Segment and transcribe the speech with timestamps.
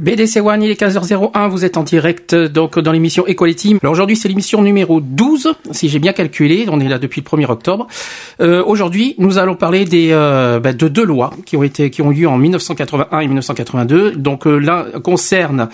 [0.00, 3.76] BDC One, il est 15h01, vous êtes en direct donc dans l'émission Equality.
[3.82, 7.26] Alors aujourd'hui c'est l'émission numéro 12, si j'ai bien calculé, on est là depuis le
[7.26, 7.86] 1er octobre.
[8.40, 12.00] Euh, aujourd'hui nous allons parler des, euh, bah, de deux lois qui ont été qui
[12.00, 14.12] ont eu lieu en 1981 et 1982.
[14.12, 15.68] Donc euh, l'un concerne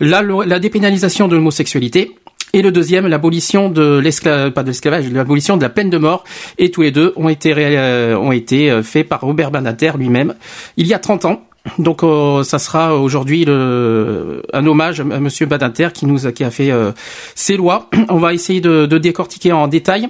[0.00, 2.16] la, la dépénalisation de l'homosexualité
[2.54, 6.24] et le deuxième, l'abolition de l'esclavage, pas de l'esclavage, l'abolition de la peine de mort.
[6.56, 10.34] Et tous les deux ont été, euh, ont été faits par Robert Banater lui-même
[10.78, 11.42] il y a 30 ans.
[11.78, 16.50] Donc euh, ça sera aujourd'hui un hommage à Monsieur Badinter qui nous a, qui a
[16.50, 16.92] fait euh,
[17.34, 17.90] ces lois.
[18.08, 20.08] On va essayer de, de, décortiquer en détail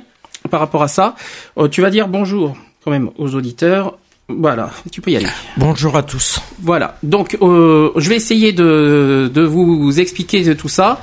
[0.50, 1.14] par rapport à ça.
[1.58, 3.98] Euh, tu vas dire bonjour quand même aux auditeurs.
[4.28, 5.26] Voilà, tu peux y aller.
[5.56, 6.40] Bonjour à tous.
[6.60, 11.00] Voilà, donc je vais essayer de, de vous expliquer tout ça.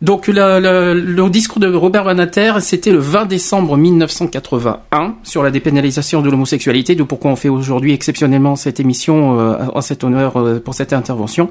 [0.00, 6.30] Donc le discours de Robert Banater, c'était le 20 décembre 1981 sur la dépénalisation de
[6.30, 10.74] l'homosexualité, de pourquoi on fait aujourd'hui exceptionnellement cette émission euh, en cet honneur euh, pour
[10.74, 11.50] cette intervention.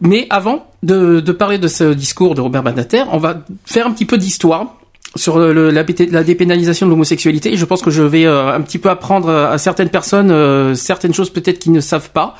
[0.00, 4.04] Mais avant de, parler de ce discours de Robert Banater, on va faire un petit
[4.04, 4.76] peu d'histoire
[5.18, 7.56] sur la, la, dépénalisation de l'homosexualité.
[7.56, 11.30] Je pense que je vais euh, un petit peu apprendre à certaines personnes certaines choses
[11.30, 12.34] peut-être qu'ils ne savent pas.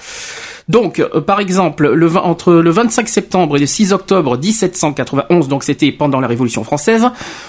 [0.69, 5.65] Donc, euh, par exemple, le, entre le 25 septembre et le 6 octobre 1791, donc
[5.65, 7.07] c'était pendant la Révolution française,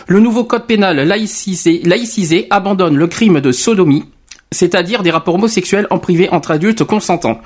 [0.08, 4.06] le nouveau code pénal laïcisé, laïcisé abandonne le crime de sodomie,
[4.52, 7.42] c'est-à-dire des rapports homosexuels en privé entre adultes consentants.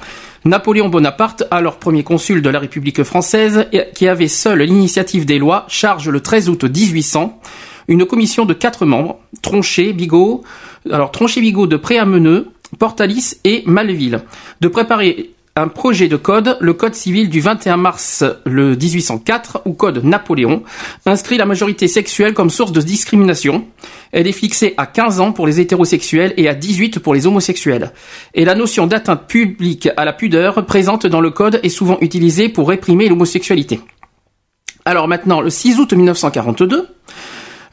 [0.45, 3.65] Napoléon Bonaparte, alors premier consul de la République française,
[3.95, 7.39] qui avait seul l'initiative des lois, charge le 13 août 1800
[7.87, 10.43] une commission de quatre membres, Tronchet, Bigot,
[10.91, 12.47] alors Tronchet, Bigot de Préameneux,
[12.79, 14.21] Portalis et Malville,
[14.61, 19.73] de préparer un projet de code, le code civil du 21 mars le 1804, ou
[19.73, 20.63] code Napoléon,
[21.05, 23.65] inscrit la majorité sexuelle comme source de discrimination.
[24.11, 27.91] Elle est fixée à 15 ans pour les hétérosexuels et à 18 pour les homosexuels.
[28.33, 32.49] Et la notion d'atteinte publique à la pudeur présente dans le code est souvent utilisée
[32.49, 33.79] pour réprimer l'homosexualité.
[34.85, 36.87] Alors maintenant, le 6 août 1942,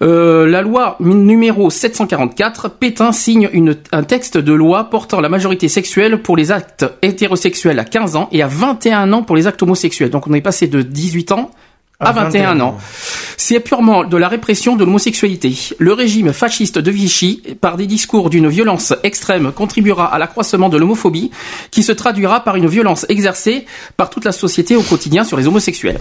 [0.02, 5.68] euh, la loi numéro 744, Pétain signe une, un texte de loi portant la majorité
[5.68, 9.62] sexuelle pour les actes hétérosexuels à 15 ans et à 21 ans pour les actes
[9.62, 10.08] homosexuels.
[10.08, 11.50] Donc on est passé de 18 ans
[12.00, 12.78] à 21, ans.
[13.36, 15.54] C'est purement de la répression de l'homosexualité.
[15.78, 20.78] Le régime fasciste de Vichy, par des discours d'une violence extrême, contribuera à l'accroissement de
[20.78, 21.30] l'homophobie,
[21.70, 23.66] qui se traduira par une violence exercée
[23.98, 25.98] par toute la société au quotidien sur les homosexuels.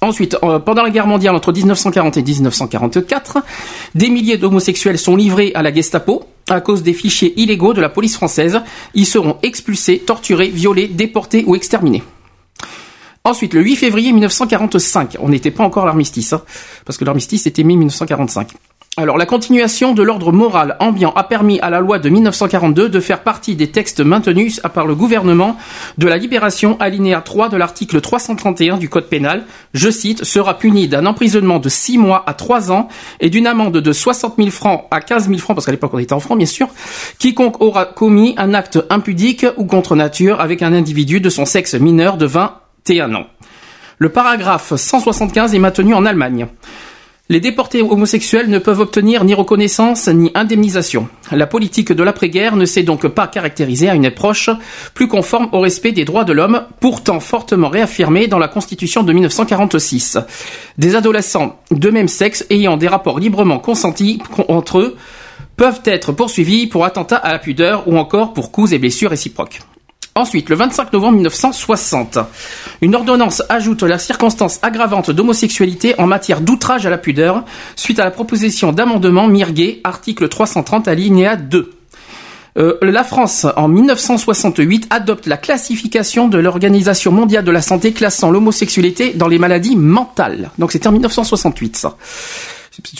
[0.00, 3.38] Ensuite, euh, pendant la guerre mondiale entre 1940 et 1944,
[3.94, 7.88] des milliers d'homosexuels sont livrés à la Gestapo à cause des fichiers illégaux de la
[7.88, 8.60] police française.
[8.94, 12.02] Ils seront expulsés, torturés, violés, déportés ou exterminés.
[13.24, 16.42] Ensuite, le 8 février 1945, on n'était pas encore l'armistice, hein,
[16.86, 18.52] parce que l'armistice était mis 1945.
[19.00, 22.98] Alors, la continuation de l'ordre moral ambiant a permis à la loi de 1942 de
[22.98, 25.56] faire partie des textes maintenus par le gouvernement
[25.98, 30.88] de la libération alinéa 3 de l'article 331 du Code pénal, je cite, sera puni
[30.88, 32.88] d'un emprisonnement de 6 mois à 3 ans
[33.20, 35.98] et d'une amende de 60 000 francs à 15 000 francs, parce qu'à l'époque on
[36.00, 36.66] était en francs bien sûr,
[37.20, 41.74] quiconque aura commis un acte impudique ou contre nature avec un individu de son sexe
[41.74, 43.26] mineur de 21 ans.
[43.98, 46.48] Le paragraphe 175 est maintenu en Allemagne.
[47.30, 51.08] Les déportés homosexuels ne peuvent obtenir ni reconnaissance ni indemnisation.
[51.30, 54.48] La politique de l'après-guerre ne s'est donc pas caractérisée à une approche
[54.94, 59.12] plus conforme au respect des droits de l'homme, pourtant fortement réaffirmée dans la Constitution de
[59.12, 60.16] 1946.
[60.78, 64.96] Des adolescents de même sexe ayant des rapports librement consentis entre eux
[65.58, 69.60] peuvent être poursuivis pour attentat à la pudeur ou encore pour coups et blessures réciproques.
[70.18, 72.18] Ensuite, le 25 novembre 1960,
[72.80, 77.44] une ordonnance ajoute la circonstance aggravante d'homosexualité en matière d'outrage à la pudeur
[77.76, 81.70] suite à la proposition d'amendement Mirguet, article 330 alinéa 2.
[82.58, 88.32] Euh, la France, en 1968, adopte la classification de l'Organisation mondiale de la santé classant
[88.32, 90.50] l'homosexualité dans les maladies mentales.
[90.58, 91.96] Donc c'était en 1968 ça.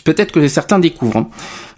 [0.05, 1.19] Peut-être que certains découvrent.
[1.19, 1.29] hein.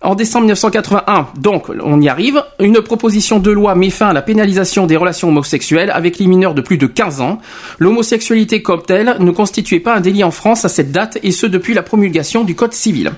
[0.02, 4.22] En décembre 1981, donc on y arrive, une proposition de loi met fin à la
[4.22, 7.38] pénalisation des relations homosexuelles avec les mineurs de plus de 15 ans.
[7.78, 11.46] L'homosexualité comme telle ne constituait pas un délit en France à cette date et ce
[11.46, 13.12] depuis la promulgation du Code civil.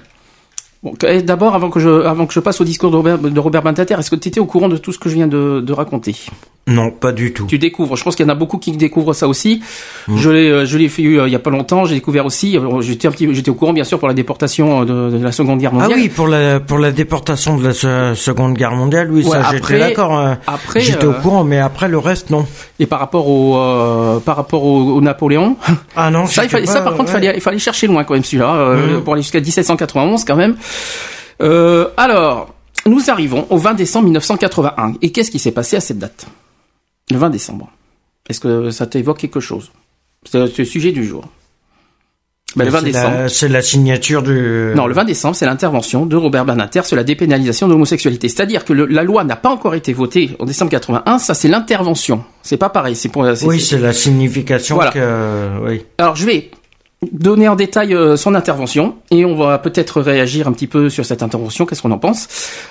[0.82, 3.38] Bon, eh, d'abord, avant que je, avant que je passe au discours de Robert, de
[3.40, 5.72] Robert est-ce que tu étais au courant de tout ce que je viens de, de
[5.72, 6.16] raconter?
[6.68, 7.46] Non, pas du tout.
[7.46, 7.96] Tu découvres.
[7.96, 9.62] Je pense qu'il y en a beaucoup qui découvrent ça aussi.
[10.06, 10.16] Mm.
[10.16, 11.84] Je l'ai, je l'ai fait euh, il y a pas longtemps.
[11.86, 12.56] J'ai découvert aussi.
[12.56, 15.80] euh, J'étais au courant bien sûr pour la déportation de, de la Seconde Guerre Ah
[15.80, 15.98] mondiale.
[16.00, 19.48] oui, pour la pour la déportation de la se- Seconde Guerre mondiale, oui, Ouais, ça
[19.50, 20.12] j'étais d'accord.
[20.16, 20.38] hein.
[20.46, 22.46] après, j'étais au courant, mais après le reste non.
[22.78, 25.56] Et par rapport au, euh, par rapport au, au Napoléon.
[25.96, 28.04] Ah non, ça, il fallait, ça pas- par contre, il fallait, il fallait chercher loin
[28.04, 29.00] quand même celui-là, Mhm.
[29.02, 30.54] pour aller jusqu'à 1791 quand même.
[31.40, 32.54] Euh, alors,
[32.86, 34.94] nous arrivons au 20 décembre 1981.
[35.02, 36.26] Et qu'est-ce qui s'est passé à cette date?
[37.10, 37.70] Le 20 décembre.
[38.28, 39.72] Est-ce que ça t'évoque quelque chose?
[40.24, 41.24] C'est le sujet du jour.
[42.54, 43.16] Ben, le 20 C'est décembre.
[43.16, 44.72] la- C'est la signature du.
[44.76, 48.28] Non, le 20 décembre, c'est l'intervention de Robert Badinter sur la dépénalisation de l'homosexualité.
[48.28, 51.18] C'est-à-dire que le- la loi n'a pas encore été votée en décembre 81.
[51.18, 52.22] Ça, c'est l'intervention.
[52.42, 52.94] C'est pas pareil.
[52.94, 53.22] C'est pour.
[53.22, 54.90] Oui, c'est- c'est la signification Voilà.
[54.90, 55.50] que.
[55.66, 55.86] Oui.
[55.96, 56.50] Alors, je vais
[57.10, 61.04] donner en détail euh, son intervention et on va peut-être réagir un petit peu sur
[61.04, 61.66] cette intervention.
[61.66, 62.28] Qu'est-ce qu'on en pense?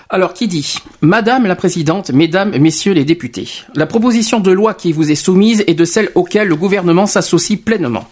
[0.09, 4.91] Alors, qui dit Madame la Présidente, Mesdames, Messieurs les députés, la proposition de loi qui
[4.91, 8.05] vous est soumise est de celle auquel le gouvernement s'associe pleinement.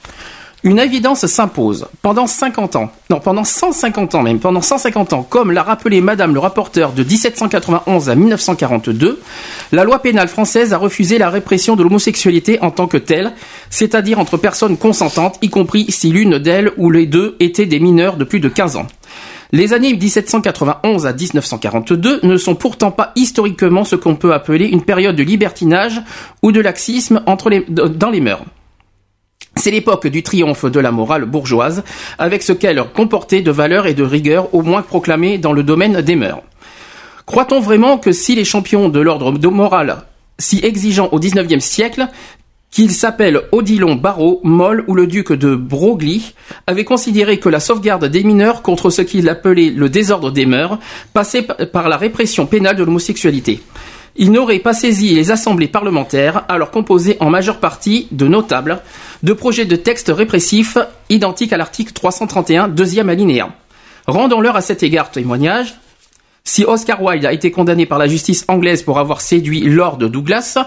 [0.61, 1.87] Une évidence s'impose.
[2.01, 6.33] Pendant 50 ans, non, pendant 150 ans même, pendant 150 ans, comme l'a rappelé Madame
[6.33, 9.21] le rapporteur de 1791 à 1942,
[9.71, 13.31] la loi pénale française a refusé la répression de l'homosexualité en tant que telle,
[13.69, 18.17] c'est-à-dire entre personnes consentantes, y compris si l'une d'elles ou les deux étaient des mineurs
[18.17, 18.87] de plus de 15 ans.
[19.53, 24.83] Les années 1791 à 1942 ne sont pourtant pas historiquement ce qu'on peut appeler une
[24.83, 26.01] période de libertinage
[26.43, 28.43] ou de laxisme dans les mœurs.
[29.59, 31.83] C'est l'époque du triomphe de la morale bourgeoise,
[32.17, 35.99] avec ce qu'elle comportait de valeur et de rigueur au moins proclamées dans le domaine
[35.99, 36.43] des mœurs.
[37.25, 39.97] Croit-on vraiment que si les champions de l'ordre de morale,
[40.37, 42.07] si exigeants au XIXe siècle,
[42.71, 46.33] qu'ils s'appellent Odilon Barrault, Moll ou le duc de Broglie,
[46.65, 50.79] avaient considéré que la sauvegarde des mineurs contre ce qu'il appelait le désordre des mœurs
[51.13, 53.59] passait par la répression pénale de l'homosexualité?
[54.15, 58.81] Ils n'auraient pas saisi les assemblées parlementaires, alors composées en majeure partie de notables,
[59.23, 60.77] de projets de textes répressifs
[61.09, 63.49] identiques à l'article 331, deuxième alinéa.
[64.07, 65.75] Rendons-leur à cet égard témoignage.
[66.43, 70.57] Si Oscar Wilde a été condamné par la justice anglaise pour avoir séduit Lord Douglas,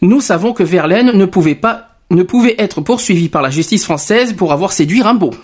[0.00, 4.34] nous savons que Verlaine ne pouvait pas, ne pouvait être poursuivi par la justice française
[4.34, 5.34] pour avoir séduit Rimbaud,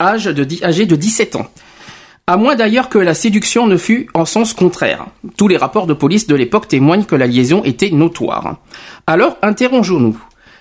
[0.00, 1.46] âge de, âgé de 17 ans.
[2.26, 5.06] À moins d'ailleurs que la séduction ne fût en sens contraire.
[5.36, 8.56] Tous les rapports de police de l'époque témoignent que la liaison était notoire.
[9.06, 10.18] Alors, interrogeons-nous.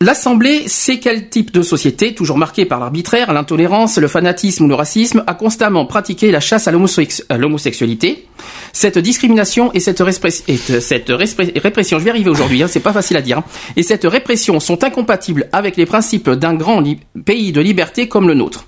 [0.00, 4.76] L'Assemblée sait quel type de société, toujours marquée par l'arbitraire, l'intolérance, le fanatisme ou le
[4.76, 8.28] racisme, a constamment pratiqué la chasse à à l'homosexualité?
[8.72, 13.38] Cette discrimination et cette, répression, je vais arriver aujourd'hui, hein, c'est pas facile à dire,
[13.38, 13.44] hein,
[13.74, 16.80] et cette répression sont incompatibles avec les principes d'un grand
[17.24, 18.66] pays de liberté comme le nôtre.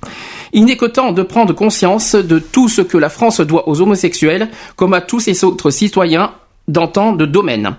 [0.53, 3.81] Il n'est que temps de prendre conscience de tout ce que la France doit aux
[3.81, 6.33] homosexuels, comme à tous ses autres citoyens
[6.67, 7.77] dans tant de domaines.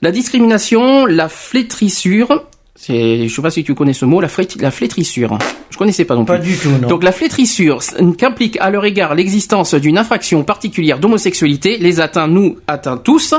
[0.00, 2.46] La discrimination, la flétrissure,
[2.80, 5.36] c'est, je sais pas si tu connais ce mot, la, flét- la flétrissure.
[5.70, 6.36] Je connaissais pas non plus.
[6.36, 6.88] Pas du tout, non.
[6.88, 7.80] Donc la flétrissure,
[8.16, 13.34] qu'implique à leur égard l'existence d'une infraction particulière d'homosexualité, les atteint nous, atteint tous,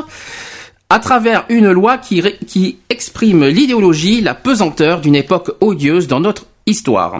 [0.89, 7.17] à travers une loi qui exprime l'idéologie, la pesanteur d'une époque odieuse dans notre histoire.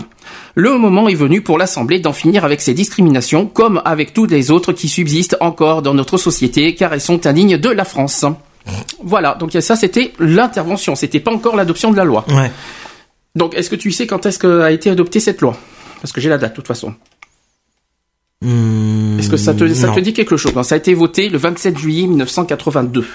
[0.56, 4.52] Le moment est venu pour l'Assemblée d'en finir avec ces discriminations, comme avec toutes les
[4.52, 8.26] autres qui subsistent encore dans notre société, car elles sont indignes de la France.
[9.04, 12.26] Voilà, donc ça c'était l'intervention, c'était pas encore l'adoption de la loi.
[12.30, 12.52] Ouais.
[13.36, 15.56] Donc est-ce que tu sais quand est-ce qu'a été adoptée cette loi?
[16.02, 16.94] Parce que j'ai la date de toute façon.
[18.42, 20.56] Hmm, Est-ce que ça te, ça te dit quelque chose?
[20.56, 23.06] Non, Ça a été voté le 27 juillet 1982.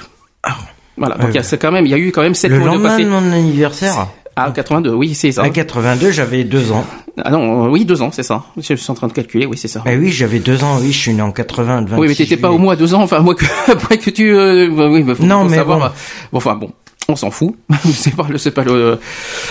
[0.43, 0.57] Ah.
[0.97, 2.35] Voilà, donc Ouais, il y a c'est quand même, il y a eu quand même
[2.35, 3.05] sept Le mois de lendemain passé.
[3.05, 5.43] de mon anniversaire Ah, 82, oui, c'est ça.
[5.43, 6.85] À 82, j'avais deux ans.
[7.23, 8.43] Ah non, euh, oui, deux ans, c'est ça.
[8.57, 9.83] Je suis en train de calculer, oui, c'est ça.
[9.87, 12.15] Eh oui, j'avais deux ans, oui, je suis né en 80, le 26 oui, mais
[12.15, 15.03] t'étais pas au moins deux ans, enfin, moi que, après que tu, euh, bah oui,
[15.05, 15.79] bah, faut, Non, faut mais savoir.
[15.79, 15.85] bon.
[16.33, 16.71] bon, enfin, bon.
[17.07, 17.55] On s'en fout.
[17.93, 18.99] c'est pas le, c'est pas le,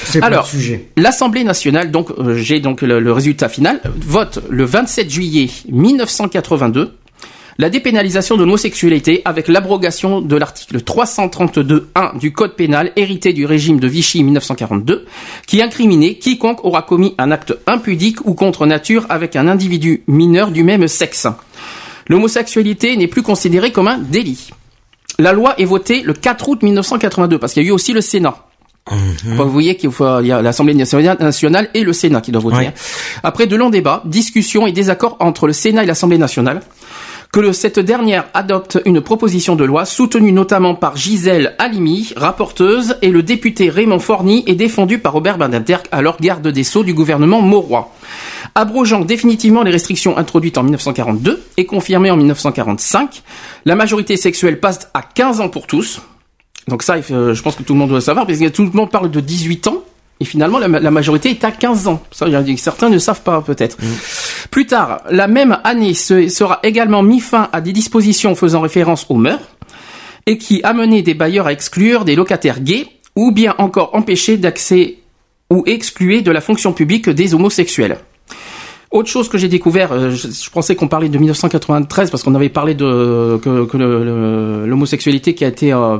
[0.05, 0.87] C'est pas le Alors, sujet.
[0.97, 6.95] L'Assemblée nationale, donc euh, j'ai donc le, le résultat final, vote le 27 juillet 1982
[7.57, 13.79] la dépénalisation de l'homosexualité avec l'abrogation de l'article 332.1 du Code pénal hérité du régime
[13.79, 15.05] de Vichy 1942
[15.45, 20.51] qui incriminait quiconque aura commis un acte impudique ou contre nature avec un individu mineur
[20.51, 21.27] du même sexe.
[22.07, 24.49] L'homosexualité n'est plus considérée comme un délit.
[25.19, 28.01] La loi est votée le 4 août 1982 parce qu'il y a eu aussi le
[28.01, 28.35] Sénat.
[28.89, 32.43] Bon, Vous voyez qu'il faut, il y a l'Assemblée nationale et le Sénat qui doivent
[32.43, 32.67] voter.
[32.67, 32.73] Hein.
[33.23, 36.61] Après de longs débats, discussions et désaccords entre le Sénat et l'Assemblée nationale,
[37.33, 43.09] que cette dernière adopte une proposition de loi soutenue notamment par Gisèle Halimi, rapporteuse, et
[43.09, 47.41] le député Raymond Forny et défendue par Robert Badinter, alors garde des Sceaux du gouvernement
[47.41, 47.91] Mauroy.
[48.53, 53.23] Abrogeant définitivement les restrictions introduites en 1942 et confirmées en 1945,
[53.65, 56.01] la majorité sexuelle passe à 15 ans pour tous,
[56.67, 58.69] donc ça, euh, je pense que tout le monde doit savoir, parce que tout le
[58.69, 59.83] monde parle de 18 ans,
[60.23, 62.01] et finalement, la, la majorité est à 15 ans.
[62.11, 62.25] Ça,
[62.57, 63.77] certains ne savent pas, peut-être.
[64.49, 69.05] Plus tard, la même année, se- sera également mis fin à des dispositions faisant référence
[69.09, 69.41] aux mœurs,
[70.25, 74.99] et qui amenaient des bailleurs à exclure des locataires gays, ou bien encore empêcher d'accès
[75.51, 77.97] ou excluer de la fonction publique des homosexuels.
[78.89, 82.35] Autre chose que j'ai découvert, euh, je, je pensais qu'on parlait de 1993 parce qu'on
[82.35, 83.77] avait parlé de que, que
[84.67, 85.97] l'homosexualité qui a été euh,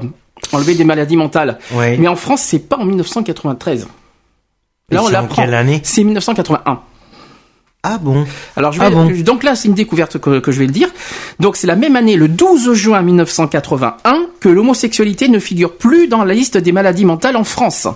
[0.52, 1.58] enlevée des maladies mentales.
[2.00, 3.88] Mais en France, c'est pas en 1993.
[4.94, 5.44] Là, on l'apprend.
[5.44, 6.80] quelle année C'est 1981.
[7.86, 10.60] Ah bon Alors je vais, Ah bon donc là c'est une découverte que, que je
[10.60, 10.88] vais le dire.
[11.42, 16.24] Donc c'est la même année, le 12 juin 1981, que l'homosexualité ne figure plus dans
[16.24, 17.88] la liste des maladies mentales en France.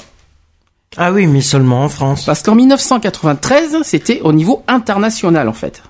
[0.97, 2.25] Ah oui, mais seulement en France.
[2.25, 5.81] Parce qu'en 1993, c'était au niveau international en fait.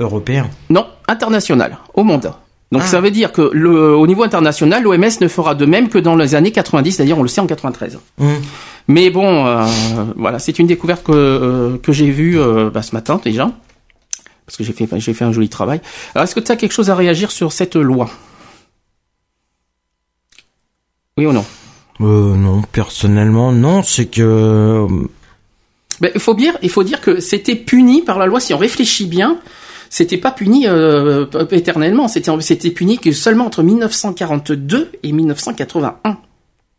[0.00, 0.48] Européen.
[0.70, 2.32] Non, international, au monde.
[2.74, 2.88] Donc Ah.
[2.88, 6.16] ça veut dire que le, au niveau international, l'OMS ne fera de même que dans
[6.16, 8.00] les années 90, c'est-à-dire on le sait en 93.
[8.18, 8.34] Hum.
[8.88, 9.64] Mais bon, euh,
[10.16, 13.52] voilà, c'est une découverte que, euh, que j'ai vue euh, bah, ce matin déjà,
[14.44, 15.80] parce que j'ai fait, j'ai fait un joli travail.
[16.16, 18.10] Alors est-ce que tu as quelque chose à réagir sur cette loi?
[21.16, 21.44] Oui ou non?
[22.00, 24.84] Euh, non, personnellement, non, c'est que...
[26.00, 28.40] Ben, il faut dire, il faut dire que c'était puni par la loi.
[28.40, 29.38] Si on réfléchit bien,
[29.96, 32.08] c'était pas puni euh, éternellement.
[32.08, 36.18] C'était, c'était puni que seulement entre 1942 et 1981.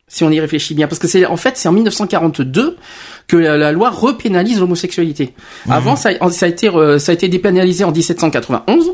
[0.07, 2.75] Si on y réfléchit bien, parce que c'est en fait c'est en 1942
[3.27, 5.34] que la, la loi repénalise l'homosexualité.
[5.69, 8.91] Avant ça, a- ça a été euh, ça a été dépénalisé en 1791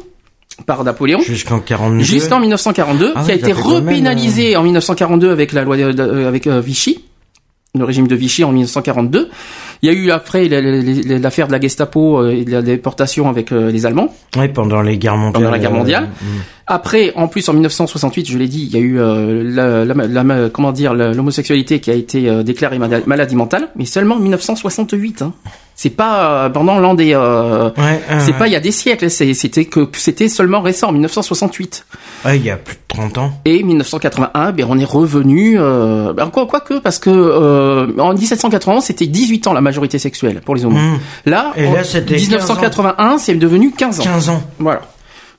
[0.68, 1.20] par Napoléon.
[1.22, 2.04] Jusqu'en 42.
[2.04, 6.00] Jusqu'en 1942, Ah qui a oui, été même, repénalisé en 1942 avec la loi de-
[6.01, 7.04] euh, avec euh, Vichy,
[7.78, 9.30] le régime de Vichy en 1942.
[9.82, 12.51] Il y a eu après la- la- la- l'affaire de la Gestapo euh, et de
[12.51, 14.13] la déportation avec euh, les Allemands.
[14.38, 15.34] Oui, pendant les guerres mondiales.
[15.44, 16.10] Pendant la guerre mondiale.
[16.22, 19.86] euh, Après, en plus, en 1968, je l'ai dit, il y a eu euh, la,
[19.86, 24.16] la- la- comment dire l'homosexualité qui a été euh, déclarée mala- maladie mentale, mais seulement
[24.16, 25.22] en 1968.
[25.22, 25.34] Hein.
[25.84, 27.12] C'est pas euh, pendant l'an des.
[27.16, 29.10] euh, Ouais, c'est pas il y a des siècles.
[29.10, 31.88] C'était que c'était seulement récent, en 1968.
[32.24, 33.32] Ouais, il y a plus de 30 ans.
[33.46, 35.56] Et 1981, ben on est revenu.
[35.58, 39.98] Euh, ben, quoi, quoi que parce que euh, en 1791 c'était 18 ans la majorité
[39.98, 40.78] sexuelle pour les homos.
[40.78, 44.04] Hum, Là, Et en là, c'était 1981 c'est devenu 15 ans.
[44.04, 44.44] 15 ans.
[44.60, 44.82] Voilà.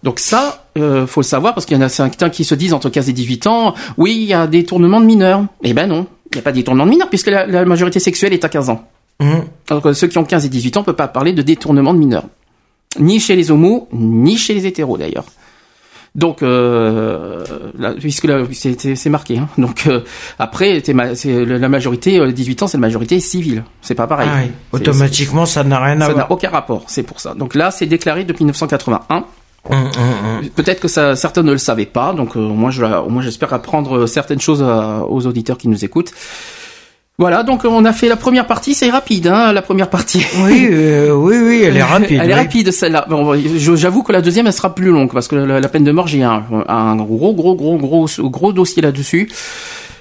[0.02, 2.72] Donc ça, euh, faut le savoir parce qu'il y en a certains qui se disent
[2.74, 5.44] entre 15 et 18 ans, oui, il y a des tournements de mineurs.
[5.62, 8.00] Eh ben non, il n'y a pas des tournements de mineurs puisque la, la majorité
[8.00, 8.88] sexuelle est à 15 ans.
[9.22, 9.44] Hum.
[9.70, 11.94] Alors que ceux qui ont 15 et 18 ans ne peuvent pas parler de détournement
[11.94, 12.24] de mineurs.
[12.98, 15.24] Ni chez les homos, ni chez les hétéros d'ailleurs.
[16.14, 17.42] Donc, euh,
[17.78, 19.38] là, puisque là, c'est marqué.
[19.38, 19.48] Hein.
[19.56, 20.00] Donc euh,
[20.38, 23.64] après, ma- la majorité, euh, 18 ans, c'est la majorité civile.
[23.80, 24.28] C'est pas pareil.
[24.30, 24.50] Ah oui.
[24.72, 26.26] Automatiquement, ça n'a rien à ça voir.
[26.26, 26.84] n'a aucun rapport.
[26.88, 27.32] C'est pour ça.
[27.34, 29.24] Donc là, c'est déclaré depuis 1981.
[29.70, 30.48] Hum, hum, hum.
[30.50, 32.84] Peut-être que ça, certains ne le savaient pas, donc euh, moi, je,
[33.20, 36.12] j'espère apprendre euh, certaines choses à- aux auditeurs qui nous écoutent.
[37.18, 40.24] Voilà, donc on a fait la première partie, c'est rapide, hein, la première partie.
[40.44, 42.10] Oui, euh, oui, oui, elle est rapide.
[42.22, 42.40] Elle est oui.
[42.40, 43.06] rapide celle-là.
[43.08, 43.34] Bon,
[43.76, 46.08] j'avoue que la deuxième, elle sera plus longue parce que la, la peine de mort,
[46.08, 49.30] j'ai un, un gros, gros, gros, gros, gros dossier là-dessus.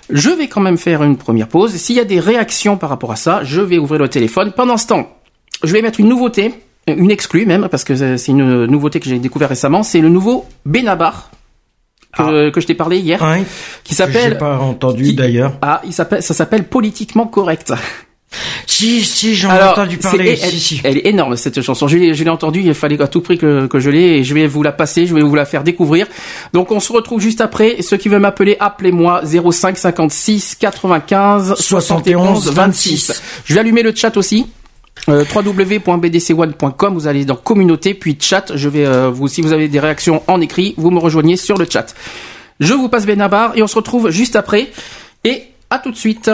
[0.10, 1.74] Je vais quand même faire une première pause.
[1.74, 4.52] S'il y a des réactions par rapport à ça, je vais ouvrir le téléphone.
[4.56, 5.10] Pendant ce temps,
[5.64, 6.54] je vais mettre une nouveauté,
[6.88, 9.84] une exclue même, parce que c'est c'est une nouveauté que j'ai découvert récemment.
[9.84, 11.30] C'est le nouveau Benabar
[12.18, 13.44] que, que je t'ai parlé hier, Ouais.
[13.84, 15.54] qui J'ai s'appelle pas entendu d'ailleurs.
[15.62, 17.74] ah, il s'appelle, ça s'appelle politiquement correct.
[18.66, 20.40] Si, si, j'en ai entendu parler.
[20.42, 20.82] elle, si, si.
[20.86, 21.90] elle est énorme cette chanson.
[21.90, 24.24] Je, l'ai- je l'ai entendue, il fallait à tout prix que, que je l'ai et
[24.24, 26.08] je vais vous la passer, je vais vous la faire découvrir.
[26.54, 27.82] Donc on se retrouve juste après.
[27.82, 33.22] Ceux qui veulent m'appeler, appelez-moi 05 56 95 71 26.
[33.44, 34.48] Je vais allumer le chat aussi.
[35.10, 38.56] Euh, www.bdc1.com vous allez dans communauté puis chat.
[38.56, 41.58] Je vais euh, vous si vous avez des réactions en écrit vous me rejoignez sur
[41.58, 41.96] le chat.
[42.60, 44.70] Je vous passe Benabar et on se retrouve juste après.
[45.24, 46.30] Et à tout de suite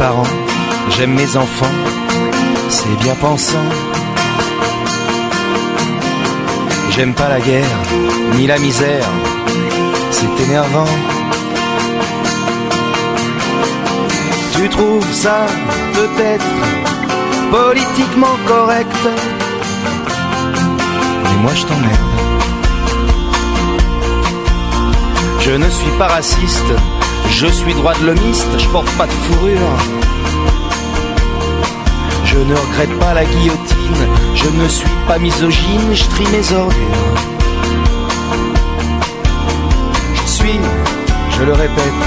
[0.00, 0.32] parents,
[0.92, 1.76] j'aime mes enfants,
[2.70, 3.68] c'est bien pensant.
[6.92, 7.78] J'aime pas la guerre,
[8.34, 9.08] ni la misère,
[10.10, 10.92] c'est énervant.
[14.54, 15.38] Tu trouves ça
[15.98, 16.52] peut-être
[17.50, 19.02] politiquement correct,
[21.24, 22.10] mais moi je t'emmerde.
[25.40, 26.72] Je ne suis pas raciste,
[27.30, 29.76] je suis droit de l'homiste, je porte pas de fourrure.
[32.24, 34.02] Je ne regrette pas la guillotine,
[34.34, 37.14] je ne suis pas misogyne, je trie mes ordures.
[40.14, 40.60] Je suis,
[41.30, 42.02] je le répète,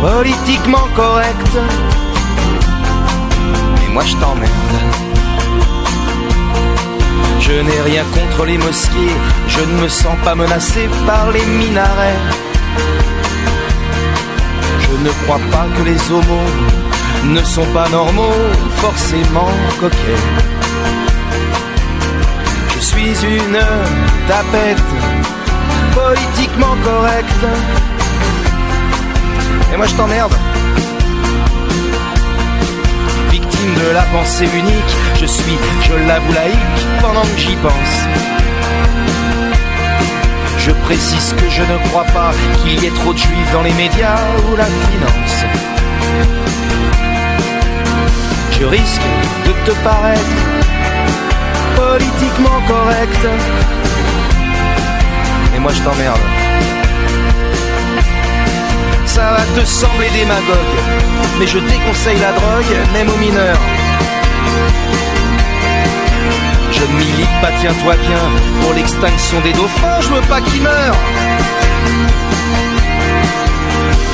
[0.00, 1.58] politiquement correct.
[3.74, 4.78] Mais moi je t'emmerde.
[7.40, 9.14] Je n'ai rien contre les mosquées,
[9.48, 12.47] je ne me sens pas menacé par les minarets.
[15.04, 16.50] Ne crois pas que les homos
[17.24, 18.32] ne sont pas normaux,
[18.76, 19.50] forcément
[19.80, 20.24] coquets.
[22.74, 23.60] Je suis une
[24.26, 24.90] tapette,
[25.94, 27.46] politiquement correcte.
[29.72, 30.34] Et moi je t'emmerde.
[33.30, 38.37] Victime de la pensée unique, je suis, je l'avoue, laïque pendant que j'y pense.
[40.68, 43.72] Je précise que je ne crois pas qu'il y ait trop de juifs dans les
[43.72, 45.44] médias ou la finance.
[48.52, 49.08] Je risque
[49.46, 50.20] de te paraître
[51.74, 53.26] politiquement correct.
[55.56, 56.20] Et moi je t'emmerde.
[59.06, 60.76] Ça va te sembler démagogue,
[61.38, 63.87] mais je déconseille la drogue, même aux mineurs.
[66.96, 68.24] Milite pas, tiens-toi bien,
[68.60, 71.04] pour l'extinction des dauphins, je veux pas qu'ils meurent.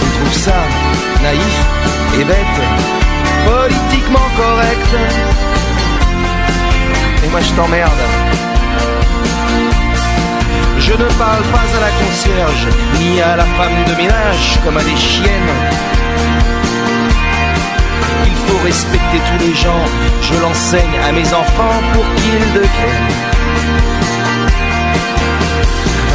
[0.02, 0.60] Tu trouves ça
[1.22, 1.56] naïf
[2.20, 2.58] et bête,
[3.46, 4.90] politiquement correct.
[7.24, 8.02] Et moi je t'emmerde.
[10.78, 12.68] Je ne parle pas à la concierge,
[13.00, 15.93] ni à la femme de ménage comme à des chiennes.
[18.64, 19.85] Respecter tous les gens,
[20.22, 23.12] je l'enseigne à mes enfants pour qu'ils deviennent.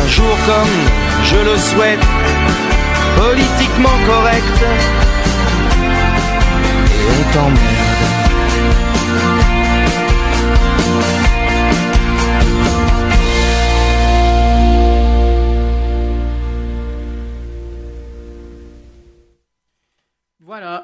[0.03, 0.75] Un jour comme
[1.23, 1.99] je le souhaite,
[3.17, 4.63] politiquement correct.
[6.91, 7.88] Et on t'emmerde.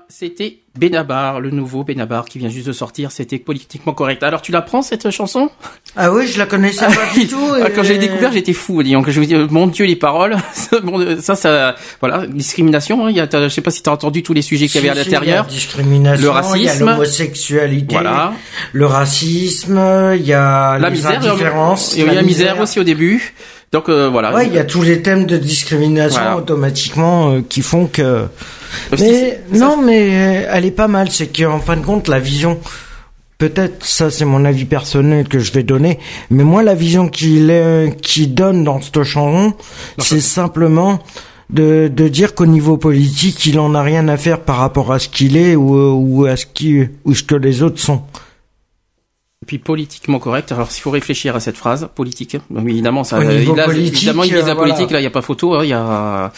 [0.09, 3.11] C'était Benabar, le nouveau Benabar qui vient juste de sortir.
[3.11, 4.21] C'était politiquement correct.
[4.23, 5.49] Alors tu la prends cette chanson?
[5.95, 7.39] Ah oui, je la connaissais pas du tout.
[7.63, 8.83] Ah, Quand j'ai découvert, j'étais fou.
[8.83, 10.35] Que je me dis, euh, mon Dieu, les paroles.
[10.73, 13.05] Euh, ça, ça, voilà, discrimination.
[13.05, 13.09] hein.
[13.09, 14.89] Il y a, je sais pas si tu as entendu tous les sujets qu'il y
[14.89, 15.45] avait à l'intérieur.
[15.45, 16.85] Discrimination, Le racisme.
[16.85, 18.33] l'homosexualité, Voilà.
[18.73, 19.79] le racisme,
[20.15, 23.33] il y a La les misère, il y a la misère aussi au début.
[23.75, 24.33] Donc euh, voilà.
[24.33, 26.38] Ouais, il y a tous les thèmes de discrimination Voilà.
[26.38, 28.23] automatiquement euh, qui font que.
[28.97, 30.11] Mais non, mais
[30.45, 31.11] euh, elle est pas mal.
[31.11, 32.57] C'est qu'en fin de compte, la vision.
[33.38, 35.99] Peut-être ça, c'est mon avis personnel que je vais donner.
[36.29, 39.53] Mais moi, la vision qu'il donne dans cette chanson,
[39.97, 40.99] c'est simplement
[41.49, 44.99] de, de dire qu'au niveau politique, il en a rien à faire par rapport à
[44.99, 48.03] ce qu'il est ou, ou à ce qui ou ce que les autres sont.
[49.45, 50.51] Et puis politiquement correct.
[50.51, 53.19] Alors s'il faut réfléchir à cette phrase politique, évidemment ça.
[53.21, 53.34] Il a-
[53.99, 54.79] évidemment, il vise la euh, politique.
[54.88, 54.93] voilà.
[54.93, 55.53] Là, il y a pas photo.
[55.53, 56.31] hein, Il y a.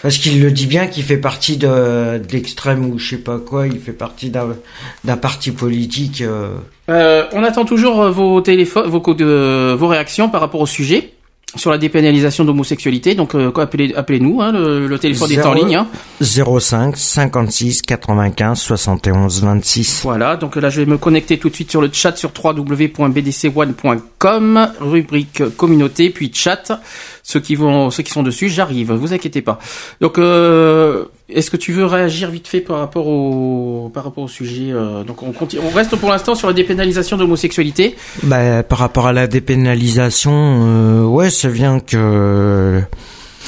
[0.00, 3.66] Parce qu'il le dit bien qu'il fait partie de d'extrême ou je sais pas quoi,
[3.66, 6.22] il fait partie d'un parti politique.
[6.22, 6.56] euh.
[6.88, 11.10] Euh, on attend toujours euh, vos téléphones, vos euh, vos réactions par rapport au sujet.
[11.56, 13.14] Sur la dépénalisation d'homosexualité.
[13.14, 15.76] Donc euh, appelez, appelez-nous, hein, le, le téléphone est en ligne.
[15.76, 15.86] Hein.
[16.20, 20.00] 05 56 95 71 26.
[20.02, 24.72] Voilà, donc là je vais me connecter tout de suite sur le chat sur www.bdc1.com,
[24.80, 26.80] rubrique communauté, puis chat.
[27.26, 29.58] Ceux qui vont, ceux qui sont dessus, j'arrive, vous inquiétez pas.
[30.02, 34.28] Donc, euh, est-ce que tu veux réagir vite fait par rapport au, par rapport au
[34.28, 37.96] sujet euh, Donc on continue, on reste pour l'instant sur la dépénalisation de l'homosexualité.
[38.24, 42.82] Bah, par rapport à la dépénalisation, euh, ouais, c'est bien que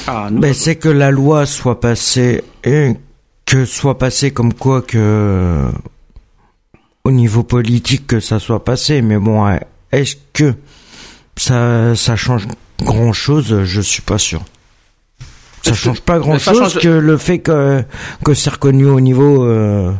[0.07, 2.93] Ah, nous- Ben, c'est que la loi soit passée et
[3.45, 5.63] que soit passée comme quoi que
[7.03, 9.01] au niveau politique que ça soit passé.
[9.01, 9.57] Mais bon, euh,
[9.91, 10.53] est-ce que
[11.37, 12.47] ça ça change
[12.81, 14.41] grand chose Je suis pas sûr.
[15.67, 17.83] Ça change pas grand chose change- que le fait que
[18.23, 19.91] que c'est reconnu au niveau euh,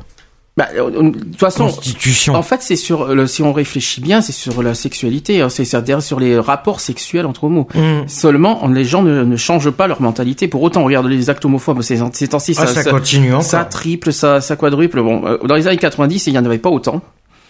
[0.58, 2.34] bah, euh, de toute façon, constitution.
[2.34, 5.65] En fait, c'est sur le, si on réfléchit bien, c'est sur la sexualité, hein, c'est
[5.65, 7.67] c'est-à-dire sur les rapports sexuels entre homos.
[7.75, 8.08] Mm.
[8.08, 10.47] Seulement, on- les gens ne, ne changent pas leur mentalité.
[10.47, 13.43] Pour autant, regarde les actes homophobes ces, ces temps-ci, Ah, ça, continue encore.
[13.43, 14.99] ça triple, ça, ça quadruple.
[15.03, 17.01] Bon, euh, dans les années 90, il y en avait pas autant.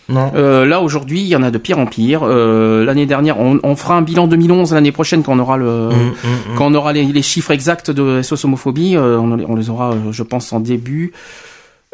[0.10, 0.32] Non.
[0.36, 2.22] Euh, là, aujourd'hui, il y en a de pire en pire.
[2.24, 5.90] Euh, l'année dernière, on, on fera un bilan 2011 l'année prochaine quand on aura le,
[5.90, 6.56] Mm, mm, mm.
[6.58, 8.96] quand on aura les, les chiffres exacts de SOS homophobie.
[8.96, 11.12] euh, on, on les aura, je pense, en début.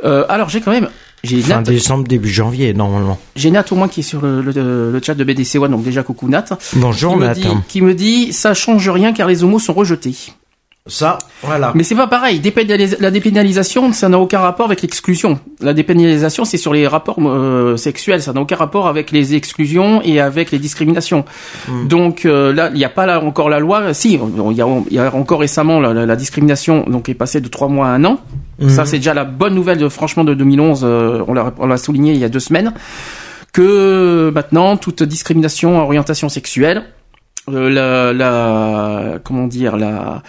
[0.03, 0.89] Euh, alors, j'ai quand même,
[1.23, 3.17] j'ai Fin Nat, décembre, début janvier, normalement.
[3.35, 5.83] j'ai Nat au moins qui est sur le, le, le chat de BDC One, donc
[5.83, 6.45] déjà coucou Nat,
[6.75, 10.15] Bonjour, qui me, dit, qui me dit ça change rien car les homos sont rejetés.
[10.85, 11.71] Ça, voilà.
[11.75, 12.41] Mais c'est pas pareil.
[12.41, 15.39] Dépénalis- La dépénalisation, ça n'a aucun rapport avec l'exclusion.
[15.61, 18.21] La dépénalisation, c'est sur les rapports euh, sexuels.
[18.21, 21.23] Ça n'a aucun rapport avec les exclusions et avec les discriminations.
[21.87, 23.93] Donc euh, là, il n'y a pas là encore la loi.
[23.93, 27.13] Si, il y a, il y a encore récemment la, la- la discrimination, donc est
[27.13, 28.19] passée de trois mois à un an.
[28.67, 30.81] Ça, c'est déjà la bonne nouvelle, de, franchement, de 2011.
[30.83, 32.73] euh, on l'a souligné il y a deux semaines
[33.53, 36.83] que maintenant toute discrimination à orientation sexuelle,
[37.49, 40.23] euh, la, la comment dire la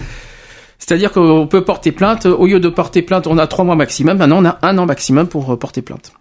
[0.86, 4.18] c'est-à-dire qu'on peut porter plainte, au lieu de porter plainte, on a trois mois maximum,
[4.18, 6.12] maintenant on a un an maximum pour euh, porter plainte.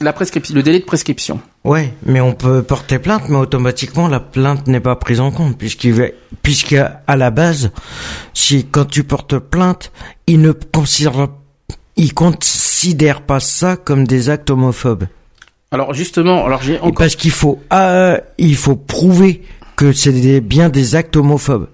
[0.00, 1.40] La prescription, le délai de prescription.
[1.64, 5.58] Ouais, mais on peut porter plainte, mais automatiquement la plainte n'est pas prise en compte
[5.58, 7.72] puisqu'il puisqu'à à la base,
[8.34, 9.90] si quand tu portes plainte,
[10.28, 11.26] il ne considère
[11.96, 15.08] il considère pas ça comme des actes homophobes.
[15.72, 19.42] Alors justement, alors j'ai encore Parce qu'il faut ah, il faut prouver
[19.74, 21.66] que c'est bien des actes homophobes.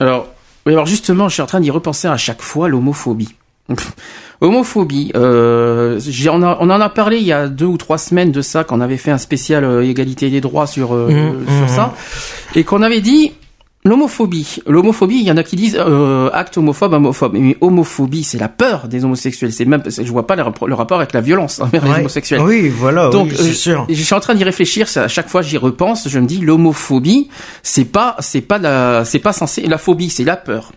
[0.00, 0.26] Alors,
[0.70, 3.34] oui, alors justement, je suis en train d'y repenser à chaque fois l'homophobie.
[4.40, 8.32] Homophobie, euh, on, a- on en a parlé il y a deux ou trois semaines
[8.32, 11.64] de ça, qu'on avait fait un spécial euh, égalité des droits sur euh, Mmh, sur
[11.66, 11.94] mmh, ça,
[12.54, 13.32] et qu'on avait dit
[13.84, 14.58] l'homophobie.
[14.66, 18.48] L'homophobie, il y en a qui disent euh, acte homophobe, homophobe, mais homophobie, c'est la
[18.48, 19.52] peur des homosexuels.
[19.52, 22.40] C'est même, je vois pas le, rapport- le rapport avec la violence envers les homosexuels.
[22.42, 23.86] Oui, voilà, Donc, oui, euh, sûr.
[23.88, 24.88] je suis en train d'y réfléchir.
[24.88, 26.08] ça, À chaque fois, j'y repense.
[26.08, 27.28] Je me dis, l'homophobie,
[27.62, 29.62] c'est pas, c'est pas la, c'est pas censé.
[29.62, 30.72] La phobie, c'est la peur.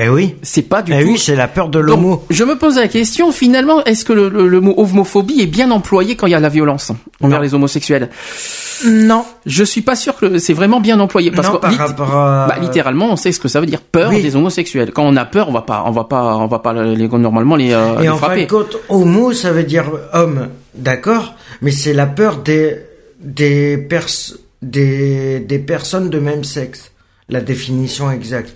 [0.00, 0.36] Eh oui.
[0.42, 1.08] C'est pas du Eh tout.
[1.08, 2.24] oui, c'est la peur de l'homo.
[2.30, 3.32] je me pose la question.
[3.32, 6.40] Finalement, est-ce que le, le- le mot homophobie est bien employé quand il y a
[6.40, 7.42] la violence envers Non.
[7.42, 8.08] les homosexuels?
[8.86, 9.24] Non.
[9.44, 12.14] Je suis pas sûr que c'est vraiment bien employé parce non, que par lit- rapport
[12.14, 12.46] à...
[12.46, 14.22] bah, littéralement, on sait ce que ça veut dire peur Oui.
[14.22, 14.92] des homosexuels.
[14.92, 17.56] Quand on a peur, on va pas, on va pas, on va pas les, normalement
[17.56, 18.44] les, euh, Et les en fin frapper.
[18.46, 22.76] de compte, homo, ça veut dire homme, d'accord, mais c'est la peur des
[23.20, 24.06] des pers
[24.62, 26.92] des des personnes de même sexe.
[27.30, 28.52] La définition exacte.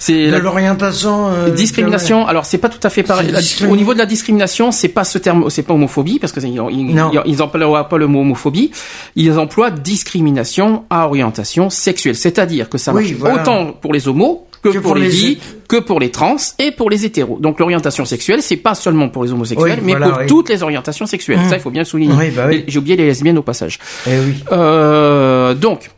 [0.00, 1.28] C'est de l'orientation.
[1.28, 2.26] euh, discrimination.
[2.26, 3.30] Alors c'est pas tout à fait pareil.
[3.30, 6.40] La- au niveau de la discrimination, c'est pas ce terme, c'est pas homophobie parce que
[6.40, 8.72] ils, ils, ils emploient pas le mot homophobie.
[9.14, 12.16] Ils emploient discrimination à orientation sexuelle.
[12.16, 13.42] C'est-à-dire que ça Oui, marche voilà.
[13.42, 16.70] autant pour les homos que, Que pour, pour les les que pour les trans et
[16.72, 17.38] pour les hétéros.
[17.40, 20.26] Donc l'orientation sexuelle, c'est pas seulement pour les homosexuels, Oui, mais voilà, pour oui.
[20.26, 21.38] toutes les orientations sexuelles.
[21.40, 21.48] Mmh.
[21.50, 22.14] Ça, il faut bien le souligner.
[22.18, 23.78] Oui, bah J'ai oublié les lesbiennes au passage.
[24.06, 24.34] Eh oui.
[24.52, 25.90] Euh, donc,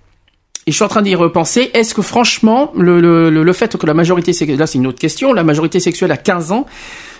[0.66, 1.70] et je suis en train d'y repenser.
[1.74, 5.32] Est-ce que franchement, le, le, le, fait que la majorité là c'est une autre question,
[5.32, 6.66] la majorité sexuelle à 15 ans,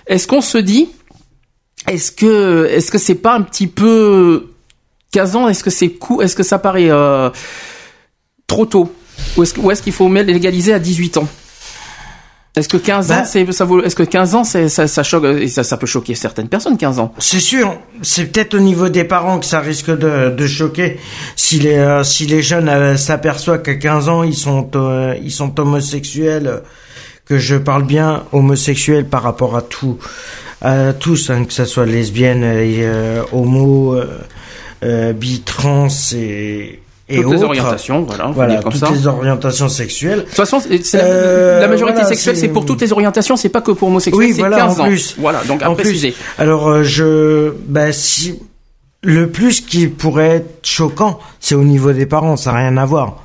[0.06, 0.88] est-ce qu'on se dit,
[1.88, 4.50] est-ce que, est-ce que c'est pas un petit peu
[5.12, 7.30] 15 ans, est-ce que c'est court, est-ce que ça paraît euh,
[8.48, 8.92] trop tôt,
[9.37, 11.28] ou est-ce, ou est-ce qu'il faut légaliser à 18 ans?
[12.57, 15.03] Est-ce que 15 ans, Bah- c'est, ça vaut, est-ce que 15 ans, c'est, ça, ça
[15.03, 17.12] choque, et ça, ça peut choquer certaines personnes, 15 ans?
[17.19, 20.99] C'est sûr, c'est peut-être au niveau des parents que ça risque de, de choquer
[21.37, 25.31] si les euh, si les jeunes euh, s'aperçoivent qu'à 15 ans ils sont euh, ils
[25.31, 26.62] sont homosexuels
[27.27, 29.99] que je parle bien homosexuels par rapport à tout
[30.62, 32.87] à tous hein, que ça soit lesbienne et
[33.33, 33.97] homo
[34.83, 37.47] bi trans et et Toutes les autres.
[37.47, 38.90] orientations, voilà, on voilà dire comme toutes ça.
[38.90, 42.81] les orientations sexuelles De toute façon, la, Euh, la majorité voilà, sexuelle, c'est- pour toutes
[42.81, 44.87] les orientations, c'est pas que pour homosexuels, Oui, c'est voilà, 15 en ans.
[44.88, 45.14] plus.
[45.19, 46.07] Voilà, donc à En plus.
[46.38, 48.40] Alors euh, je bah si
[49.03, 52.85] le plus qui pourrait être choquant, c'est au niveau des parents, ça n'a rien à
[52.85, 53.23] voir.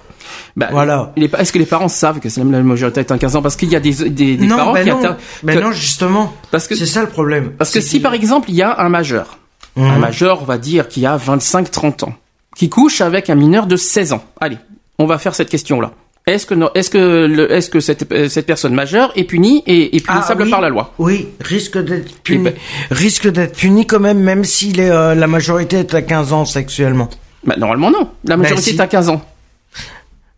[0.56, 1.12] Bah, Voilà.
[1.18, 3.42] les- Est-ce que les parents savent que c'est la majorité atteint 15 ans?
[3.42, 5.00] Parce qu'il y a des, des, des non, parents ben qui non.
[5.00, 5.16] atteignent.
[5.44, 6.34] Ben que- non, justement.
[6.52, 7.52] Parce que- c'est ça le problème.
[7.58, 9.38] Parce que si par exemple il y a un majeur,
[9.76, 9.86] Mhm.
[9.90, 12.14] un majeur, on va dire qui a 25-30 ans,
[12.56, 14.24] qui couche avec un mineur de 16 ans.
[14.40, 14.58] Allez,
[15.00, 15.92] on va faire cette question-là.
[16.28, 20.00] Est-ce que est-ce que le- est-ce que cette euh, cette personne majeure est punie et,
[20.02, 20.52] punissable Ah, oui.
[20.52, 20.94] par la loi?
[21.00, 22.42] Oui, risque d'être puni.
[22.48, 22.54] Eh ben-
[22.92, 26.46] Risque d'être puni quand même, même si les, euh, la majorité est à 15 ans
[26.46, 27.10] sexuellement.
[27.44, 28.08] bah, normalement non.
[28.26, 28.76] La majorité si.
[28.78, 29.22] est à 15 ans.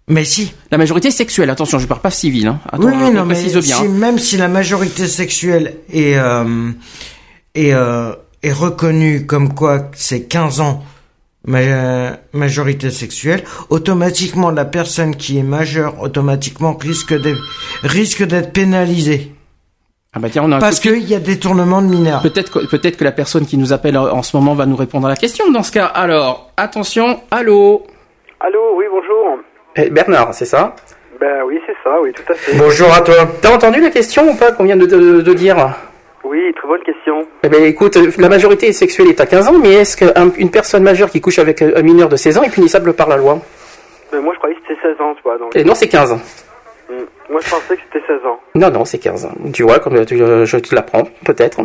[0.07, 0.53] Mais si.
[0.71, 2.47] La majorité sexuelle, attention, je parle pas civil.
[2.47, 2.59] Hein.
[2.71, 3.61] Attends, oui, non, mais bien.
[3.61, 3.87] si- hein.
[3.89, 6.71] même si la majorité sexuelle est, euh,
[7.55, 10.83] est, euh, est reconnue comme quoi c'est 15 ans
[11.45, 17.41] majorité sexuelle, automatiquement la personne qui est majeure automatiquement risque d'être
[17.83, 19.31] risque d'être pénalisée
[20.13, 22.21] Ah bah tiens, on a un parce qu'il y a détournement de mineurs.
[22.21, 25.07] Peut-être que, peut-être que la personne qui nous appelle en ce moment va nous répondre
[25.07, 25.51] à la question.
[25.51, 27.83] Dans ce cas, alors, attention, allô
[28.39, 29.39] Allô, oui, bonjour.
[29.75, 30.75] Eh, Bernard, c'est ça?
[31.19, 32.57] Ben oui, c'est ça, oui, tout à fait.
[32.57, 33.15] Bonjour à toi.
[33.41, 35.73] T'as entendu la question ou pas qu'on vient de, de- de dire?
[36.23, 37.25] Oui, très bonne question.
[37.43, 40.83] Eh ben écoute, euh, la majorité sexuelle est à 15 ans, mais est-ce qu'une personne
[40.83, 43.39] majeure qui couche avec un un mineur de 16 ans est punissable par la loi?
[44.11, 45.37] Ben, moi, je croyais que c'était 16 ans, tu vois.
[45.37, 46.13] Donc, Eh non, c'est 15.
[46.13, 46.93] Hmm.
[47.29, 48.39] Moi, je pensais que c'était 16 ans.
[48.55, 49.27] Non, non, c'est 15.
[49.53, 51.59] Tu vois, comme tu, euh, je te l'apprends, peut-être.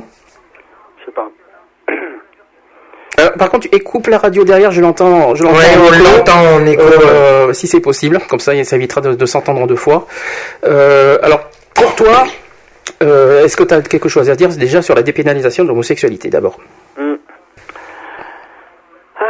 [1.01, 1.29] Je sais pas.
[3.21, 5.35] Euh, par contre, tu coupe la radio derrière, je l'entends.
[5.35, 6.81] Je l'entends Ouais, on l'entend en écho.
[6.83, 10.07] Euh, si c'est possible, comme ça, ça évitera de, de s'entendre en deux fois.
[10.65, 11.41] Euh, alors,
[11.75, 12.27] pour toi,
[13.03, 16.29] euh, est-ce que tu as quelque chose à dire déjà sur la dépénalisation de l'homosexualité
[16.29, 16.59] d'abord?
[16.99, 17.15] Hmm.
[19.21, 19.25] Ah,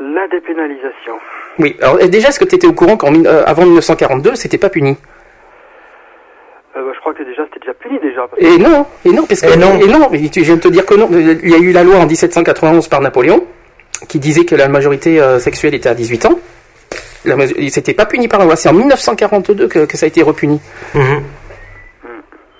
[0.00, 1.14] la dépénalisation.
[1.58, 1.76] Oui.
[1.82, 4.96] Alors, et déjà, est-ce que tu étais au courant qu'avant 1942, c'était pas puni?
[6.76, 8.26] Euh, ben, je crois que déjà, c'était déjà puni, déjà.
[8.26, 9.78] parce- Et non, et non, parce que Et non.
[9.78, 11.08] et non, mais tu- je viens de te dire que non.
[11.12, 13.44] Il y a eu la loi en 1791 par Napoléon
[14.08, 16.38] qui disait que la majorité euh, sexuelle était à 18 ans.
[17.68, 18.56] C'était pas puni par la loi.
[18.56, 20.60] C'est en 1942 que, que ça a été repuni.
[20.94, 21.22] Mhm.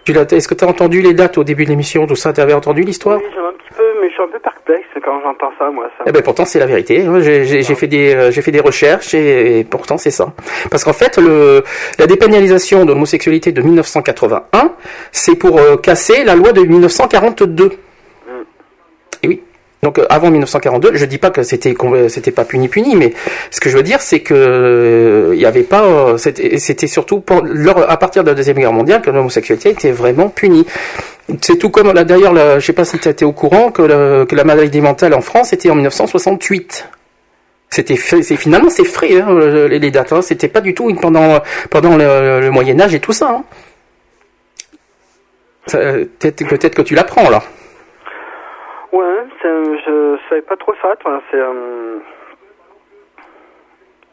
[0.04, 2.32] Tu l'as- Est-ce que tu as entendu les dates au début de l'émission, tout ça
[2.32, 4.38] Tu avais entendu l'histoire Oui, j'en ai un petit peu, mais je suis un peu
[4.40, 5.86] perplexe quand j'entends ça, moi.
[5.98, 6.04] Ça.
[6.06, 7.02] Eh ben pourtant c'est la vérité.
[7.04, 10.10] Moi, J'ai j'ai- j'ai fait des euh, j'ai fait des recherches et, et pourtant c'est
[10.10, 10.32] ça.
[10.70, 11.62] Parce qu'en fait le
[11.98, 14.72] la dépénalisation de l'homosexualité de 1981,
[15.12, 17.70] c'est pour euh, casser la loi de 1942.
[19.82, 23.12] Donc euh, avant 1942, je dis pas que c'était euh, c'était pas puni puni, mais
[23.50, 27.18] ce que je veux dire c'est que euh, il y avait pas euh, c'était surtout
[27.18, 27.42] pour,
[27.88, 30.64] à partir de la deuxième guerre mondiale que l'homosexualité était vraiment punie.
[31.40, 34.24] C'est tout comme là d'ailleurs, je sais pas si tu étais au courant que, le-
[34.24, 36.88] que la maladie mentale en France était en 1968.
[37.70, 40.12] C'était c'est finalement c'est frais hein, le- les, dates.
[40.12, 40.22] Hein.
[40.22, 41.40] C'était pas du tout pendant
[41.70, 43.30] pendant le, le Moyen Âge et tout ça.
[43.30, 43.44] hein.
[45.74, 47.42] Euh, Peut-être peut-être que tu l'apprends là.
[48.92, 51.20] Ouais, c'est, euh, je savais pas trop ça, toi.
[51.30, 51.38] C'est.
[51.38, 51.98] euh,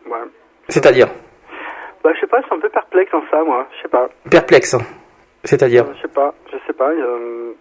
[0.08, 0.18] Ouais.
[0.70, 1.08] C'est-à-dire
[2.04, 3.68] Bah, je sais pas, je suis un peu perplexe dans ça, moi.
[3.78, 4.10] Je sais pas.
[4.30, 4.76] perplexe.
[5.44, 6.90] C'est-à-dire Je sais pas, je sais pas.
[6.90, 7.54] euh,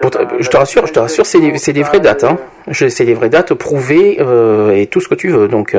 [0.00, 2.24] Pour te- je te rassure, je te rassure, c'est des, c'est des vraies dates.
[2.24, 2.36] Hein.
[2.72, 5.48] C'est des vraies dates prouvées euh, et tout ce que tu veux.
[5.48, 5.74] Donc.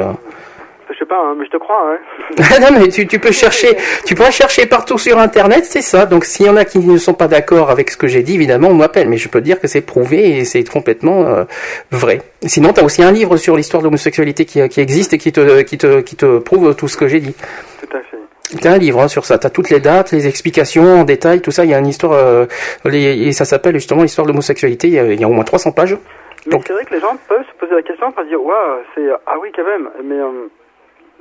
[1.02, 1.06] Euh.
[1.06, 2.60] Je sais pas, hein, mais je te crois, hein.
[2.62, 6.06] non mais tu, tu peux chercher, tu peux chercher partout sur internet, c'est ça.
[6.06, 8.36] Donc s'il y en a qui ne sont pas d'accord avec ce que j'ai dit,
[8.36, 9.10] évidemment on m'appelle.
[9.10, 11.44] Mais je peux te dire que c'est prouvé et c'est complètement euh,
[11.92, 12.22] vrai.
[12.46, 15.32] Sinon tu as aussi un livre sur l'histoire de l'homosexualité qui, qui existe et qui
[15.32, 17.34] te, qui te, qui te prouve tout ce que j'ai dit.
[17.82, 18.60] Tout à fait.
[18.62, 21.52] T'as un livre hein, sur ça, t'as toutes les dates, les explications en détail, tout
[21.52, 21.64] ça.
[21.66, 22.46] Il y a une histoire, euh,
[22.86, 24.88] les- et ça s'appelle justement l'histoire de l'homosexualité.
[24.88, 25.98] Il, y a- il y a au moins 300 pages.
[26.46, 28.80] Mais Donc- c'est vrai que les gens peuvent se poser la question, pour dire, waouh,
[28.96, 29.08] c'est.
[29.28, 29.90] Ah oui, quand même.
[30.04, 30.50] Mais euh,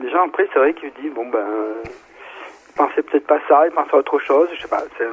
[0.08, 1.44] gens, après, c'est vrai qu'ils se disent, bon, ben.
[2.72, 4.82] Ils pensaient peut-être pas ça, ils pensaient à autre chose, je sais pas.
[4.96, 5.04] C'est.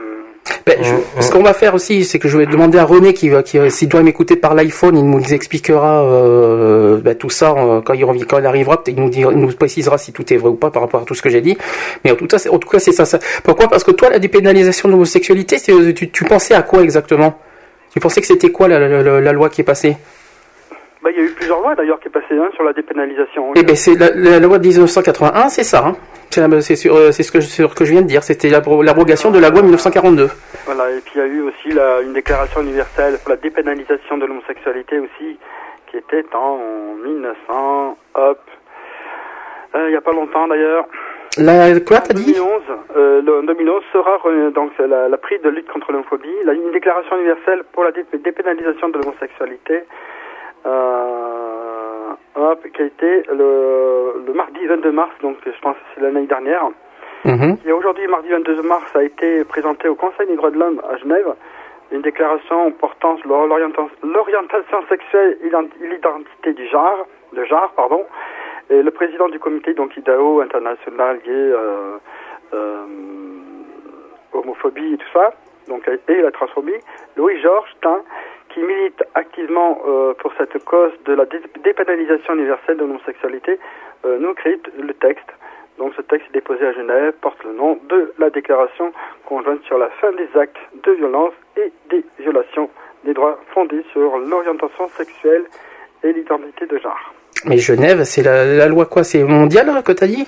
[0.65, 3.27] Ben, je- ce qu'on va faire aussi, c'est que je vais demander à René qui,
[3.29, 7.81] va- qui s'il doit m'écouter par l'iPhone, il nous expliquera euh, ben, tout ça euh,
[7.81, 8.81] quand il revient, quand il arrivera.
[8.81, 11.01] Peut-être il nous, dira- il nous précisera si tout est vrai ou pas par rapport
[11.01, 11.57] à tout ce que j'ai dit.
[12.05, 13.19] Mais en tout cas, c'est, en tout cas, c'est ça, ça.
[13.43, 13.67] Pourquoi?
[13.67, 17.37] Parce que toi, la dépénalisation de l'homosexualité, c'est- tu, tu pensais à quoi exactement?
[17.91, 19.97] Tu pensais que c'était quoi la, la- la- la loi qui est passée?
[21.03, 23.51] Bah, il y a eu plusieurs lois d'ailleurs qui est passée hein, sur la dépénalisation.
[23.55, 25.85] Eh ben, c'est la, la loi de 1981, c'est ça.
[25.85, 25.95] Hein
[26.61, 28.23] c'est, sur, euh, c'est ce que, je- sur que je viens de dire.
[28.23, 30.29] C'était l'abro- l'abrogation de la loi 1942.
[30.65, 34.17] Voilà, et puis il y a eu aussi la, une déclaration universelle pour la dépénalisation
[34.17, 35.37] de l'homosexualité aussi,
[35.89, 36.57] qui était en
[37.03, 38.39] 1900, hop,
[39.75, 40.85] euh, il n'y a pas longtemps d'ailleurs.
[41.37, 42.33] La, quoi, t'as dit?
[42.33, 42.61] 2011,
[42.97, 46.53] euh, le, en 2011 sera re- donc la, la prix de lutte contre l'homophobie, la,
[46.53, 49.81] une déclaration universelle pour la dé- dépénalisation de l'homosexualité, euh,
[52.35, 56.25] hop, qui a été le, le mardi 22 mars, donc je pense que c'est l'année
[56.27, 56.65] dernière.
[57.25, 57.57] Mhm.
[57.65, 60.97] Et aujourd'hui, mardi 22 mars, a été présenté au Conseil des droits de l'homme à
[60.97, 61.33] Genève
[61.91, 68.05] une déclaration portant sur l'orientation sexuelle et l'ident- l'identité du genre, de genre, pardon,
[68.69, 71.97] Et le président du comité, donc IDAO international lié euh,
[72.53, 72.85] euh,
[74.33, 75.31] homophobie et tout ça,
[75.69, 76.75] donc et la transphobie,
[77.15, 78.01] Louis Georges Tain,
[78.53, 83.59] qui milite activement euh, pour cette cause de la dé- dépénalisation universelle de l'homosexualité,
[84.05, 85.29] euh, nous écrit le texte.
[85.77, 88.91] Donc ce texte déposé à Genève porte le nom de la déclaration
[89.25, 92.69] conjointe sur la fin des actes de violence et des violations
[93.05, 95.45] des droits fondés sur l'orientation sexuelle
[96.03, 97.13] et l'identité de genre.
[97.45, 99.03] Mais Genève, c'est la, la loi quoi?
[99.03, 100.27] C'est mondial que t'as dit?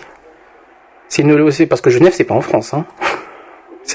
[1.07, 2.73] C'est parce que Genève, c'est pas en France.
[2.75, 2.85] Hein.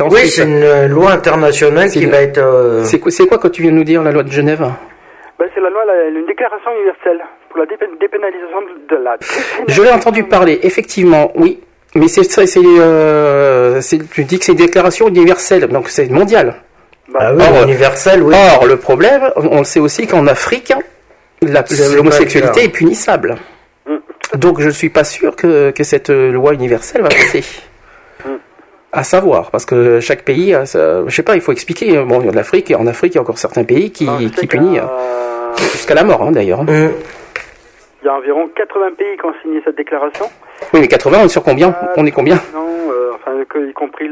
[0.01, 2.39] En Oui, c'est une euh, loi internationale qui une- va être.
[2.39, 4.61] euh, C'est quoi, quoi que tu viens de nous dire, la loi de Genève
[5.39, 7.21] Ben, c'est la loi, la- une déclaration universelle
[7.51, 9.17] pour la dépé- dépénalisation de la.
[9.69, 11.61] Je l'ai entendu parler, effectivement, oui.
[11.95, 12.23] Mais c'est,
[12.59, 13.81] euh,
[14.13, 16.57] tu dis que c'est une déclaration universelle, donc c'est mondial.
[17.15, 18.35] Ah oui, Or, universel, oui.
[18.57, 20.73] Or, le problème, on le sait aussi qu'en Afrique,
[21.43, 23.37] l'homosexualité est punissable.
[23.87, 23.97] Mm.
[24.39, 27.45] Donc, je ne suis pas sûr que, que cette loi universelle va passer.
[28.97, 31.99] À savoir, parce que chaque pays, a je sais pas, il faut expliquer.
[32.05, 34.47] Bon, l'Afrique, en Afrique, il y a encore certains pays qui, Non, je sais qui
[34.47, 36.61] qu'il y a, punissent euh, jusqu'à la mort, hein, d'ailleurs.
[36.61, 36.69] Hum.
[38.03, 40.27] Il y a environ 80 pays qui ont signé cette déclaration.
[40.73, 41.71] Oui, mais 80, on est sur combien?
[41.71, 42.37] Euh, On est combien?
[42.55, 44.09] Non, euh, enfin, que- y compris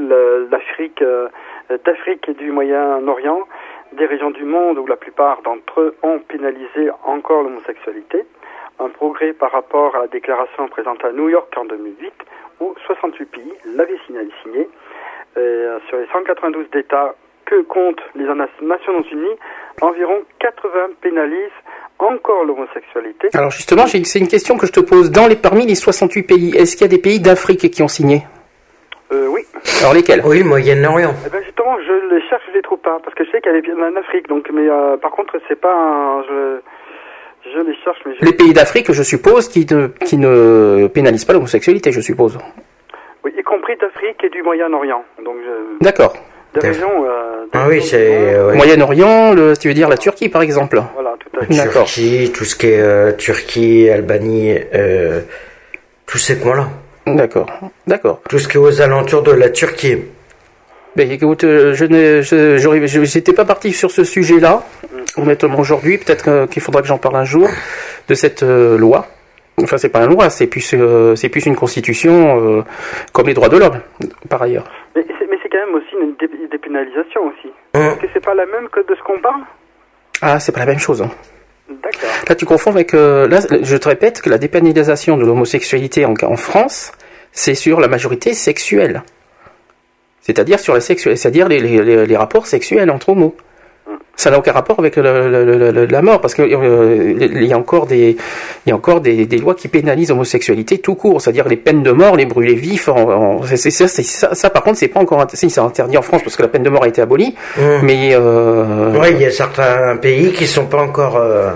[0.50, 1.28] l'Afrique, euh,
[1.84, 3.40] d'Afrique et du Moyen-Orient,
[3.96, 8.24] des régions du monde où la plupart d'entre eux ont pénalisé encore l'homosexualité.
[8.80, 12.12] Un progrès par rapport à la déclaration présentée à New York en 2008,
[12.60, 14.20] où 68 pays l'avaient signé.
[14.42, 14.60] signé.
[15.36, 17.14] Et, euh, sur les 192 d'États
[17.46, 19.36] que comptent les Nations Unies,
[19.80, 21.50] environ 80 pénalisent
[21.98, 23.28] encore l'homosexualité.
[23.34, 25.10] Alors justement, j'ai- c'est une question que je te pose.
[25.10, 27.88] Dans les, parmi les 68 pays, est-ce qu'il y a des pays d'Afrique qui ont
[27.88, 28.22] signé?
[29.12, 29.42] Euh, oui.
[29.82, 30.22] Alors lesquels?
[30.24, 31.14] Oui, Moyen-Orient.
[31.26, 33.52] Eh ben justement, je les cherche, je les trouve pas, parce que je sais qu'il
[33.52, 36.60] y a des pays en Afrique, donc mais euh, par contre c'est pas, un, je,
[37.44, 41.24] je les cherche, mais je, Les pays d'Afrique, je suppose, qui ne, qui ne pénalisent
[41.24, 42.38] pas l'homosexualité, je suppose.
[43.24, 46.14] oui, y compris d'Afrique et du Moyen-Orient, donc je, D'accord.
[46.54, 47.04] des régions.
[47.04, 48.34] Euh, des Ah oui, c'est.
[48.34, 48.56] euh, ouais.
[48.56, 51.54] Moyen-Orient, le, tu veux dire la Turquie, par exemple Voilà, tout à fait.
[51.54, 51.84] D'accord.
[51.86, 55.20] Turquie, tout ce qui est euh, Turquie, Albanie, euh,
[56.06, 56.68] tous ces coins-là.
[57.06, 57.46] D'accord.
[57.86, 58.20] D'accord.
[58.28, 59.98] Tout ce qui est aux alentours de la Turquie.
[60.94, 64.62] Ben, écoute, euh, je j'étais pas parti sur ce sujet-là,
[65.16, 65.96] honnêtement aujourd'hui.
[65.98, 67.48] Peut-être qu'il faudra que j'en parle un jour
[68.08, 69.06] de cette euh, loi.
[69.62, 72.62] Enfin, c'est pas une loi, c'est plus, euh, c'est plus une constitution, euh,
[73.12, 73.80] comme les droits de l'homme,
[74.28, 74.64] par ailleurs.
[74.96, 77.48] Mais c'est, quand même aussi une dé- dépénalisation aussi.
[77.74, 79.42] Est-ce que c'est pas la même que de ce qu'on parle
[80.22, 81.00] Ah, c'est pas la même chose.
[81.02, 81.10] hein.
[81.70, 82.10] D'accord.
[82.28, 82.92] Là, tu confonds avec.
[82.94, 86.92] euh, là, je te répète que la dépénalisation de l'homosexualité en, en France,
[87.32, 89.02] c'est sur la majorité sexuelle.
[90.22, 93.34] C'est-à-dire sur la c'est-à-dire les, les- les- les rapports sexuels entre homos.
[94.14, 97.58] Ça n'a aucun rapport avec le- le- le- le- la mort, parce qu'il y a
[97.58, 98.16] encore des,
[98.66, 101.82] il y a encore des, des lois qui pénalisent l'homosexualité tout court, c'est-à-dire les peines
[101.82, 102.88] de mort, les brûlés vifs.
[102.88, 103.70] En, en- ça, c'est-
[104.02, 106.48] ça, ça, par contre, c'est pas encore, si, c'est interdit en France parce que la
[106.48, 107.80] peine de mort a été abolie, Hum.
[107.82, 111.16] mais euh, Ouais, il y a certains pays qui sont pas encore.
[111.16, 111.50] euh,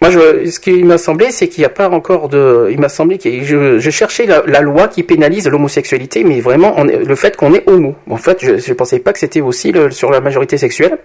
[0.00, 2.68] moi, je, ce qui m'a semblé, c'est qu'il n'y a pas encore de.
[2.70, 6.86] Il m'a semblé que je, je cherchais la, loi qui pénalise l'homosexualité, mais vraiment on
[6.88, 7.94] est- le fait qu'on est homo.
[8.10, 10.98] En fait, je ne pensais pas que c'était aussi le- sur la majorité sexuelle.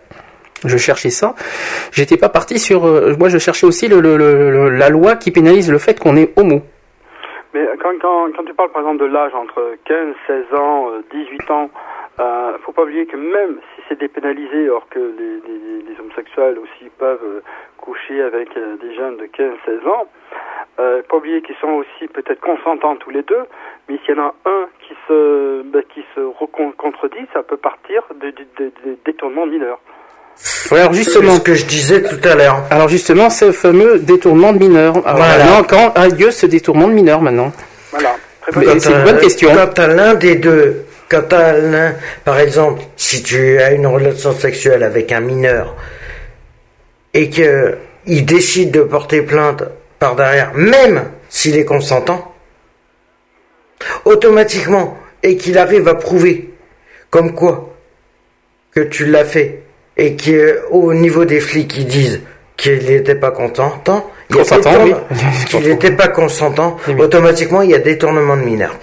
[0.65, 1.33] Je cherchais ça.
[1.91, 2.85] J'étais pas parti sur.
[2.85, 3.99] euh, moi, je cherchais aussi le,
[4.69, 6.61] la loi qui pénalise le fait qu'on est homo.
[7.53, 11.01] Mais quand, quand, quand tu parles par exemple de l'âge entre 15, 16 ans, euh,
[11.11, 11.69] 18 ans,
[12.19, 16.57] euh, faut pas oublier que même si c'est dépénalisé, or que les, les- les homosexuels
[16.59, 17.41] aussi peuvent euh,
[17.77, 20.07] coucher avec euh, des jeunes de 15, 16 ans,
[20.79, 23.43] euh, pas oublier qu'ils sont aussi peut-être consentants tous les deux,
[23.89, 26.21] mais s'il y en a un qui se, ben, qui se
[26.77, 29.79] contredit, ça peut partir de, de, de- de détournement mineur.
[30.71, 31.33] Ouais, alors C'est justement.
[31.33, 32.63] ce que je disais tout à l'heure.
[32.71, 34.95] Alors justement, ce fameux détournement de mineurs.
[35.05, 35.37] Alors Voilà.
[35.37, 37.51] maintenant, quand a lieu ce détournement de mineurs maintenant?
[37.91, 38.15] Voilà.
[38.49, 39.49] C'est une t'as- bonne question.
[39.53, 45.11] Quand l'un des deux, quand l'un, par exemple, si tu as une relation sexuelle avec
[45.11, 45.75] un mineur
[47.13, 49.63] et que il décide de porter plainte
[49.99, 52.33] par derrière, même s'il est consentant,
[54.05, 56.53] automatiquement, et qu'il arrive à prouver,
[57.09, 57.75] comme quoi,
[58.71, 59.63] que tu l'as fait,
[59.97, 62.21] et qu'au niveau des flics, ils disent
[62.57, 64.93] qu'il n'était pas consentant, Consentant, oui.
[65.49, 68.77] qu'il n'était pas consentant, automatiquement, il y a détournement de mineur.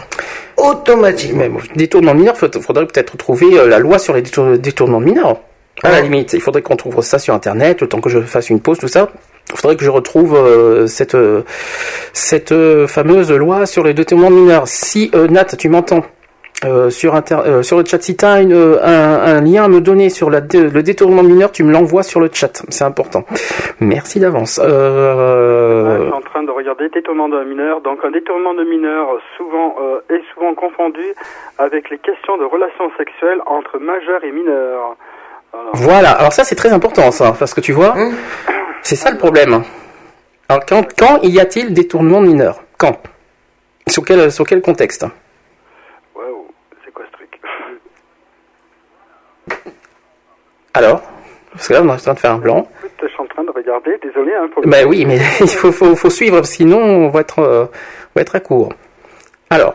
[0.59, 1.39] Automatiquement.
[1.39, 4.59] Mais bon, détournement de mineurs, il faudrait peut-être trouver euh, la loi sur les détour-
[4.59, 5.41] détournements de mineurs.
[5.85, 8.51] À la limite, il faudrait qu'on trouve ça sur Internet, le temps que je fasse
[8.51, 9.09] une pause, tout ça.
[9.51, 11.43] Il faudrait que je retrouve euh, cette euh,
[12.13, 14.67] cette euh, fameuse loi sur les détournements de mineurs.
[14.67, 16.03] Si euh, Nat, tu m'entends
[16.65, 19.69] euh, sur inter euh, sur le chat, si tu as une, un, un lien à
[19.69, 22.61] me donner sur la dé- le détournement de mineurs, tu me l'envoies sur le chat.
[22.69, 23.25] C'est important.
[23.79, 24.61] Merci d'avance.
[24.63, 26.11] Euh,
[26.69, 27.81] suis en train de regarder regarder détournement de mineur.
[27.81, 31.05] Donc un détournement de mineur souvent euh, est souvent confondu
[31.59, 34.97] avec les questions de relations sexuelles entre majeurs et mineurs.
[35.53, 35.71] Voilà.
[35.75, 36.11] Voilà.
[36.13, 38.15] Alors ça, c'est très important, ça, parce que tu vois, Hum.
[38.83, 39.63] c'est ça le problème.
[40.49, 42.99] Alors quand, quand y a-t-il détournement de mineur Quand?
[43.89, 45.07] Sur quel, sur quel contexte?
[46.15, 46.49] Waouh,
[46.85, 47.41] c'est quoi ce truc?
[50.75, 51.03] Alors
[51.53, 52.69] Parce que là, on est en train de faire un blanc.
[52.79, 54.71] Écoute, Je suis en train de regarder, désolé hein, pour le...
[54.71, 58.23] Ben oui, mais il faut, faut, faut suivre, sinon on va être, euh, on va
[58.23, 58.73] être à court.
[59.51, 59.75] Alors.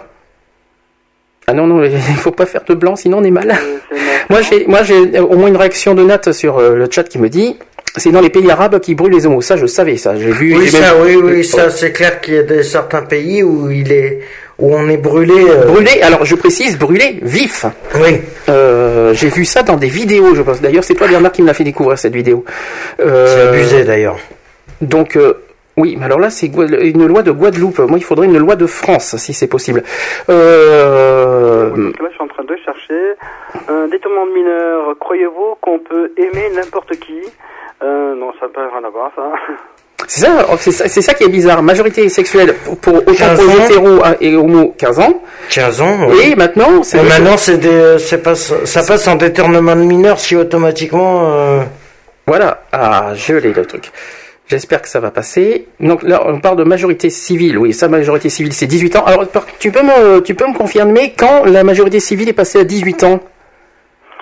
[1.45, 3.53] Ah non, non, il faut pas faire de blanc, sinon on est mal.
[4.29, 7.19] Moi, j'ai, moi, j'ai au moins une réaction de Nat sur euh, le chat qui
[7.19, 7.57] me dit,
[7.97, 9.41] c'est dans les pays arabes qui brûlent les homos.
[9.41, 10.15] Ça, je savais, ça.
[10.15, 10.55] J'ai vu.
[10.55, 13.43] Oui, j'ai ça, même- oui, oui, ça, c'est clair qu'il y a des, certains pays
[13.43, 14.21] où il est,
[14.59, 15.33] où on est brûlé.
[15.49, 16.01] euh, Brûlé.
[16.01, 17.65] Alors, je précise, brûlé vif.
[17.95, 18.21] Oui.
[18.49, 20.61] Euh, j'ai vu ça dans des vidéos, je pense.
[20.61, 22.45] D'ailleurs, c'est toi, Bernard, qui me l'a fait découvrir cette vidéo.
[22.99, 24.17] Euh, C'est abusé d'ailleurs.
[24.81, 25.33] Donc, euh,
[25.77, 27.79] oui, mais alors là, c'est une loi de Guadeloupe.
[27.79, 29.83] Moi, il faudrait une loi de France, si c'est possible.
[30.29, 33.13] Euh, je suis en train de chercher.
[33.67, 37.19] Un détournement de mineur, croyez-vous qu'on peut aimer n'importe qui?
[37.83, 39.23] Euh, Non, ça n'a pas rien à voir, ça.
[40.07, 41.61] C'est ça, c'est ça, qui est bizarre.
[41.63, 45.21] Majorité sexuelle pour, pour autant 15 pour les hétéros hein, et homo 15 ans.
[45.49, 46.07] 15 ans.
[46.09, 46.31] oui.
[46.31, 51.33] Et maintenant, c'est maintenant, c'est des, pas, ça passe en détournement de mineur si automatiquement.
[51.33, 51.63] euh,
[52.27, 53.91] Voilà, ah, je l'ai le truc.
[54.47, 55.67] J'espère que ça va passer.
[55.79, 57.57] Donc là, on parle de majorité civile.
[57.57, 59.05] Oui, ça, majorité civile, c'est 18 ans.
[59.05, 59.25] Alors,
[59.59, 63.03] tu peux me, tu peux me confirmer quand la majorité civile est passée à 18
[63.03, 63.19] ans?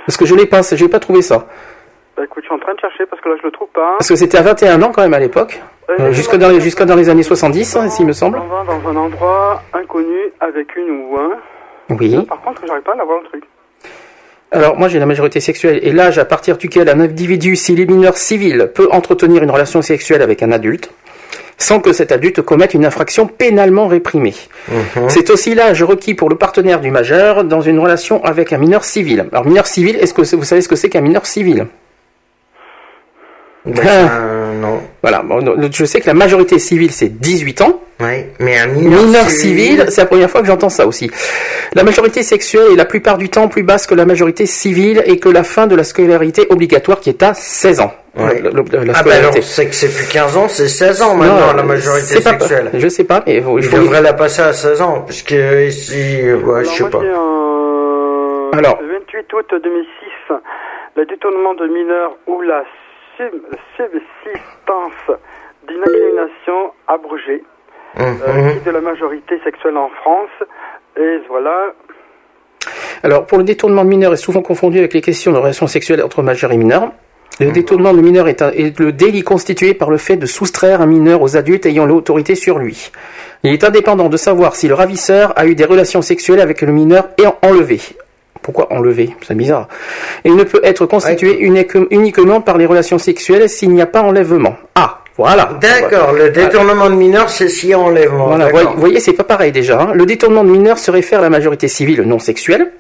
[0.06, 1.48] Parce que je l'ai pas, j'ai pas trouvé ça.
[2.18, 3.96] Bah écoute, je suis en train de chercher parce que là, je le trouve pas.
[3.98, 5.62] Parce que c'était à 21 ans quand même à l'époque.
[6.00, 8.38] Euh, jusque dans les, jusque dans les années 70, hein, s'il me semble.
[8.38, 11.32] On va dans un endroit inconnu avec une ou un.
[11.90, 12.26] Oui.
[12.26, 13.44] Par contre, j'arrive pas à l'avoir le truc.
[14.54, 17.90] Alors moi j'ai la majorité sexuelle et l'âge à partir duquel un individu, s'il est
[17.90, 20.92] mineur civil, peut entretenir une relation sexuelle avec un adulte,
[21.58, 24.36] sans que cet adulte commette une infraction pénalement réprimée.
[25.08, 28.84] C'est aussi l'âge requis pour le partenaire du majeur dans une relation avec un mineur
[28.84, 29.26] civil.
[29.32, 31.68] Alors mineur civil, est-ce que vous savez ce que c'est qu'un mineur civil?
[33.66, 34.18] Ben, Ah.
[34.22, 34.82] euh, non.
[35.02, 35.24] Voilà,
[35.72, 39.86] je sais que la majorité civile c'est 18 ans, Oui, mais un mineur, mineur civil,
[39.90, 41.10] c'est la première fois que j'entends ça aussi.
[41.74, 45.18] La majorité sexuelle est la plupart du temps plus basse que la majorité civile et
[45.20, 47.94] que la fin de la scolarité obligatoire qui est à 16 ans.
[48.18, 48.42] Ouais.
[48.42, 48.96] La- la- la Ah ben alors,
[49.32, 49.42] scolarité.
[49.42, 52.72] c'est que c'est plus 15 ans, c'est 16 ans maintenant Non, la majorité pas- sexuelle.
[52.74, 55.32] je sais pas, mais il faut- il faut- devrait la passer à 16 ans, puisque
[55.32, 56.98] ici, ouais, je sais moi, pas.
[58.58, 58.80] Alors.
[58.82, 60.34] Le 28 août 2006,
[60.98, 62.64] le détournement de mineurs ou la
[63.78, 65.18] subsistance
[65.68, 67.44] d'une incrimination abrogée,
[68.00, 70.30] Hum, euh, qui de la majorité sexuelle en France.
[70.98, 71.74] Et voilà,
[73.04, 76.02] Alors, pour le détournement de mineurs est souvent confondu avec les questions de relations sexuelles
[76.02, 76.92] entre majeurs et mineurs.
[77.40, 80.80] Le détournement de mineur est, un- est le délit constitué par le fait de soustraire
[80.82, 82.92] un mineur aux adultes ayant l'autorité sur lui.
[83.44, 86.72] Il est indépendant de savoir si le ravisseur a eu des relations sexuelles avec le
[86.72, 87.80] mineur et enlevé.
[88.42, 89.68] Pourquoi enlevé C'est bizarre.
[90.26, 94.02] Il ne peut être constitué unique- uniquement par les relations sexuelles s'il n'y a pas
[94.02, 94.56] enlèvement.
[94.76, 95.58] Ah, voilà.
[95.62, 98.28] D'accord, le détournement de mineur, c'est si enlèvement.
[98.28, 98.62] Voilà, d'accord.
[98.62, 99.80] voyez, voyez, c'est pas pareil déjà.
[99.82, 99.92] hein.
[99.94, 102.72] Le détournement de mineur se réfère à la majorité civile non sexuelle.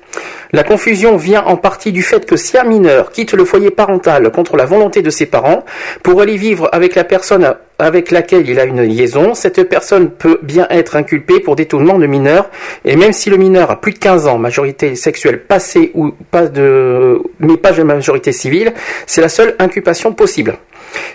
[0.53, 4.29] La confusion vient en partie du fait que si un mineur quitte le foyer parental
[4.31, 5.63] contre la volonté de ses parents
[6.03, 10.39] pour aller vivre avec la personne avec laquelle il a une liaison, cette personne peut
[10.43, 12.49] bien être inculpée pour détournement de mineur,
[12.85, 16.45] et même si le mineur a plus de 15 ans, majorité sexuelle passée ou pas
[16.47, 18.73] de, mais pas de majorité civile,
[19.07, 20.57] c'est la seule inculpation possible.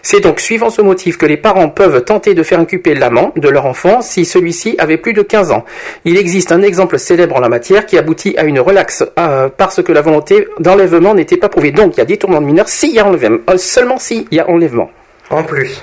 [0.02, 3.48] C'est donc suivant ce motif que les parents peuvent tenter de faire inculper l'amant de
[3.48, 5.64] leur enfant si celui-ci avait plus de 15 ans.
[6.04, 9.82] Il existe un exemple célèbre en la matière qui aboutit à une relaxe euh, parce
[9.82, 11.72] que la volonté d'enlèvement n'était pas prouvée.
[11.72, 14.40] Donc il y a détournement de mineur s'il y a enlèvement, euh, seulement s'il y
[14.40, 14.90] a enlèvement.
[15.30, 15.82] En plus.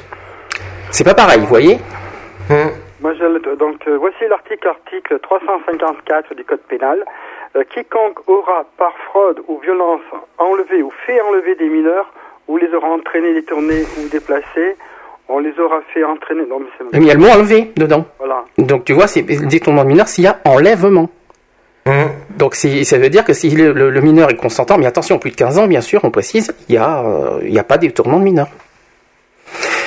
[0.91, 1.79] C'est pas pareil, vous voyez?
[3.01, 7.03] Moi, le- donc euh, voici l'article article 354 du Code pénal.
[7.55, 10.01] Euh, quiconque aura par fraude ou violence
[10.37, 12.11] enlevé ou fait enlever des mineurs
[12.47, 14.75] ou les aura entraînés, détournés ou déplacés,
[15.29, 16.43] on les aura fait entraîner.
[16.49, 18.05] Non, mais c'est Mais il y a le mot enlevé dedans.
[18.19, 18.43] voilà.
[18.57, 21.09] Donc tu vois, c'est détournement de mineur s'il y a enlèvement.
[21.85, 21.93] Hum.
[22.37, 25.31] Donc ça veut dire que si le, le- le mineur est consentant, mais attention, plus
[25.31, 27.77] de 15 ans, bien sûr, on précise, il n'y a, euh, il y a pas
[27.77, 28.47] de détournement de mineur.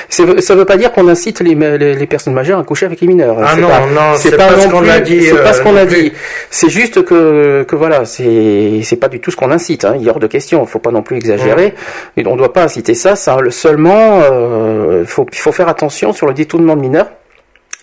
[0.08, 2.86] Ça veut, ça veut pas dire qu'on incite les, les, les personnes majeures à coucher
[2.86, 3.36] avec les mineurs.
[3.42, 5.48] Ah C'est non, pas, non, c'est pas ce non qu'on plus- a dit, C'est pas
[5.48, 6.02] euh, ce qu'on a plus.
[6.02, 6.12] dit.
[6.50, 9.84] C'est juste que, que voilà, c'est, c'est pas du tout ce qu'on incite.
[9.84, 9.96] Hein.
[10.00, 10.64] Il est hors de question.
[10.66, 11.74] Faut pas non plus exagérer.
[12.16, 13.16] Et on doit pas inciter ça.
[13.16, 17.08] Ça seulement, euh, faut, il faut faire attention sur le détournement de mineurs.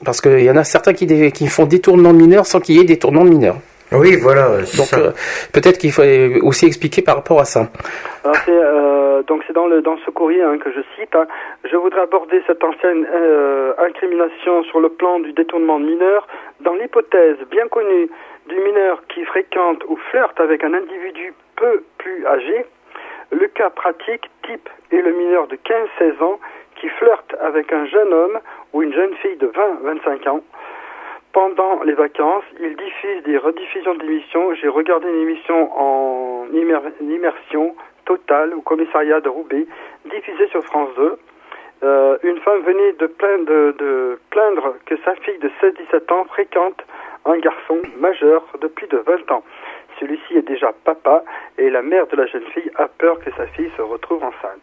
[0.05, 2.75] Parce qu'il y en a certains qui, dé- qui font détournement de mineurs sans qu'il
[2.75, 3.57] y ait détournement de mineurs.
[3.91, 4.47] Oui, voilà.
[4.75, 5.11] Donc euh,
[5.51, 6.01] peut-être qu'il faut
[6.41, 7.67] aussi expliquer par rapport à ça.
[8.23, 8.51] Alors c'est
[9.13, 11.15] euh, donc c'est dans, le, dans ce courrier hein, que je cite.
[11.15, 11.27] hein.
[11.63, 16.27] Je voudrais aborder cette ancienne euh, incrimination sur le plan du détournement de mineurs
[16.61, 18.09] dans l'hypothèse bien connue
[18.47, 22.65] du mineur qui fréquente ou flirte avec un individu peu plus âgé.
[23.31, 26.39] Le cas pratique type est le mineur de 15-16 ans
[26.75, 28.39] qui flirte avec un jeune homme
[28.73, 30.41] ou une jeune fille de 20-25 ans.
[31.31, 34.53] Pendant les vacances, il diffuse des rediffusions d'émissions.
[34.55, 37.75] J'ai regardé une émission en immer- immersion
[38.05, 39.65] totale au commissariat de Roubaix,
[40.11, 41.17] diffusée sur France 2.
[41.83, 46.23] Euh, une femme venait de plaindre, de, de plaindre que sa fille de 16-17 ans
[46.25, 46.81] fréquente
[47.25, 49.43] un garçon majeur depuis de 20 ans.
[49.99, 51.23] Celui-ci est déjà papa
[51.57, 54.61] et la mère de la jeune fille a peur que sa fille se retrouve enceinte.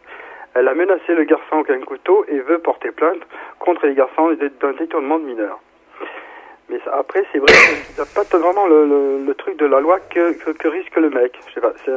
[0.53, 3.21] Elle a menacé le garçon avec un couteau et veut porter plainte
[3.59, 5.59] contre les garçons d'un détournement de mineurs.
[6.71, 9.65] Mais ça- après, c'est vrai qu'il n'y a pas vraiment le, le- le truc de
[9.65, 11.33] la loi que, que, que risque le mec.
[11.49, 11.73] Je sais pas.
[11.85, 11.91] c'est,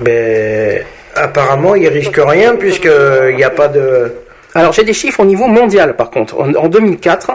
[0.00, 4.12] Mais apparemment, il risque rien puisqu'il n'y a pas de.
[4.56, 6.38] Alors j'ai des chiffres au niveau mondial par contre.
[6.40, 7.32] En, en 2004,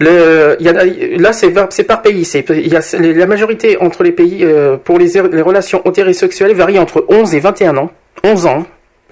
[0.00, 0.84] le, il y a,
[1.18, 2.24] là c'est par- c'est par pays.
[2.26, 5.80] C'est il y a c'est- la majorité entre les pays euh, pour les, les relations
[5.86, 7.90] hétérosexuelles varie entre 11 et 21 ans.
[8.22, 8.64] 11 ans.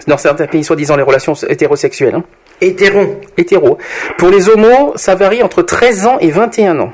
[0.05, 2.13] Dans certains pays, soi-disant les relations hétérosexuelles.
[2.13, 2.23] Hein.
[2.61, 3.19] Hétéron.
[3.35, 3.79] Hétéro.
[4.19, 6.93] Pour les homos, ça varie entre 13 ans et 21 ans.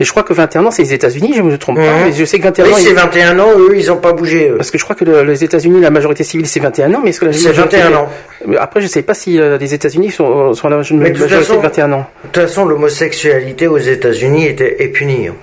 [0.00, 1.82] Et je crois que 21 ans, c'est les États-Unis, je me trompe pas.
[1.82, 2.04] Mhm.
[2.06, 2.76] Mais je sais que 21 Oui, ans.
[2.78, 4.50] c'est il- 21 ans, eux, ils ont pas bougé.
[4.50, 4.56] eux.
[4.56, 7.10] Parce que je crois que le- les États-Unis, la majorité civile, c'est 21 ans, mais
[7.10, 8.08] est-ce que la C'est majorité- 21 ans.
[8.46, 10.88] Mais Après, je sais pas si euh, les États-Unis sont, sont à la Mais de
[10.88, 12.06] toute majorité façon- de 21 ans.
[12.24, 15.26] De toute façon, l'homosexualité aux États-Unis était est punie.
[15.28, 15.34] hein.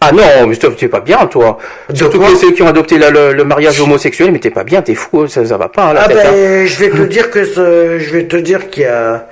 [0.00, 1.58] Ah non, mais t'es pas bien, toi.
[1.88, 4.62] De Surtout que ceux qui ont adopté la- le, le mariage homosexuel, mais t'es pas
[4.64, 6.30] bien, t'es fou, ça, ça va pas, hein, la Ah tête, hein.
[6.30, 9.26] ben, je vais te dire que ce- je vais te dire qu'il y a,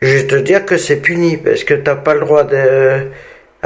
[0.00, 3.08] je vais te dire que c'est puni parce que t'as pas le droit de.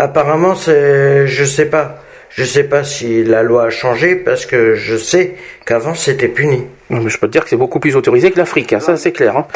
[0.00, 1.96] Apparemment, c'est, je sais pas,
[2.30, 5.34] je sais pas si la loi a changé parce que je sais
[5.66, 6.66] qu'avant c'était puni.
[6.88, 8.96] Non, mais je peux te dire que c'est beaucoup plus autorisé que l'Afrique, hein, ça
[8.96, 9.36] c'est clair.
[9.36, 9.46] Hein.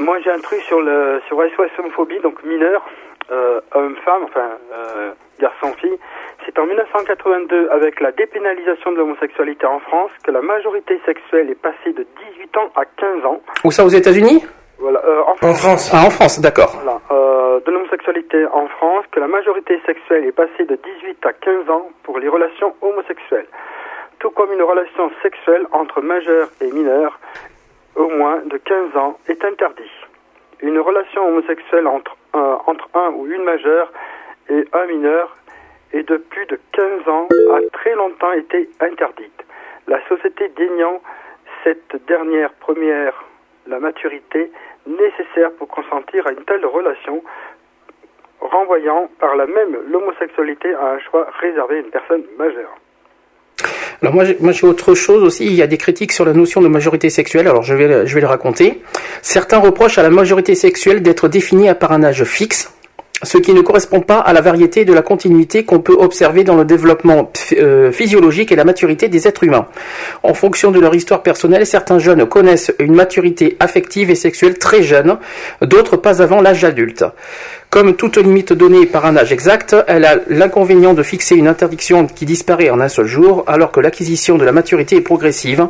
[0.00, 2.84] Moi, j'ai un truc sur le sur SOS homophobie, donc mineur,
[3.30, 5.98] euh, homme-femme, enfin euh, garçon-fille.
[6.44, 11.62] C'est en 1982, avec la dépénalisation de l'homosexualité en France, que la majorité sexuelle est
[11.62, 13.40] passée de 18 ans à 15 ans.
[13.62, 14.42] Où ça, aux États-Unis?
[14.82, 15.60] Voilà, euh, en En France.
[15.60, 15.90] France.
[15.94, 16.72] Ah, en France, d'accord.
[16.82, 21.32] Voilà, euh, de l'homosexualité en France, que la majorité sexuelle est passée de 18 à
[21.32, 23.46] 15 ans pour les relations homosexuelles,
[24.18, 27.20] tout comme une relation sexuelle entre majeurs et mineurs
[27.94, 29.92] au moins de 15 ans est interdit.
[30.60, 33.92] Une relation homosexuelle entre un, entre un ou une majeure
[34.50, 35.36] et un mineur
[35.92, 39.44] est de plus de 15 ans a très longtemps été interdite.
[39.86, 41.00] La société déniant
[41.62, 43.14] cette dernière première
[43.66, 44.50] la maturité
[44.86, 47.22] nécessaire pour consentir à une telle relation,
[48.40, 52.74] renvoyant par la même l'homosexualité à un choix réservé à une personne majeure.
[54.02, 55.46] Alors moi, moi j'ai autre chose aussi.
[55.46, 57.46] Il y a des critiques sur la notion de majorité sexuelle.
[57.46, 58.82] Alors je vais, je vais le raconter.
[59.22, 62.76] Certains reprochent à la majorité sexuelle d'être définie par un âge fixe,
[63.22, 66.56] ce qui ne correspond pas à la variété de la continuité qu'on peut observer dans
[66.56, 69.66] le développement euh, physiologique et la maturité des êtres humains.
[70.22, 74.82] En fonction de leur histoire personnelle, certains jeunes connaissent une maturité affective et sexuelle très
[74.82, 75.18] jeune,
[75.60, 77.04] d'autres pas avant l'âge adulte.
[77.70, 82.06] Comme toute limite donnée par un âge exact, elle a l'inconvénient de fixer une interdiction
[82.06, 85.68] qui disparaît en un seul jour, alors que l'acquisition de la maturité est progressive.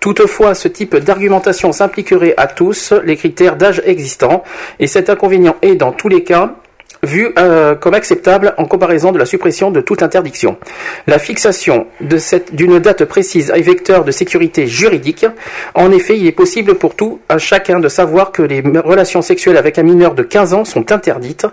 [0.00, 4.44] Toutefois, ce type d'argumentation s'impliquerait à tous les critères d'âge existants,
[4.80, 6.54] et cet inconvénient est, dans tous les cas,
[7.04, 10.56] vu euh, comme acceptable en comparaison de la suppression de toute interdiction.
[11.08, 11.88] La fixation
[12.52, 15.26] d'une date précise est vecteur de sécurité juridique.
[15.74, 19.56] En effet, il est possible pour tout un chacun de savoir que les relations sexuelles
[19.56, 21.44] avec un mineur de 15 ans sont interdites.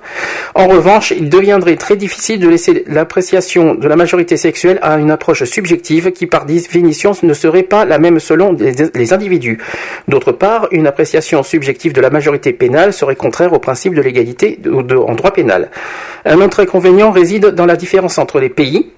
[0.53, 5.09] En revanche, il deviendrait très difficile de laisser l'appréciation de la majorité sexuelle à une
[5.09, 9.57] approche subjective qui par définition ne serait pas la même selon les, les individus.
[10.07, 14.59] D'autre part, une appréciation subjective de la majorité pénale serait contraire au principe de l'égalité
[14.67, 15.38] en droit pénal.
[16.25, 18.91] Un autre inconvénient réside dans la différence entre les pays.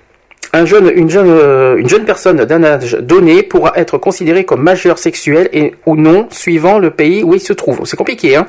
[0.53, 0.65] Une
[1.09, 6.77] jeune personne d'un âge donné pourra être considérée comme majeure sexuelle et ou non suivant
[6.77, 7.81] le pays où il se trouve.
[7.85, 8.45] C'est compliqué, hein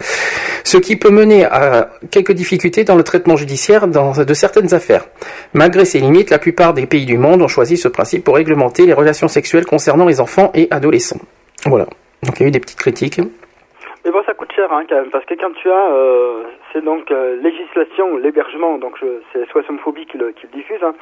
[0.65, 5.07] ce qui peut mener à quelques difficultés dans le traitement judiciaire dans, de certaines affaires.
[5.55, 8.87] Malgré ces limites, la plupart des pays du monde ont choisi ce principe pour réglementer
[8.87, 11.21] les relations sexuelles concernant les enfants et adolescents.
[11.67, 11.87] Voilà.
[12.23, 13.21] Donc il y a eu des petites critiques.
[14.71, 18.97] Hein, quand même, parce que quand tu as, euh, c'est donc euh, législation, l'hébergement, donc
[19.33, 20.95] c'est SOS homophobie qui le, qui le diffuse, hein,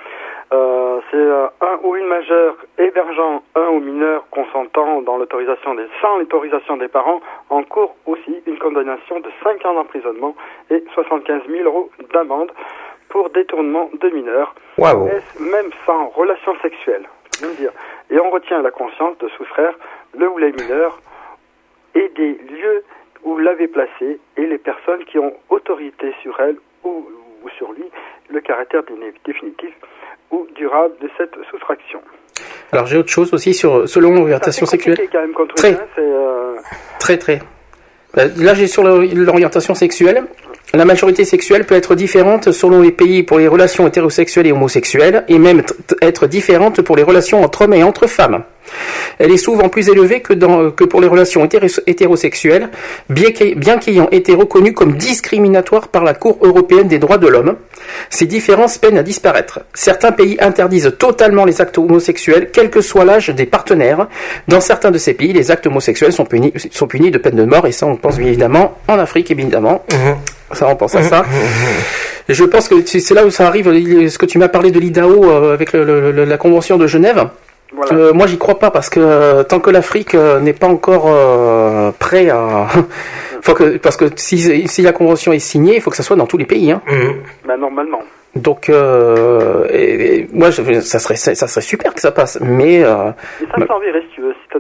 [0.53, 6.17] euh, c'est un ou une majeure hébergeant un ou mineur consentant dans l'autorisation des, sans
[6.19, 10.35] l'autorisation des parents, en cours aussi une condamnation de 5 ans d'emprisonnement
[10.71, 12.53] et 75 000 euros d'amende
[13.11, 17.03] pour détournement de mineurs, même sans relation sexuelle.
[17.59, 17.73] dire.
[18.11, 19.75] Et on retient la conscience de soustraire
[20.17, 20.99] le ou les mineurs
[21.95, 22.85] et des lieux
[23.25, 27.07] où l'avait placé et les personnes qui ont autorité sur elle ou,
[27.45, 27.85] ou sur lui,
[28.31, 28.83] le caractère
[29.27, 29.71] définitif
[30.31, 32.01] ou durable de cette soustraction.
[32.73, 34.97] Alors j'ai autre chose aussi sur selon l'orientation Ça, sexuelle.
[35.11, 35.73] quand même contre Très.
[35.95, 36.57] c'est, euh,
[37.01, 37.41] Très très.
[38.19, 40.25] Euh, Là j'ai sur l'orientation sexuelle.
[40.73, 45.25] La majorité sexuelle peut être différente selon les pays pour les relations hétérosexuelles et homosexuelles,
[45.29, 45.63] et même
[46.01, 48.45] être différente pour les relations entre hommes et entre femmes.
[49.19, 52.69] Elle est souvent plus élevée que, dans, que pour les relations hétéro- hétérosexuelles,
[53.09, 57.27] bien qu'ay- bien qu'ayant été reconnue comme discriminatoire par la Cour européenne des droits de
[57.27, 57.57] l'homme.
[58.11, 59.61] Ces différences peinent à disparaître.
[59.75, 64.07] Certains pays interdisent totalement les actes homosexuels, quel que soit l'âge des partenaires.
[64.47, 67.45] Dans certains de ces pays, les actes homosexuels sont punis, sont punis de peine de
[67.45, 69.85] mort, et ça on pense bien évidemment en Afrique évidemment.
[70.53, 71.25] Ça on pense à ça.
[72.29, 73.67] Et je pense que c'est là où ça arrive,
[74.09, 76.87] ce que tu m'as parlé de l'IDAO euh, avec le- le- le- la Convention de
[76.87, 77.29] Genève.
[77.73, 77.93] voilà.
[77.95, 81.05] Euh, moi, j'y crois pas parce que euh, tant que l'Afrique euh, n'est pas encore
[81.09, 82.67] euh, prêt à,
[83.43, 86.17] faut que parce que si, si la convention est signée, il faut que ça soit
[86.17, 86.71] dans tous les pays.
[86.71, 86.83] Hein.
[86.89, 87.15] Mhm.
[87.47, 88.01] Ben, normalement.
[88.37, 92.85] Donc, euh, et- et moi, je, ça serait ça serait super que ça passe, mais
[92.85, 93.11] euh,
[93.43, 94.35] Et ça, je t'enverrai si tu veux.
[94.35, 94.59] Si,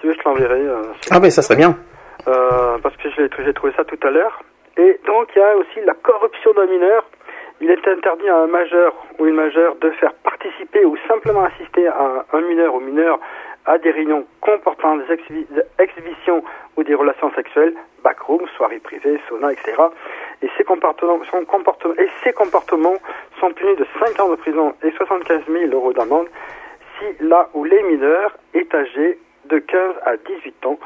[0.00, 0.60] tu veux, je l'enverrai.
[0.60, 1.76] euh, ah ben ça serait bien.
[2.26, 4.42] Euh, parce que j'ai trouvé ça tout à l'heure.
[4.76, 7.04] Et donc il y a aussi la corruption d'un mineur.
[7.60, 11.86] Il est interdit à un majeur ou une majeure de faire participer ou simplement assister
[11.86, 13.20] à un mineur ou mineure
[13.66, 16.42] à des réunions comportant des exhi- des exhibitions
[16.76, 19.72] ou des relations sexuelles, backroom, soirées privées, sauna, etc.
[20.42, 22.96] Et ces comportements, son comportement- et ces comportements
[23.40, 26.26] sont punis de 5 ans de prison et 75 000 euros d'amende
[26.98, 30.78] si là où les mineurs est âgé de 15 à 18 ans,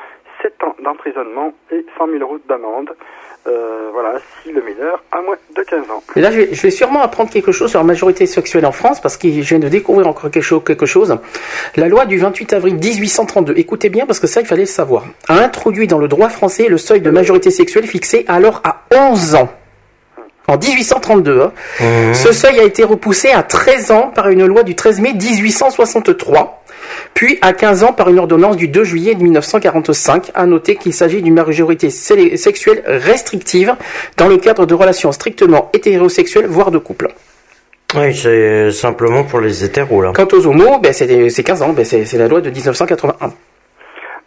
[0.42, 2.90] 7 ans d'emprisonnement et 100 000 euros d'amende.
[3.46, 6.02] Euh, voilà, si le mineur a moins de 15 ans.
[6.16, 9.16] Et là, je vais, sûrement apprendre quelque chose sur la majorité sexuelle en France, parce
[9.16, 11.16] que je viens de découvrir encore quelque chose, quelque chose.
[11.76, 15.04] La loi du 28 avril 1832, écoutez bien, parce que ça, il fallait le savoir,
[15.28, 19.36] a introduit dans le droit français le seuil de majorité sexuelle fixé alors à 11
[19.36, 19.48] ans.
[20.48, 21.52] En 1832, hein.
[22.14, 26.64] ce seuil a été repoussé à 13 ans par une loi du 13 mai 1863,
[27.12, 30.30] puis à 15 ans par une ordonnance du 2 juillet 1945.
[30.34, 33.76] À noter qu'il s'agit d'une majorité sexuelle restrictive
[34.16, 37.08] dans le cadre de relations strictement hétérosexuelles, voire de couple.
[37.94, 40.12] Oui, c'est simplement pour les hétéros, là.
[40.14, 43.32] Quant aux homos, ben, c'est c'est 15 ans, ben, c'est la loi de 1981.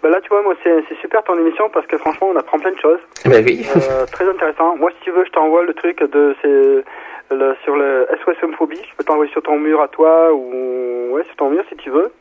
[0.02, 2.58] Bah là, tu vois, moi, c'est c'est super ton émission parce que franchement, on apprend
[2.58, 3.00] plein de choses.
[3.26, 3.66] Ben oui.
[3.76, 4.76] Euh, très intéressant.
[4.76, 6.36] Moi, si tu veux, je t'envoie le truc de
[7.32, 8.82] le, sur le SOS homophobie.
[8.90, 11.90] Je peux t'envoyer sur ton mur à toi ou ouais, sur ton mur si tu
[11.90, 12.12] veux.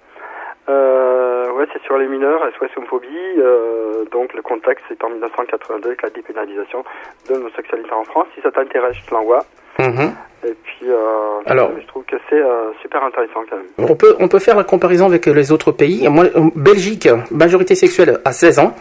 [0.69, 3.09] Euh, ouais, c'est sur les mineurs, SOS homophobie.
[3.39, 6.85] Euh, donc le contexte c'est en 1982 avec la dépénalisation
[7.29, 8.27] de l'homosexualité en France.
[8.35, 9.45] Si ça t'intéresse, je te l'envoie.
[9.79, 10.13] Mhm.
[10.43, 10.97] Et puis, euh,
[11.47, 11.71] Alors.
[11.81, 13.91] je trouve que c'est euh, super intéressant quand même.
[13.91, 16.09] On peut, on peut faire la comparaison avec les autres pays.
[16.09, 18.75] Moi, euh, Belgique, majorité sexuelle à 16 ans.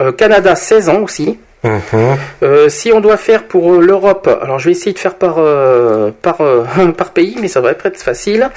[0.00, 1.38] Euh, Canada, 16 ans aussi.
[1.64, 2.16] Mhm.
[2.42, 5.36] Euh, si on doit faire pour euh, l'Europe, alors je vais essayer de faire par,
[5.38, 6.64] euh, par, euh,
[6.96, 8.50] par pays, mais ça va pas être facile.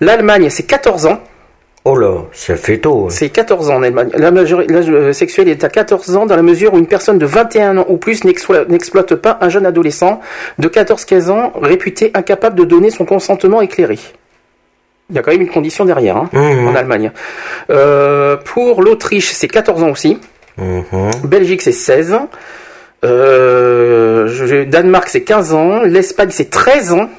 [0.00, 1.20] L'Allemagne, c'est 14 ans.
[1.86, 3.04] Oh là, ça fait tôt.
[3.06, 3.10] hein.
[3.10, 4.08] C'est 14 ans en Allemagne.
[4.14, 7.76] L'âge euh, sexuel est à 14 ans dans la mesure où une personne de 21
[7.76, 10.20] ans ou plus n'explo- n'exploite pas un jeune adolescent
[10.58, 13.98] de 14-15 ans réputé incapable de donner son consentement éclairé.
[15.10, 16.68] Il y a quand même une condition derrière hein, Mhm.
[16.68, 17.12] en Allemagne.
[17.68, 20.18] Euh, pour l'Autriche, c'est 14 ans aussi.
[20.56, 21.10] Mhm.
[21.24, 22.30] Belgique, c'est 16 ans.
[23.04, 25.82] Euh, Danemark, c'est 15 ans.
[25.82, 27.10] L'Espagne, c'est 13 ans.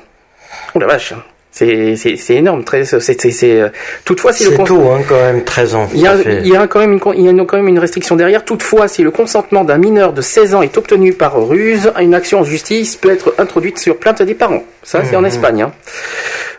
[0.73, 1.13] Oh la vache.
[1.57, 1.95] C'est,
[2.31, 2.65] énorme.
[2.65, 3.69] Très, c'est, euh,
[4.03, 5.87] toutefois, si le tôt, hein, quand même, 13 ans.
[5.93, 7.79] il y, a, il y a quand même une, il y a quand même une
[7.79, 8.43] restriction derrière.
[8.43, 12.41] Toutefois, si le consentement d'un mineur de 16 ans est obtenu par ruse, une action
[12.41, 14.63] en justice peut être introduite sur plainte des parents.
[14.83, 15.61] Ça, c'est en Espagne.
[15.61, 15.71] hein.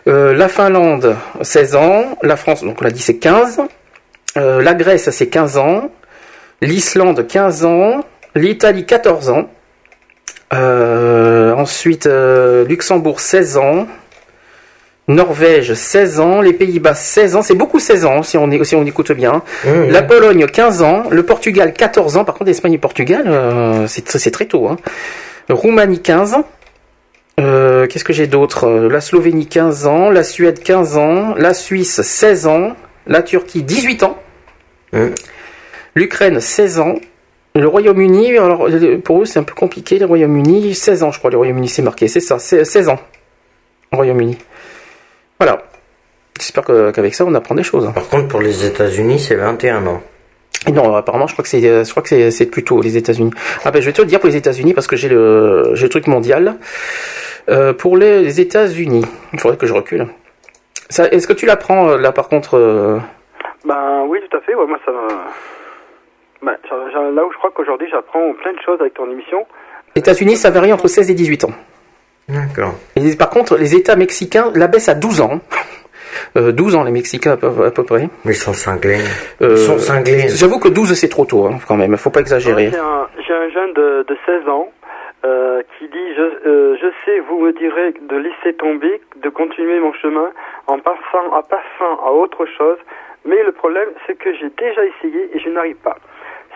[0.07, 2.17] Euh, la Finlande, 16 ans.
[2.23, 3.59] La France, donc on l'a dit, c'est 15.
[4.37, 5.91] Euh, la Grèce, c'est 15 ans.
[6.63, 8.03] L'Islande, 15 ans.
[8.33, 9.47] L'Italie, 14 ans.
[10.53, 13.87] Euh, ensuite, euh, Luxembourg, 16 ans.
[15.07, 16.41] Norvège, 16 ans.
[16.41, 17.41] Les Pays-Bas, 16 ans.
[17.41, 19.41] C'est beaucoup 16 ans, si on, est, si on écoute bien.
[19.65, 21.03] La Pologne, 15 ans.
[21.09, 22.25] Le Portugal, 14 ans.
[22.25, 24.67] Par contre, Espagne et Portugal, euh, c'est très tôt.
[24.67, 24.77] Hein.
[25.49, 26.37] Roumanie, 15.
[27.39, 28.65] Euh, Qu'est-ce que j'ai d'autre?
[28.65, 30.09] Euh, La Slovénie, 15 ans.
[30.09, 31.35] La Suède, 15 ans.
[31.37, 32.73] La Suisse, 16 ans.
[33.05, 34.17] La Turquie, 18 ans.
[35.95, 36.95] L'Ukraine, 16 ans.
[37.55, 39.97] Le Royaume-Uni, alors euh, pour eux c'est un peu compliqué.
[39.97, 41.31] Le Royaume-Uni, 16 ans, je crois.
[41.31, 42.99] Le Royaume-Uni, c'est marqué, c'est ça, c'est 16 ans.
[43.91, 44.37] Au Royaume-Uni.
[45.39, 45.61] Voilà.
[46.39, 47.91] J'espère que- qu'avec ça, on apprend des choses.
[47.93, 50.01] Par contre, pour les États-Unis, c'est 21 ans.
[50.67, 53.31] Et non, apparemment, je crois que c'est, euh, je crois que c'est, plutôt les États-Unis.
[53.63, 55.83] Ah ben, je vais te le dire pour les États-Unis parce que j'ai le, j'ai
[55.83, 56.55] le truc mondial.
[57.49, 60.07] Euh, pour les, les États-Unis, il faudrait que je recule.
[60.89, 62.97] Ça, est-ce que tu l'apprends euh, là, par contre euh,
[63.65, 64.55] Ben oui, tout à fait.
[64.55, 64.91] Ouais, moi, ça
[66.93, 69.45] j'en- là où je crois qu'aujourd'hui j'apprends plein de choses avec ton émission.
[69.95, 71.51] États-Unis, ça varie entre 16 et 18 ans.
[72.29, 72.73] D'accord.
[72.95, 75.39] Et par contre, les États mexicains l'abaissent à 12 ans.
[76.35, 78.09] Euh, 12 ans les Mexicains à peu, à peu près.
[78.25, 79.01] Mais ils sont cinglés.
[79.41, 80.29] Euh, Ils sont cinglés.
[80.29, 82.69] J'avoue que 12 c'est trop tôt hein, quand même, faut pas exagérer.
[82.71, 84.67] J'ai un, j'ai un jeune de, de 16 ans
[85.25, 89.79] euh, qui dit je, euh, je sais, vous me direz de laisser tomber, de continuer
[89.79, 90.29] mon chemin
[90.65, 92.77] en passant, en passant à autre chose,
[93.25, 95.97] mais le problème c'est que j'ai déjà essayé et je n'arrive pas.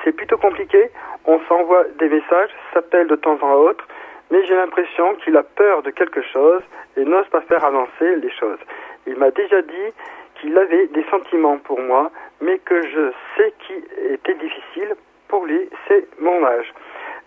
[0.03, 0.89] C'est plutôt compliqué,
[1.25, 3.85] on s'envoie des messages, s'appelle de temps en autre,
[4.31, 6.61] mais j'ai l'impression qu'il a peur de quelque chose
[6.97, 8.59] et n'ose pas faire avancer les choses.
[9.05, 9.91] Il m'a déjà dit
[10.35, 13.73] qu'il avait des sentiments pour moi, mais que je sais qui
[14.11, 14.95] était difficile
[15.27, 16.73] pour lui, c'est mon âge.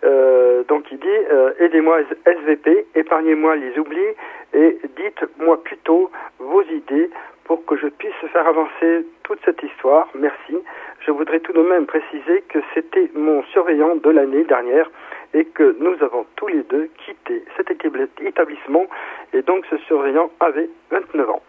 [0.05, 4.13] Euh, donc il dit euh, aidez-moi SVP, épargnez-moi les oublis
[4.53, 7.11] et dites-moi plutôt vos idées
[7.45, 10.09] pour que je puisse faire avancer toute cette histoire.
[10.15, 10.59] Merci.
[11.01, 14.91] Je voudrais tout de même préciser que c'était mon surveillant de l'année dernière
[15.35, 18.87] et que nous avons tous les deux quitté cet établi- établissement
[19.33, 21.43] et donc ce surveillant avait 29 ans.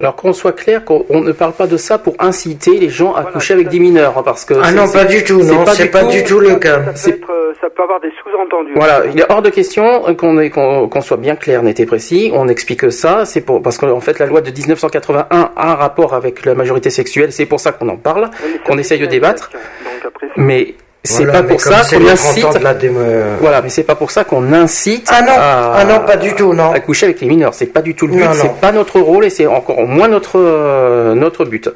[0.00, 3.14] Alors qu'on soit clair, qu'on on ne parle pas de ça pour inciter les gens
[3.14, 5.90] à coucher avec des mineurs, hein, parce que Ah non, pas du tout, non, c'est
[5.90, 6.94] pas du tout le cas.
[6.94, 8.72] Ça peut, être, ça peut avoir des sous-entendus.
[8.76, 12.30] Voilà, il est hors de question qu'on soit bien clair, net et précis.
[12.34, 16.14] On explique ça, c'est pour parce qu'en fait la loi de 1981 a un rapport
[16.14, 18.30] avec la majorité sexuelle, c'est pour ça qu'on en parle,
[18.64, 19.50] qu'on essaye de débattre.
[19.52, 20.74] Donc après, c'est- Mais
[21.04, 22.44] c'est Voilà, pas pour ça qu'on les 30 incite.
[22.44, 25.72] ans de la démo- Voilà, mais c'est pas pour ça qu'on incite Ah non, à,
[25.78, 26.72] ah non, pas du tout, non.
[26.72, 27.54] à coucher avec les mineurs.
[27.54, 30.38] C'est pas du tout le but, c'est pas notre rôle et c'est encore moins notre
[30.38, 31.70] euh, notre but.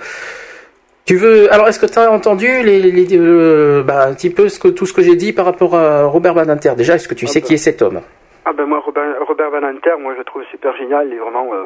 [1.07, 4.49] Tu veux alors est-ce que tu as entendu les, les euh, bah, un petit peu
[4.49, 7.15] ce que tout ce que j'ai dit par rapport à Robert Badinter Déjà, est-ce que
[7.15, 7.47] tu Ah sais bah.
[7.47, 8.01] qui est cet homme?
[8.47, 11.19] Ah ben moi Robert, Robert Van Inter, moi je le trouve super génial, il est
[11.19, 11.49] vraiment.
[11.53, 11.65] euh,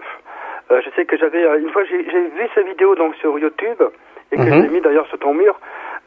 [0.72, 3.36] euh, je sais que j'avais euh, une fois j'ai j'ai vu sa vidéo donc sur
[3.38, 3.80] YouTube
[4.32, 4.54] et que Mhm.
[4.54, 5.54] je l'ai mis d'ailleurs sur ton mur.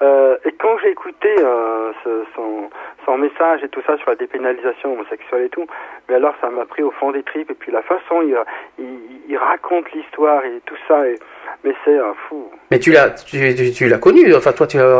[0.02, 2.70] Euh, et quand j'ai écouté euh, ce- son,
[3.06, 5.68] son message et tout ça sur la dépénalisation homosexuelle et tout,
[6.10, 8.36] mais alors ça m'a pris au fond des tripes et puis la façon il,
[8.80, 8.86] il,
[9.30, 11.16] il raconte l'histoire et tout ça, et,
[11.64, 12.49] mais c'est un fou.
[12.72, 14.97] Mais tu l'as tu, tu, tu l'as connu, enfin toi tu as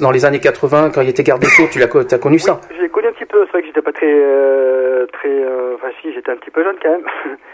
[0.00, 2.60] dans les années 80 quand il était garde des Sceaux, tu l'as t'as connu ça?
[2.76, 5.74] Je l'ai connu un petit peu, c'est vrai que j'étais pas très, euh, très, euh,
[5.74, 7.04] enfin si j'étais un petit peu jeune quand même.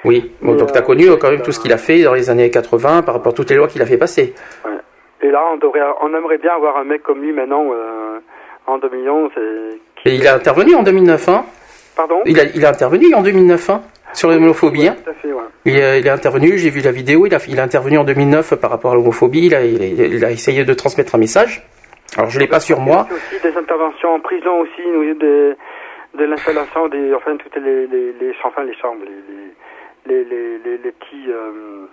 [0.04, 1.78] Oui, bon, Mais, donc tu as euh, connu euh, quand même tout ce qu'il a
[1.78, 4.34] fait dans les années 80 par rapport à toutes les lois qu'il a fait passer.
[5.24, 8.18] Et là, on devrait, on aimerait bien avoir un mec comme lui maintenant euh,
[8.66, 9.30] en 2011.
[10.04, 10.10] Et...
[10.10, 11.44] Et il a intervenu en 2009 hein
[11.96, 12.20] Pardon?
[12.26, 14.86] Il, a, il a intervenu en 2009 hein sur l'homophobie.
[14.86, 15.42] hein à fait, ouais.
[15.64, 18.04] Il, a- il est intervenu, j'ai vu la vidéo, il a, il a intervenu en
[18.04, 21.18] 2009 par rapport à l'homophobie, il a, il, a, il a essayé de transmettre un
[21.18, 21.62] message.
[22.16, 23.06] Alors je l'ai pas sur moi.
[23.08, 24.82] Il y a aussi des interventions en prison aussi,
[25.18, 25.56] de,
[26.18, 30.58] de l'installation des, enfin toutes les, les, les, enfin les chambres, les, les, les, les,
[30.58, 31.86] les, les petits, euh,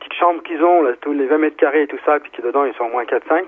[0.00, 2.30] les petites chambres qu'ils ont, là, tous les 20 mètres carrés et tout ça, puis
[2.30, 3.44] qui dedans ils sont au moins 4-5.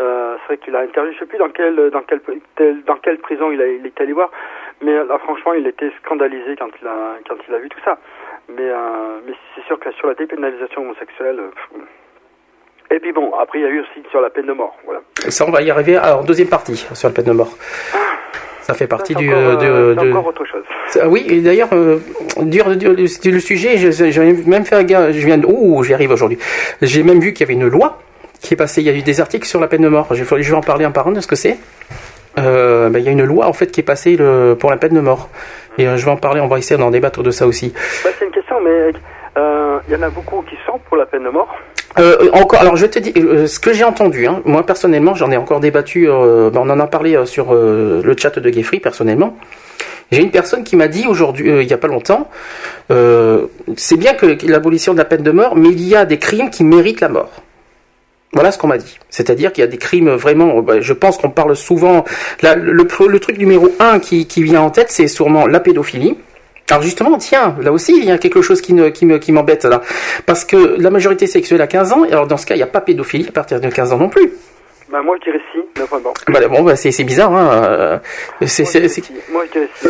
[0.00, 2.20] Euh, c'est vrai qu'il a interviewé, je sais plus dans quelle, dans quelle,
[2.56, 4.30] tel- dans quelle prison il, a, il est allé voir,
[4.80, 7.98] mais là franchement il était scandalisé quand il a, quand il a vu tout ça.
[8.48, 11.82] Mais, euh, mais c'est sûr que sur la dépénalisation homosexuelle, euh, pff.
[12.92, 15.00] et puis bon, après il y a eu aussi sur la peine de mort, voilà.
[15.28, 17.50] Ça, on va y arriver en deuxième partie sur la peine de mort.
[18.70, 19.28] Ça fait partie Ça, du.
[19.28, 20.62] encore, euh, euh, encore autre chose.
[21.00, 21.98] Ah oui, et d'ailleurs, euh,
[22.40, 26.38] le sujet, je- j'ai même fait un gars, je viens de, oh, j'y arrive aujourd'hui.
[26.82, 27.98] J'ai même vu qu'il y avait une loi
[28.40, 30.06] qui est passée, il y a eu des articles sur la peine de mort.
[30.14, 31.58] Je vais, en parler un par un de ce que c'est.
[32.38, 34.76] Euh, ben, il y a une loi, en fait, qui est passée le, pour la
[34.76, 35.28] peine de mort.
[35.78, 37.72] Et euh, je vais en parler, on va essayer d'en débattre de ça aussi.
[38.04, 38.92] Bah, c'est une question, mais euh,
[39.36, 41.48] il y en a beaucoup qui sont pour la peine de mort.
[41.98, 45.30] Euh, encore, alors je te dis, euh, ce que j'ai entendu, hein, moi personnellement, j'en
[45.30, 48.52] ai encore débattu, euh, ben, on en a parlé euh, sur euh, le chat de
[48.52, 49.36] Geoffrey personnellement.
[50.12, 52.28] J'ai une personne qui m'a dit aujourd'hui, euh, il y a pas longtemps,
[52.90, 56.18] euh, c'est bien que l'abolition de la peine de mort, mais il y a des
[56.18, 57.30] crimes qui méritent la mort.
[58.32, 58.96] Voilà ce qu'on m'a dit.
[59.08, 60.62] C'est-à-dire qu'il y a des crimes vraiment.
[60.62, 62.04] bah, Je pense qu'on parle souvent.
[62.44, 66.16] le, le- le truc numéro un qui, qui vient en tête, c'est sûrement la pédophilie.
[66.70, 69.32] Alors justement, tiens, là aussi, il y a quelque chose qui, ne, qui me- qui
[69.32, 69.80] m'embête là.
[70.26, 72.62] Parce que la majorité sexuelle à 15 ans, et alors dans ce cas, il n'y
[72.62, 74.30] a pas pédophilie à partir de 15 ans non plus.
[74.90, 76.12] Bah, moi, je dirais si, mais enfin bon.
[76.28, 77.32] Bah, bon, bah, c'est c'est bizarre.
[77.32, 77.50] Hein.
[77.52, 77.98] euh,
[78.46, 79.12] c'est- Moi, c'est- je c'est- si.
[79.30, 79.88] Moi, je dirais si.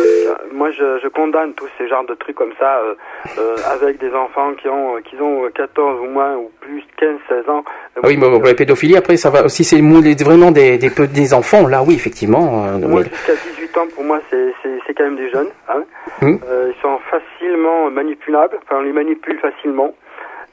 [0.53, 2.93] Moi, je, je condamne tous ces genres de trucs comme ça, euh,
[3.39, 7.49] euh, avec des enfants qui ont, qui ont 14 ou moins, ou plus, 15, 16
[7.49, 7.63] ans.
[7.97, 9.49] Ah oui, mais bon, pour la pédophilie, après, ça va.
[9.49, 12.65] Si c'est vraiment des, des, des enfants, là, oui, effectivement.
[12.67, 15.49] euh, Moi, mais- jusqu'à 18 ans, pour moi, c'est c'est- c'est quand même des jeunes.
[15.67, 15.83] Hein.
[16.21, 16.37] Hmm.
[16.47, 18.57] Euh, ils sont facilement manipulables.
[18.63, 19.93] Enfin, on les manipule facilement.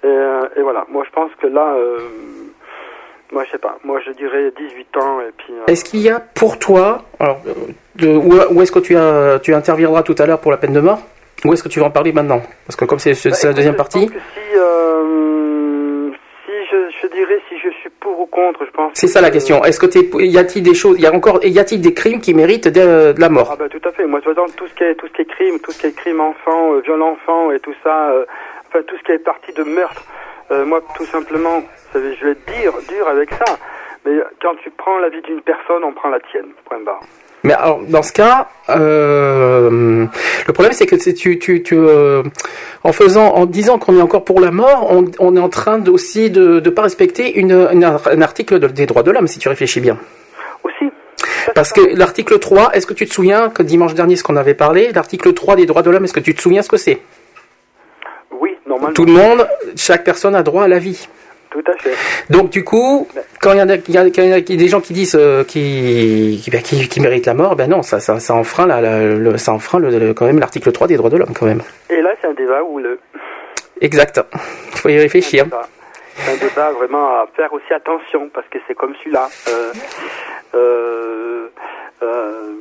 [0.03, 0.87] Et, euh, et voilà.
[0.89, 1.99] Moi, je pense que là, euh,
[3.33, 3.77] moi, je sais pas.
[3.85, 5.21] Moi, je dirais 18 ans.
[5.21, 5.53] Et puis.
[5.53, 7.41] euh, Est-ce qu'il y a pour toi, alors,
[7.97, 10.73] de- où, où est-ce que tu, as, tu interviendras tout à l'heure pour la peine
[10.73, 11.01] de mort?
[11.45, 12.41] Ou est-ce que tu vas en parler maintenant?
[12.67, 14.07] Parce que comme c'est Bah, la deuxième je partie.
[14.07, 14.57] pense que si,
[16.47, 17.41] si je, je dirais
[18.19, 18.93] pour ou contre, je pense.
[18.95, 19.65] C'est ça la que- question.
[19.65, 22.35] Est-ce que t'es, y a-t-il des choses, y a encore, y a-t-il des crimes qui
[22.35, 23.51] méritent de, de la mort?
[23.53, 24.07] Ah bah tout à fait.
[24.07, 25.87] Moi, toute façon, tout ce qui est tout ce qui est crime, tout ce qui
[25.87, 28.25] est crime enfant, euh, viol enfant et tout ça, euh,
[28.69, 30.03] enfin tout ce qui est parti de meurtre.
[30.51, 31.63] euh, moi, tout simplement,
[31.95, 33.45] je vais être dur, dur avec ça.
[34.05, 34.13] Mais
[34.43, 36.49] quand tu prends la vie d'une personne, on prend la tienne.
[36.65, 37.01] Point barre.
[37.45, 40.07] Mais alors, dans ce cas, euh,
[40.47, 42.23] le problème c'est que tu, tu, tu, euh,
[42.83, 45.79] en faisant, en disant qu'on est encore pour la mort, on, on est en train
[45.79, 49.29] de- aussi de ne pas respecter une, une- un article de- des droits de l'homme,
[49.29, 49.97] si tu réfléchis bien.
[50.65, 50.91] Aussi.
[51.55, 54.55] Parce que l'article 3, est-ce que tu te souviens que dimanche dernier, ce qu'on avait
[54.55, 57.01] parlé, l'article 3 des droits de l'homme, est-ce que tu te souviens ce que c'est?
[58.41, 58.93] Oui, normalement.
[58.95, 61.09] Tout le monde, chaque personne a droit à la vie.
[61.51, 61.95] Tout à fait.
[62.31, 63.09] Donc du coup,
[63.41, 64.11] quand il y en a, y
[64.53, 67.83] y des gens qui disent euh, qui, qui, qui, qui méritent la mort, ben non,
[67.83, 70.87] ça, ça, ça enfreint, la, la- le, ça enfreint le, le- quand même l'article 3
[70.89, 71.63] des droits de l'homme quand même.
[71.89, 72.99] Et là, c'est un débat où le.
[73.81, 74.21] Exact.
[74.73, 75.47] Il faut y réfléchir.
[76.17, 79.29] C'est un débat vraiment à faire aussi attention parce que c'est comme celui-là.
[79.49, 79.73] Euh,
[80.55, 81.47] euh,
[82.03, 82.53] euh,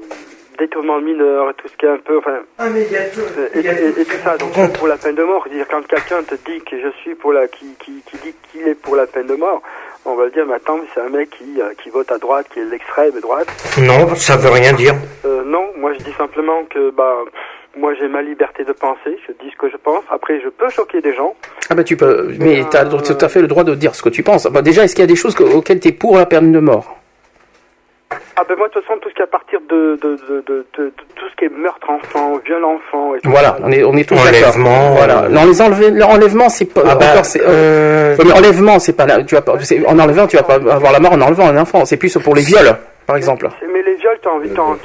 [0.57, 3.05] détournement de mineur, tout ce qui est un peu, enfin, Ah, mais il y a
[3.09, 3.19] tout.
[3.37, 3.99] Euh, et, y a et- tout.
[4.01, 6.79] et tout ça, donc pour la peine de mort, dire quand quelqu'un te dit que
[6.81, 9.61] je suis pour la, qui, qui, qui dit qu'il est pour la peine de mort,
[10.05, 12.59] on va le dire maintenant, c'est un mec qui, euh, qui vote à droite, qui
[12.59, 13.47] est l'extrême droite.
[13.81, 14.95] Non, ça veut rien dire.
[15.25, 17.15] Euh, non, moi je dis simplement que bah
[17.77, 20.03] moi j'ai ma liberté de penser, je dis ce que je pense.
[20.09, 21.35] Après, je peux choquer des gens.
[21.69, 24.01] Ah bah tu peux, mais tu as tout à fait le droit de dire ce
[24.01, 24.47] que tu penses.
[24.47, 26.51] Bah, déjà, est-ce qu'il y a des choses que- auxquelles tu es pour la peine
[26.51, 26.96] de mort?
[28.09, 30.43] Ah ben moi de toute façon tout ce qui est à partir de, de, de,
[30.47, 33.57] de, de- de tout ce qui est meurtre enfant, viol enfant et tout Voilà, ça,
[33.63, 34.29] on est, on est tous d'accord.
[34.29, 35.23] Enlèvement, Voilà.
[35.23, 38.93] euh, Non, les enlevés, l'enlèvement, c'est pas Ah bah, encore, c'est, euh, euh, enlèvement, c'est
[38.93, 41.21] pas, la- tu vas pas, c'est- en enlevant, tu vas pas avoir la mort en
[41.21, 41.83] enlevant un enfant.
[41.83, 42.77] C'est plus pour les viols,
[43.07, 43.49] par exemple.
[43.73, 44.77] Mais les viols, t'as envie, t'en,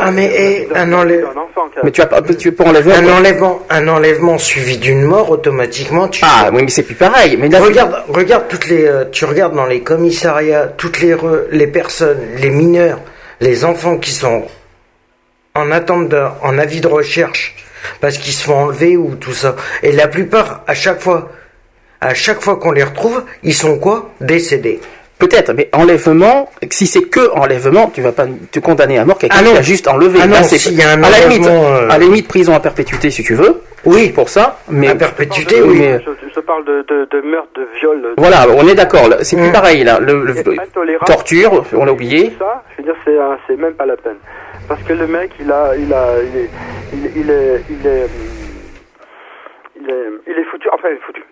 [0.00, 1.68] Ah, mais, eh, un enlève- un enfant.
[1.74, 6.08] quand Mais tu vas pas, tu enlever un enlèvement, un enlèvement suivi d'une mort, automatiquement,
[6.08, 6.22] tu.
[6.24, 7.36] Ah, oui, mais c'est plus pareil.
[7.38, 11.14] Mais là, tu- Regarde, regarde toutes les, euh, tu regardes dans les commissariats, toutes les
[11.14, 12.98] re- les personnes, les mineurs,
[13.40, 14.44] les enfants qui sont
[15.54, 17.54] en attente de, en avis de recherche
[18.00, 19.54] parce qu'ils se font enlever ou tout ça.
[19.82, 21.30] Et la plupart, à chaque fois,
[22.00, 24.10] à chaque fois qu'on les retrouve, ils sont quoi?
[24.20, 24.80] Décédés.
[25.18, 29.36] Peut-être, mais enlèvement, si c'est que enlèvement, tu vas pas te condamner à mort quelqu'un
[29.38, 29.52] Ah non.
[29.52, 30.18] qui a juste enlevé.
[30.22, 31.98] Ah non, Là, c'est- s'il y a un à la limite, enlèvement, euh, à la
[31.98, 33.62] limite, prison à perpétuité si tu veux.
[33.86, 34.10] Oui.
[34.10, 37.66] Pour ça, mais À perpétuité, oui, mais- Je, je parle de, de, de meurtre, de
[37.80, 38.02] viol.
[38.02, 39.08] de- voilà, on est d'accord.
[39.08, 39.52] là, C'est plus Mm.
[39.52, 39.98] pareil là.
[40.00, 40.34] Le, le-
[41.06, 42.34] torture, on l'a oublié.
[42.38, 44.16] Ça, je veux dire, c'est, un- c'est même pas la peine.
[44.68, 46.50] Parce que le mec, il a, il a, il est,
[46.92, 48.06] il, il est, il est,
[49.80, 50.68] il est, il est foutu.
[50.74, 51.22] Enfin, il est foutu.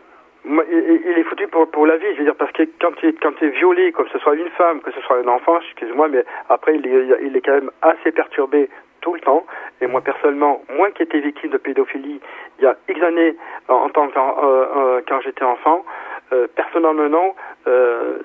[0.47, 2.07] Il, est foutu pour, pour la vie.
[2.13, 4.81] Je veux dire, parce que quand tu quand es violé, que ce soit une femme,
[4.81, 8.13] que ce soit un enfant, excuse-moi, mais après, il est, il est quand même assez
[8.13, 8.69] perturbé
[9.01, 9.45] tout le temps.
[9.81, 12.21] Et moi, personnellement, moi qui étais victime de pédophilie
[12.59, 13.37] il y a X années,
[13.69, 15.85] en, tant qu'en, euh, euh, quand j'étais enfant,
[16.33, 17.37] euh, personnellement,
[17.67, 18.19] euh,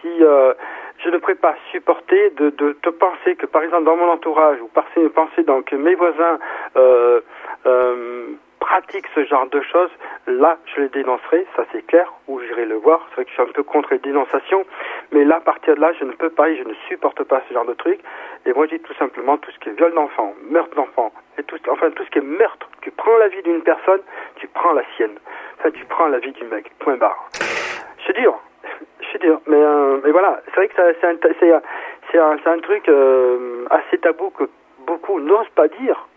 [0.00, 0.54] si euh,
[0.98, 4.60] je ne pourrais pas supporter de, de, de penser que, par exemple, dans mon entourage,
[4.60, 6.38] ou penser, penser donc que mes voisins
[8.64, 9.90] pratiquent ce genre de choses,
[10.26, 13.04] là, je les dénoncerai, ça c'est clair, ou j'irai le voir.
[13.08, 14.64] C'est vrai que je suis un peu contre les dénonciations,
[15.12, 17.42] mais là, à partir de là, je ne peux pas et je ne supporte pas
[17.46, 18.00] ce genre de truc.
[18.46, 21.42] Et moi, je dis tout simplement tout ce qui est viol d'enfant, meurtre d'enfant, et
[21.42, 22.66] tout, enfin tout ce qui est meurtre.
[22.80, 24.00] Tu prends la vie d'une personne,
[24.36, 25.18] tu prends la sienne.
[25.58, 26.72] Enfin, tu prends la vie du mec.
[26.78, 27.28] Point barre.
[28.06, 28.40] C'est dur.
[29.12, 29.42] C'est dur.
[29.46, 30.74] Mais, euh, voilà, c'est vrai que
[32.10, 34.44] c'est un truc euh, assez tabou que
[34.86, 36.08] beaucoup n'osent pas dire.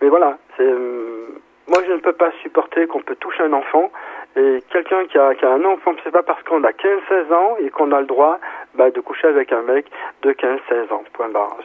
[0.00, 3.90] Mais voilà, c'est, euh, moi je ne peux pas supporter qu'on peut toucher un enfant.
[4.36, 7.56] Et quelqu'un qui a, qui a un enfant, c'est pas parce qu'on a 15-16 ans
[7.60, 8.40] et qu'on a le droit
[8.74, 9.86] bah, de coucher avec un mec
[10.22, 11.04] de 15-16 ans.
[11.12, 11.56] Point barre.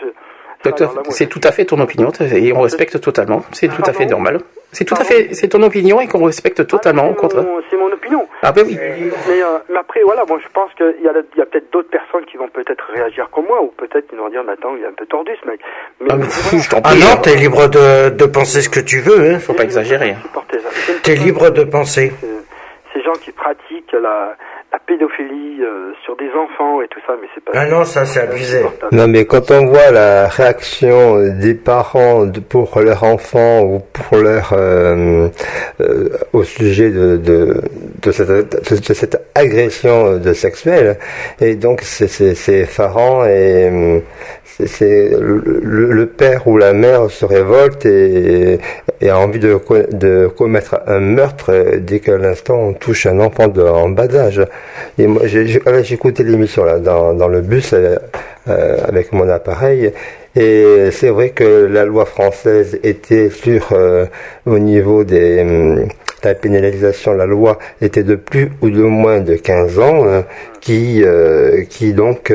[0.65, 3.43] Moi, C'est tout à fait ton opinion et on respecte totalement.
[3.53, 4.39] C'est tout à fait normal.
[4.71, 7.05] C'est tout à fait, c'est ton opinion et qu'on respecte totalement.
[7.07, 7.45] Ah, au contraire.
[7.71, 8.27] c'est mon- opinion.
[8.43, 8.77] Ah ben oui.
[8.79, 11.71] Mais, euh, mais après, voilà, moi je pense qu'il y a, il y a peut-être
[11.73, 14.75] d'autres personnes qui vont peut-être réagir comme moi, ou peut-être qu'ils vont dire, mais attends,
[14.77, 15.59] il est un peu tordu ce mec.
[16.01, 16.25] Mais, Ah, mais
[16.59, 17.19] je t'en Ah non, hein.
[17.23, 19.31] t'es libre de, de penser ce que tu veux.
[19.33, 19.39] Hein.
[19.39, 20.15] Faut pas exagérer.
[20.33, 22.13] peux T'es libre de penser.
[22.93, 24.35] Ces gens qui pratiquent la,
[24.71, 27.51] la pédophilie euh, sur des enfants et tout ça, mais c'est pas.
[27.53, 28.61] Ah non, ça c'est abusé.
[28.91, 34.17] Non, mais quand on voit la réaction des parents de- pour leur enfant ou pour
[34.17, 35.27] leur euh,
[35.81, 37.61] euh, au sujet de, de,
[38.01, 38.27] de, cette,
[38.87, 40.97] de cette agression de sexuelle,
[41.39, 42.07] et donc c'est
[42.59, 43.99] effarant et euh,
[44.43, 48.59] c'est- le, père ou la mère se révolte et,
[48.99, 49.57] et a envie de,
[49.91, 54.07] de commettre un meurtre euh, dès qu'à l'instant on touche un enfant en bas.
[54.97, 57.97] Et moi, j'ai écouté l'émission dans, le bus euh,
[58.47, 59.91] euh, avec mon appareil.
[60.35, 64.05] Et c'est vrai que la loi française était sur euh,
[64.47, 65.87] au niveau des hum,
[66.23, 70.23] la pénalisation, la loi était de plus ou de moins de 15 ans,
[70.59, 71.01] qui,
[71.69, 72.33] qui donc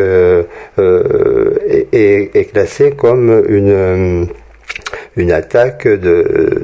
[0.78, 4.24] est, classée comme une, euh,
[5.16, 6.62] une attaque de-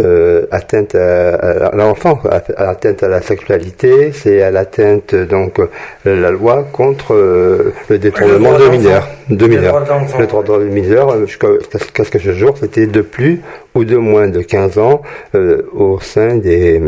[0.00, 1.34] euh, atteinte à,
[1.68, 2.18] à l'enfant,
[2.56, 5.66] atteinte à la sexualité, c'est à l'atteinte donc euh,
[6.04, 9.84] la loi contre euh, le détournement de mineurs, de Le mineurs.
[10.18, 13.40] Le droit de mineurs jusqu'à jusqu'à ce que ce jour, c'était de plus
[13.74, 15.02] ou de moins de 15 ans
[15.34, 16.80] euh, au sein des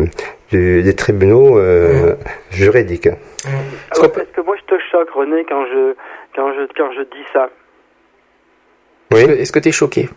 [0.51, 2.15] du- des tribunaux euh,
[2.51, 3.07] juridiques.
[3.07, 5.95] Alors, Est-ce que moi je te choque, René, quand je,
[6.37, 7.49] quand je, quand je dis ça
[9.13, 9.21] Oui.
[9.41, 10.09] Est-ce que tu es choqué?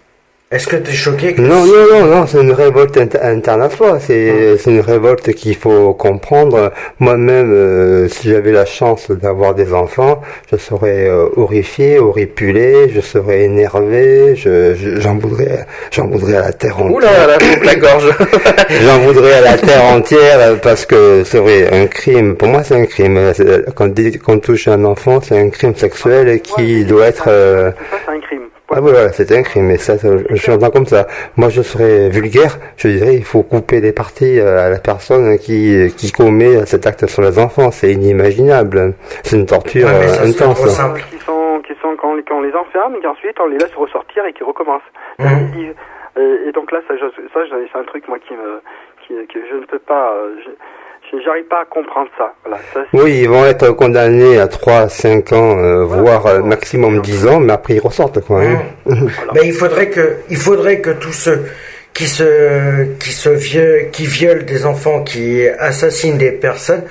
[0.52, 3.64] Est-ce que tu es choqué que- Non, non, non, non, c'est une révolte inter- interne
[3.64, 4.00] à soi.
[4.00, 6.72] C'est c'est une révolte qu'il faut comprendre.
[7.00, 10.22] Moi-même, euh, si j'avais la chance d'avoir des enfants,
[10.52, 16.42] je serais euh, horrifié, horripulé, je serais énervé, je je- j'en voudrais, j'en voudrais à
[16.42, 16.96] la terre entière.
[16.96, 18.10] Oula, la, la gorge.
[18.86, 22.64] J'en voudrais à la terre entière euh, parce que c'est vrai, un crime, pour moi
[22.64, 23.20] c'est un crime.
[23.76, 23.90] Quand,
[24.28, 27.26] on touche un enfant, c'est un crime sexuel qui doit être...
[27.28, 28.42] euh, Ça, c'est un crime.
[28.76, 31.08] Ah oui, voilà, c'est un crime, et ça, ça, je suis entends comme ça.
[31.38, 35.38] Moi, je serais vulgaire, je dirais, il faut couper les parties euh, à la personne
[35.40, 37.72] qui, qui commet cet acte sur les enfants.
[37.72, 38.94] C'est inimaginable.
[39.24, 40.60] C'est une torture Ouais, mais euh, ça, c'est intense.
[41.10, 44.26] Qui sont, qui sont quand, quand on les enferme et qu'ensuite on les laisse ressortir
[44.26, 44.92] et qui recommencent.
[45.20, 45.74] Mhm.
[46.18, 47.40] Et, et donc là, ça, ça
[47.72, 48.62] c'est un truc moi qui me,
[49.06, 50.52] qui, que je ne peux pas, euh, je-
[51.24, 52.34] j'arrive pas à comprendre ça.
[52.44, 56.40] Voilà, ça c'est- Oui, ils vont être condamnés à 3, 5 ans, euh, voire euh,
[56.42, 58.42] maximum 10 ans, mais après ils ressortent, quoi.
[58.44, 58.60] hein.
[58.86, 61.46] Ben, il faudrait que, il faudrait que tous ceux
[61.94, 66.84] qui se, qui se vieux, qui violent des enfants, qui assassinent des personnes,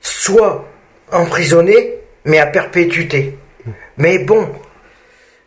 [0.00, 0.64] soient
[1.12, 1.94] emprisonnés,
[2.24, 3.36] mais à perpétuité.
[3.98, 4.48] Mais bon,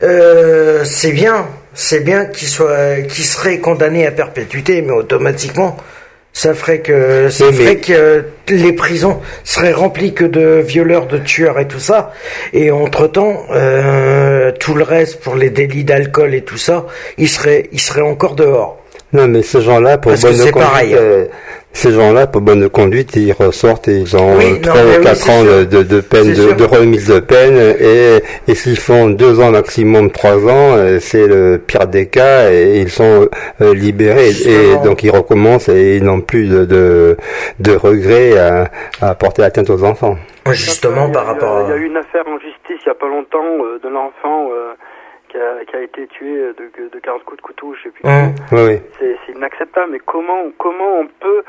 [0.04, 5.78] euh, c'est bien, c'est bien qu'ils soient, qu'ils seraient condamnés à perpétuité, mais automatiquement,
[6.34, 11.18] ça ferait que, ça mais- ferait que les prisons seraient remplies que de violeurs, de
[11.18, 12.14] tueurs et tout ça.
[12.54, 13.46] Et entre temps,
[14.60, 16.86] tout le reste pour les délits d'alcool et tout ça,
[17.18, 18.78] ils seraient, ils seraient encore dehors.
[19.14, 20.96] Non, mais ces gens-là, pour Parce que bonne c'est conduite, pareil.
[20.98, 21.26] euh,
[21.74, 25.04] ces gens-là, pour bonne conduite, ils ressortent et ils ont Oui, non, trois ou oui,
[25.04, 25.60] quatre c'est ans sûr.
[25.60, 29.52] de, de, de peine, de, de remise de peine, et, et s'ils font deux ans
[29.52, 33.28] maximum, trois ans, euh, c'est le pire des cas, et ils sont
[33.62, 37.18] euh, libérés, et donc ils recommencent et ils n'ont plus de, de,
[37.60, 38.70] de regrets à,
[39.02, 40.18] à porter atteinte aux enfants.
[40.52, 41.78] Justement, Il y a par eu, rapport euh, Il y a à...
[41.78, 44.74] eu une affaire en justice il y a pas longtemps euh, d'un enfant euh,
[45.32, 48.04] qui, a, qui a été tué de, de 40 coups de couteau, je sais plus.
[48.04, 48.80] Oui, oui.
[49.00, 51.44] C'est c'est inacceptable, mais comment, comment on peut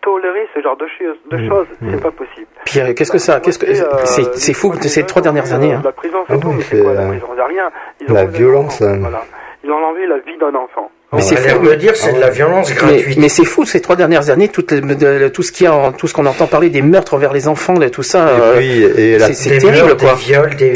[0.00, 1.66] tolérer ce genre de, choses de choses?
[1.90, 2.46] C'est pas possible.
[2.76, 3.40] Euh, qu'est-ce que ça?
[3.40, 5.72] Qu'est-ce que euh, c'est c'est fou côté ces trois dernières années.
[5.74, 5.82] hein.
[5.84, 7.70] La prison, c'est Ah tout, oui, mais c'est quoi la euh, prison C'est rien.
[8.00, 8.96] Ils la violence, euh.
[8.98, 9.22] Voilà.
[9.64, 10.90] Ils ont enlevé la vie d'un enfant.
[11.10, 11.60] Mais c'est fou.
[11.60, 13.18] me dire, c'est de la violence Mais, gratuite.
[13.18, 16.06] mais c'est fou ces trois dernières années, tout, le- de- tout ce qui a, tout
[16.06, 18.26] ce qu'on entend parler des meurtres vers les enfants, là, tout ça.
[18.28, 20.12] Et euh, puis, et la, c'est- c'est des terrible, meurtres, quoi.
[20.12, 20.70] Des viols, des,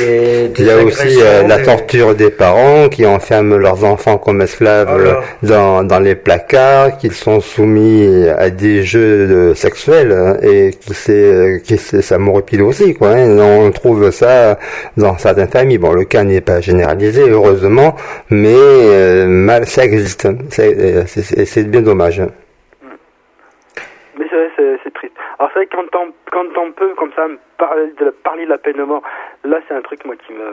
[0.48, 4.16] des Il y a aussi euh, la des- torture des parents qui enferment leurs enfants
[4.16, 10.12] comme esclaves Oh dans, dans les placards, qu'ils sont soumis à des jeux de- sexuels
[10.12, 13.08] hein, et qui c'est qui c'est ça m'horripile aussi quoi.
[13.10, 13.36] hein.
[13.38, 14.58] On trouve ça
[14.96, 15.76] dans certaines familles.
[15.76, 17.96] Bon, le cas n'est pas généralisé heureusement,
[18.30, 20.21] mais euh, mal ça existe.
[20.50, 22.20] C'est euh, c'est- bien dommage.
[24.18, 25.14] Mais c'est vrai, c'est triste.
[25.38, 27.26] Alors c'est vrai que quand on, quand on peut comme ça
[27.58, 29.02] parler de, la, parler de la peine de mort,
[29.44, 30.48] là c'est un truc moi qui me,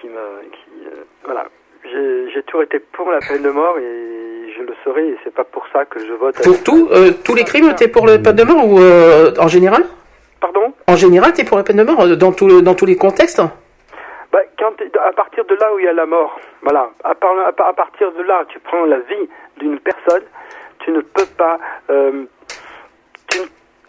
[0.00, 1.46] qui me, qui, euh, voilà.
[1.82, 5.44] J'ai toujours été pour la peine de mort et je le serai et c'est pas
[5.44, 6.36] pour ça que je vote.
[6.42, 9.48] Pour tout, euh, tous les crimes, t'es pour le peine de mort ou euh, en
[9.48, 9.84] général?
[10.40, 10.72] Pardon?
[10.86, 13.40] En général, t'es pour la peine de mort dans, tout dans tous les contextes?
[14.32, 14.72] Bah, quand
[15.08, 17.68] à partir de là où il y a la mort, voilà, à, par- à par-
[17.68, 19.28] à partir de là, tu prends la vie
[19.58, 20.22] d'une personne,
[20.80, 21.58] tu ne peux pas,
[21.90, 22.24] euh,
[23.30, 23.38] tu,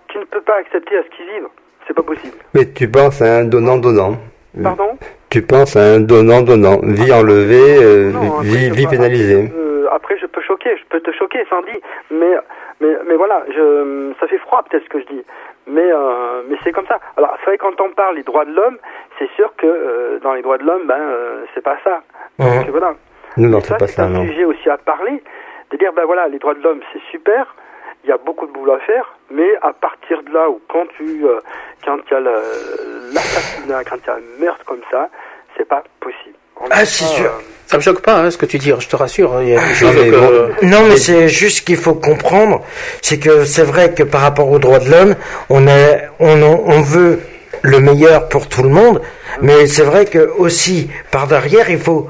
[0.09, 1.47] tu ne peux pas accepter à ce qu'ils vivent.
[1.87, 2.37] C'est pas possible.
[2.53, 4.17] Mais tu penses à un donnant-donnant.
[4.61, 4.97] Pardon?
[5.29, 6.79] Tu penses à un donnant-donnant.
[6.83, 9.49] Vie enlevée, euh, Non, vie, vie pénalisée.
[9.55, 10.17] euh, après,
[10.61, 12.35] choquer, je peux te choquer, Sandy, mais,
[12.79, 15.23] mais, mais voilà, je, ça fait froid peut-être ce que je dis,
[15.67, 16.99] mais, euh, mais c'est comme ça.
[17.17, 18.77] Alors, c'est vrai quand on parle des droits de l'homme,
[19.19, 22.01] c'est sûr que euh, dans les droits de l'homme, ben, euh, c'est pas ça.
[22.39, 22.45] Mhm.
[22.65, 22.93] Donc, voilà.
[23.37, 24.25] Non, non, c'est ça, pas c'est ça, un non.
[24.25, 25.23] sujet aussi à parler,
[25.71, 27.55] de dire, ben voilà, les droits de l'homme, c'est super,
[28.03, 30.85] il y a beaucoup de boulot à faire, mais à partir de là où quand
[30.97, 31.39] tu, euh,
[31.85, 35.09] quand il y a l'assassinat, quand il y a un meurtre comme ça,
[35.55, 36.35] c'est pas possible.
[36.59, 37.31] On Ah, c'est sûr.
[37.71, 39.41] Ça me choque pas, hein, ce que tu dis, je te rassure.
[39.41, 40.15] Il y a des choses mais que...
[40.15, 40.49] bon.
[40.63, 42.61] Non, mais c'est juste ce qu'il faut comprendre,
[43.01, 45.15] c'est que c'est vrai que par rapport aux droits de l'homme,
[45.49, 47.21] on est, on, en- on veut
[47.61, 49.01] le meilleur pour tout le monde,
[49.41, 52.07] mais c'est vrai que aussi par derrière, il faut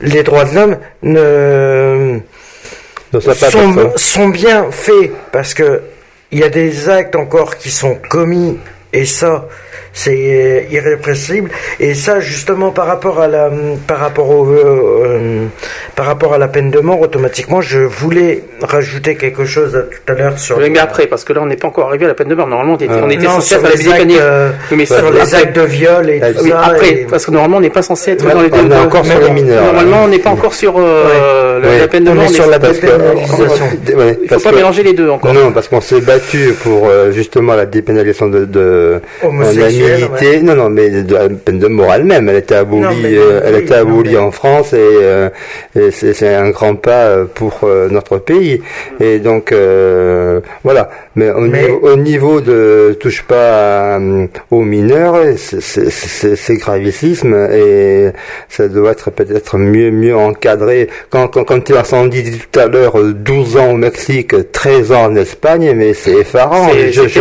[0.00, 2.18] les droits de l'homme ne
[3.12, 5.82] ne soit pas sont, sont bien faits parce que
[6.32, 8.58] il y a des actes encore qui sont commis
[8.92, 9.46] et ça
[9.94, 13.48] c'est euh, irrépressible et ça justement par rapport à la
[13.86, 14.58] par rapport au euh,
[15.06, 15.44] euh,
[15.94, 20.12] par rapport à la peine de mort automatiquement je voulais rajouter quelque chose à- tout
[20.12, 22.08] à l'heure sur Oui, mais après, parce que là, on n'est pas encore arrivé à
[22.08, 22.46] la peine de mort.
[22.48, 23.00] Normalement, on était, Ah.
[23.04, 25.20] on était non, censé sur être à la les visite euh, mais sur ça, les
[25.20, 27.70] après- actes de viol et tout Oui, ça après, et- parce que normalement, on n'est
[27.70, 29.64] pas censé être Là, dans les on est encore sur les mineurs.
[29.64, 31.78] Normalement, on n'est pas encore sur euh, la, Ouais.
[31.78, 32.24] la peine de On mort.
[32.24, 33.44] est sur la dépénalisation.
[33.96, 35.32] Ouais, Il faut pas que- mélanger les deux encore.
[35.34, 39.00] Non, parce qu'on s'est battu pour euh, justement la dépénalisation de, de
[40.42, 43.40] Non, non, mais de la peine de mort elle-même, elle était abolie, Non, mais- euh,
[43.44, 45.28] elle oui, était non, abolie mais- en France et, euh,
[45.78, 48.62] et c'est un grand pas euh, pour euh, notre pays.
[49.00, 50.90] Et donc euh, voilà.
[51.16, 53.98] Mais au, Mais- Niveau, au niveau de touche pas
[54.50, 58.08] aux mineurs, c'est- gravissime et
[58.48, 60.88] ça doit être peut-être mieux mieux encadré.
[61.10, 64.92] Quand quand, quand tu as dit tout à l'heure, euh, 12 ans au Mexique, 13
[64.92, 66.68] ans en Espagne, mais c'est effarant.
[66.90, 67.20] Je, je,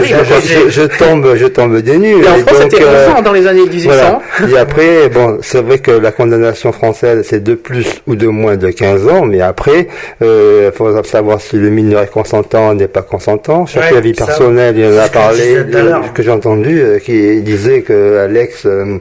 [0.69, 2.23] je, tombe je tombe des nues.
[2.23, 3.87] Et en Et France, c'était euh, 11 ans dans les années 1800.
[3.87, 4.21] voilà.
[4.51, 8.55] Et après, bon, c'est vrai que la condamnation française, c'est de plus ou de moins
[8.57, 9.87] de 15 ans, mais après,
[10.21, 13.65] il faudra savoir si le mineur est consentant ou n'est pas consentant.
[13.65, 16.13] Chaque Ouais, avis ça, personnel, il en a parlé, l'heure.
[16.13, 18.97] que j'ai entendu, euh, qui disait que Alex, euh,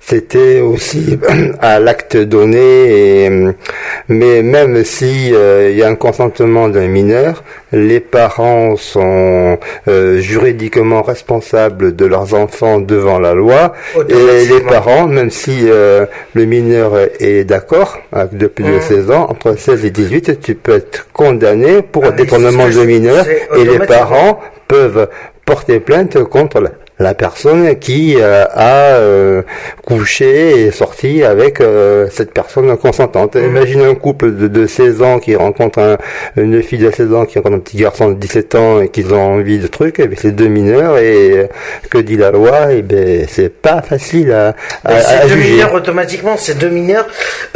[0.00, 1.18] c'était aussi
[1.60, 3.52] à l'acte donné, et, euh,
[4.08, 10.18] mais même si euh, il y a un consentement d'un mineur, les parents sont euh,
[10.18, 13.74] juridiquement responsables de leurs enfants devant la loi,
[14.08, 18.80] et les parents, même si euh, le mineur est d'accord, avec de plus de Mhm.
[18.80, 23.24] 16 ans, entre 16 et 18, tu peux être condamné pour Ah, détournement de mineur,
[23.56, 25.08] et les parents peuvent
[25.44, 26.70] porter plainte contre la,
[27.00, 29.42] la personne qui euh, a euh,
[29.84, 33.34] couché et sorti avec euh, cette personne consentante.
[33.36, 33.44] Mhm.
[33.46, 35.96] Imagine un couple de, de 16 ans qui rencontre un-
[36.36, 39.12] une fille de 16 ans qui rencontre un petit garçon de 17 ans et qu'ils
[39.12, 41.46] ont envie de trucs, et bien c'est deux mineurs et euh,
[41.90, 42.72] que dit la loi?
[42.72, 45.52] Et ben c'est pas facile à, à, à c'est deux juger.
[45.54, 47.06] mineurs automatiquement, c'est deux mineurs.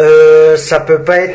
[0.00, 1.34] Euh, ça peut pas être.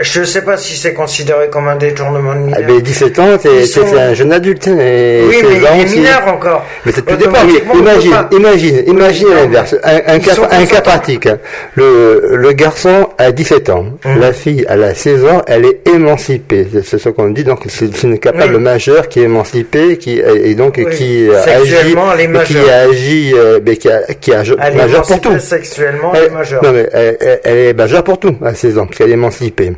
[0.00, 2.58] Je sais pas si c'est considéré comme un détournement de mineur.
[2.58, 4.66] Ah ben 17 ans, c'est sont- un jeune adulte.
[4.68, 6.64] hein, Et oui, 16 mais ans, il est mineur encore.
[6.86, 7.32] Mais c'est tout dépend.
[7.74, 8.28] Imagine, pas.
[8.32, 9.76] imagine, imagine l'inverse.
[9.82, 11.26] Un, cas, un pratique.
[11.26, 11.38] hein.
[11.74, 13.86] Le, le garçon a 17 ans.
[14.04, 14.18] Hum.
[14.20, 15.42] La fille, elle a 16 ans.
[15.46, 16.66] Elle est émancipée.
[16.84, 17.44] C'est- ce qu'on dit.
[17.44, 18.62] Donc, c'est une capable Oui.
[18.62, 20.86] majeure qui est émancipée, qui et donc Oui.
[20.96, 22.68] qui euh, agit, Sexuellement, elle est qui majeure.
[22.90, 25.38] agit, euh, mais qui, a, qui a Elle est majeure pour tout.
[25.38, 26.62] sexuellement, elle est majeure.
[26.64, 29.14] Non mais elle, elle- elle est majeure pour tout à 16 ans, parce qu'elle est
[29.14, 29.72] émancipée.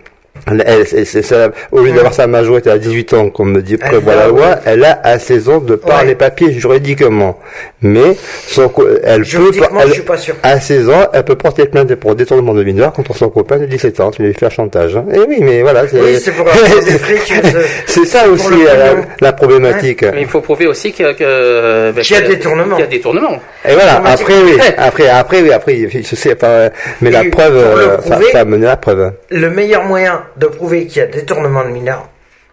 [0.51, 3.62] Elle, elle- c'est- c'est ça, au lieu d'avoir sa majorité à 18 ans, comme me
[3.62, 6.07] dit Elle prévoit a, la loi, elle a à 16 ans de par Ouais.
[6.07, 7.38] les papiers juridiquement.
[7.80, 8.16] Mais
[8.49, 10.34] son elle peut elle- je suis pas sûr.
[10.43, 13.66] à 16 ans, elle peut porter plainte pour détournement de mineur contre son copain de
[13.66, 14.97] 17 ans, tu lui fais un chantage.
[14.97, 15.05] hein.
[15.14, 16.32] Et oui, mais voilà, c'est Oui, c'est
[18.07, 20.03] ça aussi le euh, la, la problématique.
[20.03, 22.76] Mais il faut prouver aussi que, que ben, Qu'il y a détournement.
[22.76, 23.38] qu'il y a détournement.
[23.68, 24.74] Et voilà, après oui, Ouais.
[24.76, 26.70] après après oui, après je sais pas
[27.01, 29.12] mais la Et preuve pour le euh, ça, ça a mené la preuve.
[29.30, 32.09] Le meilleur moyen de prouver qu'il y a détournement de mineur,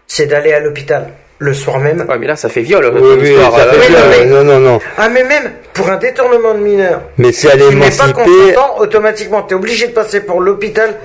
[0.06, 1.08] c'est d'aller à l'hôpital
[1.38, 2.04] le soir même.
[2.08, 2.84] Ouais, mais là, ça fait viol.
[2.92, 4.78] Oui, ton oui, histoire, ça fait oui, non, mais- Non, non, non.
[4.98, 8.12] Ah, mais même pour un détournement de mineur, Mais si elle est qui n'est pas
[8.12, 10.96] consentant, automatiquement, tu es obligé de passer pour l'hôpital,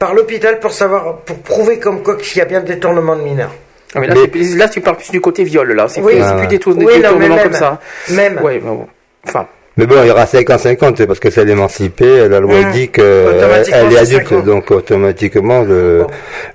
[0.00, 3.50] par l'hôpital pour savoir, pour prouver comme quoi qu'il y a bien détournement de mineur.
[3.94, 5.86] Ah, mais là, Mais- c'est- là, tu parles plus du côté viol, là.
[5.88, 6.14] C'est Oui.
[6.14, 7.44] plus, c'est Ah, plus des, tour- des Oui, non, mais détournements même.
[7.44, 7.80] comme ça.
[8.10, 8.40] Même.
[8.42, 8.88] Ouais, mais bon.
[9.28, 9.46] Enfin,
[9.76, 12.70] mais bon, il y aura 50-50 parce que si elle est émancipée, la loi Mmh.
[12.72, 14.44] dit que Automatiquement, elle est c'est adulte, 50.
[14.44, 16.06] donc automatiquement le, Bon.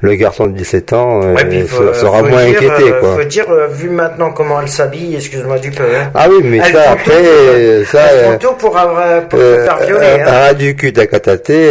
[0.02, 3.16] le garçon de 17 ans euh, Ouais, faut- sera faut moins dire, inquiété, euh, quoi.
[3.18, 5.84] Faut dire, euh, vu maintenant comment elle s'habille, excuse-moi du peu.
[5.84, 6.12] hein.
[6.16, 9.64] Ah oui, mais ça après, tout, ça, Elles euh, tout pour, avoir, pour euh, se
[9.66, 10.06] faire violer.
[10.06, 10.54] euh, hein.
[10.54, 11.18] du cul, à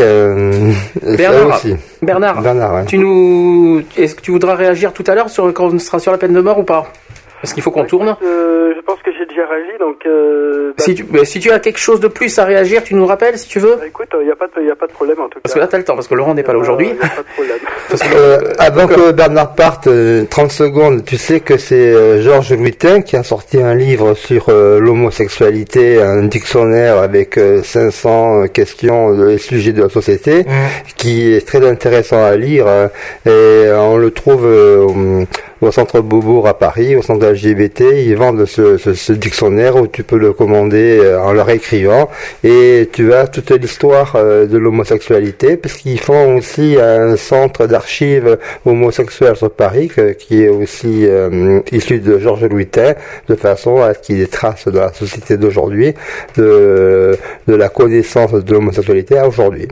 [0.03, 0.53] euh,
[1.03, 1.76] ça Bernard, aussi.
[2.03, 2.84] Bernard, Bernard, ouais.
[2.86, 6.12] tu nous, est-ce que tu voudras réagir tout à l'heure sur quand on sera sur
[6.12, 6.92] la peine de mort ou pas?
[7.41, 8.16] Parce qu'il faut qu'on tourne.
[8.22, 11.51] Euh, je pense que j'ai déjà réagi, donc euh, bah, Si tu, mais si tu
[11.51, 13.76] as quelque chose de plus à réagir, tu nous rappelles si tu veux.
[13.76, 15.55] bah, écoute, il n'y a, pas de- y a pas de problème en tout Parce
[15.55, 15.61] cas.
[15.61, 16.89] que là, t'as le temps, parce que Laurent n'est pas là aujourd'hui.
[16.91, 17.59] Il n'y a pas de problème.
[17.89, 22.20] Parce que- Euh, avant que Bernard parte, euh, 30 secondes, tu sais que c'est euh,
[22.20, 28.49] Georges Louitin qui a sorti un livre sur euh, l'homosexualité, un dictionnaire avec euh, 500
[28.49, 30.51] questions de sujets de la société, Mmh.
[30.97, 32.66] qui est très intéressant à lire.
[32.66, 32.89] euh,
[33.27, 35.24] et on le trouve euh,
[35.60, 37.85] au, centre Beaubourg à Paris, au centre LGBT.
[38.06, 42.09] Ils vendent ce, ce, ce dictionnaire où tu peux le commander euh, en leur écrivant
[42.44, 48.39] et tu as toute l'histoire euh, de l'homosexualité parce qu'ils font aussi un centre d'archives
[48.64, 52.94] homosexuelles sur Paris qui est aussi euh, issu de Georges Louitin
[53.28, 55.94] de façon à ce qu'il y ait des traces dans la société d'aujourd'hui
[56.36, 57.16] de,
[57.47, 59.68] de la connaissance de l'homosexualité à aujourd'hui.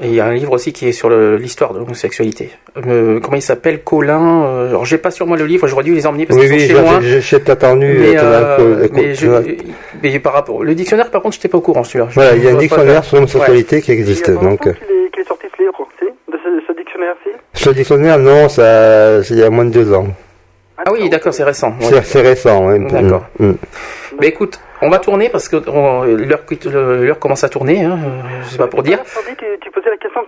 [0.00, 2.50] Et il y a un livre aussi qui est sur l'histoire de l'homosexualité.
[2.86, 4.44] Euh, comment il s'appelle Colin.
[4.44, 6.54] Euh, alors j'ai pas sur moi le livre, j'aurais dû les emmener parce Oui, qu'ils
[6.56, 6.98] oui, sont chez moi.
[7.00, 7.96] j'ai- j'ai entendu.
[8.00, 11.84] Mais, euh, euh, je- tu par rapport, le dictionnaire par contre, j'étais pas au courant
[11.84, 12.08] celui-là.
[12.12, 14.28] Voilà, il y a un dictionnaire sur l'homosexualité qui Il y existe.
[14.28, 14.72] a Donc, longtemps qu'il
[15.20, 17.30] est, sorti ce livre, si, de ce, ce dictionnaire-ci.
[17.52, 20.08] ce dictionnaire, non, ça, c'est il y a moins de deux ans.
[20.76, 21.72] Ah oui, d'accord, c'est récent.
[21.80, 22.00] ouais.
[22.02, 22.76] C'est récent.
[22.78, 23.24] D'accord.
[23.38, 23.56] Mm, mm.
[24.20, 27.84] Mais écoute, on va tourner parce que l'heure commence à tourner.
[27.84, 28.98] Hein, euh, je sais pas pour dire.
[29.38, 29.70] Tu, tu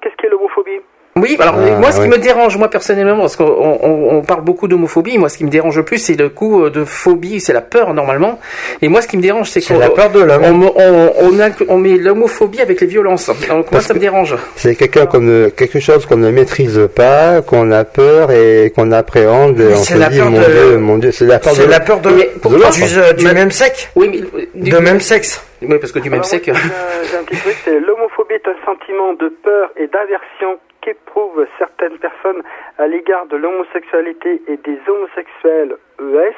[0.03, 0.81] qu'est-ce qu'est l'homophobie?
[1.19, 4.43] Oui, alors Ah, moi, ce qui me dérange, moi personnellement, parce qu'on on, on parle
[4.43, 7.41] beaucoup d'homophobie, moi, ce qui me dérange le plus, c'est le coup euh, de phobie,
[7.41, 8.39] c'est la peur normalement.
[8.83, 10.43] Et moi, ce qui me dérange, c'est qu'on la peur de l'homme.
[10.45, 13.31] on, me- on, on, a- on met l'homophobie avec les violences.
[13.49, 14.37] Donc moi, ça me dérange.
[14.57, 19.57] C'est quelqu'un ne- quelque chose qu'on ne maîtrise pas, qu'on a peur et qu'on appréhende.
[19.57, 21.55] Mais on c'est se la dit, peur mon de- Dieu, mon Dieu, c'est la peur
[21.55, 24.69] C'est de la peur de, Mais de du, euh, même sexe Oui, mais euh, du-
[24.71, 26.29] De même sexe Oui, parce que du même moi,
[26.61, 27.81] J'ai un- petit truc, c'est
[28.27, 32.43] l'homophobie est un sentiment de peur et d'aversion qu'éprouvent certaines personnes
[32.79, 36.35] à l'égard de l'homosexualité et des homosexuels ES.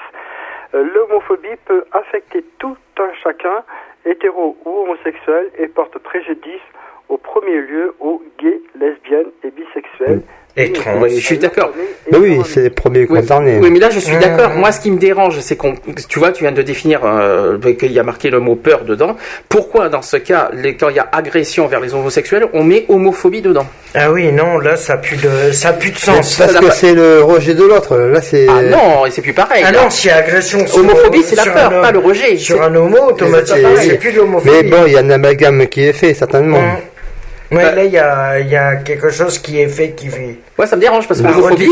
[0.75, 3.65] Euh, L'homophobie peut affecter tout un chacun,
[4.05, 6.63] hétéro ou homosexuel, et porte préjudice
[7.09, 10.23] au premier lieu aux gays, lesbiennes et bisexuels.
[11.01, 11.71] Oui, je suis d'accord.
[12.11, 13.59] Mais oui, c'est les premiers Oui, concernés.
[13.61, 14.21] oui, mais là je suis Mmh.
[14.21, 14.51] d'accord.
[14.55, 15.75] Moi, ce qui me dérange, c'est qu'on,
[16.09, 19.17] tu vois, tu viens de définir euh, qu'il y a marqué le mot peur dedans.
[19.49, 22.87] Pourquoi, dans ce cas, les, quand il y a agression vers les homosexuels, on met
[22.89, 23.67] homophobie dedans?
[23.95, 26.37] Ah oui, non, là, ça pue de, ça pue de sens.
[26.39, 27.97] Parce Ça que c'est le rejet de l'autre.
[27.97, 28.47] Là, c'est.
[28.49, 29.63] Ah non, et c'est plus pareil.
[29.67, 29.83] Ah là.
[29.85, 32.37] non, s'il y a agression sur, Homophobie, c'est la peur, homme- pas le rejet.
[32.39, 34.51] Sur un homo, automatiquement, c'est- c'est plus de l'homophobie.
[34.51, 36.59] Mais bon, il y a un amalgame qui est fait, certainement.
[36.59, 36.79] Hum.
[37.51, 40.09] Ouais, Bah- là, il y a, il y a quelque chose qui est fait qui
[40.09, 40.37] fait.
[40.59, 41.67] Ouais, ça me dérange parce que l'homophobie,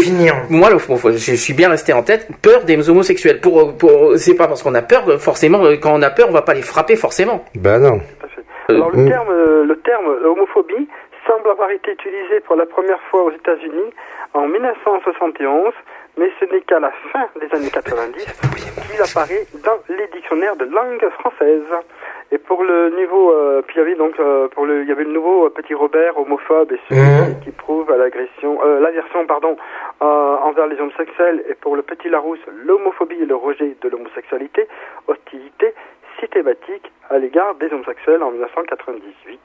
[0.49, 0.79] moi, le-
[1.19, 3.41] je suis bien resté en tête, peur des homosexuels.
[3.41, 6.33] Pour, pour, c'est pas parce qu'on a peur, forcément, euh, quand on a peur, on
[6.33, 7.45] va pas les frapper forcément.
[7.55, 8.01] Ben non.
[8.69, 9.09] Alors le Mm.
[9.09, 10.89] terme, euh, le terme homophobie
[11.27, 13.93] semble avoir été utilisé pour la première fois aux États-Unis
[14.35, 15.73] en 1971,
[16.19, 18.25] mais ce n'est qu'à la fin des années 90
[18.91, 21.63] qu'il apparaît dans les dictionnaires de langue française.
[22.33, 24.93] Et pour le niveau, euh, puis il y avait donc euh, pour le, il y
[24.93, 27.41] avait le nouveau euh, petit Robert homophobe et celui Mhm.
[27.45, 29.57] qui prouve à l'agression, euh, l'aversion pardon
[30.03, 31.45] euh, envers les homosexuels.
[31.49, 34.67] Et pour le petit Larousse, l'homophobie et le rejet de l'homosexualité,
[35.07, 35.73] hostilité
[36.19, 39.39] systématique à l'égard des homosexuels en 1998.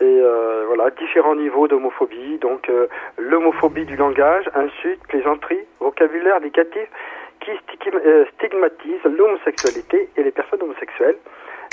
[0.00, 2.38] Et euh, voilà, différents niveaux d'homophobie.
[2.38, 2.86] Donc euh,
[3.18, 6.88] l'homophobie du langage, insulte, plaisanterie, vocabulaire négatif
[7.40, 11.16] qui stigma- euh, stigmatise l'homosexualité et les personnes homosexuelles.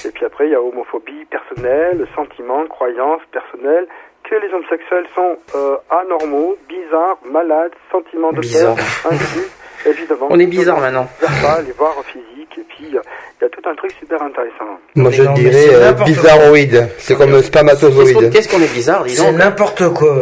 [0.06, 3.88] Et puis après, il y a homophobie personnelle, sentiment, croyance personnelle,
[4.24, 8.76] que les homosexuels sont euh, anormaux, bizarres, malades, sentiments de Bizarre.
[8.76, 9.12] peur,
[9.86, 10.28] évidemment.
[10.30, 11.08] On est bizarre maintenant.
[11.20, 12.58] Verbal, voire physique.
[12.58, 13.02] Et puis, euh,
[13.40, 14.80] il y a tout un truc super intéressant.
[14.96, 16.90] Moi, je dirais euh, bizarroïde.
[16.98, 18.32] C'est comme Qu'est-ce qu'on spermatozoïde.
[18.32, 20.16] qu'est-ce qu'on est bizarre, dis C'est n'importe quoi.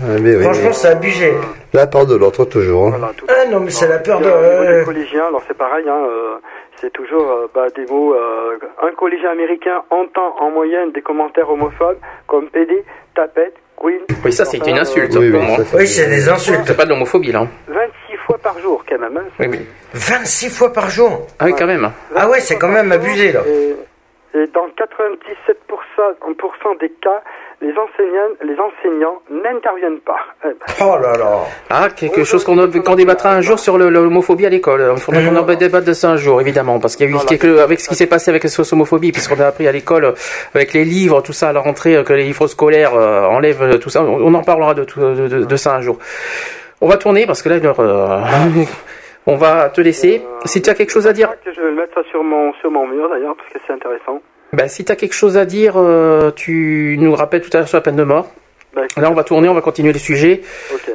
[0.00, 1.32] Ah, mais oui, Franchement, c'est abusé.
[1.72, 2.88] La peur de l'autre, toujours.
[2.88, 2.94] hein.
[2.98, 4.24] Voilà, tout Ah non, mais c'est la peur de...
[4.24, 6.34] Et au niveau des euh, collégiens, alors c'est pareil, hein, euh,
[6.80, 8.12] c'est toujours euh, bah, des mots.
[8.14, 12.84] euh, un collégien américain entend en moyenne des commentaires homophobes comme PD,
[13.14, 14.00] tapette, queen.
[14.24, 15.14] Oui, ça, c'est une insulte.
[15.14, 15.56] euh, Oui, pour oui, moi.
[15.64, 16.62] ça, Oui, c'est des insultes.
[16.66, 17.46] C'est pas de l'homophobie là.
[17.68, 19.16] 26 fois par jour, quand même.
[19.16, 19.60] Hein, Oui, mais...
[19.94, 21.24] 26 fois par jour?
[21.38, 21.88] Ah oui, quand même.
[22.16, 23.42] Ah ouais, c'est quand même abusé, là.
[23.46, 27.22] Et, et dans 97% pour cent des cas,
[27.64, 30.20] les enseignants, les enseignants n'interviennent pas.
[30.80, 31.38] Oh là là.
[31.70, 34.82] Ah, quelque chose qu'on a- qu'on débattra un jour sur le- l'homophobie à l'école.
[34.96, 37.14] Il faudra qu'on en débatte de ça un jour, évidemment, parce qu'il y a eu
[37.14, 37.28] Voilà.
[37.28, 40.12] quelque- avec ce qui s'est passé avec la homophobie, puisqu'on a appris à l'école euh,
[40.54, 43.78] avec les livres, tout ça à la rentrée, euh, que les livres scolaires euh, enlèvent
[43.78, 44.02] tout ça.
[44.04, 45.98] On en parlera de, tout- de, de- de ça un jour.
[46.80, 48.20] On va tourner parce que là, l'heure, euh,
[49.26, 50.22] on va te laisser.
[50.44, 52.70] Si tu as quelque chose à dire, que je vais mettre ça sur mon, sur
[52.70, 54.20] mon mur d'ailleurs, parce que c'est intéressant.
[54.54, 57.68] Bah, si tu as quelque chose à dire, euh, tu nous rappelles tout à l'heure
[57.68, 58.26] sur la peine de mort.
[58.74, 60.40] Bah, Là, on va tourner, on va continuer les sujets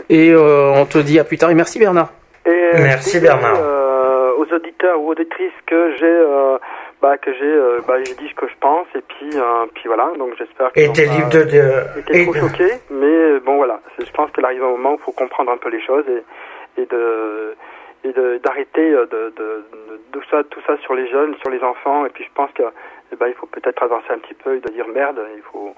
[0.10, 1.50] et euh, on te dit à plus tard.
[1.52, 2.10] Et merci Bernard.
[2.46, 3.58] Et, euh, Merci, Bernard.
[3.62, 6.58] euh, aux auditeurs ou auditrices que j'ai, euh,
[7.02, 9.84] bah, que j'ai, euh, bah, j'ai dit ce que je pense et puis, euh, puis
[9.88, 10.12] voilà.
[10.18, 11.44] Donc j'espère que Et t'es libre de...
[11.44, 13.80] de- été et trop de- choqué, mais bon voilà.
[13.98, 16.82] Je pense qu'il arrive un moment où il faut comprendre un peu les choses et,
[16.82, 17.56] et de
[18.04, 21.50] et de- d'arrêter euh, de, de, de- tout ça tout ça sur les jeunes, sur
[21.50, 22.06] les enfants.
[22.06, 22.64] Et puis je pense que
[23.12, 25.20] eh ben, il faut peut-être avancer un petit peu et de dire merde.
[25.36, 25.74] Il faut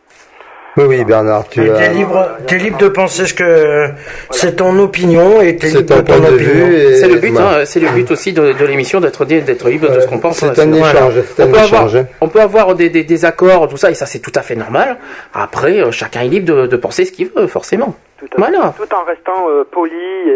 [0.77, 1.59] Oui, oui, Bernard, tu.
[1.65, 3.87] T'es libre, t'es libre de penser ce que
[4.29, 6.67] c'est ton opinion et t'es C'est libre de ton point ton de opinion.
[6.95, 7.59] C'est le but, voilà.
[7.59, 10.37] hein, c'est le but aussi de, de l'émission d'être d'être libre de ce qu'on pense.
[10.39, 10.91] C'est un voilà.
[10.91, 12.05] échange, c'est On un peut, avoir, échange.
[12.21, 14.55] on peut avoir des, des, des accords, tout ça, et ça c'est tout à fait
[14.55, 14.97] normal.
[15.33, 17.93] Après, euh, chacun est libre de, de penser ce qu'il veut, forcément.
[18.17, 18.73] tout, à Voilà.
[18.77, 19.91] tout en restant euh, poli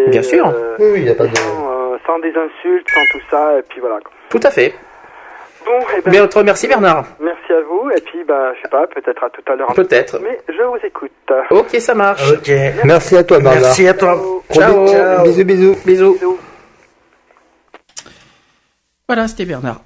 [0.06, 0.48] et Bien sûr.
[0.48, 1.36] euh, Oui, oui, il n'y a pas de.
[1.38, 3.58] sans, euh, sans des insultes, sans tout ça.
[3.58, 4.00] Et puis voilà.
[4.30, 4.74] Tout à fait.
[5.66, 7.06] Bon, eh ben, Mais on te remercie Bernard.
[7.20, 9.74] merci à vous, et puis, bah, je sais pas, peut-être à tout à l'heure.
[9.76, 10.20] Peut-être.
[10.24, 11.12] Mais je vous écoute.
[11.50, 12.32] Ok, ça marche.
[12.32, 12.52] Ok.
[12.84, 13.62] Merci à toi, Bernard.
[13.62, 14.22] Merci à toi.
[14.54, 14.86] Ciao.
[15.24, 15.76] Bisous, bisous.
[15.86, 16.18] Bisous.
[19.08, 19.82] Voilà, c'était Bernard.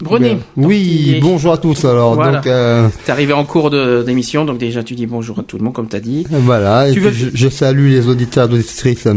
[0.00, 0.18] Donc,
[0.56, 1.84] Oui, est- bonjour à tous.
[1.84, 2.38] Alors, Voilà.
[2.38, 5.64] donc euh, T'es arrivé en cours d'émission, donc déjà tu dis bonjour à tout le
[5.64, 6.26] monde, comme t'as dit.
[6.28, 6.88] voilà.
[6.88, 9.14] Et Tu veux- je, je salue les auditeurs et auditrices euh,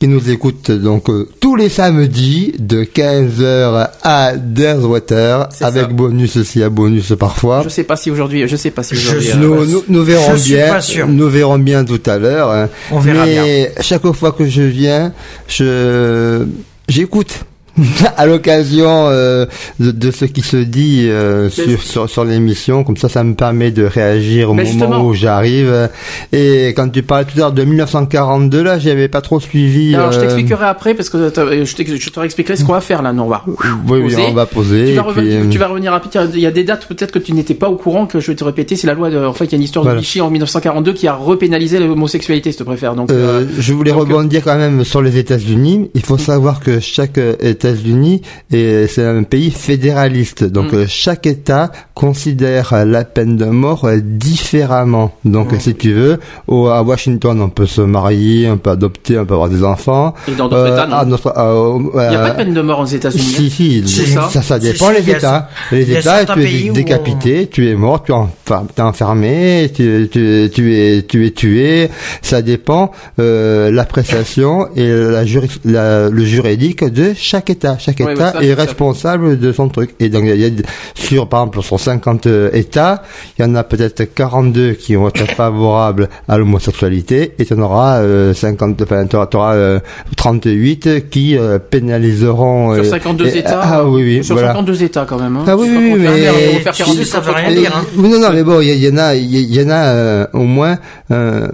[0.00, 5.86] qui nous écoutent donc euh, tous les samedis de 15h à Derswater avec ça.
[5.88, 7.60] bonus aussi à bonus parfois.
[7.64, 9.26] Je sais pas si aujourd'hui, je sais pas si Je aujourd'hui.
[9.28, 10.68] suis- euh, Nous, nous, nous verrons Je suis bien.
[10.68, 11.06] pas sûr.
[11.06, 12.50] Nous verrons bien tout à l'heure.
[12.50, 12.68] hein.
[12.90, 15.12] On verra Mais chaque fois que je viens,
[15.48, 16.46] je
[16.88, 17.40] j'écoute.
[18.16, 19.46] à l'occasion euh,
[19.78, 23.34] de, de ce qui se dit euh, sur, sur, sur l'émission, comme ça, ça me
[23.34, 25.04] permet de réagir au Mais moment justement.
[25.04, 25.88] où j'arrive.
[26.32, 29.94] Et quand tu parlais tout à l'heure de 1942, là, j'avais pas trop suivi.
[29.94, 33.12] Alors je euh, t'expliquerai après parce que je te réexpliquerai ce qu'on va faire là.
[33.12, 33.44] Non, on va.
[33.46, 33.54] Oui,
[33.88, 34.22] oui, poser.
[34.28, 34.86] on va poser.
[34.86, 36.00] Tu vas, puis, revenir, euh, tu vas revenir.
[36.34, 38.36] Il y a des dates peut-être que tu n'étais pas au courant que je vais
[38.36, 38.76] te répéter.
[38.76, 39.18] C'est la loi de.
[39.18, 39.98] En fait, il y a une histoire Voilà.
[39.98, 42.94] de Vichy en 1942 qui a repénalisé l'homosexualité, si tu préfères.
[42.94, 43.10] Donc.
[43.10, 45.90] Euh, euh, je voulais donc, rebondir quand même sur les États-Unis.
[45.94, 47.34] Il faut savoir que chaque euh,
[47.70, 48.22] États-Unis
[48.52, 50.44] est c'est un pays fédéraliste.
[50.44, 50.76] Donc Mm.
[50.76, 55.12] euh, chaque État considère euh, la peine de mort euh, différemment.
[55.24, 55.54] Donc Mm.
[55.54, 59.24] euh, si tu veux, au, à Washington, on peut se marier, on peut adopter, on
[59.26, 60.14] peut avoir des enfants.
[60.28, 60.96] Et dans d'autres États, non.
[60.96, 63.22] à notre- euh, Il n'y a euh, pas de peine de mort aux États-Unis.
[63.22, 63.34] hein.
[63.38, 65.48] si, si, C'est ça, ça ça, Si, dépend si, les États.
[65.72, 71.02] Les États, tu es décapité, tu es mort, tu es, enfermé, tu, tu, tu es,
[71.02, 71.90] tu es tué.
[72.22, 77.76] Ça dépend euh, l'appréciation et la, juri- la- le juridique de chaque État.
[77.78, 79.94] Chaque Ouais, mais État ça, est responsable de son truc.
[80.00, 80.50] Et donc, il y a,
[80.94, 83.02] sur, par exemple, sur 50 États,
[83.38, 87.58] il y en a peut-être 42 qui vont être favorables à l'homosexualité et tu en
[87.60, 89.80] auras euh, 50, enfin, tu auras, euh,
[90.16, 93.60] 38 qui euh, pénaliseront Sur euh, 52 et- États.
[93.62, 94.48] Ah oui, oui, Sur voilà.
[94.54, 95.36] 52 États quand même.
[95.36, 95.44] Hein.
[95.46, 97.32] Ah oui, oui, contre mais- la mer, on va faire Tu 42 sais, ça veut
[97.32, 97.60] rien 32.
[97.60, 97.84] dire, hein.
[97.96, 99.84] Oui, non, non, mais bon, il y, y en a, il y, y en a
[99.86, 100.78] euh, au moins
[101.10, 101.48] euh,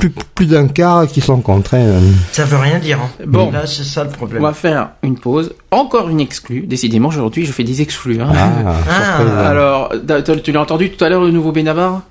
[0.00, 1.74] plus, plus d'un quart qui sont contre.
[1.74, 2.00] hein.
[2.32, 2.98] Ça veut rien dire.
[3.02, 3.24] hein.
[3.26, 3.50] Bon.
[3.52, 4.42] Là, c'est ça le On problème.
[4.42, 5.52] va faire une pause.
[5.70, 6.62] Encore une exclue.
[6.62, 8.20] Décidément, aujourd'hui, je fais des exclus.
[8.20, 8.32] Hein.
[8.34, 9.48] Ah, Ah.
[9.48, 9.92] Alors,
[10.42, 12.02] tu l'as entendu tout à l'heure, le nouveau Benabar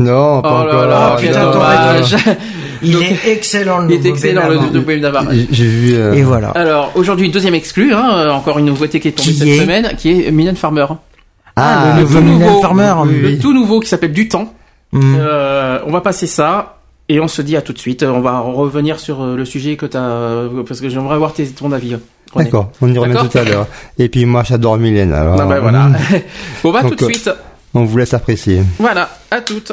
[0.00, 0.86] non, Oh pas là encore.
[0.86, 2.36] là, Ah, putain.
[2.82, 5.24] Il Donc- est excellent le Il est nouveau excellent, le nouveau Benabar.
[5.52, 5.94] J'ai- vu.
[5.94, 6.48] euh, Et voilà.
[6.56, 9.58] Alors, aujourd'hui, deuxième exclu, hein, euh, encore une nouveauté qui est tombée Qui cette est
[9.60, 10.86] semaine, qui est Mylène Farmer.
[11.54, 12.92] Ah, le Le nouveau Farmer.
[13.08, 14.52] Le tout nouveau qui s'appelle Du Temps.
[14.92, 15.14] Hmm.
[15.16, 16.78] Euh, on va passer ça.
[17.08, 18.02] Et on se dit à tout de suite.
[18.02, 20.48] On va revenir sur euh, le sujet que tu as...
[20.66, 21.96] Parce que j'aimerais avoir tes- ton avis.
[22.34, 23.66] D'accord, on y revient tout à l'heure.
[23.98, 25.12] Et puis moi, j'adore Mylène.
[25.12, 25.90] Alors, Ah bah voilà.
[26.62, 27.30] bon, bah, tout de euh, suite.
[27.74, 28.62] on vous laisse apprécier.
[28.78, 29.72] Voilà, à toutes.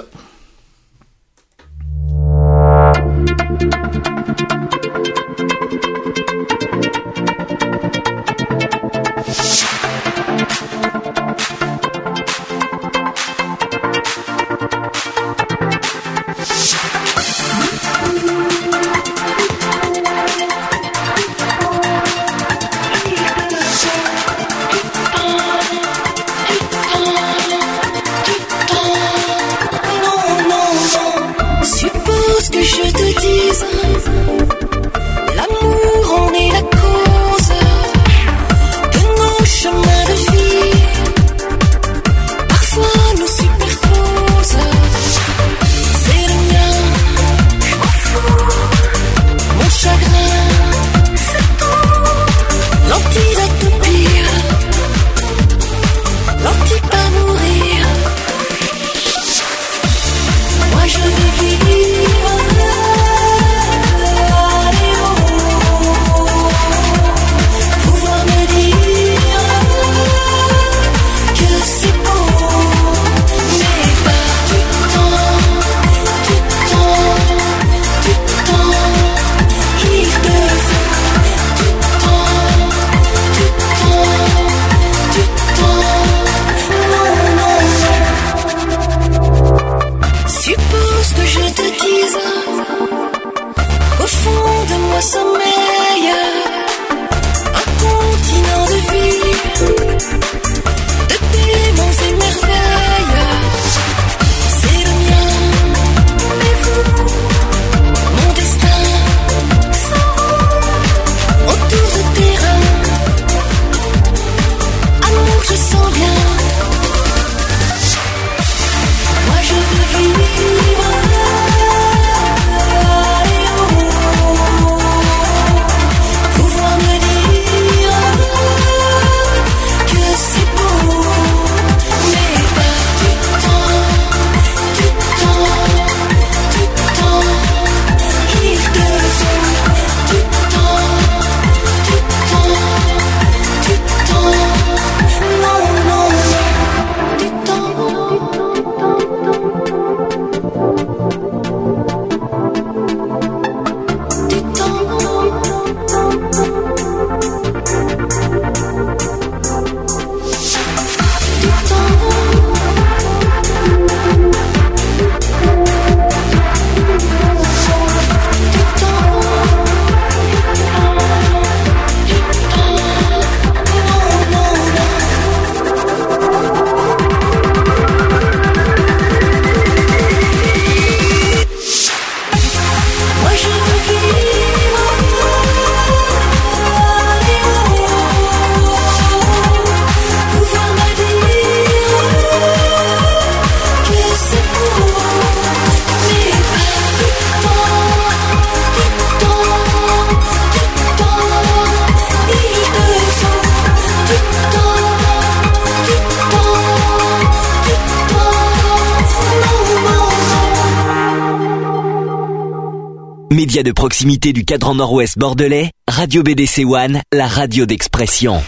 [213.64, 218.42] De proximité du cadran nord-ouest bordelais, Radio BDC One, la radio d'expression.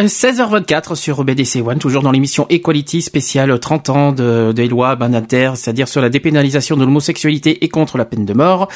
[0.00, 4.96] Euh, 16h24 sur BDC One, toujours dans l'émission Equality spéciale 30 ans de, des lois
[4.96, 8.68] Banater, c'est-à-dire sur la dépénalisation de l'homosexualité et contre la peine de mort.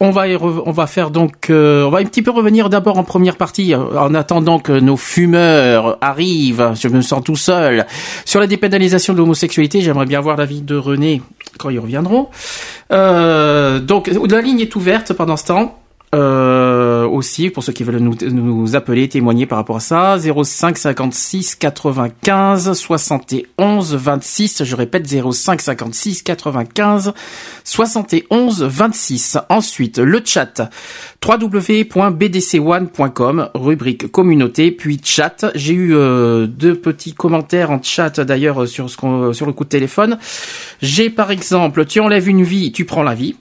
[0.00, 3.04] On va on va faire donc euh, on va un petit peu revenir d'abord en
[3.04, 6.72] première partie euh, en attendant que nos fumeurs arrivent.
[6.80, 7.86] Je me sens tout seul
[8.24, 9.80] sur la dépénalisation de l'homosexualité.
[9.80, 11.22] J'aimerais bien voir l'avis de René
[11.58, 12.28] quand ils reviendront.
[12.92, 15.76] Euh, donc la ligne est ouverte pendant ce temps.
[17.12, 21.54] Aussi pour ceux qui veulent nous, nous appeler, témoigner par rapport à ça, 05 56
[21.56, 24.64] 95 71 26.
[24.64, 27.12] Je répète 05 56 95
[27.64, 29.38] 71 26.
[29.48, 30.70] Ensuite le chat
[31.26, 35.46] www.bdc1.com rubrique communauté puis chat.
[35.54, 39.64] J'ai eu euh, deux petits commentaires en chat d'ailleurs sur ce qu'on- sur le coup
[39.64, 40.18] de téléphone.
[40.82, 43.36] J'ai par exemple tu enlèves une vie, tu prends la vie.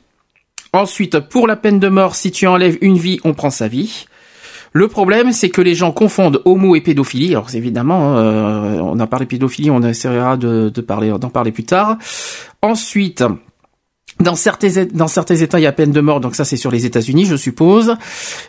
[0.73, 4.05] Ensuite, pour la peine de mort, si tu enlèves une vie, on prend sa vie.
[4.71, 7.31] Le problème, c'est que les gens confondent homo et pédophilie.
[7.31, 11.97] Alors, évidemment, euh, on a parlé pédophilie, on essaiera de, parler, d'en parler plus tard.
[12.61, 13.23] Ensuite,
[14.19, 16.71] dans certains, dans certains États, il y a peine de mort, donc ça c'est sur
[16.71, 17.95] les États-Unis, je suppose.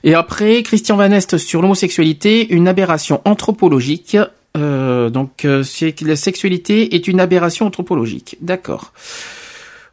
[0.05, 4.16] Et après, Christian Van Est sur l'homosexualité, une aberration anthropologique.
[4.56, 8.36] Euh, donc, euh, c'est la sexualité est une aberration anthropologique.
[8.40, 8.92] D'accord.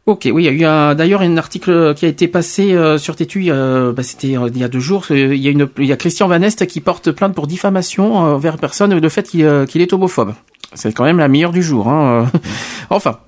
[0.08, 2.96] Ok, oui, il y a eu un, d'ailleurs un article qui a été passé euh,
[2.96, 5.04] sur Tétu, euh, bah, c'était euh, il y a deux jours.
[5.10, 7.46] euh, Il y a une, il y a Christian Van Est qui porte plainte pour
[7.46, 10.32] diffamation euh, envers personne le fait qu'il euh, qu'il est homophobe.
[10.72, 11.88] C'est quand même la meilleure du jour.
[11.88, 12.30] Hein.
[12.88, 13.18] enfin.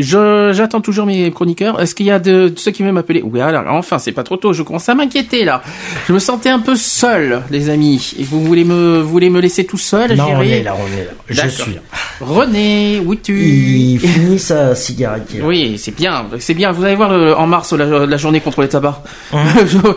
[0.00, 1.80] Je, j'attends toujours mes chroniqueurs.
[1.80, 3.22] Est-ce qu'il y a de, de ceux qui veulent m'appeler?
[3.24, 4.52] Oui, alors, enfin, c'est pas trop tôt.
[4.52, 5.62] Je commence à m'inquiéter là.
[6.06, 8.14] Je me sentais un peu seul, les amis.
[8.18, 10.86] Et vous voulez me, vous voulez me laisser tout seul Non, on est là, on
[10.98, 11.10] est là.
[11.28, 11.80] Je suis là.
[12.20, 13.38] René, où es-tu?
[13.40, 15.32] Il finit sa cigarette.
[15.38, 15.44] là.
[15.46, 16.72] oui, c'est bien, c'est bien.
[16.72, 18.96] Vous allez voir le- en mars la, la journée contre les tabacs.
[19.32, 19.94] Hein vous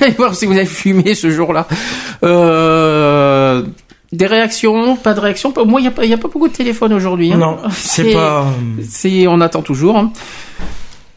[0.00, 1.66] allez voir si vous avez fumé ce jour-là.
[2.24, 3.62] Euh,
[4.12, 5.52] des réactions, pas de réactions.
[5.66, 7.32] Moi, il n'y a, pas- il y a pas beaucoup de téléphone aujourd'hui.
[7.32, 7.36] hein.
[7.38, 8.46] Non, c'est pas.
[8.88, 9.96] C'est, on attend toujours.
[9.96, 10.12] hein.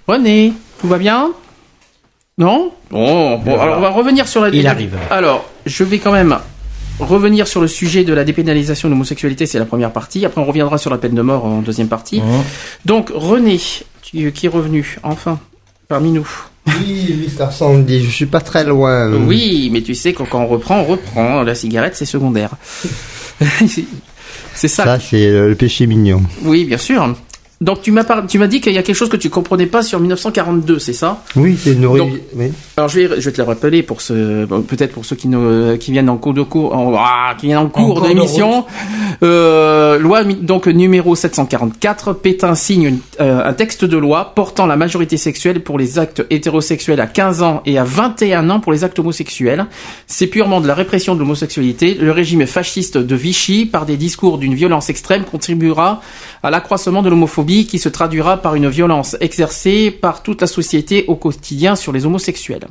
[0.07, 1.31] René, tout va bien?
[2.37, 2.71] Non?
[2.89, 4.49] Bon, bon, alors on va revenir sur la.
[4.49, 4.97] Il arrive.
[5.11, 6.37] Alors, je vais quand même
[6.99, 10.25] revenir sur le sujet de la dépénalisation de l'homosexualité, c'est la première partie.
[10.25, 12.21] Après, on reviendra sur la peine de mort en deuxième partie.
[12.21, 12.43] Hein
[12.85, 13.59] Donc, René,
[14.01, 15.39] tu- qui est revenu, enfin,
[15.87, 16.27] parmi nous.
[16.67, 19.11] Oui, Mister Sandy, je suis pas très loin.
[19.11, 21.43] Oui, mais tu sais que quand on reprend, on reprend.
[21.43, 22.51] La cigarette, c'est secondaire.
[24.55, 24.83] c'est ça.
[24.83, 26.23] Ça, c'est euh, le péché mignon.
[26.43, 27.15] Oui, bien sûr.
[27.63, 29.65] Donc, tu m'as par- tu m'as dit qu'il y a quelque chose que tu comprenais
[29.67, 31.23] pas sur 1942, c'est ça?
[31.37, 32.09] Oui, c'est une origine.
[32.11, 32.51] Donc- oui.
[32.75, 35.75] Alors je vais, je vais te le rappeler pour ce, peut-être pour ceux qui ne,
[35.77, 38.65] qui viennent en cours de cours, en, ah, qui viennent en cours de d'émission.
[39.23, 44.75] Euh, loi donc numéro 744, Pétain signe une- euh, un texte de loi portant la
[44.75, 48.83] majorité sexuelle pour les actes hétérosexuels à 15 ans et à 21 ans pour les
[48.83, 49.65] actes homosexuels.
[50.07, 51.93] C'est purement de la répression de l'homosexualité.
[51.93, 56.01] Le régime fasciste de Vichy, par des discours d'une violence extrême, contribuera
[56.41, 61.05] à l'accroissement de l'homophobie qui se traduira par une violence exercée par toute la société
[61.07, 62.67] au quotidien sur les homosexuels.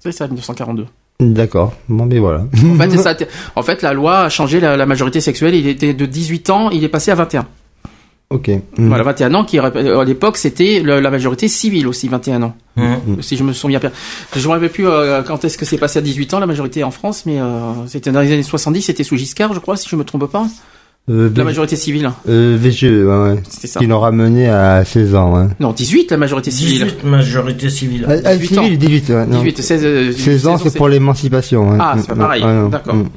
[0.00, 0.86] C'est ça, 1942.
[1.20, 1.72] D'accord.
[1.88, 2.44] Bon, mais voilà.
[2.64, 3.16] En fait, c'est ça.
[3.56, 5.54] En fait, la loi a changé la, la majorité sexuelle.
[5.54, 7.46] Il était de 18 ans, il est passé à 21.
[8.30, 8.48] ok.
[8.76, 8.88] Mm.
[8.88, 12.54] Voilà, 21 ans, qui à l'époque c'était la majorité civile aussi, 21 ans.
[12.76, 13.22] Mmh.
[13.22, 13.90] Si je me souviens bien.
[14.32, 16.46] Je ne me rappelle plus euh, quand est-ce que c'est passé à 18 ans la
[16.46, 19.76] majorité en France, mais euh, c'était dans les années 70, c'était sous Giscard, je crois,
[19.76, 20.46] si je me trompe pas.
[21.10, 22.10] Euh, La majorité civile.
[22.28, 23.42] euh, VGE, ouais, ouais.
[23.48, 23.80] C'était ça.
[23.80, 25.36] Qui l'aura mené à 16 ans.
[25.36, 25.48] Hein.
[25.58, 26.84] Non, 18 la majorité civile.
[26.84, 28.06] 18 majorité civile.
[28.08, 28.62] Ah, ah, 18 ans.
[28.64, 29.38] civil, 18, ouais, non.
[29.38, 31.72] 18, 16, euh, 16 ans, c'est pour l'émancipation.
[31.72, 31.78] hein.
[31.80, 32.42] Ah, c'est pas Mm, pareil.
[32.44, 32.68] ah.
[32.70, 32.94] D'accord.
[32.96, 33.08] Mm.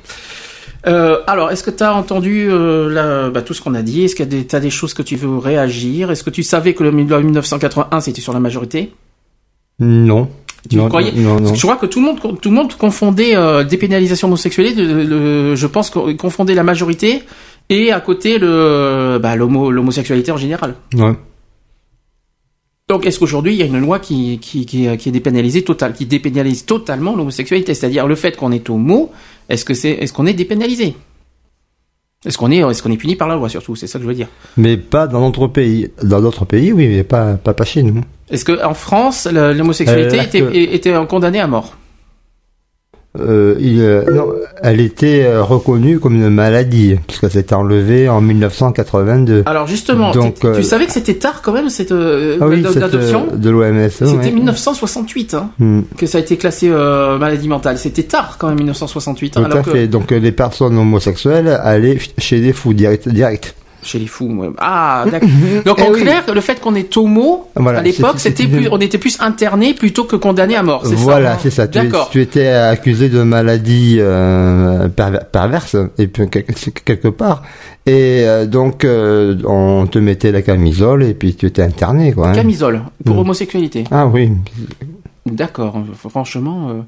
[0.88, 4.04] Euh, alors, est-ce que tu as entendu euh, la- bah, tout ce qu'on a dit?
[4.06, 6.10] Est-ce qu'il y a des, choses que tu veux réagir?
[6.12, 8.92] Est-ce que tu savais que le la 1981 c'était sur la majorité?
[9.80, 10.30] Non.
[10.70, 11.12] Tu non, croyais?
[11.16, 11.54] non, non.
[11.56, 14.74] Je crois que tout le monde, tout le monde confondait euh, dépénalisation homosexuelle.
[14.76, 17.24] je pense qu'on confondait la majorité
[17.72, 20.76] et à côté le bah, l'homo- l'homosexualité en général.
[20.93, 21.15] Ouais.
[22.89, 25.93] Donc, est-ce qu'aujourd'hui il y a une loi qui qui qui, qui est dépénalisée totale,
[25.93, 29.11] qui dépénalise totalement l'homosexualité, c'est-à-dire le fait qu'on est homo,
[29.49, 30.95] est-ce que c'est est-ce qu'on est dépénalisé?
[32.26, 33.76] Est-ce qu'on est est-ce qu'on est puni par la loi surtout?
[33.76, 34.27] C'est ça que je veux dire.
[34.57, 35.89] Mais pas dans notre pays.
[36.03, 38.02] Dans d'autres pays, oui, mais pas, pas, pas chez nous.
[38.30, 41.77] Est-ce que en France l'homosexualité Euh, était, était condamnée à mort?
[43.20, 44.30] Euh, il, euh, non,
[44.64, 49.44] elle était euh, reconnue comme une maladie, puisqu'elle s'est enlevée en 1982.
[49.46, 52.48] Alors justement, Donc, t'es- tu euh, savait que c'était tard quand même cette euh, ah
[52.48, 53.90] oui, euh, de l'OMS.
[53.90, 54.32] C'était ouais.
[54.32, 55.82] 1968 hein, Hmm.
[55.98, 57.78] que ça a été classé euh, maladie mentale.
[57.78, 59.32] C'était tard quand même 1968.
[59.32, 59.88] Tout hein, alors à que- fait.
[59.88, 63.10] Donc euh, les personnes homosexuelles allaient chez des fous direct.
[63.10, 63.56] direct.
[63.84, 64.28] Chez les fous.
[64.28, 64.49] ouais.
[64.60, 65.30] Ah, d'accord.
[65.66, 66.02] Donc Eh en oui.
[66.02, 69.74] clair, le fait qu'on est homo, Voilà, à l'époque, c'était- plus, on était plus interné
[69.74, 70.84] plutôt que condamné à mort.
[70.86, 71.68] C'est Voilà, ça c'est ça.
[71.68, 72.10] D'accord.
[72.12, 77.41] tu étais accusé de maladie euh, perver- perverse, et puis quelque, part.
[77.88, 82.30] Et euh, donc, euh, on te mettait la camisole, et puis tu étais interné, quoi.
[82.30, 82.34] hein.
[82.34, 83.20] Camisole pour Mm.
[83.20, 83.84] homosexualité.
[83.90, 84.30] Ah oui.
[85.26, 86.70] D'accord, euh, franchement.
[86.70, 86.82] euh.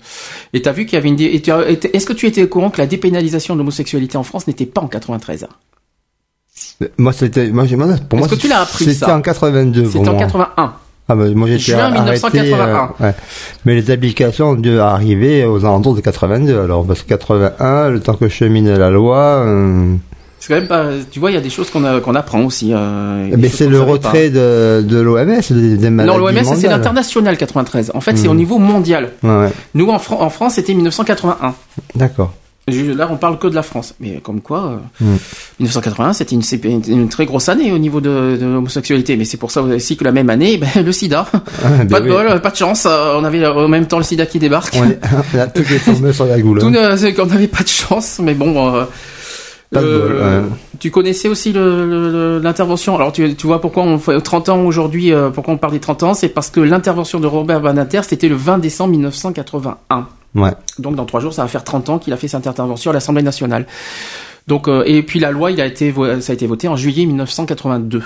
[0.53, 1.19] Et t'as vu qu'il y avait une.
[1.19, 4.81] Est-ce que tu étais au courant que la dépénalisation de l'homosexualité en France n'était pas
[4.81, 5.47] en 93
[6.97, 9.85] Moi, c'était, moi, j'ai, moi, pour moi, que tu l'as appris, C'était en 82.
[9.85, 10.21] C'était en moi.
[10.21, 10.73] 81.
[11.09, 12.89] Ah bah, moi j'étais Juin arrêté, 1981.
[13.01, 13.13] euh, ouais.
[13.65, 16.57] Mais les applications ont dû arriver aux alentours de 82.
[16.61, 19.95] Alors parce que 81, le temps que je chemine la loi, euh,
[20.39, 20.85] C'est quand même pas.
[21.11, 22.71] Tu vois, il y a des choses qu'on qu'on apprend aussi.
[22.73, 27.35] euh, mais c'est le retrait de, de l'OMS, des, des maladies Non, l'OMS, c'est l'international
[27.35, 27.91] 93.
[27.93, 29.09] En fait, c'est au niveau mondial.
[29.23, 29.49] Ouais, ouais.
[29.73, 31.53] Nous, en, Fran- en France, c'était 1981.
[31.95, 32.33] D'accord.
[32.69, 33.93] Là, on parle que de la France.
[33.99, 35.17] Mais comme quoi, euh, Mm.
[35.59, 39.17] 1981, c'était une, très grosse année au niveau de, de l'homosexualité.
[39.17, 41.25] Mais c'est pour ça aussi que la même année, ben, le sida.
[41.33, 41.39] Ah,
[41.79, 42.11] ben pas de oui.
[42.11, 42.85] bol, euh, pas de chance.
[42.89, 44.75] euh, On avait en même temps le sida qui débarque.
[44.77, 44.83] On,
[46.07, 46.59] on sur la goule.
[46.59, 46.95] Tout hein.
[47.15, 48.73] qu'on n'avait pas de chance, mais bon.
[48.75, 48.85] euh,
[49.73, 50.47] Pas de bol, euh, ouais.
[50.79, 52.95] Tu connaissais aussi l'intervention.
[52.95, 55.79] Alors tu, tu vois pourquoi on fait 30 ans aujourd'hui, euh, pourquoi on parle des
[55.79, 60.07] 30 ans, c'est parce que l'intervention de Robert Banater, c'était le 20 décembre 1981.
[60.35, 60.51] Ouais.
[60.79, 62.93] Donc dans trois jours, ça va faire 30 ans qu'il a fait cette intervention à
[62.93, 63.67] l'Assemblée nationale.
[64.47, 66.75] Donc euh, et puis la loi, il a été vo- ça a été voté en
[66.75, 68.01] juillet 1982.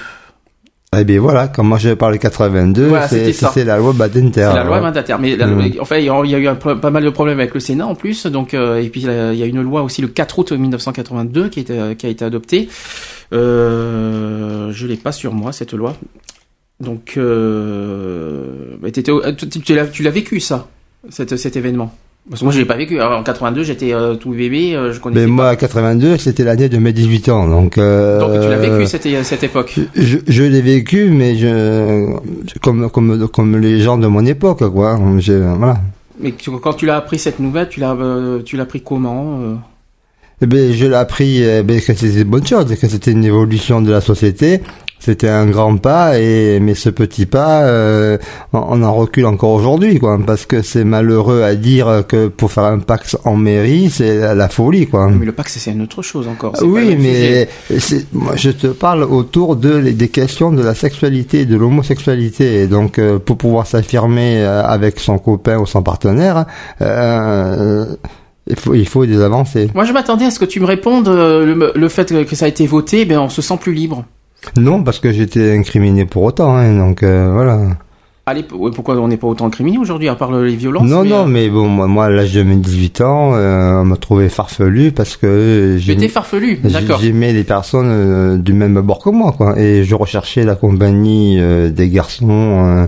[0.97, 4.47] Eh bien voilà, comme moi je parle de 82, Voilà, c'est la loi Badinter.
[4.51, 4.91] C'est la loi alors.
[4.91, 5.15] Banater.
[5.19, 5.73] Mais la- Mm.
[5.81, 7.59] enfin, il y a il y a eu un pas mal de problèmes avec le
[7.59, 8.25] Sénat en plus.
[8.27, 11.49] Donc euh, et puis là, il y a une loi aussi le 4 août 1982
[11.49, 12.69] qui, était, qui a été adoptée.
[13.33, 15.95] Euh, je l'ai pas sur moi cette loi.
[16.79, 18.77] Donc euh,
[19.63, 20.67] tu, l'as tu l'as vécu ça,
[21.09, 21.93] cet, cet événement?
[22.29, 22.99] Parce que moi je l'ai pas vécu.
[22.99, 25.33] Alors, en 82 j'étais euh, tout bébé, euh, je connaissais Mais pas.
[25.33, 27.77] moi, à 82, c'était l'année de mes 18 ans, donc.
[27.77, 29.79] Euh, Donc tu l'as vécu cette, cette époque.
[29.95, 32.05] Je, je l'ai vécu, mais je,
[32.61, 34.99] comme comme comme les gens de mon époque, quoi.
[35.19, 35.79] Je, voilà.
[36.19, 39.39] Mais tu- quand tu l'as appris cette nouvelle, tu l'as euh, tu l'as pris comment
[39.41, 39.55] euh?
[40.41, 43.23] Eh ben, je l'ai appris eh ben, que c'était une bonne chose, que c'était une
[43.25, 44.61] évolution de la société.
[44.99, 48.18] C'était un grand pas, et mais ce petit pas, euh,
[48.52, 52.65] on, en recule encore aujourd'hui, quoi, parce que c'est malheureux à dire que pour faire
[52.65, 55.10] un Pax en mairie, c'est la, folie, quoi.
[55.10, 56.53] Mais le Pax c'est une autre chose encore.
[56.61, 57.48] Oui, mais
[58.11, 62.61] moi, je te parle autour de des questions de la sexualité, de l'homosexualité.
[62.61, 66.45] Et donc, euh, pour pouvoir s'affirmer euh, avec son copain ou son partenaire,
[66.82, 67.86] euh,
[68.48, 69.69] il faut il faut des avancées.
[69.74, 72.45] Moi, je m'attendais à ce que tu me répondes euh, le, le fait que ça
[72.45, 74.06] a été voté, ben on se sent plus libre.
[74.57, 76.55] Non, parce que j'étais incriminé pour autant.
[76.55, 77.59] Hein, donc euh, voilà.
[78.30, 81.09] Allez, pourquoi on n'est pas autant incriminé aujourd'hui à part le- les violences non, mais,
[81.09, 83.95] non, euh, mais bon, moi, moi, à l'âge de mes 18 ans, euh, on m'a
[83.95, 86.99] trouvé farfelu parce que euh, Tu j'ai étais farfelu, d'accord.
[86.99, 89.57] J'aimais les personnes euh, du même bord que moi, quoi.
[89.57, 92.88] Et je recherchais la compagnie euh, des garçons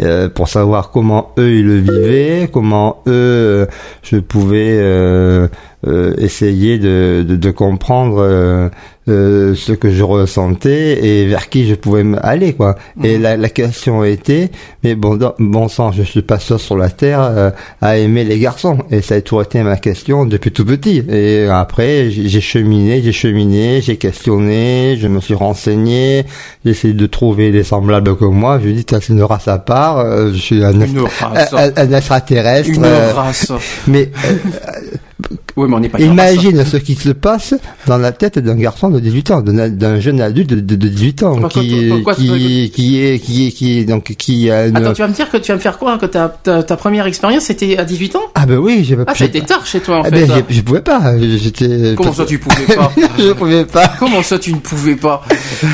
[0.00, 3.66] euh, pour savoir comment eux ils le vivaient, comment eux euh,
[4.02, 5.48] je pouvais euh,
[5.86, 8.68] euh, essayer de, de, de comprendre euh,
[9.08, 12.74] euh, ce que je ressentais et vers qui je pouvais me- aller, quoi.
[13.02, 14.50] Et la, la question était,
[14.84, 17.50] mais bon, dans- bon sang, je suis pas seul sur la terre euh,
[17.80, 18.78] à aimer les garçons.
[18.90, 21.02] Et ça a toujours été ma question depuis tout petit.
[21.08, 26.24] Et après, j'ai j'ai cheminé, j'ai cheminé, j'ai questionné, je me suis renseigné,
[26.64, 28.60] j'ai essayé de trouver des semblables comme moi.
[28.62, 31.52] Je dis, ça c'est une race à part, euh, je suis un, Une extra- race.
[31.54, 32.68] un- un extraterrestre.
[32.68, 33.50] Une euh, race.
[33.86, 34.34] mais euh,
[35.58, 36.32] Oui, mais on n'est pas une race.
[36.34, 37.54] Imagine ce qui se passe
[37.86, 41.22] dans la tête d'un garçon de 18 ans, d'un jeune adulte de, de, de 18
[41.24, 44.76] ans, Pourquoi- qui, pourquoi- qui, qui est, qui est, qui est, donc, qui a une...
[44.76, 46.76] Attends, tu vas me dire que tu vas me faire croire que ta, ta, ta
[46.76, 48.22] première expérience c'était à 18 ans?
[48.34, 50.10] Ah ben oui, j'ai pas Ah, été tard chez toi en Ah fait.
[50.12, 50.34] ben, ça.
[50.48, 51.94] j'ai- je pouvais pas, j'étais...
[51.96, 55.22] Comment ça tu pouvais pas Je pouvais pas, Comment ça tu ne pouvais pas?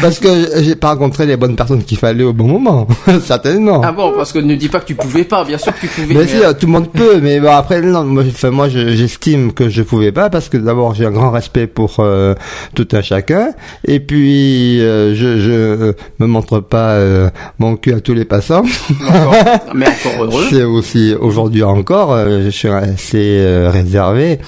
[0.00, 0.28] Parce que
[0.62, 2.86] j'ai pas rencontré les bonnes personnes qu'il fallait au bon moment,
[3.24, 3.82] certainement.
[3.84, 5.88] Ah bon, parce que ne dis pas que tu pouvais pas, bien sûr que tu
[5.88, 6.06] pouvais.
[6.14, 8.68] Bien mais, sûr, euh, tout le monde peut, mais bon, après, non, moi, enfin, moi
[8.68, 12.34] je- j'estime que je pouvais pas parce que d'abord j'ai un grand respect pour euh,
[12.74, 13.48] tout un chacun,
[13.86, 17.28] et puis euh, je, je me montre pas euh,
[17.58, 18.64] mon cul à tous les passants.
[19.08, 19.34] encore-
[19.74, 20.44] mais encore heureux.
[20.50, 24.38] C'est aussi aujourd'hui encore, euh, je suis assez euh, réservé,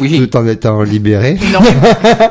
[0.00, 0.18] Oui.
[0.18, 1.36] tout en étant libéré.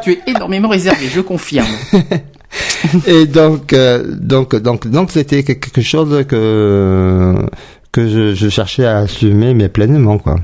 [0.03, 1.67] Tu es énormément réservé, je confirme.
[3.07, 7.33] Et donc, euh, donc, donc, donc, c'était quelque chose que
[7.91, 10.35] que je, je cherchais à assumer, mais pleinement, quoi.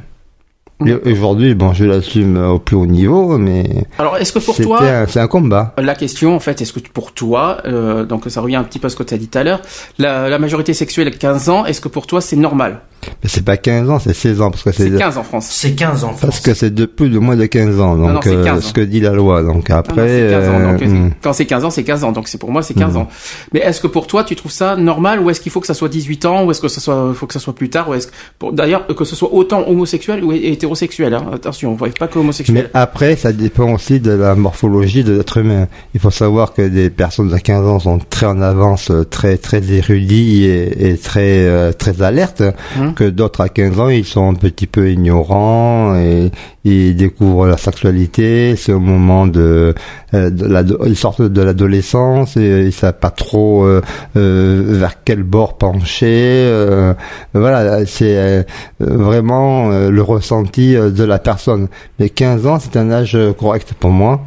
[1.06, 5.20] Aujourd'hui, bon, je l'assume au plus haut niveau, mais Alors, est-ce que pour toi, c'est
[5.20, 5.74] un combat.
[5.78, 8.88] la question en fait, est-ce que pour toi, euh, donc ça revient un petit peu
[8.88, 9.62] à ce que tu as dit tout à l'heure,
[9.98, 12.82] la, la majorité sexuelle à 15 ans, est-ce que pour toi c'est normal?
[13.24, 15.48] Mais c'est pas 15 ans, c'est 16 ans parce que c'est C'est 15 en France.
[15.52, 16.16] C'est 15 ans.
[16.20, 17.96] parce que c'est de plus de moins de 15 ans.
[17.96, 19.42] Donc non, c'est euh, 15 ce que dit la loi.
[19.44, 21.12] Donc Non, non, après c'est 15 ans, donc, euh, hmm.
[21.22, 22.12] Quand c'est 15 ans, c'est 15 ans.
[22.12, 22.98] Donc c'est pour moi, c'est 15 Mhm.
[23.02, 23.08] ans.
[23.54, 25.74] Mais est-ce que pour toi, tu trouves ça normal ou est-ce qu'il faut que ça
[25.74, 27.94] soit 18 ans ou est-ce que ça soit, faut que ça soit plus tard ou
[27.94, 31.26] est-ce que, pour- d'ailleurs, que ce soit autant homosexuel ou hétérosexuel, hein.
[31.34, 32.56] Attention, on pas que homosexuel.
[32.56, 35.68] Mais après, ça dépend aussi de la morphologie de l'être humain.
[35.94, 39.38] Il faut savoir que des personnes à 15 ans sont très en avance, euh, très
[39.38, 42.44] très érudits et, et très euh, très alertes,
[42.92, 42.96] Mhm.
[42.96, 46.32] que d'autres à 15 ans ils sont un petit peu ignorants et
[46.64, 48.56] ils découvrent la sexualité.
[48.56, 49.74] C'est au moment de,
[50.14, 53.82] euh, de la, ils sortent de l'adolescence et ils savent pas trop euh,
[54.18, 56.06] euh, vers quel bord pencher.
[56.12, 56.94] euh,
[57.34, 58.44] voilà, c'est euh,
[58.80, 61.68] vraiment le ressenti de la personne.
[62.00, 64.22] Mais 15 ans, c'est un âge correct pour moi.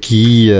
[0.00, 0.50] qui,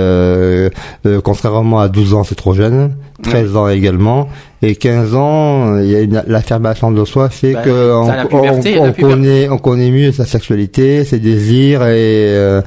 [1.23, 4.29] contrairement à 12 ans, c'est trop jeune, 13 ans également,
[4.61, 8.27] et 15 ans, il y a une, l'affirmation de soi fait Bah, que on, on-
[8.27, 9.01] puberté, on puberté.
[9.01, 11.87] connaît, on connaît mieux sa sexualité, ses désirs et,
[12.35, 12.61] euh,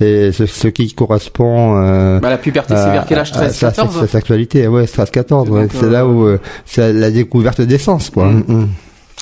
[0.00, 1.76] et ce, ce qui correspond.
[1.82, 3.30] Euh, Bah, la puberté, c'est vers quel âge?
[3.32, 4.00] à 13, sa, 14?
[4.00, 7.60] sa sexualité, ouais, 13, 14, ouais, Donc, c'est euh, là où euh, c'est la découverte
[7.60, 8.26] des sens, quoi.
[8.26, 8.44] Mm.
[8.48, 8.68] Mm.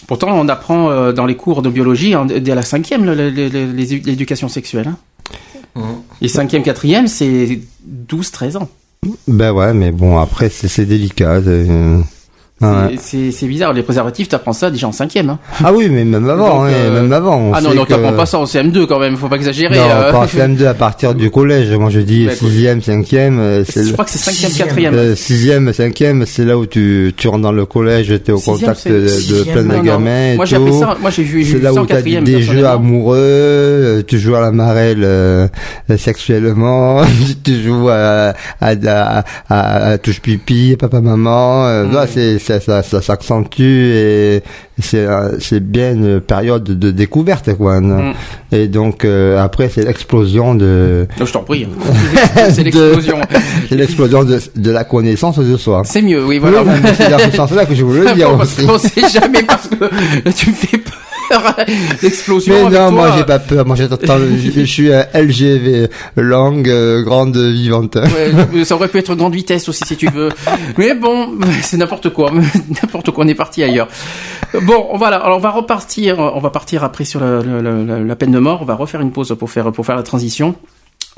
[0.09, 3.31] Pourtant, on apprend euh, dans les cours de biologie, hein, dès la cinquième, le- le-
[3.31, 4.89] le- l'éducation sexuelle.
[4.89, 5.83] Hein.
[6.23, 8.69] Et cinquième, quatrième, c'est 12, 13 ans.
[9.29, 11.41] Ben ouais, mais bon, après, c'est délicat.
[12.63, 12.95] Euh, ouais.
[12.99, 13.73] C'est- C'est c'est bizarre.
[13.73, 15.31] Les préservatifs, t'apprends ça déjà en cinquième.
[15.31, 15.39] Hein.
[15.63, 17.37] Ah oui, mais même avant, Donc, hein, euh, même avant.
[17.37, 19.17] on Ah non, non, que- t'apprends pas ça en CM2 quand même.
[19.17, 19.77] Faut pas exagérer.
[19.77, 20.11] Non, euh.
[20.13, 21.71] pas en CM2 à partir du collège.
[21.73, 22.49] Moi, je dis Ouais, quoi.
[22.49, 23.39] sixième, cinquième.
[23.39, 24.95] euh, c'est Je le- crois que c'est cinquième, quatrième.
[24.95, 28.39] euh, sixième, cinquième, c'est là où tu, tu rentres dans le collège, tu es au
[28.39, 29.83] Sixième, contact de, plein de Non, non.
[29.83, 30.33] gamins.
[30.33, 30.63] et Moi, j'ai tout.
[30.63, 30.97] appris ça.
[31.01, 32.25] Moi, j'ai vu, C'est là où tu as quatrième.
[32.25, 35.47] des jeux amoureux, euh, tu joues à la marelle euh,
[35.99, 37.03] sexuellement,
[37.45, 41.93] tu joues à, à, à, à- à touche pipi, papa maman, euh, Mm.
[41.93, 44.43] là, c'est, ça, ça, ça s'accentue et
[44.81, 45.07] c'est,
[45.41, 47.81] c'est bien une période de découverte, quoi.
[47.81, 48.15] non Mm.
[48.53, 51.67] Et donc, euh, après, c'est l'explosion de, Non, je t'en prie.
[52.51, 53.19] c'est de- l'explosion.
[53.69, 55.83] c'est l'explosion de, de la connaissance de soi.
[55.85, 56.63] C'est mieux, oui, voilà.
[56.63, 58.65] Oui, c'est dans ce sens-là que je voulais le dire aussi.
[58.69, 60.95] on sait jamais parce que tu me fais peur.
[62.03, 62.55] L'explosion.
[62.55, 62.91] Mais avec non, toi.
[62.91, 63.67] moi j'ai pas peur.
[63.67, 64.19] Moi j'attends.
[64.19, 67.97] Je, je suis un LGV, langue euh, grande vivante.
[67.97, 70.29] Ouais, ça aurait pu être grande vitesse aussi si tu veux.
[70.79, 71.31] Mais bon,
[71.63, 72.31] c'est n'importe quoi.
[72.83, 73.89] N'importe quoi, on est parti ailleurs.
[74.63, 75.17] Bon, voilà.
[75.17, 76.19] Alors on va repartir.
[76.19, 78.61] On va partir après sur la, la- la- la peine de mort.
[78.63, 80.55] On va refaire une pause pour faire pour faire la transition.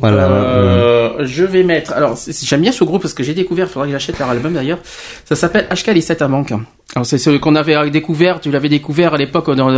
[0.00, 0.28] Voilà.
[0.30, 1.92] Euh, je vais mettre.
[1.92, 3.66] Alors j'aime bien ce groupe parce que j'ai découvert.
[3.66, 4.78] Il faudra que j'achète leur album d'ailleurs.
[5.24, 6.52] Ça s'appelle HK les 7 à manque.
[6.94, 8.40] Alors c'est ce qu'on avait découvert.
[8.40, 9.68] Tu l'avais découvert à l'époque dans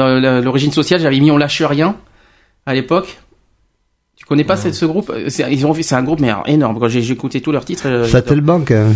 [0.42, 1.00] l'origine sociale.
[1.00, 1.96] J'avais mis on lâche rien
[2.66, 3.18] à l'époque.
[4.16, 5.10] Tu connais pas ce, ce groupe?
[5.28, 6.78] C'est- Ils ont fait- c'est un groupe mais alors, énorme.
[6.78, 8.04] Quand j'ai écouté tous leurs titres.
[8.06, 8.70] Satellbank.
[8.72, 8.90] euh,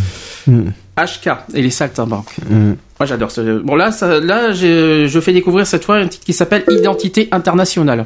[0.46, 0.68] hmm,
[0.98, 2.34] HK et les saltimbanques.
[2.51, 2.72] hmm.
[3.01, 3.60] Moi j'adore ce.
[3.60, 7.28] Bon là, ça, là, je, je fais découvrir cette fois un titre qui s'appelle Identité
[7.32, 8.05] internationale.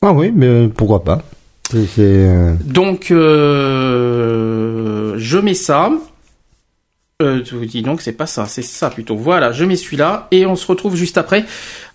[0.00, 1.20] Ah oui, mais euh, pourquoi pas.
[1.74, 5.90] Euh, Donc euh, je mets ça.
[7.22, 9.16] Euh, tu vous dis donc c'est pas ça, c'est ça plutôt.
[9.16, 11.44] Voilà, je mets celui-là et on se retrouve juste après.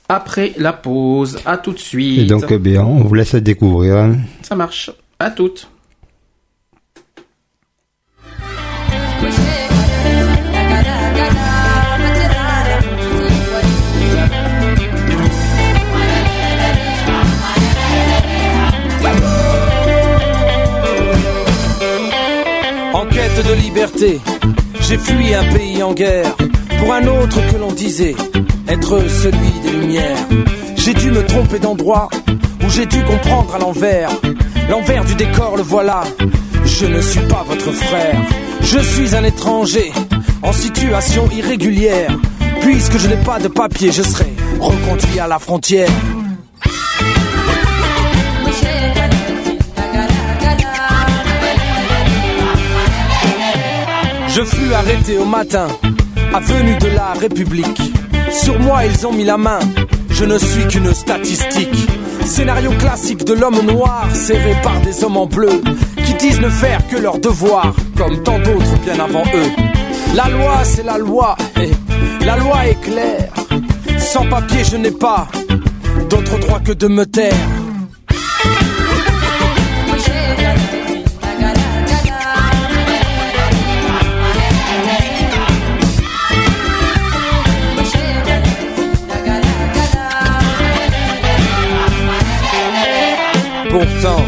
[0.09, 2.19] Après la pause, à tout de suite.
[2.19, 4.15] Et donc, euh, bien, on vous laisse découvrir.
[4.41, 4.89] Ça marche.
[5.19, 5.67] À toutes.
[23.17, 24.19] De liberté,
[24.81, 26.35] j'ai fui un pays en guerre
[26.77, 28.15] pour un autre que l'on disait
[28.67, 30.17] être celui des Lumières.
[30.75, 32.09] J'ai dû me tromper d'endroit
[32.63, 34.11] où j'ai dû comprendre à l'envers.
[34.69, 36.03] L'envers du décor, le voilà.
[36.63, 38.21] Je ne suis pas votre frère.
[38.61, 39.91] Je suis un étranger
[40.43, 42.11] en situation irrégulière.
[42.61, 45.89] Puisque je n'ai pas de papier, je serai reconduit à la frontière.
[54.37, 55.65] Je fus arrêté au matin,
[56.31, 57.81] avenue de la République.
[58.31, 59.57] Sur moi, ils ont mis la main.
[60.11, 61.89] Je ne suis qu'une statistique.
[62.23, 65.59] Scénario classique de l'homme noir, serré par des hommes en bleu,
[66.05, 69.49] qui disent ne faire que leur devoir, comme tant d'autres bien avant eux.
[70.13, 71.71] La loi, c'est la loi, et
[72.23, 73.33] la loi est claire.
[73.97, 75.27] Sans papier, je n'ai pas
[76.11, 77.33] d'autre droit que de me taire.
[93.69, 94.23] Pourtant,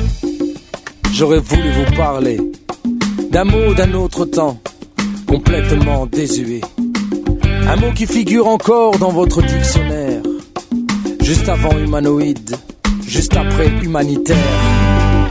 [1.13, 2.39] j'aurais voulu vous parler
[3.31, 4.59] d'un mot d'un autre temps,
[5.27, 6.61] complètement désuet.
[7.67, 10.21] Un mot qui figure encore dans votre dictionnaire.
[11.21, 12.55] Juste avant humanoïde,
[13.07, 14.37] juste après humanitaire.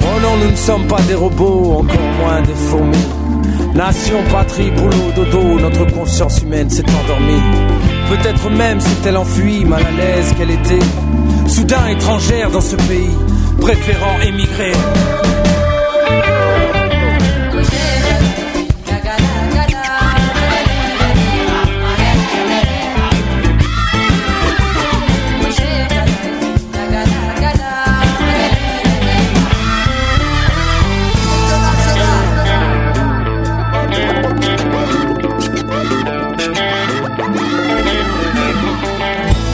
[0.03, 3.09] Oh non, nous ne sommes pas des robots, encore moins des fourmis.
[3.75, 7.43] Nation, patrie, boulot, dodo, notre conscience humaine s'est endormie.
[8.09, 10.85] Peut-être même s'est-elle enfuie, mal à l'aise qu'elle était.
[11.47, 13.11] Soudain étrangère dans ce pays,
[13.61, 14.73] préférant émigrer.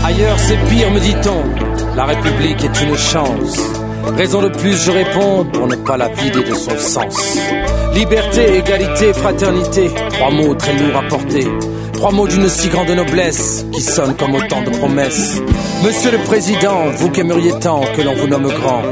[0.04, 1.96] Ailleurs c'est pire, me dit-on.
[1.96, 3.73] La République est une chance.
[4.16, 7.38] Raison de plus, je réponds, pour ne pas la vider de son sens.
[7.94, 9.90] Liberté, égalité, fraternité.
[10.10, 11.46] Trois mots très lourds à porter.
[11.92, 15.40] Trois mots d'une si grande noblesse qui sonnent comme autant de promesses.
[15.84, 18.82] Monsieur le Président, vous qui aimeriez tant que l'on vous nomme grand.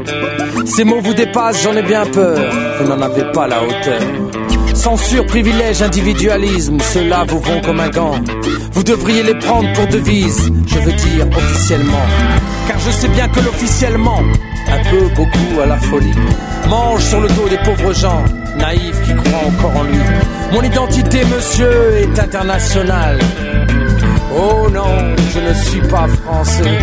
[0.65, 2.37] Ces mots vous dépassent, j'en ai bien peur.
[2.79, 4.01] Vous n'en avez pas la hauteur.
[4.83, 8.15] Censure, privilège, individualisme, ceux-là vous vont comme un gant.
[8.73, 12.05] Vous devriez les prendre pour devise, je veux dire officiellement.
[12.67, 14.21] Car je sais bien que l'officiellement,
[14.67, 16.13] un peu, beaucoup à la folie,
[16.67, 18.25] mange sur le dos des pauvres gens,
[18.57, 19.99] naïfs qui croient encore en lui.
[20.51, 23.19] Mon identité, monsieur, est internationale.
[24.35, 26.79] Oh non, je ne suis pas français.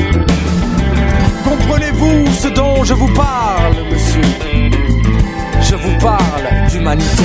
[1.45, 4.23] Comprenez-vous ce dont je vous parle, monsieur?
[5.61, 7.25] Je vous parle d'humanité.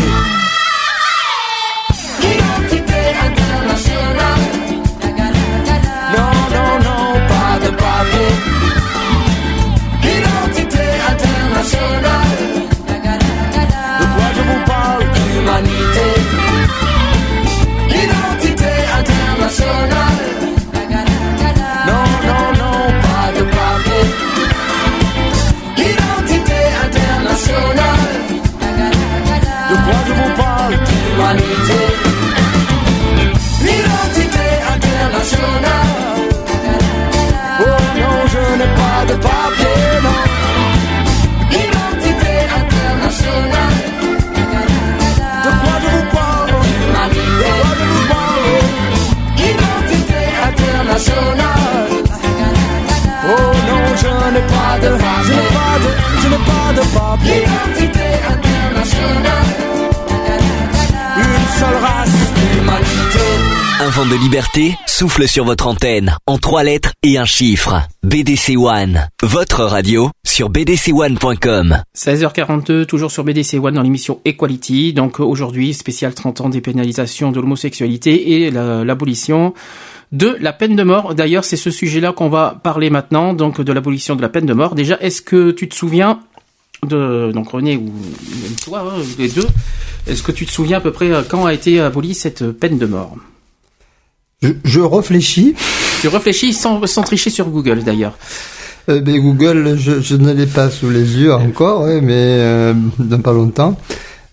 [11.65, 12.27] Internationale.
[13.99, 15.03] De quoi je vous parle
[15.37, 16.07] Humanité.
[17.89, 20.14] Identité internationale.
[56.65, 57.43] Pas de papier.
[57.43, 59.45] Identité internationale.
[61.17, 63.19] Une seule race, Humanité.
[63.81, 67.81] Un vent de liberté souffle sur votre antenne en trois lettres et un chiffre.
[68.03, 71.81] BDC One, votre radio sur bdc1.com.
[71.95, 74.93] 16h42, toujours sur BDC One dans l'émission Equality.
[74.93, 79.53] Donc aujourd'hui, spécial 30 ans des pénalisations de l'homosexualité et la- l'abolition
[80.11, 81.13] de la peine de mort.
[81.13, 84.53] D'ailleurs, c'est ce sujet-là qu'on va parler maintenant, donc de l'abolition de la peine de
[84.53, 84.73] mort.
[84.75, 86.19] Déjà, est-ce que tu te souviens
[86.87, 89.47] de donc René ou même toi, hein, les deux,
[90.07, 92.77] est-ce que tu te souviens à peu près euh, quand a été abolie cette peine
[92.77, 93.15] de mort?
[94.41, 95.55] Je, je réfléchis.
[96.01, 98.17] Tu réfléchis sans, sans tricher sur Google d'ailleurs.
[98.89, 102.73] Euh, ben, Google, je, je ne l'ai pas sous les yeux encore, ouais, mais euh,
[102.99, 103.77] dans pas longtemps.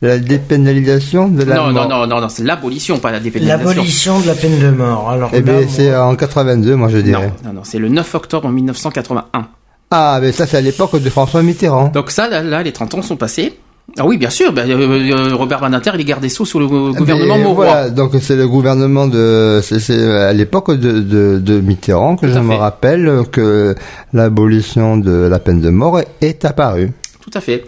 [0.02, 1.88] La dépénalisation de la Non, non, mort.
[1.88, 3.68] non, non, non, c'est l'abolition, pas la dépénalisation.
[3.68, 5.08] L'abolition de la peine de mort.
[5.08, 7.32] Alors Eh ben, moi- c'est en 82, moi je dirais.
[7.44, 9.46] Non, non, c'est le 9 octobre 1981.
[9.92, 11.88] Ah, mais ça c'est à l'époque de François Mitterrand.
[11.88, 13.54] Donc ça, là, là, les 30 ans sont passés.
[13.98, 14.52] Ah oui, bien sûr.
[14.52, 17.66] ben, euh, euh, Robert Badinter, il est gardé sous sous le gouvernement Mais Mauroy.
[17.66, 22.32] Voilà, donc c'est le gouvernement de, c'est à l'époque de, de, de Mitterrand que Tout
[22.32, 22.56] je me fait.
[22.56, 23.74] rappelle que
[24.14, 26.92] l'abolition de la peine de mort est apparue.
[27.20, 27.64] Tout à fait.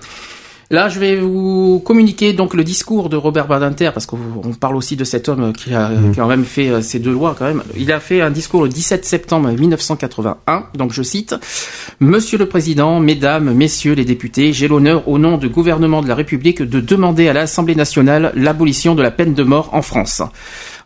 [0.74, 4.74] Là, je vais vous communiquer donc le discours de Robert Badinter, parce qu'on on parle
[4.74, 7.36] aussi de cet homme qui a, qui a quand même fait euh, ces deux lois
[7.38, 7.62] quand même.
[7.76, 11.36] Il a fait un discours le 17 septembre 1981, donc je cite
[12.00, 16.16] Monsieur le Président, Mesdames, Messieurs les députés, j'ai l'honneur au nom du gouvernement de la
[16.16, 20.22] République de demander à l'Assemblée nationale l'abolition de la peine de mort en France.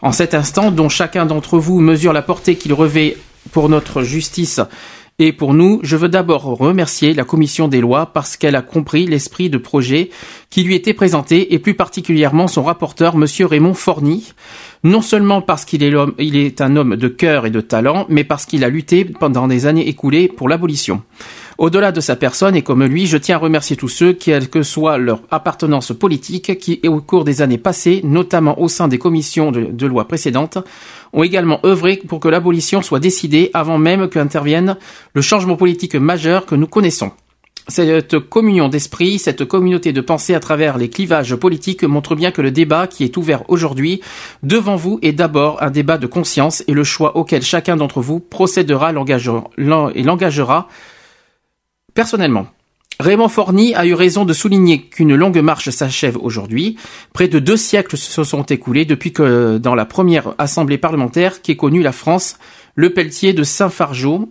[0.03, 3.17] En cet instant, dont chacun d'entre vous mesure la portée qu'il revêt
[3.53, 4.61] pour notre justice
[5.21, 9.05] et pour nous, je veux d'abord remercier la commission des lois parce qu'elle a compris
[9.05, 10.11] l'esprit de projet
[10.49, 14.33] qui lui était présenté et plus particulièrement son rapporteur, monsieur Raymond Forny.
[14.85, 18.63] Non seulement parce qu'il est un homme de cœur et de talent, mais parce qu'il
[18.63, 21.03] a lutté pendant des années écoulées pour l'abolition.
[21.59, 24.63] Au-delà de sa personne et comme lui, je tiens à remercier tous ceux, quelle que
[24.63, 29.51] soit leur appartenance politique, qui, au cours des années passées, notamment au sein des commissions
[29.51, 30.59] de, de loi précédentes,
[31.13, 34.77] ont également œuvré pour que l'abolition soit décidée avant même qu'intervienne
[35.15, 37.13] le changement politique majeur que nous connaissons.
[37.69, 42.41] Cette communion d'esprit, cette communauté de pensée à travers les clivages politiques montre bien que
[42.41, 44.01] le débat qui est ouvert aujourd'hui
[44.43, 48.21] devant vous est d'abord un débat de conscience et le choix auquel chacun d'entre vous
[48.21, 50.69] procédera et l'engagera
[51.93, 52.47] personnellement.
[53.01, 56.77] Raymond Forny a eu raison de souligner qu'une longue marche s'achève aujourd'hui.
[57.13, 61.53] Près de deux siècles se sont écoulés depuis que, dans la première assemblée parlementaire qui
[61.53, 62.39] est connue la France,
[62.75, 64.29] le Pelletier de Saint-Fargeau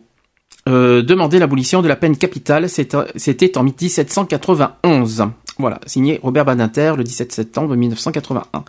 [0.68, 2.68] euh, demandait l'abolition de la peine capitale.
[2.70, 5.28] C'était en 1791.
[5.60, 8.66] Voilà, signé Robert Badinter le 17 septembre 1981.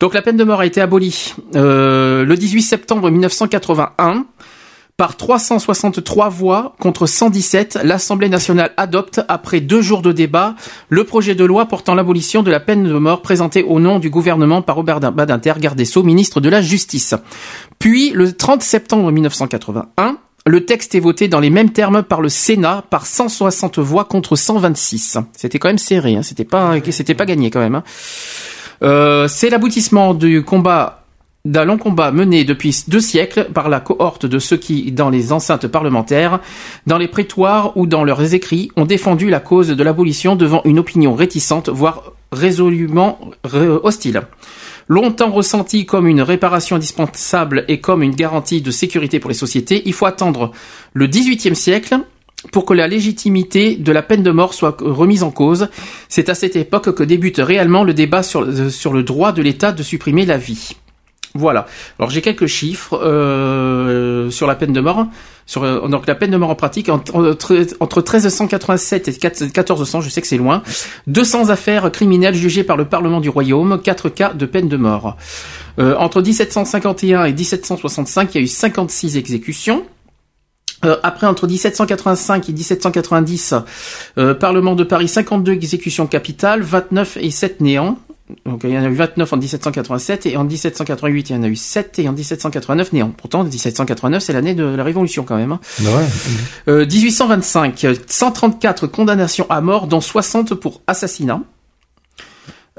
[0.00, 4.26] Donc la peine de mort a été abolie euh, le 18 septembre 1981
[4.98, 7.78] par 363 voix contre 117.
[7.84, 10.56] L'Assemblée nationale adopte, après deux jours de débat,
[10.88, 14.10] le projet de loi portant l'abolition de la peine de mort présenté au nom du
[14.10, 17.14] gouvernement par Robert Badinter, garde des Sceaux, ministre de la Justice.
[17.78, 22.28] Puis, le 30 septembre 1981, le texte est voté dans les mêmes termes par le
[22.28, 25.18] Sénat par 160 voix contre 126.
[25.32, 26.22] C'était quand même serré, hein.
[26.24, 26.80] c'était pas,
[27.24, 27.76] gagné quand même.
[27.76, 27.84] hein.
[28.82, 30.97] Euh, c'est l'aboutissement du combat
[31.48, 35.32] d'un long combat mené depuis deux siècles par la cohorte de ceux qui, dans les
[35.32, 36.40] enceintes parlementaires,
[36.86, 40.78] dans les prétoires ou dans leurs écrits, ont défendu la cause de l'abolition devant une
[40.78, 44.22] opinion réticente, voire résolument ré- hostile.
[44.88, 49.82] Longtemps ressenti comme une réparation indispensable et comme une garantie de sécurité pour les sociétés,
[49.86, 50.52] il faut attendre
[50.92, 51.98] le XVIIIe siècle
[52.52, 55.68] pour que la légitimité de la peine de mort soit remise en cause.
[56.08, 59.72] C'est à cette époque que débute réellement le débat sur, sur le droit de l'État
[59.72, 60.76] de supprimer la vie.
[61.38, 61.66] Voilà.
[61.98, 65.06] Alors j'ai quelques chiffres euh, sur la peine de mort.
[65.46, 70.00] Sur euh, donc la peine de mort en pratique entre, entre, entre 1387 et 1400,
[70.00, 70.62] je sais que c'est loin.
[71.06, 75.16] 200 affaires criminelles jugées par le Parlement du Royaume, 4 cas de peine de mort.
[75.78, 79.84] Euh, entre 1751 et 1765, il y a eu 56 exécutions.
[80.84, 83.54] Euh, après, entre 1785 et 1790,
[84.18, 87.98] euh, Parlement de Paris, 52 exécutions capitales, 29 et 7 néants.
[88.44, 91.42] Donc il y en a eu 29 en 1787 et en 1788 il y en
[91.42, 93.10] a eu 7 et en 1789 néant.
[93.16, 95.52] Pourtant 1789 c'est l'année de la Révolution quand même.
[95.52, 95.60] hein.
[96.68, 101.40] Euh, 1825, 134 condamnations à mort dont 60 pour assassinat.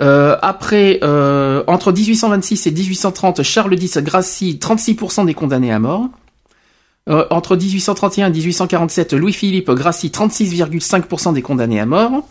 [0.01, 6.07] Euh, après, euh, entre 1826 et 1830, Charles X gracie 36% des condamnés à mort.
[7.09, 12.27] Euh, entre 1831 et 1847, Louis-Philippe gracie 36,5% des condamnés à mort.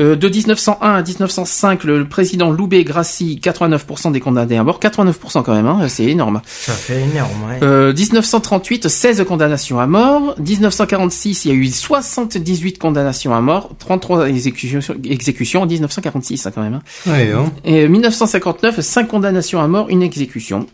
[0.00, 4.80] Euh, de 1901 à 1905, le président Loubet gracie 89% des condamnés à mort.
[4.80, 6.40] 89% quand même, hein, c'est énorme.
[6.46, 7.58] Ça fait énorme, ouais.
[7.62, 10.34] Euh, 1938, 16 condamnations à mort.
[10.38, 13.70] 1946, il y a eu 78 condamnations à mort.
[13.78, 16.74] 33 exécutions, exécutions en 1946, hein, quand même.
[16.74, 16.82] hein.
[17.10, 17.52] Ouais, hein.
[17.64, 20.66] Et 1959, 5 condamnations à mort, une exécution.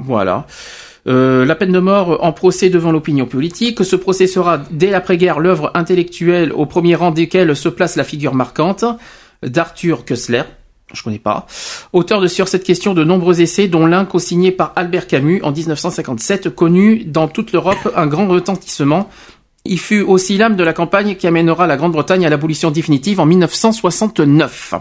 [0.00, 0.46] Voilà.
[1.06, 3.84] Euh, la peine de mort en procès devant l'opinion politique.
[3.84, 8.34] Ce procès sera, dès l'après-guerre, l'œuvre intellectuelle au premier rang desquelles se place la figure
[8.34, 8.84] marquante
[9.42, 10.42] d'Arthur Kessler.
[10.92, 11.46] Je connais pas.
[11.92, 15.52] Auteur de sur cette question de nombreux essais, dont l'un co-signé par Albert Camus en
[15.52, 19.10] 1957, connu dans toute l'Europe un grand retentissement.
[19.64, 23.26] Il fut aussi l'âme de la campagne qui amènera la Grande-Bretagne à l'abolition définitive en
[23.26, 24.74] 1969.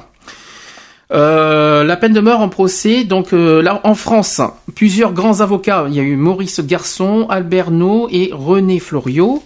[1.11, 4.41] Euh, la peine de mort en procès, donc euh, là en France,
[4.73, 9.43] plusieurs grands avocats, il y a eu Maurice Garçon, Albert No et René Floriot,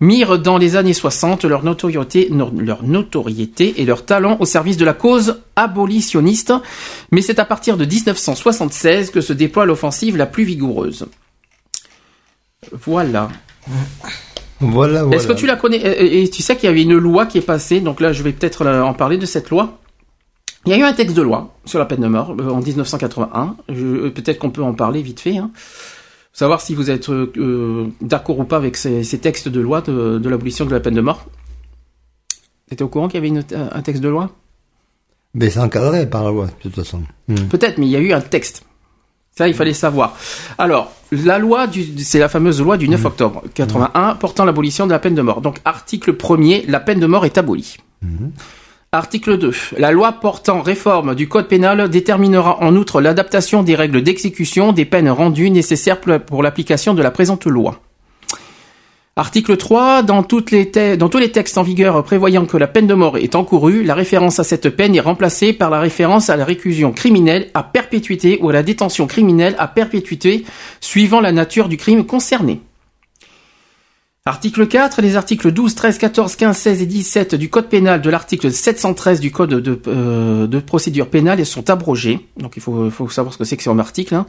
[0.00, 4.76] mirent dans les années 60 leur notoriété, no- leur notoriété et leur talent au service
[4.76, 6.52] de la cause abolitionniste,
[7.10, 11.06] mais c'est à partir de 1976 que se déploie l'offensive la plus vigoureuse.
[12.84, 13.28] Voilà.
[14.60, 15.16] Voilà, voilà.
[15.16, 15.78] Est-ce que tu la connais?
[15.78, 18.22] Et, et tu sais qu'il y avait une loi qui est passée, donc là je
[18.22, 19.78] vais peut-être euh, en parler de cette loi.
[20.66, 22.60] Il y a eu un texte de loi sur la peine de mort euh, en
[22.60, 23.56] 1981.
[23.68, 25.38] Je- euh, Peut-être qu'on peut en parler vite fait.
[25.38, 25.50] Hein.
[26.32, 30.18] Savoir si vous êtes euh, d'accord ou pas avec ces, ces textes de loi de,
[30.18, 31.26] de l'abolition de la peine de mort.
[32.68, 34.30] T'étais au courant qu'il y avait une- un texte de loi?
[35.34, 37.02] Mais c'est encadré par la loi, de toute façon.
[37.28, 37.34] Hmm.
[37.50, 38.62] Peut-être, mais il y a eu un texte.
[39.36, 40.16] Ça, il fallait savoir.
[40.58, 44.90] Alors, la loi, du, c'est la fameuse loi du 9 octobre 81 portant l'abolition de
[44.92, 45.40] la peine de mort.
[45.40, 47.76] Donc, article 1er, la peine de mort est abolie.
[48.92, 49.52] Article 2.
[49.76, 54.86] La loi portant réforme du code pénal déterminera en outre l'adaptation des règles d'exécution des
[54.86, 57.80] peines rendues nécessaires pour la- pour l'application de la présente loi.
[59.16, 60.02] Article 3.
[60.04, 63.82] Dans, dans tous les textes en vigueur prévoyant que la peine de mort est encourue,
[63.82, 67.64] la référence à cette peine est remplacée par la référence à la réclusion criminelle à
[67.64, 70.44] perpétuité ou à la détention criminelle à perpétuité,
[70.80, 72.60] suivant la nature du crime concerné.
[74.28, 75.00] Article 4.
[75.00, 79.20] Les articles 12, 13, 14, 15, 16 et 17 du Code pénal de l'article 713
[79.20, 82.20] du Code de, euh, de procédure pénale sont abrogés.
[82.36, 84.14] Donc il faut, savoir ce que c'est que c'est un article.
[84.14, 84.26] hein.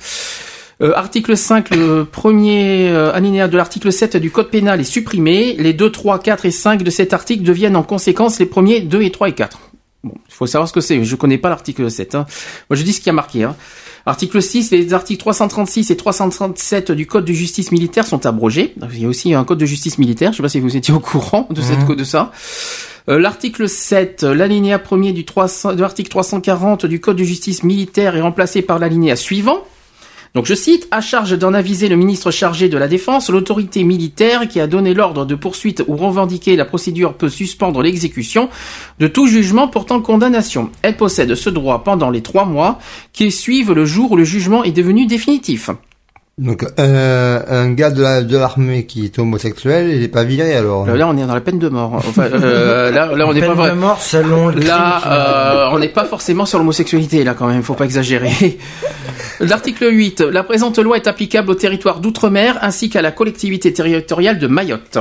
[0.81, 5.55] Euh, article 5, le premier euh, alinéa de l'article 7 du Code pénal est supprimé.
[5.59, 9.01] Les 2, 3, 4 et 5 de cet article deviennent en conséquence les premiers 2
[9.01, 9.59] et 3 et 4.
[10.05, 11.03] Bon, il faut savoir ce que c'est.
[11.03, 12.15] Je connais pas l'article 7.
[12.15, 12.25] Hein.
[12.69, 13.43] Moi, je dis ce qui a marqué.
[13.43, 13.57] Hein.
[14.05, 18.75] Article 6, les articles 336 et 337 du Code de justice militaire sont abrogés.
[18.93, 20.31] Il y a aussi un Code de justice militaire.
[20.31, 22.31] Je sais pas si vous étiez au courant de, cette, de ça.
[23.09, 28.15] Euh, L'article 7, l'alinéa premier du 300, de l'article 340 du Code de justice militaire
[28.15, 29.63] est remplacé par l'alinéa suivant.
[30.35, 34.47] Donc je cite, à charge d'en aviser le ministre chargé de la Défense, l'autorité militaire
[34.47, 38.49] qui a donné l'ordre de poursuite ou revendiquer la procédure peut suspendre l'exécution
[38.99, 40.69] de tout jugement portant condamnation.
[40.83, 42.79] Elle possède ce droit pendant les trois mois
[43.11, 45.71] qui suivent le jour où le jugement est devenu définitif.
[46.41, 50.55] Donc, euh, un gars de la- de l'armée qui est homosexuel, il est pas viré
[50.55, 50.85] alors.
[50.87, 51.93] Là, on est dans la peine de mort.
[51.95, 54.71] Enfin, euh, là, là, on n'est Peine pas vrai- de mort selon le crime qu'il
[54.71, 58.57] a Là, euh, on n'est pas forcément sur l'homosexualité, là, quand même, faut pas exagérer.
[59.41, 60.21] L'article 8.
[60.21, 64.97] La présente loi est applicable au territoire d'outre-mer ainsi qu'à la collectivité territoriale de Mayotte.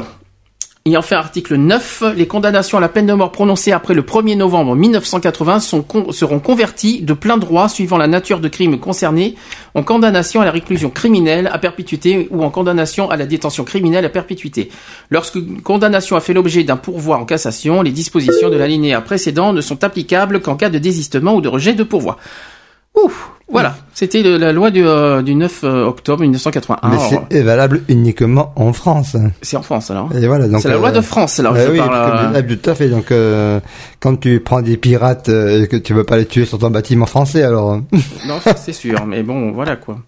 [0.84, 2.02] Et enfin, article 9.
[2.16, 6.12] Les condamnations à la peine de mort prononcées après le 1er novembre 1980 sont con-
[6.12, 9.34] seront converties de plein droit suivant la nature de crime concerné
[9.74, 14.06] en condamnation à la réclusion criminelle à perpétuité ou en condamnation à la détention criminelle
[14.06, 14.70] à perpétuité.
[15.10, 19.60] Lorsqu'une condamnation a fait l'objet d'un pourvoi en cassation, les dispositions de l'alinéa précédent ne
[19.60, 22.16] sont applicables qu'en cas de désistement ou de rejet de pourvoi.
[23.50, 26.88] Voilà, c'était la loi du, euh, du 9 euh, octobre 1981.
[26.90, 26.96] Mais
[27.30, 29.16] c'est valable uniquement en France.
[29.42, 30.10] C'est en France alors.
[30.14, 31.54] Et voilà, donc, C'est la loi euh, de France alors.
[31.54, 32.88] Ouais, je oui, parle, euh, ah, tout à fait.
[32.88, 33.58] Donc, euh,
[34.00, 36.70] quand tu prends des pirates euh, et que tu veux pas les tuer sur ton
[36.70, 37.72] bâtiment français, alors.
[37.72, 37.84] hein.
[38.28, 39.98] Non, c'est sûr, mais bon, voilà quoi.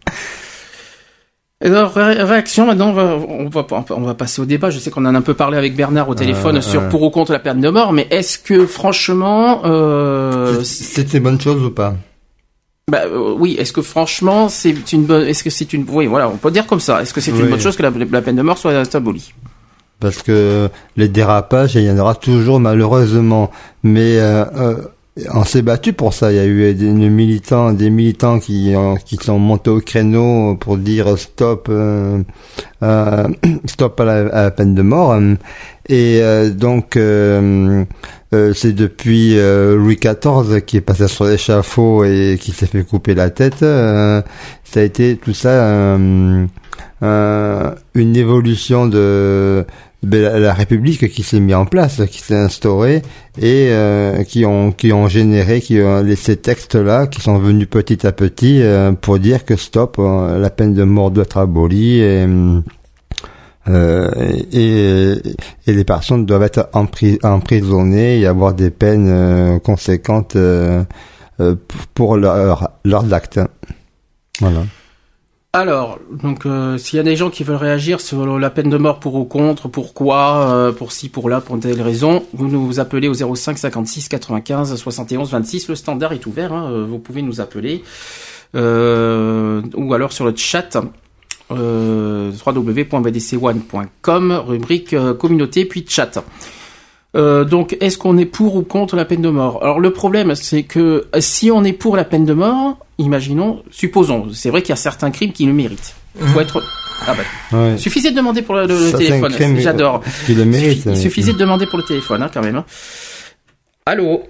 [1.62, 4.70] Et Alors, ré- réaction, maintenant, on va, on va, on va passer au débat.
[4.70, 6.88] Je sais qu'on en a un peu parlé avec Bernard au téléphone Euh, sur euh.
[6.88, 10.62] pour ou contre la peine de mort, mais est-ce que, franchement, euh,
[11.14, 11.94] une bonne chose ou pas?
[12.88, 16.28] Bah, euh, oui, est-ce que franchement, c'est une bonne, est-ce que c'est une, oui, voilà,
[16.28, 17.00] on peut dire comme ça.
[17.02, 19.32] Est-ce que c'est une bonne chose que la, la peine de mort soit abolie?
[20.00, 23.50] Parce que les dérapages, il y en aura toujours malheureusement.
[23.82, 24.76] Mais euh, euh,
[25.34, 26.32] on s'est battu pour ça.
[26.32, 30.56] Il y a eu des militants, des militants qui ont- qui sont montés au créneau
[30.56, 32.22] pour dire stop, euh,
[32.82, 33.28] euh,
[33.66, 35.18] stop à la, peine de mort.
[35.88, 36.96] Et euh, donc
[38.54, 43.30] c'est depuis Louis XIV qui est passé sur l'échafaud et qui s'est fait couper la
[43.30, 43.58] tête.
[43.60, 44.22] ça
[44.76, 45.96] a été tout ça
[47.02, 49.64] une évolution de
[50.02, 53.02] la, République qui s'est mise en place, qui s'est instaurée
[53.38, 57.68] et euh, qui ont qui ont généré qui ont ces textes là qui sont venus
[57.68, 61.38] petit à petit euh, pour dire que stop, euh, la peine de mort doit être
[61.38, 62.26] abolie et
[63.68, 64.10] euh,
[64.52, 65.12] et,
[65.66, 70.82] et les personnes doivent être empris- emprisonnées et avoir des peines euh, conséquentes euh,
[71.94, 73.40] pour leur, leurs actes.
[74.40, 74.62] Voilà.
[75.52, 78.76] Alors, donc, euh, s'il y a des gens qui veulent réagir sur la peine de
[78.76, 82.78] mort pour ou contre, pourquoi, euh, pour ci, pour là, pour telle raison, vous nous
[82.78, 85.66] appelez au 05 56 95 71 26.
[85.66, 87.82] Le standard est ouvert, hein, euh, vous pouvez nous appeler.
[88.54, 88.58] Ou
[89.92, 90.76] alors sur le chat
[91.50, 96.22] euh, www.bdc1.com, rubrique communauté, puis chat.
[97.16, 99.58] Euh, donc, est-ce qu'on est pour ou contre la peine de mort?
[99.62, 103.62] Alors, le problème, c'est que euh, si on est pour la peine de mort, imaginons,
[103.70, 105.94] supposons, c'est vrai qu'il y a certains crimes qui le méritent.
[106.18, 106.62] Faut être.
[107.06, 107.56] Ah bah.
[107.58, 107.78] Ouais.
[107.78, 109.32] Suffisait de demander pour le, le- le Ça, c'est un téléphone.
[109.32, 110.02] crime, J'adore.
[110.26, 110.82] qui le mérite.
[110.86, 112.56] Il suffisait de demander pour le téléphone, hein, quand même.
[112.56, 112.64] hein.
[113.86, 114.22] Allô,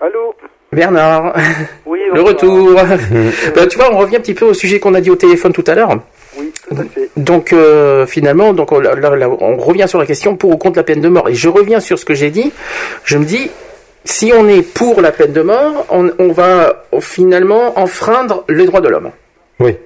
[0.00, 0.34] Allô?
[0.72, 1.34] Bernard.
[1.86, 2.70] Oui, Le retour.
[3.56, 5.52] Ben, tu vois, on revient un petit peu au sujet qu'on a dit au téléphone
[5.52, 5.98] tout à l'heure.
[6.40, 7.10] Oui, tout à fait.
[7.16, 10.78] Donc euh, finalement, donc on, là, là, on revient sur la question pour ou contre
[10.78, 11.28] la peine de mort.
[11.28, 12.52] Et je reviens sur ce que j'ai dit.
[13.04, 13.50] Je me dis,
[14.04, 18.80] si on est pour la peine de mort, on, on va finalement enfreindre les droits
[18.80, 19.10] de l'homme.
[19.58, 19.76] Oui.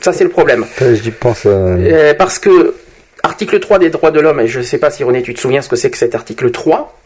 [0.00, 0.64] Ça, c'est le problème.
[0.80, 1.42] J'y pense.
[1.46, 2.74] euh, Euh, parce que
[3.22, 5.40] article 3 des droits de l'homme, et je ne sais pas si René, tu te
[5.40, 6.96] souviens ce que c'est que cet article 3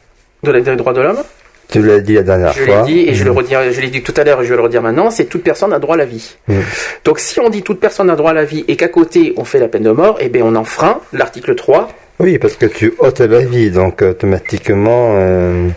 [0.43, 1.23] de la- des droits de l'homme
[1.71, 2.83] Tu l'as dit la dernière Je fois.
[2.87, 4.57] l'ai dit et je le redis, je l'ai dit tout à l'heure et je vais
[4.57, 6.37] le redire maintenant, c'est toute personne a droit à la vie.
[6.49, 6.55] Mm.
[7.05, 9.45] Donc si on dit toute personne a droit à la vie et qu'à côté on
[9.45, 11.89] fait la peine de mort, eh bien on enfreint l'article 3.
[12.21, 15.69] Oui, parce que tu ôtes la vie, donc automatiquement, euh,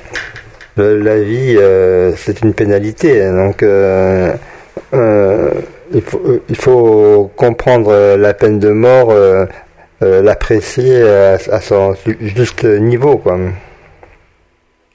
[0.77, 3.23] le- la vie, euh, c'est une pénalité.
[3.29, 4.33] Donc, euh,
[4.95, 5.49] euh,
[5.93, 9.45] il, faut, euh, il faut comprendre euh, la peine de mort, euh,
[10.01, 13.37] euh, l'apprécier à, à son juste niveau, quoi.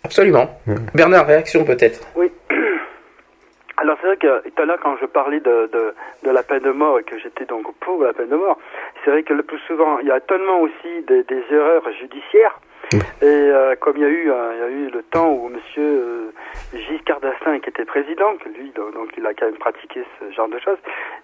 [0.06, 0.46] Absolument.
[0.66, 0.74] Mm.
[0.94, 2.00] Bernard, réaction peut-être.
[2.14, 2.30] Oui.
[3.76, 6.62] Alors c'est vrai que tout à l'heure quand je parlais de, de, de la peine
[6.62, 8.58] de mort et que j'étais donc pour la peine de mort,
[9.04, 12.56] c'est vrai que le plus souvent il y a tellement aussi des, des erreurs judiciaires
[12.92, 15.48] Et euh, comme il y a eu, euh, il y a eu le temps où
[15.48, 16.30] Monsieur euh,
[16.72, 20.32] Giscard d'Estaing qui était président, que lui, donc, donc, il a quand même pratiqué ce
[20.32, 20.78] genre de choses.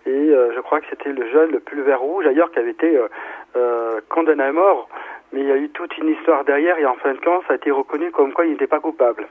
[0.06, 2.96] Et euh, je crois que c'était le jeune, le pulvère rouge, d'ailleurs, qui avait été
[2.96, 3.08] euh,
[3.56, 4.88] euh, condamné à mort.
[5.32, 7.54] Mais il y a eu toute une histoire derrière, et en fin de compte, ça
[7.54, 9.26] a été reconnu comme quoi il n'était pas coupable.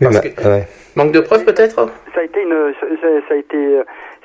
[0.00, 0.64] Oui, Parce mais- que- ouais.
[0.96, 1.76] Manque de preuves peut-être?
[2.14, 3.76] Ça a été une, ça, ça- ça a été,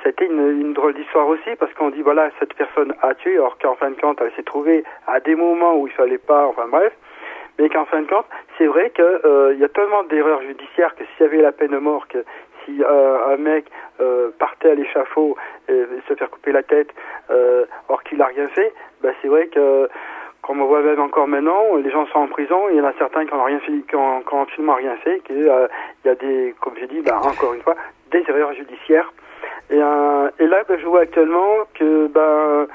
[0.04, 3.14] ça a été une, une drôle d'histoire aussi parce qu'on dit voilà cette personne a
[3.16, 6.18] tué alors qu'en fin de compte elle s'est trouvée à des moments où il fallait
[6.18, 6.92] pas, enfin bref,
[7.60, 8.26] mais qu'en fin de compte
[8.60, 11.72] c'est vrai que euh, y a tellement d'erreurs judiciaires que s'il y avait la peine
[11.72, 12.24] de mort, que
[12.66, 13.66] si euh, un mec
[14.02, 15.38] euh, partait à l'échafaud
[15.70, 16.90] et se faire couper la tête
[17.30, 19.90] alors qu'il a rien fait, bah c'est vrai que
[20.42, 22.94] comme on voit même encore maintenant, les gens sont en prison, il y en a
[22.94, 26.56] certains qui n'ont rien fait, qui ont, absolument rien fait, qu'il il y a des,
[26.60, 27.76] comme j'ai dit, bah, encore une fois,
[28.12, 29.14] des erreurs judiciaires.
[29.70, 32.68] Et, et là, bah, je vois actuellement que ben,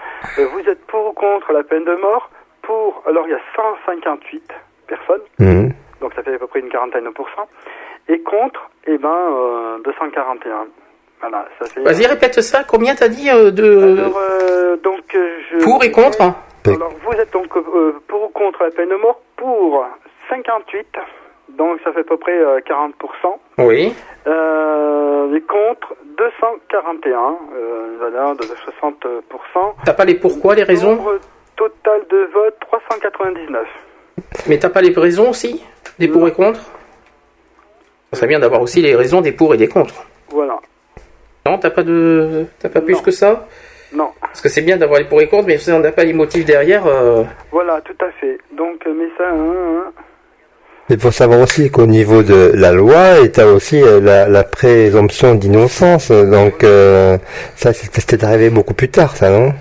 [0.52, 2.30] vous êtes pour ou contre la peine de mort?
[2.62, 4.52] Pour, alors il y a 158
[4.86, 5.72] personnes, Mhm.
[6.00, 7.48] donc ça fait à peu près une quarantaine de pourcents,
[8.08, 10.66] et contre, eh ben, euh, 241.
[11.20, 11.80] Voilà, ça fait.
[11.82, 12.64] Vas-y, répète ça.
[12.64, 15.64] Combien t'as dit euh, de Alors, euh, donc, euh, je.
[15.64, 16.20] pour et contre
[16.66, 19.20] Alors, vous êtes donc euh, pour ou contre la peine de mort?
[19.36, 19.86] Pour
[20.28, 20.86] 58,
[21.50, 22.92] donc ça fait à peu près euh, 40%.
[23.58, 23.94] Oui.
[24.26, 29.74] Euh, et contre 241, euh, voilà, de 60%.
[29.84, 30.96] T'as pas les pourquoi, les raisons?
[30.96, 31.18] Nombre
[31.56, 33.66] total de votes 399.
[34.46, 35.62] Mais t'as pas les raisons aussi
[35.98, 36.60] Des pour et contre?
[38.12, 40.06] Ça serait bien d'avoir aussi les raisons des pour et des contre.
[40.30, 40.58] Voilà.
[41.46, 43.46] Non, t'as pas de, t'as pas plus que ça?
[43.92, 44.08] Non.
[44.20, 46.12] Parce que c'est bien d'avoir les pour et contre, mais si on n'a pas les
[46.12, 46.86] motifs derrière.
[46.86, 47.22] euh,
[47.52, 48.38] Voilà, tout à fait.
[48.56, 49.54] Donc, euh, mais ça, hein,
[49.86, 49.92] hein.
[50.90, 54.44] Il faut savoir aussi qu'au niveau de la loi, et t'as aussi euh, la, la
[54.44, 56.10] présomption d'innocence.
[56.10, 57.16] Donc euh,
[57.56, 59.54] ça, c'est c'est arrivé beaucoup plus tard, ça, non?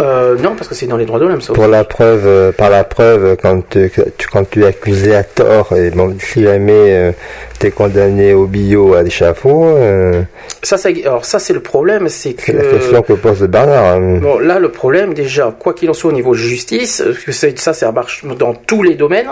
[0.00, 1.52] Euh, non, parce que c'est dans les droits de l'homme, ça.
[1.54, 1.72] Pour aussi.
[1.72, 5.24] la preuve, euh, par la preuve, quand tu, que tu- quand tu es accusé à
[5.24, 7.12] tort, et bon, si jamais euh,
[7.58, 10.22] t'es condamné au bio à l'échafaud, euh,
[10.62, 12.70] Ça, ça, alors ça, c'est le problème, c'est c'est la que.
[12.76, 13.94] question que pose Bernard.
[13.96, 14.18] hein.
[14.20, 17.58] Bon, là, le problème, déjà, quoi qu'il en soit au niveau justice, parce que c'est-
[17.58, 19.30] ça, ça marche dans tous les domaines,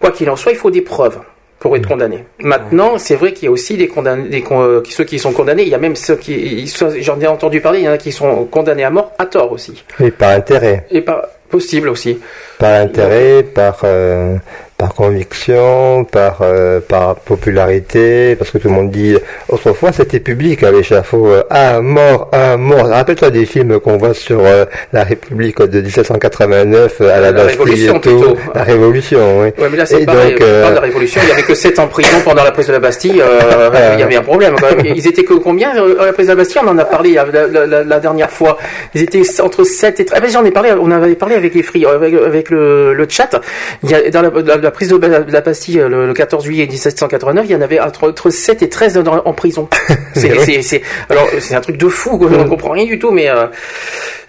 [0.00, 1.18] quoi qu'il en soit, il faut des preuves
[1.58, 2.24] pour être condamné.
[2.40, 5.32] Maintenant, c'est vrai qu'il y a aussi des condamnés, des, con- euh, ceux qui sont
[5.32, 6.70] condamnés, il y a même ceux qui,
[7.00, 9.52] j'en ai entendu parler, il y en a qui sont condamnés à mort à tort
[9.52, 9.82] aussi.
[9.98, 10.86] Oui, par intérêt.
[10.90, 12.18] Et pas possible aussi.
[12.58, 14.36] Par intérêt, par euh,
[14.78, 19.16] par conviction, par euh, par popularité, parce que tout le monde dit
[19.48, 22.86] autrefois c'était public à l'échafaud, euh, un mort, un mort.
[22.86, 27.32] Rappelle-toi des films qu'on voit sur euh, la République de 1789 euh, à la, La
[27.32, 28.18] Bastille Révolution, et tout.
[28.18, 28.36] plutôt.
[28.54, 29.48] la Révolution, oui.
[29.58, 30.32] Ouais, mais là, c'est pareil.
[30.32, 32.50] donc, on euh, de la Révolution, il y avait que 7 en prison pendant la
[32.52, 33.22] prise de la Bastille.
[33.22, 34.84] euh, il y avait un problème quand même.
[34.94, 36.60] Ils étaient que combien à la prise de la Bastille?
[36.64, 38.58] On en a parlé la, la- la- la dernière fois.
[38.94, 40.20] Ils étaient entre 7 et 13.
[40.22, 40.72] Ah j'en ai parlé.
[40.78, 43.30] On avait parlé avec les fris, avec, avec le, le chat.
[43.82, 46.12] Il y a, dans la, la- la prise de la, la Bastille euh, le, le
[46.12, 49.68] 14 juillet 1789, il y en avait entre, entre 7 et 13 dans- en prison.
[50.14, 52.18] C'est, c'est, c'est- alors c'est un truc de fou.
[52.18, 52.28] quoi.
[52.38, 53.46] On comprend rien du tout, mais euh,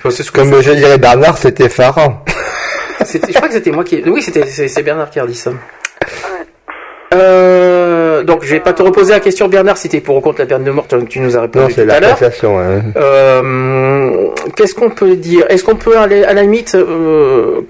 [0.10, 2.24] c'est ce que Comme je dirais Bernard, c'était effarant.
[3.06, 4.04] c'était- je crois que c'était moi qui.
[4.06, 5.52] Oui, c'était c'est c'est Bernard qui a dit ça.
[7.14, 10.46] Euh, donc je vais pas te reposer la question Bernard, c'était pour ou contre la
[10.46, 12.10] peine de mort, tu tu nous as Non, répondu c'est tout à l'heure.
[12.10, 12.60] l'appréciation.
[12.60, 12.82] Hein.
[12.98, 14.28] Euh,
[14.58, 15.46] Qu'est-ce qu'on peut dire?
[15.50, 17.62] Est-ce qu'on peut aller à la limite euh,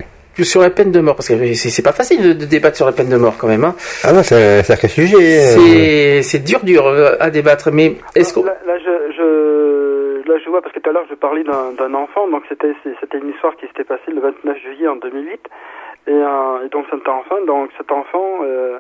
[0.43, 2.91] sur la peine de mort Parce que c'est pas facile de, de débattre sur la
[2.91, 3.64] peine de mort quand même.
[3.64, 3.76] Hein.
[4.03, 5.15] Ah non, c'est un sacré sujet.
[5.18, 5.55] euh.
[5.55, 10.38] C'est c'est dur dur euh, à débattre, mais est-ce qu'on Là, là, je, je, là,
[10.43, 12.27] je vois parce que tout à l'heure, je parlais d'un d'un enfant.
[12.30, 12.73] Donc, c'était
[13.18, 15.39] une histoire qui s'était passée le 29 juillet en 2008.
[16.09, 18.80] Et, euh, et donc, cet enfant, donc cet enfant euh,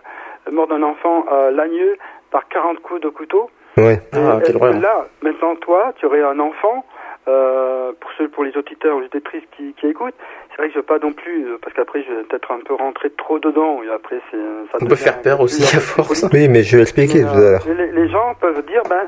[0.51, 1.97] mort d'un enfant à Lagneux
[2.31, 3.49] par 40 coups de couteau.
[3.75, 4.01] Ouais.
[4.13, 4.79] Ah, Et quelle est-ce que horreur.
[4.79, 6.85] là, maintenant, toi, tu aurais un enfant.
[7.27, 10.13] Euh, pour ceux, pour les auditeurs ou les auditrices qui, qui écoutent,
[10.49, 12.59] c'est vrai que je veux pas non plus, euh, parce qu'après je vais peut-être un
[12.59, 14.37] peu rentrer trop dedans et après c'est.
[14.71, 17.39] ça on peut faire peur aussi à force Oui, mais je vais expliquer tout à
[17.39, 17.61] l'heure.
[17.67, 19.07] euh, les, les gens peuvent dire ben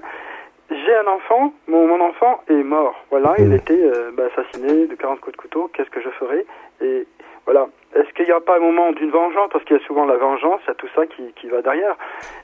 [0.70, 2.94] j'ai un enfant, mon, mon enfant est mort.
[3.10, 3.54] Voilà, il Mm.
[3.54, 5.70] était euh, ben, assassiné de 40 coups de couteau.
[5.74, 6.46] Qu'est-ce que je ferai?
[6.82, 7.08] Et
[7.46, 7.68] voilà.
[7.96, 9.50] Est-ce qu'il n'y a pas un moment d'une vengeance?
[9.52, 11.62] Parce qu'il y a souvent la vengeance, il y a tout ça qui, qui va
[11.62, 11.96] derrière.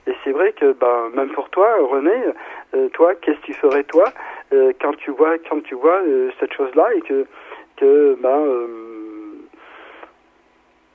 [0.08, 2.16] Et c'est vrai que ben, même pour toi, René,
[2.74, 4.06] euh, toi, qu'est-ce que tu ferais toi
[4.54, 7.26] euh, quand tu vois quand tu vois euh, cette chose-là et que
[7.78, 8.68] que ben euh,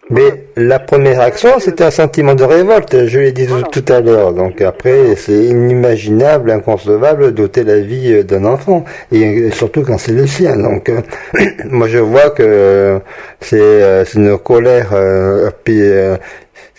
[0.08, 3.68] Mais la première action, c'était un sentiment de révolte, je l'ai dit Voilà.
[3.68, 4.32] tout à l'heure.
[4.32, 10.12] Donc après, c'est inimaginable, inconcevable d'ôter la vie euh, d'un enfant, et surtout quand c'est
[10.12, 10.56] le sien.
[10.56, 11.00] Donc euh,
[11.70, 12.98] moi, je vois que
[13.40, 16.16] c'est euh, c'est une colère, euh, puis euh,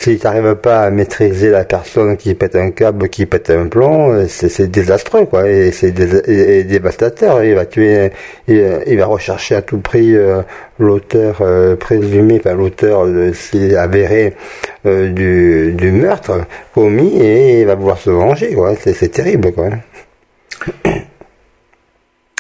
[0.01, 3.67] si tu n'arrives pas à maîtriser la personne qui pète un câble, qui pète un
[3.67, 7.43] plomb, c'est désastreux, quoi, et c'est dévastateur.
[7.43, 8.09] Il va tuer,
[8.47, 10.41] il, va rechercher à tout prix euh,
[10.79, 13.31] l'auteur euh, présumé, enfin l'auteur, euh,
[13.77, 14.33] avéré,
[14.87, 18.73] euh, du, du meurtre commis, et il va pouvoir se venger, quoi.
[18.75, 19.69] C'est terrible, quoi.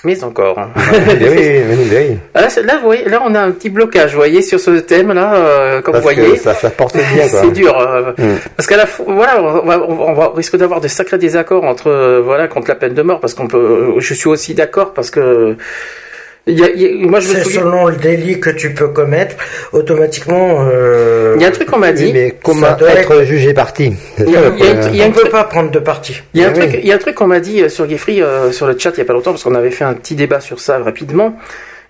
[0.03, 0.57] Mais encore.
[0.75, 2.17] Mais oui, mais oui.
[2.33, 4.59] Ah, Là, c'est- là, vous voyez, là, on a un petit blocage, vous voyez, sur
[4.59, 6.37] ce thème-là, euh, comme Parce vous que voyez.
[6.37, 7.41] ça, ça porte bien, quoi.
[7.41, 8.37] C'est dur, euh, Mm.
[8.57, 12.19] parce qu'à la voilà, on, va, on va- risque d'avoir de sacrés désaccords entre, euh,
[12.23, 15.11] voilà, contre la peine de mort, parce qu'on peut, euh, je suis aussi d'accord, parce
[15.11, 15.55] que,
[16.47, 18.87] y a, il y a- moi, je C'est souviens, selon le délit que tu peux
[18.87, 19.35] commettre,
[19.73, 20.65] automatiquement.
[20.67, 22.05] euh, il y a un truc qu'on m'a dit.
[22.05, 25.69] Oui, mais comment Ça doit être jugé parti on un ne peut truc- pas prendre
[25.71, 26.21] de parti.
[26.33, 26.79] Il y a un truc, oui.
[26.81, 28.91] il y a un truc qu'on m'a dit euh, sur Geoffrey euh, sur le chat
[28.95, 31.37] il y a pas longtemps parce qu'on avait fait un petit débat sur ça rapidement.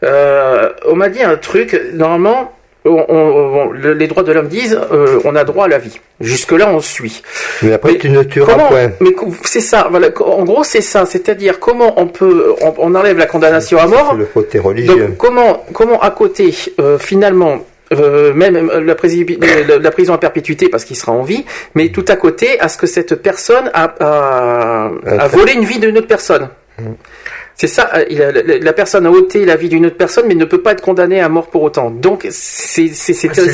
[0.04, 1.80] Euh, on m'a dit un truc.
[1.94, 2.52] Normalement,
[2.86, 5.78] on- on- on- le- les droits de l'homme disent euh, on a droit à la
[5.78, 6.00] vie.
[6.20, 7.22] Jusque là, on suit.
[7.62, 8.92] Mais après, Mais tu ne tueras Comment point.
[9.00, 9.12] Mais
[9.44, 9.88] c'est ça.
[9.92, 10.08] Voilà.
[10.20, 11.06] En gros, c'est ça.
[11.06, 14.16] C'est-à-dire comment on peut on, on enlève la condamnation à mort.
[14.16, 15.08] Le côté religieux.
[15.08, 17.60] Donc comment comment à côté euh, finalement
[17.94, 19.38] euh, même euh, la, prési-
[19.68, 21.44] la- la prison à perpétuité parce qu'il sera en vie,
[21.76, 25.78] mais tout à côté à ce que cette personne a, a, a volé une vie
[25.80, 26.48] d'une autre personne.
[27.62, 30.26] C'est ça, euh, il a- la, la personne a ôté la vie d'une autre personne,
[30.28, 31.92] mais ne peut pas être condamnée à mort pour autant.
[31.92, 32.88] Donc c'est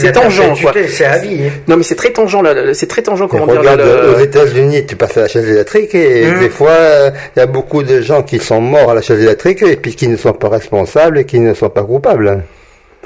[0.04, 0.72] la tangent quoi.
[0.88, 1.44] C'est à vie.
[1.48, 1.52] hein.
[1.68, 3.60] Non mais c'est très tangent là, c'est très tangent comment dire.
[3.60, 6.40] regarde, le- aux États-Unis, tu passes à la chaise électrique et Mhm.
[6.40, 9.22] des fois, euh, il y a beaucoup de gens qui sont morts à la chaise
[9.22, 12.44] électrique et puis qui ne sont pas responsables et qui ne sont pas coupables.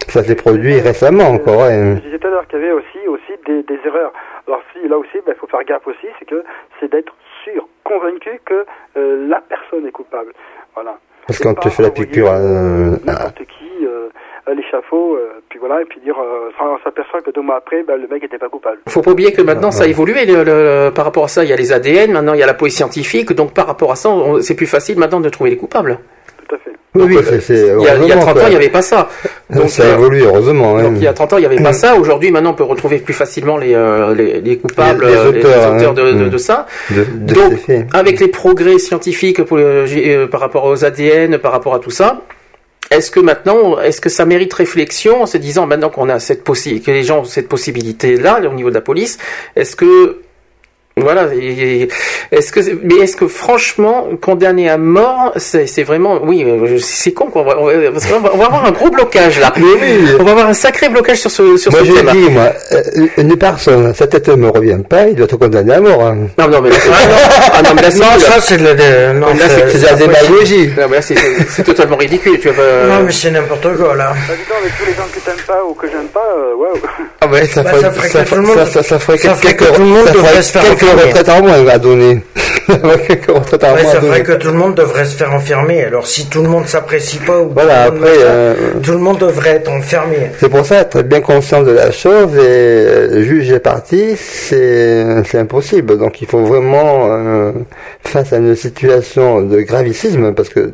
[0.07, 1.63] Ça s'est produit récemment encore.
[1.63, 1.95] hein.
[1.97, 4.13] Je disais tout à l'heure qu'il y avait aussi, aussi des, des erreurs.
[4.47, 6.43] Alors si, là aussi, il faut faire gaffe aussi, c'est que
[6.79, 7.13] c'est d'être
[7.43, 8.65] sûr, convaincu que
[8.97, 10.31] euh, la personne est coupable.
[10.75, 10.97] Voilà.
[11.27, 12.27] Parce qu'on pas te fait la piqûre.
[12.31, 14.09] euh, euh, N'importe qui euh,
[14.47, 17.83] à l'échafaud, euh, puis voilà, et puis dire, euh, on s'aperçoit que deux mois après,
[17.83, 18.79] bah, le mec n'était pas coupable.
[18.89, 20.25] Faut pas oublier que maintenant ça a évolué.
[20.25, 22.11] le- le- par rapport à ça, il y a les ADN.
[22.11, 23.31] Maintenant, il y a la police scientifique.
[23.33, 25.99] Donc, par rapport à ça, on- c'est plus facile maintenant de trouver les coupables.
[26.51, 26.71] Tout à fait.
[26.95, 28.49] oui, oui, Donc, c'est- c'est Il y a, il y a heureusement, 30 ans, il
[28.49, 29.07] n'y avait pas ça.
[29.49, 30.77] Donc, ça euh, évolue heureusement.
[30.77, 30.83] hein.
[30.83, 31.95] donc, il y a 30 ans, il n'y avait pas ça.
[31.95, 35.29] Aujourd'hui, maintenant, on peut retrouver plus facilement les, euh, les, les coupables, Les- les euh,
[35.29, 35.93] auteurs, hein.
[35.93, 36.29] de, de- Mm.
[36.29, 36.65] de ça.
[36.89, 37.71] de, Donc.
[37.93, 41.91] Avec les progrès scientifiques pour le- euh, par rapport aux ADN, par rapport à tout
[41.91, 42.21] ça,
[42.89, 46.43] est-ce que maintenant, est-ce que ça mérite réflexion en se disant maintenant qu'on a cette
[46.43, 49.17] possibilité, que les gens ont cette possibilité-là au niveau de la police,
[49.55, 50.17] est-ce que
[50.97, 51.27] voilà,
[52.31, 57.13] est-ce que mais est-ce que franchement condamner à mort, c'est c'est vraiment oui, euh, c'est
[57.13, 59.53] con qu'on va, on va- on va avoir un gros blocage là.
[60.19, 62.09] On va avoir un sacré blocage sur ce sur Moi ce je thème.
[62.11, 65.73] dis, moi, euh, une personne, sa tête ne me revient pas, il doit être condamné
[65.73, 66.01] à mort.
[66.03, 66.17] hein.
[66.37, 66.89] Non non mais là, c'est-
[67.53, 68.73] ah, non, mais là, c'est- Non, ça c'est le.
[68.73, 70.67] le- non, Là, c'est- C'est de la démagogie.
[70.77, 72.37] non, mais là, c'est- totalement ridicule.
[72.39, 74.11] Tu vas, Non, mais c'est n'importe quoi là.
[74.27, 76.55] Bah, dis donc, avec tous les gens que t'aimes pas ou que j'aime pas, euh,
[76.55, 76.77] waouh.
[77.23, 79.35] Ah ouais, ça, Bah, ferait, ça ferait que tout le monde- ça- ça ferait quelques,
[79.35, 81.03] ferait que tout le monde devrait se faire quelques enfermer.
[81.03, 82.21] retraites en moins à donner.
[82.67, 85.15] Ça ferait quelques retraites en Ouais, moins ça ferait que tout le monde devrait se
[85.17, 85.83] faire enfermer.
[85.83, 88.55] Alors si tout le monde s'apprécie pas ou Voilà, tout le monde après, machin, euh,
[88.81, 90.15] tout le monde devrait être enfermé.
[90.39, 95.39] C'est pour ça, être bien conscient de la chose et euh, juger parti, c'est c'est
[95.39, 95.97] impossible.
[95.97, 97.51] Donc il faut vraiment, euh,
[98.05, 100.71] face à une situation de gravicisme, parce que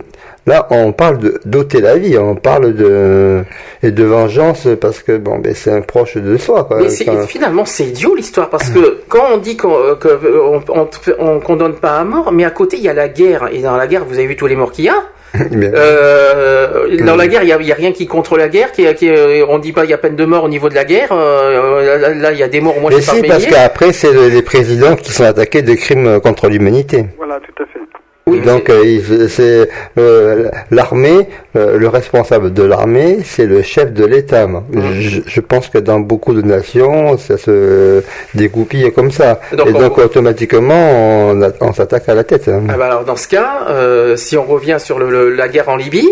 [0.47, 3.43] là on parle de d'ôter la vie, on parle de
[3.83, 6.63] et de vengeance parce que bon, ben c'est un proche de soi.
[6.63, 6.79] Quoi.
[6.81, 10.41] Mais Quand- finalement, c'est idiot l'histoire parce que quand on dit qu'on euh, que, euh,
[10.43, 10.87] on, on,
[11.19, 13.77] on condamne pas à mort, mais à côté il y a la guerre et dans
[13.77, 14.95] la guerre, vous avez vu tous les morts qu'il y a.
[15.37, 18.71] Euh, dans la guerre, il y a, rien qui contre la guerre.
[18.71, 20.75] Qui, qui, euh, on dit pas il y a peine de mort au niveau de
[20.75, 21.09] la guerre.
[21.11, 22.79] Euh, là, il y a des morts.
[22.79, 25.73] Moi, Mais je si, pas parce qu'après c'est le- les présidents qui sont attaqués de
[25.73, 27.05] crimes contre l'humanité.
[27.17, 27.79] Voilà, tout à fait.
[28.27, 28.73] Oui, Donc c'est-
[29.13, 34.45] euh, c'est euh, l'armée, euh, le responsable de l'armée, c'est le chef de l'État.
[34.47, 34.63] moi.
[34.99, 38.03] Je, je pense que dans beaucoup de nations, ça se
[38.35, 39.39] dégoupille comme ça.
[39.53, 42.47] Donc, Et on- donc automatiquement, on, on s'attaque à la tête.
[42.47, 42.63] hein.
[42.69, 45.69] Ah bah alors dans ce cas, euh, si on revient sur le, le- la guerre
[45.69, 46.07] en Libye,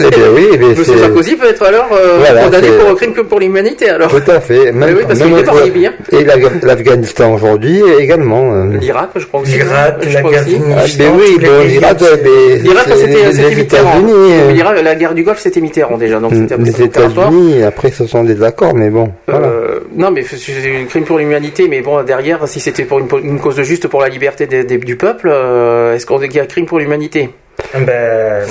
[0.00, 2.94] Eh bien oui, mais Monsieur c'est Sarkozy peut être alors euh, Voilà, condamné pour un
[2.94, 3.88] crime que pour l'humanité.
[3.90, 4.72] Alors tout à fait.
[4.72, 5.92] Même, oui, parce même qu'il est pas en Libye, hein.
[6.12, 8.52] Et la- l'Afghanistan aujourd'hui également.
[8.52, 8.70] hein.
[8.78, 9.52] l'Irak, je crois aussi.
[9.52, 10.58] L'Irak, je la crois aussi.
[10.58, 10.74] Gazanie.
[10.76, 13.90] Ah, ben oui, bon, l'Irak, mais c'était les c'était Mitterrand.
[13.98, 14.52] États-Unis.
[14.54, 17.28] L'Irak, la guerre du Golfe, c'était Mitterrand déjà, donc c'était Les c'était opératoire.
[17.32, 19.12] États-Unis, après, ce sont des accords, mais bon.
[19.26, 19.46] Voilà.
[19.46, 23.08] Euh, non, mais c'est un crime pour l'humanité, mais bon, derrière, si c'était pour une,
[23.22, 26.36] une cause juste pour la liberté des- des- du peuple, euh, est-ce qu'on dit qu'il
[26.38, 27.30] y a crime pour l'humanité?
[27.74, 28.44] Ben,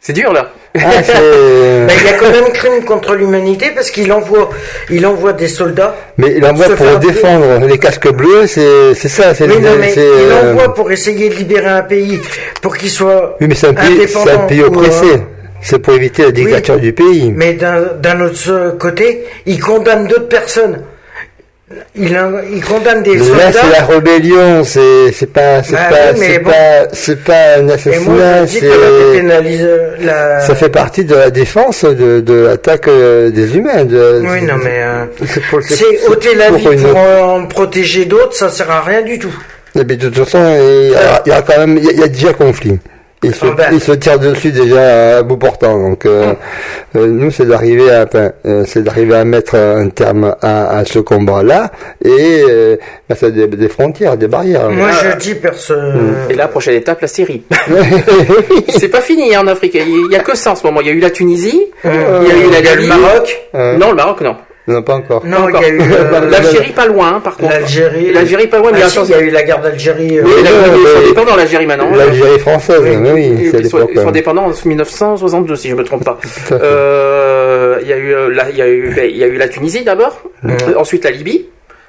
[0.00, 0.52] C'est dur, là.
[0.76, 4.50] Ah, c'est- ben, il y a quand même crime contre l'humanité parce qu'il envoie,
[4.90, 5.94] il envoie des soldats.
[6.18, 9.34] Mais il envoie pour défendre les casques bleus, c'est c'est ça.
[9.34, 12.20] c'est Mais non, mais il euh, envoie pour essayer de libérer un pays,
[12.60, 15.06] pour qu'il soit Oui, mais c'est un pays, c'est un pays ou, oppressé.
[15.14, 15.18] euh,
[15.62, 17.32] C'est pour éviter la dictature du pays.
[17.32, 20.82] Mais d'un d'un autre côté, il condamne d'autres personnes.
[21.96, 23.52] Il, en- il condamne des Mais là, soldats.
[23.52, 26.50] c'est la rébellion, c'est c'est pas c'est Bah pas oui, c'est bon.
[26.50, 28.44] pas c'est pas un assassinat,
[30.00, 33.84] la ça fait partie de la défense de, de l'attaque euh, des humains.
[33.84, 35.60] De, Oui, non, mais euh, c'est pour-
[36.10, 39.34] ôter la pour vie une- pour en protéger d'autres, ça sert à rien du tout.
[39.74, 41.92] Mais de toute façon, il y a, il y a quand même il y a,
[41.92, 42.78] il y a déjà conflit.
[43.24, 43.68] Ils se, ben.
[43.72, 45.78] ils se tirent dessus déjà à bout portant.
[45.78, 46.34] Donc euh,
[46.96, 50.84] euh, nous, c'est d'arriver à enfin, euh, c'est d'arriver à mettre un terme à, à
[50.84, 51.72] ce combat-là
[52.04, 52.76] et euh,
[53.08, 54.70] mettre des, des frontières, des barrières.
[54.70, 56.26] Moi, je dis personne.
[56.26, 56.30] Mm.
[56.30, 57.44] Et la prochaine étape, la Syrie.
[58.68, 59.74] c'est pas fini hein, en Afrique.
[59.74, 60.80] Il y a que ça en ce moment.
[60.80, 62.86] Il y a eu la Tunisie, il y a eu la Il le.
[62.86, 63.42] Maroc.
[63.54, 64.36] Non, le Maroc, non.
[64.66, 65.24] Non, pas encore.
[65.26, 65.62] Non, il Encore.
[65.62, 67.52] y a eu euh, L'Algérie, pas loin, hein, par contre.
[67.52, 68.12] l'Algérie.
[68.12, 70.18] L'Algérie, pas loin, mais Ah, si, il y a eu la guerre d'Algérie.
[70.18, 71.90] euh, Oui, la- ils sont mais- dépendants l'Algérie maintenant.
[71.94, 72.96] L'Algérie française, Oui.
[72.96, 76.18] mais oui, Ils sont, ils sont dépendants en 1962, si je me trompe pas.
[76.52, 79.36] Euh, Il y a eu, la, il y a eu, ben, il y a eu
[79.36, 80.50] la Tunisie d'abord, Mm.
[80.50, 81.46] Euh, ensuite la Libye,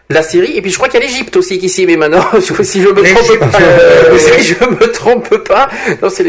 [0.09, 2.23] la Syrie, et puis je crois qu'il y a l'Égypte aussi qui s'y mais maintenant,
[2.61, 5.67] si je me trompe pas, euh, si je me trompe pas,
[6.01, 6.23] non, c'est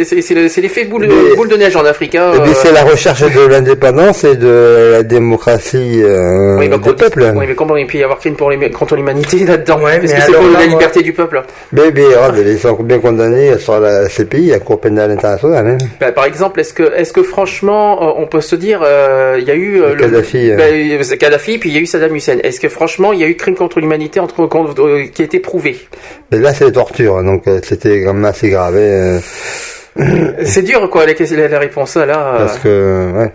[0.60, 2.14] l'effet boule, boule de neige en Afrique.
[2.14, 7.32] hein, euh, c'est la recherche de l'indépendance et de la démocratie euh, oui, du peuple.
[7.36, 10.24] oui, mais comment il peut y avoir crime pour l'humanité là-dedans Ouais, Est-ce mais que
[10.26, 11.42] c'est pour là, la moi- liberté du peuple
[11.72, 15.66] Mais, mais regarde, ils sont bien condamnés sur la CPI, la Cour pénale internationale.
[15.66, 15.78] Hein.
[16.00, 19.44] Bah, par exemple, est-ce que, est-ce que franchement, euh, on peut se dire, euh, il
[19.46, 20.56] y a eu euh, Le Kadhafi, euh.
[20.56, 22.38] bah, euh, Kadhafi, puis il y a eu Saddam Hussein.
[22.42, 25.24] Est-ce que franchement, il y a eu crime contre l'humanité entre, contre- euh, qui a
[25.24, 25.76] été prouvé
[26.30, 28.74] Mais là, c'est les tortures, donc euh, c'était quand même assez grave.
[28.76, 29.20] hein,
[29.98, 32.34] euh, C'est dur, quoi, les, la, la réponse là.
[32.38, 33.32] parce que, ouais.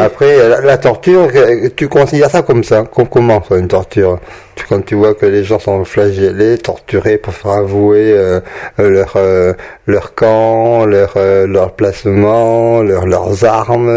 [0.00, 1.28] Après, la, la torture,
[1.74, 4.18] tu considères ça comme ça com- Comment, ça, une torture?
[4.54, 8.40] Tu, Quand tu vois que les gens sont flagellés, torturés pour faire avouer euh,
[8.78, 9.54] leur euh,
[9.86, 13.88] leur camp, leur euh, leur placement, leur, leurs armes,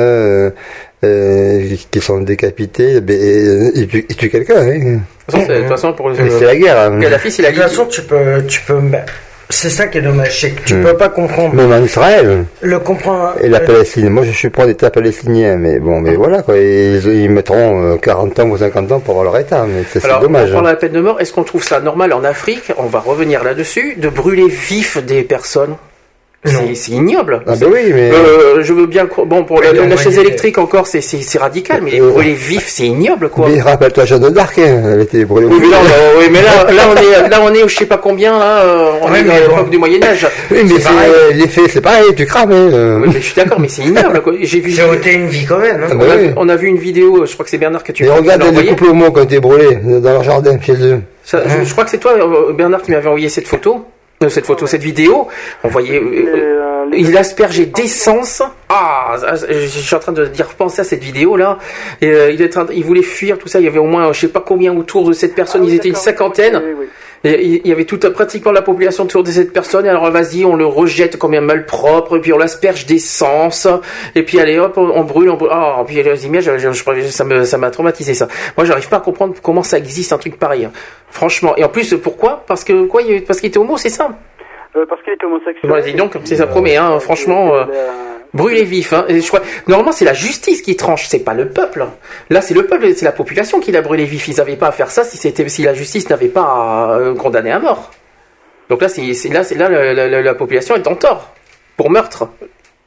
[1.03, 1.07] euh,
[1.61, 4.61] euh, qui sont décapités, ben, et, ils tuent, ils tuent quelqu'un.
[4.61, 4.99] Hein.
[5.33, 6.79] De toute façon, pour Et C'est la guerre.
[6.79, 6.99] hein.
[6.99, 8.79] Kadhafi, c'est De la toute façon, tu peux, tu peux.
[8.79, 8.99] bah,
[9.49, 10.83] C'est ça qui est dommage, c'est que tu Mm.
[10.83, 11.53] peux pas comprendre.
[11.55, 12.45] Même en Israël.
[12.61, 13.33] Le comprendre.
[13.41, 16.57] Et la euh, Palestine, moi je suis pour l'État palestinien, mais bon, mais voilà quoi,
[16.57, 20.05] ils, ils mettront euh, 40 ans ou 50 ans pour avoir leur État, mais c'est
[20.05, 20.49] Alors, dommage.
[20.51, 21.19] on parle de la peine de mort.
[21.19, 22.71] Est-ce qu'on trouve ça normal en Afrique?
[22.77, 25.75] On va revenir là-dessus, de brûler vif des personnes.
[26.43, 27.43] C'est c'est ignoble.
[27.45, 30.87] Ah ben oui, mais Euh, je veux bien bon pour la, la chaise électrique encore
[30.87, 33.47] c'est c'est c'est radical mais les Euh, brûler vif c'est ignoble quoi.
[33.47, 35.45] mais rappelle-toi Jeanne d'Arc, hein, elle était brûlée.
[35.45, 37.75] Oui mais, là, on- oui, mais là, là on est là on est au je
[37.77, 39.69] sais pas combien là euh, on Ouais, est dans l'époque bon.
[39.69, 40.25] du Moyen Âge.
[40.49, 42.51] Oui, mais c'est l'effet, c'est pareil, tu crames.
[42.51, 42.99] Hein, euh.
[43.01, 44.33] Oui, mais je suis d'accord mais c'est ignoble quoi.
[44.41, 45.83] J'ai vu J'ai ôté une vie quand même.
[45.83, 45.87] hein.
[45.91, 46.29] Ah on, bah a, oui.
[46.37, 48.41] on a vu une vidéo je crois que c'est Bernard que tu Et qui regarde
[48.55, 51.01] les couples homo quand ils étaient brûlés dans leur jardin chez eux.
[51.23, 53.85] Ça, je, je crois que c'est toi euh, Bernard qui m'avait envoyé cette photo.
[54.23, 55.27] Euh, cette photo, cette vidéo,
[55.63, 58.41] on voyait, euh, euh, il aspergeait d'essence.
[58.69, 59.15] Ah,
[59.49, 61.57] je suis en train de dire repenser à cette vidéo là.
[62.01, 63.59] Et, euh, il, est en train- il voulait fuir tout ça.
[63.59, 65.61] Il y avait au moins, je sais pas combien autour de cette personne.
[65.61, 66.61] Ah oui, Ils étaient une cinquantaine.
[66.63, 66.85] Oui, oui.
[67.23, 69.85] Et il y avait toute pratiquement la population autour de cette personne.
[69.85, 72.17] Et alors vas-y, on le rejette comme un malpropre.
[72.17, 73.67] Et puis on l'asperge d'essence.
[74.15, 75.51] Et puis allez hop, on, brûle, on brûle.
[75.53, 78.27] Ah, puis les images, je- je- je- ça me, ça m'a traumatisé ça.
[78.57, 80.65] Moi, j'arrive pas à comprendre comment ça existe un truc pareil.
[80.65, 80.71] hein.
[81.09, 81.53] Franchement.
[81.57, 82.43] Et en plus, pourquoi?
[82.47, 84.09] Parce que quoi Parce qu'il était homo, c'est ça?
[84.75, 85.69] Euh, parce qu'il était homosexuel.
[85.69, 87.53] Voilà, dis donc, c'est ça promet, hein, franchement.
[87.55, 87.65] euh,
[88.33, 89.05] Brûler vif, hein.
[89.09, 91.85] Je crois, normalement, c'est la justice qui tranche, c'est pas le peuple.
[92.29, 94.27] Là, c'est le peuple, c'est la population qui l'a brûlé vif.
[94.29, 97.13] Ils n'avaient pas à faire ça si c'était, si la justice n'avait pas à euh,
[97.15, 97.91] condamner à mort.
[98.69, 101.33] Donc là, c'est, là, c'est là, la, la- la- la population est en tort
[101.75, 102.29] pour meurtre.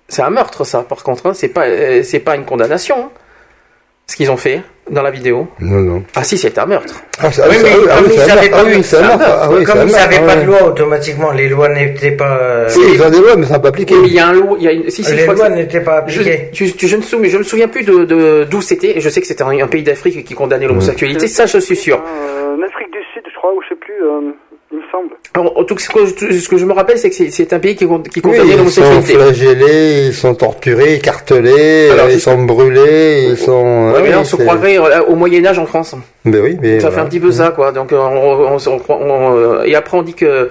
[0.08, 0.82] C'est un meurtre, ça.
[0.82, 1.34] Par contre, hein.
[1.34, 2.96] c'est pas, euh, c'est pas une condamnation.
[2.98, 3.10] hein,
[4.06, 4.60] ce qu'ils ont fait
[4.90, 5.48] dans la vidéo.
[5.60, 6.02] Non, non.
[6.14, 6.94] Ah si, c'est un meurtre.
[7.18, 8.50] Ah, ça- Oui, ça- mais ah comme oui, ils c'est un avaient meurtre.
[8.50, 9.24] pas Ah oui, c'est un ça meurtre.
[9.26, 12.36] Ah Comme ils n'avaient pas de loi, automatiquement, les lois n'étaient pas.
[12.38, 13.94] euh, Si, ils ont des lois, mais ça n'a pas appliqué.
[13.94, 15.26] Oui, mais il y a un lot, il y a une, si, si, je les
[15.26, 16.50] lois n'étaient pas Je, appliquées.
[16.52, 19.00] tu- tu- je ne sou- mais je me souviens plus de de- d'où c'était, et
[19.00, 21.96] je sais que c'était un, un pays d'Afrique qui condamnait l'homosexualité, ça je suis sûr.
[21.96, 24.32] Euh, en Afrique du Sud, je crois, ou je sais plus, euh,
[24.94, 25.14] semble.
[25.34, 27.30] Alors, en tout cas, ce que, je- ce que je me rappelle, c'est que c'est-
[27.30, 29.14] c'est un pays qui, qui Oui, condamnait ils sont l'homosexualité.
[29.14, 33.92] flagellés, ils sont torturés, écartelés, Alors, ils sont brûlés, ils sont...
[33.94, 35.94] Ouais, mais là, on se croirait euh, au Moyen Âge en France.
[36.24, 36.78] Ben oui, mais...
[36.80, 37.02] Ça fait voilà.
[37.06, 37.72] un petit peu ça, quoi.
[37.72, 40.50] Donc, euh, on, on, on- on croit- on, euh, et après, on dit que.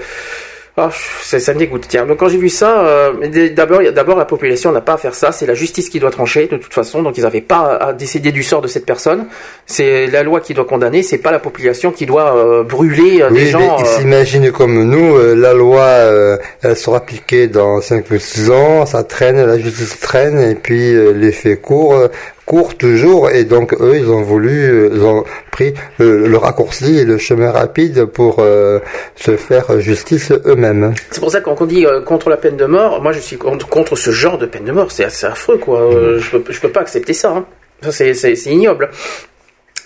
[0.75, 0.89] Ah,
[1.21, 1.85] ça, ça me dégoûte.
[1.87, 5.13] Tiens, donc quand j'ai vu ça, euh, d'abord, d'abord la population n'a pas à faire
[5.13, 5.31] ça.
[5.31, 7.03] C'est la justice qui doit trancher de toute façon.
[7.03, 9.27] Donc ils n'avaient pas à décider du sort de cette personne.
[9.67, 11.03] C'est la loi qui doit condamner.
[11.03, 13.77] C'est pas la population qui doit euh, brûler euh, des Oui, gens.
[13.79, 18.17] ils euh, s'imaginent comme nous, euh, la loi, euh, elle sera appliquée dans 5 ou
[18.17, 21.31] 6 ans, ça traîne, la justice traîne, et puis euh, les
[22.47, 26.37] euh, courent toujours, et donc eux, ils ont voulu, euh, ils ont pris le, le
[26.37, 28.79] raccourci et le chemin rapide pour euh,
[29.15, 30.93] se faire justice eux-mêmes.
[31.11, 33.01] C'est pour ça qu'on qu'on dit euh, contre la peine de mort.
[33.01, 34.91] Moi, je suis contre, ce genre de peine de mort.
[34.91, 35.79] C'est assez affreux, quoi.
[35.81, 35.93] Mm.
[35.95, 37.29] Euh, je, peux, je peux pas accepter ça.
[37.31, 37.45] hein.
[37.81, 38.89] Ça, c'est- ignoble.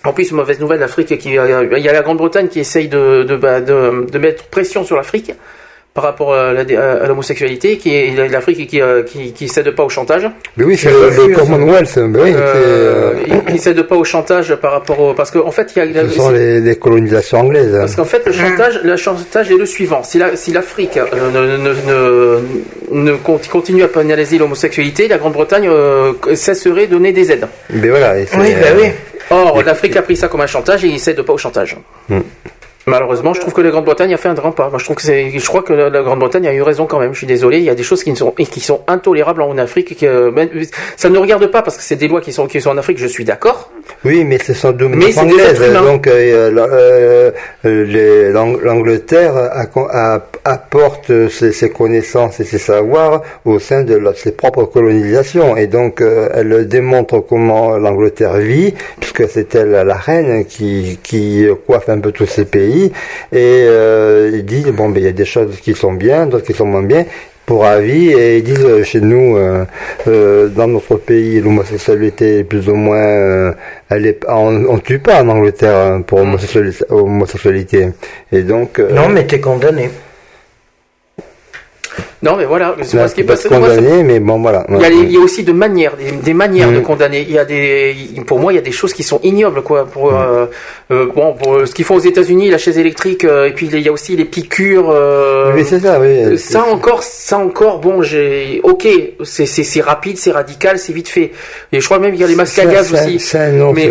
[0.03, 3.23] En plus, mauvaise nouvelle, l'Afrique qui, euh, il y a la Grande-Bretagne qui essaye de,
[3.23, 5.33] de, bah, de, de mettre pression sur l'Afrique
[5.97, 6.61] par rapport à la-
[7.03, 10.29] à l'homosexualité, qui est l'Afrique qui, euh, qui, qui cède pas au chantage.
[10.55, 11.97] Mais oui, c'est le, le Commonwealth.
[11.97, 15.49] mais oui, Euh, c'est, il, il cède pas au chantage par rapport au, parce qu'en
[15.49, 17.75] fait, il y a, euh, ce sont les, les colonisations anglaises.
[17.79, 20.03] parce qu'en fait, le chantage, le chantage est le suivant.
[20.03, 25.17] Si la- si l'Afrique euh, ne, ne, ne, ne con- continue à pénaliser l'homosexualité, la
[25.17, 27.47] Grande-Bretagne euh, cesserait de donner des aides.
[27.71, 28.19] Mais voilà.
[28.19, 28.87] et c'est, Oui, bah euh, oui.
[29.31, 31.75] Or, l'Afrique a pris ça comme un chantage et il cède pas au chantage.
[32.07, 32.19] Hmm.
[32.87, 34.69] Malheureusement, je trouve que la Grande-Bretagne a fait un grand pas.
[34.69, 37.11] Moi, je trouve que c'est, je crois que la, Grande-Bretagne a eu raison quand même.
[37.13, 39.57] Je suis désolé, il y a des choses qui ne sont qui sont intolérables en
[39.57, 39.91] Afrique.
[39.91, 40.47] et que- ben,
[40.95, 42.97] ça ne regarde pas parce que c'est des lois qui sont qui sont en Afrique.
[42.97, 43.71] Je suis d'accord.
[44.05, 45.61] Oui, mais ce sont deux Mais anglaises.
[45.73, 47.31] Donc, euh,
[47.65, 49.33] euh, l'Ang- l'Angleterre
[50.45, 55.57] apporte ses, ses connaissances et ses savoirs au sein de la- ses propres colonisations.
[55.57, 61.45] Et donc, euh, elle démontre comment l'Angleterre vit, puisque c'est elle la reine qui, qui
[61.65, 62.76] coiffe un peu tous ces pays.
[62.85, 62.91] Et
[63.33, 66.53] euh, ils disent, bon, ben, il y a des choses qui sont bien, d'autres qui
[66.53, 67.05] sont moins bien
[67.47, 69.63] pour avis et ils disent euh, chez nous euh,
[70.07, 73.53] euh, dans notre pays l'homosexualité est plus ou moins euh,
[73.89, 77.87] elle est on, on tue pas en Angleterre hein, pour homosexualité, homosexualité.
[78.33, 79.89] et donc euh, Non, mais t'es condamné.
[82.23, 82.75] Non, mais voilà.
[82.81, 83.07] C'est moi,
[83.47, 86.11] condamné mais bon voilà Il y, a, les- il y a aussi de manières, des,
[86.11, 86.83] des manières de Mm.
[86.83, 87.21] condamner.
[87.27, 87.95] Il y a des,
[88.25, 89.85] pour moi, il y a des choses qui sont ignobles, quoi.
[89.85, 90.47] Pour, euh,
[90.91, 93.79] euh, bon, pour euh, ce qu'ils font aux États-Unis, la chaise électrique, et puis il
[93.79, 94.89] y a aussi les piqûres.
[94.89, 98.87] euh, oui c'est ça oui ça encore, ça encore, bon, j'ai, ok,
[99.23, 101.31] c'est c'est c'est rapide, c'est radical, c'est vite fait.
[101.71, 103.19] Et je crois même qu'il y a les masques à gaz ça, aussi.
[103.19, 103.83] ça, non, Mais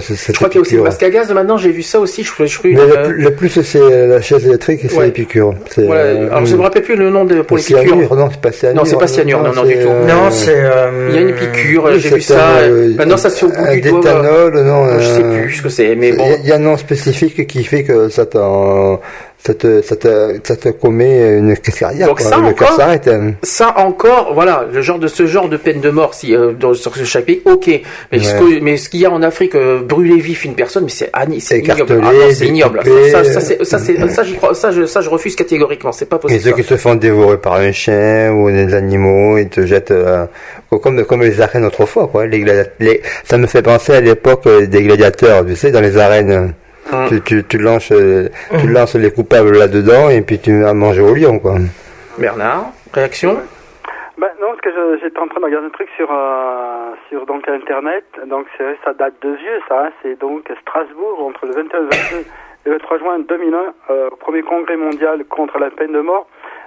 [0.00, 1.30] c'est- je crois qu'il y a aussi les masques à gaz.
[1.32, 2.22] Maintenant, j'ai vu ça aussi.
[2.24, 5.06] Je, je, je, mais euh, le, plus- c'est la chaise électrique et c'est Ouais.
[5.06, 6.02] les piqûres C'est, voilà.
[6.32, 7.88] Alors, je me rappelle plus le nom de pour les c'est piqûres.
[7.96, 9.88] cyanure, non c'est pas cyanure Non, c'est pas cyanure, non, non, du tout.
[9.88, 10.54] euh, Non, c'est.
[10.56, 12.56] euh, Il y a une piqûre, oui, j'ai vu ça.
[12.58, 14.00] un, euh, Maintenant, ça c'est au bout un du doigt.
[14.00, 16.24] d'éthanol, non Je sais plus ce que c'est, mais bon.
[16.24, 19.00] Il y a- il y, a un nom spécifique qui fait que ça t'en,
[19.42, 22.08] ça te, ça te, ça te commet une crise cardiaque.
[22.08, 23.08] Donc ça encore, s'arrête.
[23.08, 23.32] hein.
[23.42, 26.74] ça encore, voilà, le genre de ce genre de peine de mort, si euh, dans,
[26.74, 27.80] sur ce pays, ok.
[28.12, 28.38] Mais ce Ouais.
[28.58, 31.08] que- mais ce qu'il y a en Afrique, euh, brûler vif une personne, mais c'est
[31.14, 32.00] ani- c'est ignoble.
[32.02, 32.80] Ah c'est ignoble.
[33.10, 35.92] Ça, ça, c'est- ça, c'est- ça, j'y crois, ça, je, ça, je refuse catégoriquement.
[35.92, 36.40] C'est pas Et possible.
[36.42, 36.56] ceux ça.
[36.56, 40.26] qui se font dévorer par un chien ou des animaux, ils te jettent euh,
[40.82, 42.26] comme comme les arènes autrefois, quoi.
[42.26, 42.44] Les,
[42.78, 46.52] les- ça me fait penser à l'époque euh, des gladiateurs, tu sais, dans les arènes.
[46.92, 47.08] Hum.
[47.08, 48.28] Tu, tu, tu lances, euh,
[48.60, 51.54] tu lances les coupables là-dedans et puis tu vas manger au lion, quoi.
[52.18, 53.38] Bernard, réaction?
[54.18, 57.24] Ben non, parce que je- j'étais en train de regarder un truc sur euh, sur
[57.26, 58.04] donc internet.
[58.26, 59.86] Donc c'est vrai, ça date de vieux, ça.
[59.86, 59.90] hein.
[60.02, 62.24] C'est donc Strasbourg entre le 21 et le 22
[62.66, 66.26] et le 3 juin 2001, euh, au premier congrès mondial contre la peine de mort.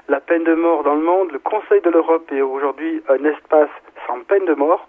[0.10, 3.70] La peine de mort dans le monde, le Conseil de l'Europe est aujourd'hui un espace
[4.08, 4.88] sans peine de mort.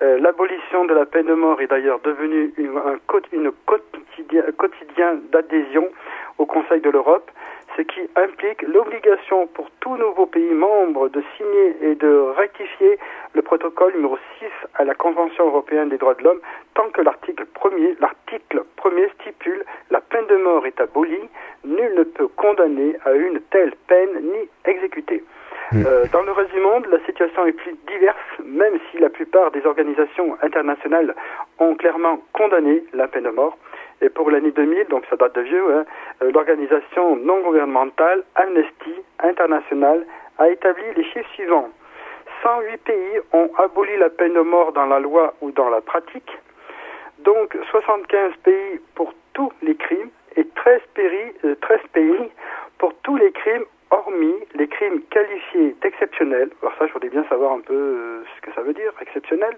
[0.00, 3.52] Euh, L'abolition de la peine de mort est d'ailleurs devenue une, un quotidien,
[5.32, 5.88] d'adhésion
[6.38, 7.28] au Conseil de l'Europe,
[7.76, 12.98] ce qui implique l'obligation pour tout nouveau pays membre de signer et de rectifier
[13.34, 16.40] le protocole numéro 6 à la Convention européenne des droits de l'homme
[16.74, 21.28] tant que l'article 1er, l'article 1er stipule la peine de mort est abolie,
[21.64, 25.24] nul ne peut condamner à une telle peine ni exécuter.
[25.74, 29.50] Euh, dans le reste du monde, la situation est plus diverse, même si la plupart
[29.50, 31.14] des organisations internationales
[31.58, 33.58] ont clairement condamné la peine de mort.
[34.00, 35.84] Et pour l'année 2000, donc ça date de vieux, hein,
[36.22, 40.06] euh, l'organisation non gouvernementale Amnesty International
[40.38, 41.68] a établi les chiffres suivants.
[42.42, 46.30] 108 pays ont aboli la peine de mort dans la loi ou dans la pratique.
[47.18, 52.30] Donc 75 pays pour tous les crimes et 13 pays, euh, 13 pays
[52.78, 56.50] pour tous les crimes hormis les crimes qualifiés d'exceptionnels.
[56.62, 59.56] Alors ça, je voudrais bien savoir un peu euh, ce que ça veut dire, exceptionnel.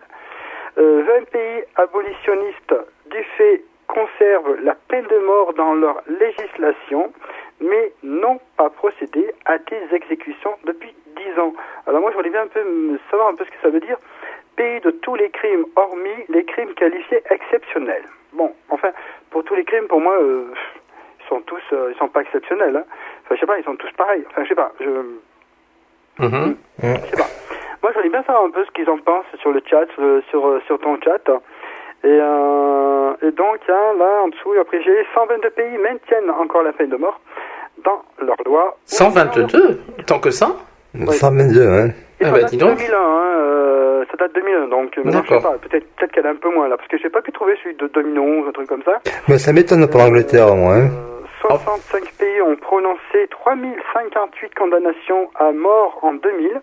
[0.79, 2.75] Euh, 20 pays abolitionnistes
[3.11, 7.13] du fait conservent la peine de mort dans leur législation,
[7.61, 11.53] mais n'ont pas procédé à des exécutions depuis 10 ans.
[11.87, 13.99] Alors moi, je voudrais bien un peu savoir un peu ce que ça veut dire.
[14.57, 18.05] Pays de tous les crimes, hormis les crimes qualifiés exceptionnels.
[18.33, 18.91] Bon, enfin,
[19.31, 20.53] pour tous les crimes, pour moi, euh,
[21.21, 22.77] ils sont tous, euh, ils sont pas exceptionnels.
[22.77, 22.85] Hein.
[23.31, 24.25] Enfin, je sais pas, ils sont tous pareils.
[24.31, 24.73] Enfin, je sais pas.
[24.81, 24.91] Je,
[26.19, 26.57] Mhm.
[26.83, 27.29] je sais pas.
[27.83, 30.03] Moi, je voudrais bien savoir un peu ce qu'ils en pensent sur le chat, sur,
[30.31, 31.31] sur, sur ton chat.
[32.03, 36.73] Et, euh, et donc, a là en dessous, après j'ai 122 pays maintiennent encore la
[36.73, 37.21] peine de mort
[37.85, 38.77] dans leur loi.
[38.87, 40.49] 122 Tant que ça
[40.95, 41.87] 122, hein.
[42.21, 42.77] Et Ah ça bah, date dis donc.
[42.79, 46.31] 2001, hein, euh, ça date 2001, donc euh, je sais pas, peut-être peut-être qu'elle est
[46.31, 48.67] un peu moins là, parce que j'ai pas pu trouver celui de 2011, un truc
[48.69, 48.99] comme ça.
[49.29, 50.89] Mais ça m'étonne pour l'Angleterre, moi, hein.
[51.41, 56.61] 65 pays ont prononcé 3058 condamnations à mort en 2000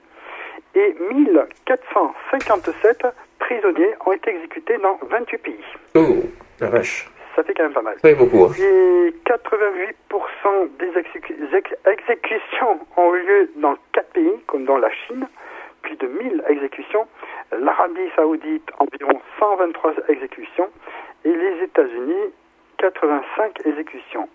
[0.75, 3.07] et 1457
[3.39, 5.63] prisonniers ont été exécutés dans 28 pays.
[5.95, 6.17] Oh,
[6.59, 7.09] la vache.
[7.35, 7.97] ça fait quand même pas mal.
[8.03, 8.45] Oui, beaucoup.
[8.45, 8.51] hein.
[8.59, 14.91] Et 88% des exécu- ex- exécutions ont eu lieu dans quatre pays, comme dans la
[14.91, 15.27] Chine,
[15.81, 17.07] plus de 1000 exécutions,
[17.57, 20.69] l'Arabie Saoudite, environ 123 exécutions,
[21.25, 22.33] et les États-Unis,
[22.77, 24.27] 85 exécutions.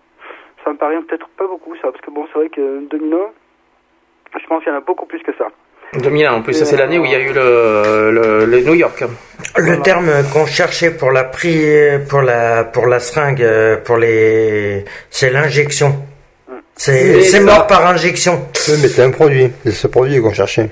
[0.63, 3.17] Ça me paraît peut-être pas beaucoup, ça, parce que bon, c'est vrai que 2001,
[4.39, 5.47] je pense qu'il y en a beaucoup plus que ça.
[6.01, 8.73] 2001 en plus, ça c'est l'année où il y a eu le, le, le New
[8.73, 9.03] York.
[9.57, 14.85] Le terme qu'on cherchait pour la pri, pour la pour la seringue, euh, pour les,
[15.11, 15.95] c'est l'injection.
[16.75, 18.47] C'est Mais c'est mort par injection.
[18.67, 19.51] Oui, mais c'est un produit.
[19.63, 20.69] C'est ce produit qu'on cherchait.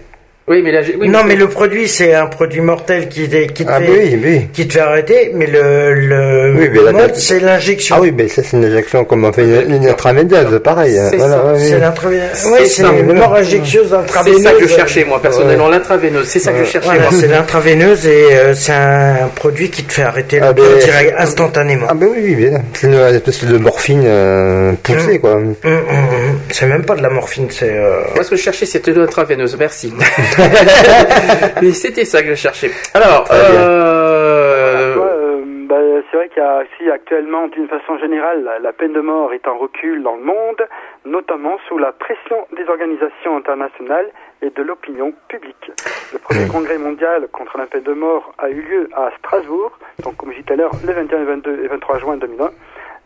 [0.47, 3.63] Oui, mais là, oui, non, mais le produit, c'est un produit mortel qui, te- qui
[3.63, 4.47] te Ah, fait, oui, oui.
[4.51, 7.95] qui te fait arrêter, mais le, le Oui, mais la mode, date- c'est l'injection.
[7.97, 10.97] Ah oui, mais ça, c'est une injection comme on fait une, une intraveineuse, pareil.
[10.97, 11.07] hein.
[11.11, 11.80] C'est Voilà, ça, ouais, c'est oui.
[11.80, 12.27] l'intraveineuse.
[12.34, 12.89] C'est Ouais, c'est ça.
[12.91, 14.43] une mort injectieuse C'est intraveineuse.
[14.43, 16.27] ça que je cherchais moi personnellement, l'intraveineuse.
[16.27, 16.88] C'est ça que je cherchais.
[16.89, 17.11] Voilà, moi.
[17.22, 21.85] c'est l'intraveineuse et euh, c'est un produit qui te fait arrêter le Ah, direct, instantanément.
[21.88, 22.61] Ah ben oui, oui, bien.
[22.73, 25.35] C'est une espèce de morphine euh, poussée, quoi.
[25.35, 26.39] Hum, hum, hum.
[26.49, 27.69] C'est même pas de la morphine, c'est.
[27.72, 29.55] euh, Moi, ce que je cherchais, c'était l'intraveineuse.
[29.57, 29.93] Merci.
[31.61, 32.71] Mais c'était ça que je cherchais.
[32.93, 35.75] Alors, euh, euh, bah,
[36.09, 39.33] c'est vrai qu'il y a aussi actuellement, d'une façon générale, la, la peine de mort
[39.33, 40.67] est en recul dans le monde,
[41.05, 44.09] notamment sous la pression des organisations internationales
[44.41, 45.71] et de l'opinion publique.
[46.13, 50.17] Le premier congrès mondial contre la peine de mort a eu lieu à Strasbourg, donc
[50.17, 52.49] comme je disais tout à l'heure, le 21, 22 et 23 juin 2001,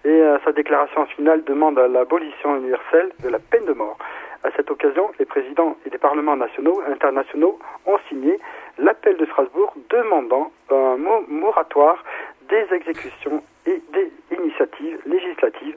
[0.06, 3.98] et euh, sa déclaration finale demande à l'abolition universelle de la peine de mort.
[4.46, 7.58] À cette occasion, les présidents et les parlements nationaux et internationaux
[7.88, 8.40] ont signé
[8.78, 12.04] l'appel de Strasbourg demandant un mo- moratoire
[12.48, 15.76] des exécutions et des initiatives législatives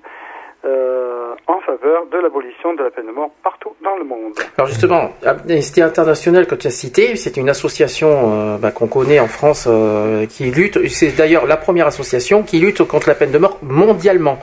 [0.64, 4.32] euh, en faveur de l'abolition de la peine de mort partout dans le monde.
[4.56, 9.20] alors justement, Amnesty International que tu as cité, c'est une association euh, bah, qu'on connaît
[9.20, 10.78] en France euh, qui lutte.
[10.88, 14.38] C'est d'ailleurs la première association qui lutte contre la peine de mort mondialement.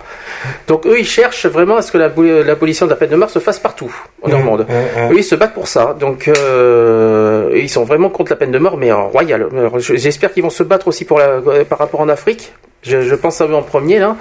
[0.68, 3.30] Donc eux, ils cherchent vraiment à ce que l'abo- l'abolition de la peine de mort
[3.30, 3.94] se fasse partout
[4.26, 4.66] dans le monde.
[5.12, 5.96] Eux, ils se battent pour ça.
[6.00, 9.48] Donc, euh, ils sont vraiment contre la peine de mort, mais en royal.
[9.52, 12.54] Alors, je- J'espère qu'ils vont se battre aussi pour la, par rapport en Afrique.
[12.84, 14.16] Je, je pense à eux en premier là.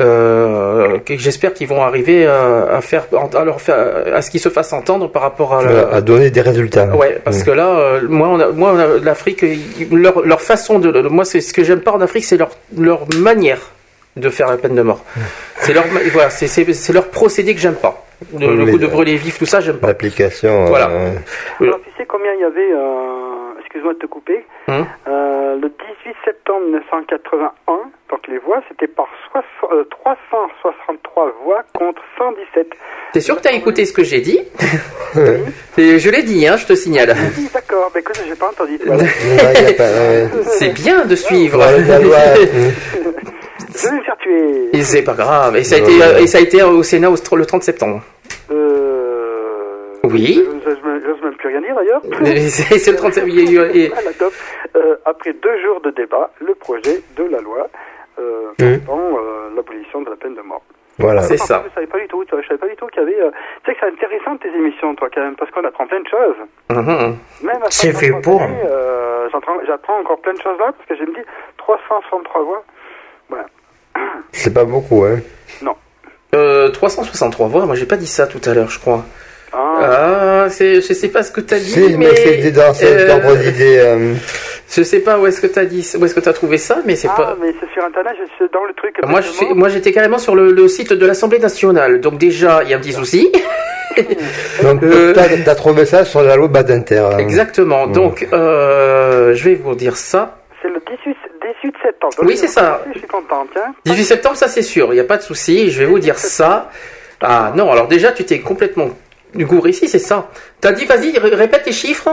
[0.00, 3.04] Euh, que J'espère qu'ils vont arriver à, à faire,
[3.34, 3.76] à leur faire,
[4.12, 5.62] à ce qu'ils se fassent entendre par rapport à.
[5.64, 6.86] la- À donner des résultats.
[6.96, 7.44] Ouais, parce Mm.
[7.44, 9.44] que là, euh, moi, on a, moi, on a- l'Afrique,
[9.92, 13.06] leur, leur façon de, moi, c'est ce que j'aime pas en Afrique, c'est leur, leur
[13.18, 13.60] manière
[14.16, 15.04] de faire la peine de mort.
[15.60, 18.04] C'est leur, voilà, c'est, c'est, c'est leur procédé que j'aime pas.
[18.38, 19.88] Le, le coup de euh, brûler vif, tout ça, j'aime pas.
[19.88, 20.64] L'application.
[20.66, 20.88] Voilà.
[20.90, 21.10] euh,
[21.60, 23.33] Alors, tu sais combien il y avait, euh,
[23.64, 24.86] excuse-moi de te couper, Hum.
[25.08, 27.50] euh, le 18 septembre 1981,
[28.10, 29.42] donc les voix, c'était par soix-
[29.72, 32.68] euh, 363 voix contre 117.
[33.12, 34.40] T'es sûr que t'as écouté ce que j'ai dit
[35.78, 37.14] Et Je l'ai dit, hein, je te signale.
[37.36, 38.78] Oui, D'accord, mais écoute, j'ai pas entendu.
[38.84, 39.02] Voilà.
[39.78, 40.42] pas-.
[40.58, 41.58] C'est bien de suivre.
[41.58, 44.70] Ouais, la loi, Je vais me faire tuer.
[44.72, 45.56] Et c'est pas grave.
[45.56, 46.22] Et ça a été, ouais.
[46.22, 48.00] et ça a été au Sénat au- le 30 septembre.
[48.50, 49.03] Euh...
[50.14, 50.42] Oui.
[50.44, 52.02] Je n'ose même plus rien dire d'ailleurs.
[52.48, 53.34] C'est c'est le 30 septembre.
[53.36, 54.00] Il y a eu- et- Ah.
[54.76, 57.68] Euh, après deux jours de débat, le projet de la loi
[58.18, 58.78] euh, Hum.
[58.80, 60.62] portant euh, l'abolition de la peine de mort.
[60.98, 61.22] Voilà.
[61.22, 61.64] C'est Enfin, ça.
[61.68, 62.24] Je savais pas du tout.
[62.30, 63.20] Je savais pas du tout qu'il y avait.
[63.20, 63.30] euh,
[63.64, 66.08] Tu sais que c'est intéressant tes émissions, toi, quand même, parce qu'on apprend plein de
[66.08, 66.36] choses.
[66.70, 68.42] Même à C'est 50 fait pour.
[68.42, 71.22] euh, j'apprends- encore plein de choses là, parce que je me dis
[71.58, 72.64] 363 voix.
[73.28, 73.46] Voilà.
[74.32, 75.18] C'est pas beaucoup, hein.
[76.34, 77.66] Euh, 363 voix.
[77.66, 79.04] Moi, j'ai pas dit ça tout à l'heure, je crois.
[79.56, 83.08] Ah, Ah, c'est, je sais pas ce que t'as dit, Si, mais c'est dans cet
[83.08, 83.78] euh, ordre d'idée.
[83.78, 84.14] euh,
[84.70, 86.96] je sais pas où est-ce que t'as dit, où est-ce que t'as trouvé ça, mais
[86.96, 87.36] c'est Ah, pas.
[87.40, 88.96] mais c'est sur internet, je suis dans le truc.
[89.06, 92.00] Moi, je moi, j'étais carrément sur le, le site de l'Assemblée nationale.
[92.00, 93.30] Donc déjà, il y a un petit souci.
[94.62, 95.12] Donc, Euh,
[95.44, 96.98] t'as trouvé ça sur la loi Badinter.
[97.14, 97.18] hein.
[97.18, 97.86] Exactement.
[97.86, 100.38] Donc, euh, je vais vous dire ça.
[100.62, 101.16] C'est le 18,
[101.62, 102.14] 18 septembre.
[102.22, 102.82] Oui, c'est ça.
[102.92, 103.72] Je suis content, tiens.
[103.84, 106.18] 18 septembre, ça c'est sûr, il n'y a pas de souci, je vais vous dire
[106.18, 106.70] ça.
[107.20, 108.88] Ah non, alors déjà tu t'es complètement
[109.42, 110.28] gouré ici, c'est ça.
[110.60, 112.10] T'as dit, vas-y, ré- répète les chiffres.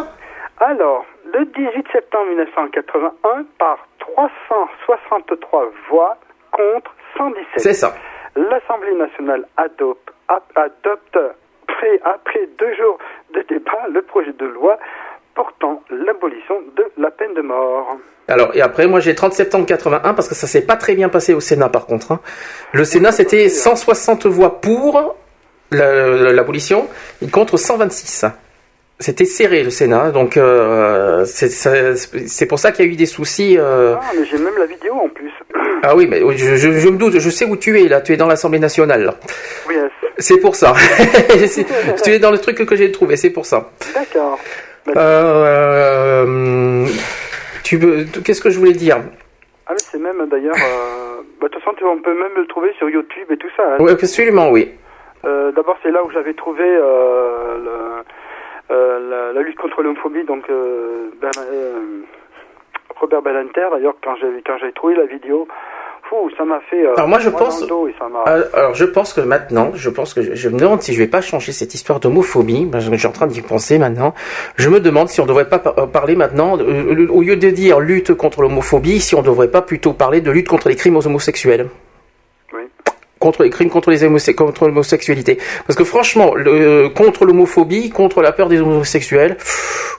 [0.60, 6.18] Alors, le 18 septembre 1981, par 363 voix
[6.52, 7.46] contre 117.
[7.58, 7.94] C'est ça.
[8.36, 11.18] L'Assemblée nationale adopte, ap- adopte
[11.68, 12.98] après, après deux jours
[13.34, 14.78] de débat le projet de loi
[15.36, 17.98] portant l'abolition de la peine de mort.
[18.28, 21.10] Alors, et après, moi j'ai 30 septembre 81 parce que ça s'est pas très bien
[21.10, 22.12] passé au Sénat par contre.
[22.12, 22.20] hein.
[22.74, 25.16] Le Sénat c'était 160 voix pour
[25.72, 26.88] l'abolition
[27.22, 28.26] et contre 126.
[29.00, 33.58] C'était serré le Sénat, donc euh, c'est pour ça qu'il y a eu des soucis.
[33.58, 35.32] euh, Ah, mais j'ai même la vidéo en plus.
[35.84, 38.14] Ah oui, mais je, je- je me doute, je sais où tu es là, tu
[38.14, 39.04] es dans l'Assemblée nationale.
[39.06, 39.16] là.
[39.68, 39.90] Oui, yes.
[40.20, 40.74] C'est pour ça.
[42.04, 43.72] Tu es dans le truc que j'ai trouvé, c'est pour ça.
[43.96, 44.38] d'accord.
[44.96, 46.86] Euh,
[47.64, 48.98] tu veux, qu'est-ce que je voulais dire?
[49.66, 50.56] Ah, mais c'est même d'ailleurs.
[50.56, 53.48] euh, bah, De toute façon, tu- on peut même le trouver sur YouTube et tout
[53.58, 53.64] ça.
[53.64, 53.78] hein.
[53.80, 54.70] Oui, absolument, oui.
[55.26, 58.04] Euh, D'abord, c'est là où j'avais trouvé euh, le-
[58.76, 61.10] euh, la, la lutte contre l'homophobie, donc euh,
[63.00, 63.68] Robert Ballanter.
[63.72, 64.16] D'ailleurs, quand
[64.62, 65.48] j'ai trouvé la vidéo,
[66.10, 66.86] fou, ça m'a fait.
[66.86, 67.62] euh, Alors moi, je pense-
[68.54, 71.08] Alors je pense que maintenant, je pense que je, je me demande si je vais
[71.08, 72.66] pas changer cette histoire d'homophobie.
[72.66, 74.14] Ben, je, je suis en train d'y penser maintenant.
[74.58, 77.80] Je me demande si on devrait pas par- parler maintenant, euh, au lieu de dire
[77.80, 81.06] lutte contre l'homophobie, si on devrait pas plutôt parler de lutte contre les crimes aux
[81.08, 81.68] homosexuels.
[83.22, 85.38] Contre les crimes contre les homose- contre l'homosexualité.
[85.68, 89.38] Parce que franchement, le, contre l'homophobie, contre la peur des homosexuels,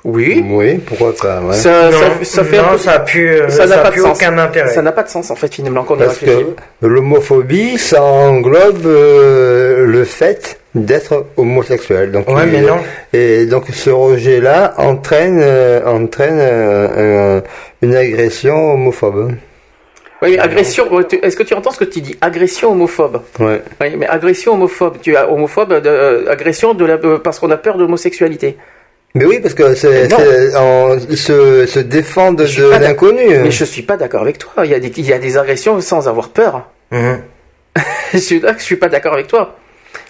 [0.05, 0.45] oui.
[0.47, 1.55] Oui, pourquoi pas, ouais.
[1.55, 3.75] Ça, Non, ça, ça fait non, un peu- ça a plus, euh, ça ça n'a
[3.81, 4.17] a pas plus de sens.
[4.19, 4.69] aucun intérêt.
[4.75, 6.45] Ça n'a pas de sens en fait finalement quand on Parce réfléchit.
[6.81, 12.11] que l'homophobie, ça englobe euh, le fait d'être homosexuel.
[12.11, 12.79] Donc, Ouais, mais non.
[13.13, 17.43] Et donc ce rejet-là entraîne, euh, entraîne euh, un-
[17.87, 19.33] une agression homophobe.
[20.23, 20.87] Oui, mais agression.
[21.23, 22.17] Est-ce que tu entends ce que tu dis?
[22.21, 23.23] Agression homophobe.
[23.41, 23.61] Ouais.
[23.81, 24.97] Oui, mais agression homophobe.
[25.03, 28.57] Tu as homophobe, de, euh, agression de la, euh, parce qu'on a peur de l'homosexualité.
[29.15, 30.09] Mais oui, parce que c'est,
[31.11, 33.39] ils se, se défendent de l'inconnu.
[33.43, 34.65] Mais je suis pas d'accord avec toi.
[34.65, 36.69] Il y a des, il y a des agressions sans avoir peur.
[36.93, 37.21] Mhm.
[38.15, 39.57] je suis là que je suis pas d'accord avec toi.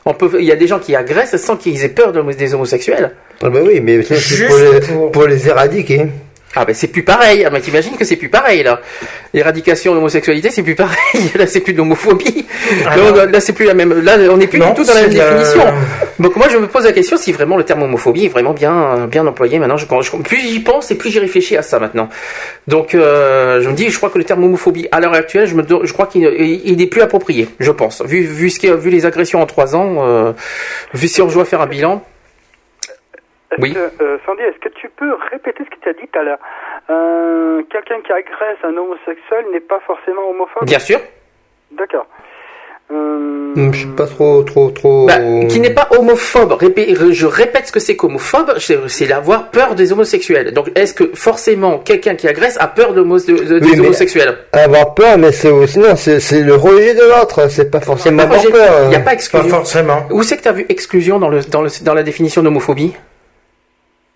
[0.05, 2.55] On peut, il y a des gens qui agressent sans qu'ils aient peur de- des
[2.55, 3.13] homosexuels.
[3.43, 6.07] Ah ben oui, mais ça, c'est Juste pour les, pour- pour les éradiquer.
[6.55, 7.45] Ah ben c'est plus pareil.
[7.47, 8.81] Ah ben t'imagines que c'est plus pareil là.
[9.33, 10.97] L'éradication de l'homosexualité c'est plus pareil.
[11.35, 12.47] Là c'est plus de l'homophobie.
[12.87, 12.97] Ah
[13.27, 14.03] là, c'est plus la même.
[14.03, 15.63] Là on n'est plus Non, du tout dans la même définition.
[16.19, 19.07] Donc moi je me pose la question si vraiment le terme homophobie est vraiment bien
[19.07, 19.79] bien employé maintenant.
[19.79, 22.11] Je, je- plus j'y pense et plus j'y réfléchis à ça maintenant.
[22.69, 25.55] Donc euh, je me dis je crois que le terme homophobie à l'heure actuelle je
[25.55, 27.49] me je crois qu'il il n'est plus approprié.
[27.61, 30.33] Je pense vu vu ce qui vu les agressions en trois ans euh,
[30.93, 32.05] vu si on doit faire un bilan.
[33.53, 33.75] Est-ce Oui.
[33.75, 34.59] que, euh, Sandy, est-ce
[35.03, 36.39] peux répéter ce que tu as dit tout à l'heure
[36.91, 41.01] Euh, Quelqu'un qui agresse un homosexuel n'est pas forcément homophobe Bien sûr.
[41.73, 42.07] D'accord.
[42.93, 45.07] Euh, Hum, Je suis pas trop, trop, trop.
[45.07, 45.15] Bah,
[45.49, 46.53] qui n'est pas homophobe.
[46.53, 50.53] Répé- je répète ce que c'est qu'homophobe, c'est d'avoir peur des homosexuels.
[50.53, 54.37] Donc, est-ce que forcément quelqu'un qui agresse a peur d'homo- de- de- des Oui, homosexuels?
[54.53, 57.49] Avoir peur, mais c'est aussi non, c'est, le rejet de l'autre.
[57.51, 58.89] C'est pas forcément avoir Il peur.
[58.89, 59.49] n'y a pas Pas exclusion.
[59.49, 60.01] forcément.
[60.11, 62.95] Où c'est que tu as vu exclusion dans, le, dans, le, dans la définition d'homophobie?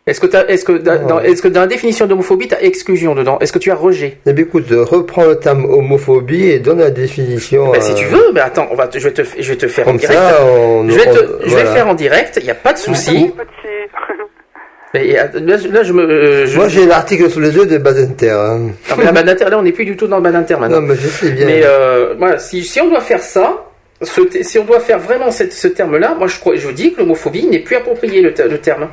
[0.09, 3.39] Est-ce que, est-ce que, dans, est-ce que dans la définition d'homophobie, tu as exclusion dedans?
[3.41, 4.19] Est-ce que tu as rejet?
[4.25, 7.73] Eh bien, écoute, reprends le terme homophobie et donne la définition.
[7.73, 9.57] Ben, Si euh, tu veux, mais attends, on va te- je, vais te, je vais
[9.57, 10.13] te faire en direct.
[10.17, 11.65] ça, on, je vais, te, on- je voilà.
[11.65, 13.33] vais faire en direct, il n'y a pas de souci.
[14.95, 14.99] euh,
[15.41, 16.03] Là, je- là, je me.
[16.09, 18.31] euh, je- Moi, j'ai l'article sous les yeux de Badinter.
[18.31, 18.61] Hein.
[18.89, 20.55] Ah, mais la bande inter- là, on n'est plus du tout dans le bande inter
[20.57, 20.81] maintenant.
[20.81, 21.47] Non, mais je sais bien.
[21.47, 23.67] Mais euh, voilà, si, si on doit faire ça,
[24.03, 27.01] ce si on doit faire vraiment cette- ce terme-là, moi je, crois- je dis que
[27.01, 28.87] l'homophobie n'est plus approprié le, le terme.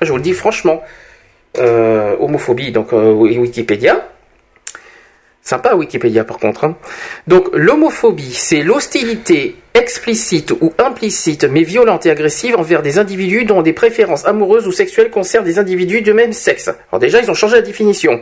[0.00, 0.82] Je vous le dis franchement.
[1.58, 4.08] Euh, homophobie, donc euh, Wikipédia.
[5.42, 6.64] Sympa Wikipédia par contre.
[6.64, 6.76] hein.
[7.28, 13.62] Donc l'homophobie, c'est l'hostilité explicite ou implicite mais violente et agressive envers des individus dont
[13.62, 16.68] des préférences amoureuses ou sexuelles concernent des individus de même sexe.
[16.90, 18.20] Alors déjà, ils ont changé la définition.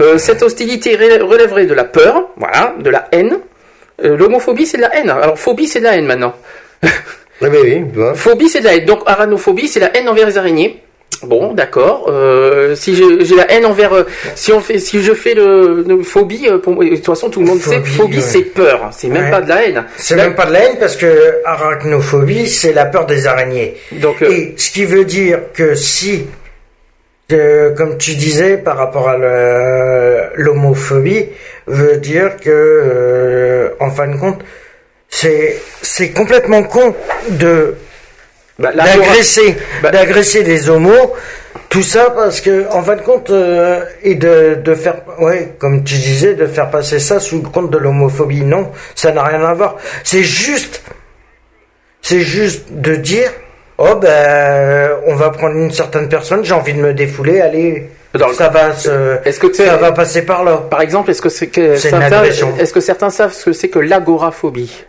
[0.00, 3.38] Euh, cette hostilité relèverait de la peur, voilà, de la haine.
[4.04, 5.08] Euh, L'homophobie, c'est de la haine.
[5.10, 6.34] Alors phobie, c'est de la haine maintenant.
[7.40, 8.14] Oui, tu vois.
[8.14, 8.84] Phobie, c'est de la haine.
[8.84, 10.82] Donc arachnophobie, c'est la haine envers les araignées.
[11.24, 12.06] Bon, d'accord.
[12.08, 14.04] Euh, si j'ai la haine envers, euh,
[14.36, 17.40] si on fait, si je fais le, le phobie, euh, pour de toute façon tout
[17.40, 18.22] le monde sait, Phobie, phobie ouais.
[18.22, 18.88] c'est peur.
[18.92, 19.30] C'est même Ouais.
[19.30, 19.84] pas de la haine.
[19.96, 23.74] C'est même pas de la haine parce que arachnophobie, c'est la peur des araignées.
[23.92, 26.26] Donc Et ce qui veut dire que si,
[27.28, 29.16] comme tu disais par rapport à
[30.36, 31.26] l'homophobie,
[31.66, 34.40] veut dire que, en fin de compte,
[35.08, 36.94] c'est c'est complètement con
[37.30, 37.74] de
[38.58, 41.14] bah, d'agresser Bah- d'agresser des homos
[41.68, 45.84] tout ça parce que en fin de compte euh, et de, de faire ouais comme
[45.84, 49.44] tu disais de faire passer ça sous le compte de l'homophobie non ça n'a rien
[49.44, 49.76] à voir.
[50.02, 50.82] C'est juste
[52.00, 53.30] c'est juste de dire
[53.76, 58.32] oh ben on va prendre une certaine personne j'ai envie de me défouler allez Dans
[58.32, 60.56] ça va se Est-ce que ça va passer par là.
[60.70, 63.78] Par exemple, est-ce que c'est que certains, est-ce que certains savent ce que c'est que
[63.78, 64.86] l'agoraphobie,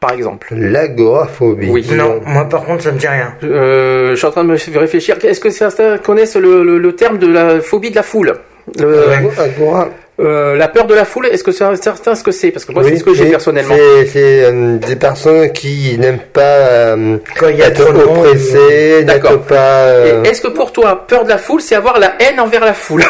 [0.00, 1.68] par exemple L'agoraphobie.
[1.70, 1.86] Oui.
[1.92, 4.78] non moi par contre ça me dit rien Euh, je suis en train de me
[4.78, 5.16] réfléchir.
[5.22, 8.34] Est-ce que certains connaissent le, le- le terme de la phobie de la foule?
[8.78, 9.28] Le- Ouais.
[9.38, 9.88] Agora.
[10.20, 11.26] euh, La peur de la foule.
[11.26, 12.50] Est-ce que c'est certains ce que c'est?
[12.50, 13.74] Parce que moi, Oui, c'est ce que j'ai personnellement.
[14.06, 19.32] C'est, euh, des personnes qui n'aiment pas euh, quand il y a être oppressées, D'accord.
[19.32, 19.84] n'être pas.
[19.86, 22.74] euh, Est-ce que pour toi, peur de la foule, c'est avoir la haine envers la
[22.74, 23.02] foule?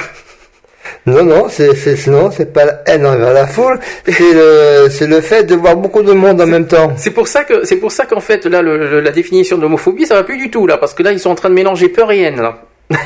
[1.07, 5.07] Non, non, c'est, c'est, non, c'est pas la haine envers la foule, c'est le, c'est
[5.07, 6.93] le fait de voir beaucoup de monde en même temps.
[6.97, 9.63] C'est pour ça que c'est pour ça qu'en fait là le- le- la définition de
[9.63, 11.55] l'homophobie ça va plus du tout là parce que là ils sont en train de
[11.55, 12.59] mélanger peur et haine là.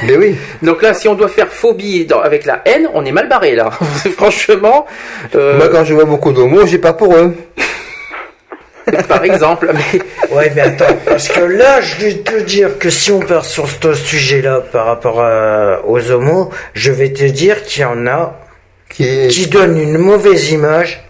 [0.06, 0.34] Mais oui.
[0.62, 3.54] Donc là, si on doit faire phobie dans- avec la haine, on est mal barré
[3.54, 3.70] là.
[4.16, 4.86] Franchement,
[5.34, 7.34] euh, Moi, quand je vois beaucoup d'homos, j'ai pas pour eux.
[9.08, 9.70] par exemple.
[9.72, 10.00] Mais...
[10.34, 13.68] Ouais, mais attends, parce que là, je vais te dire que si on part sur
[13.68, 18.38] ce sujet-là par rapport à- aux homos, je vais te dire qu'il y en a
[18.90, 21.02] Qui, qui donnent une mauvaise image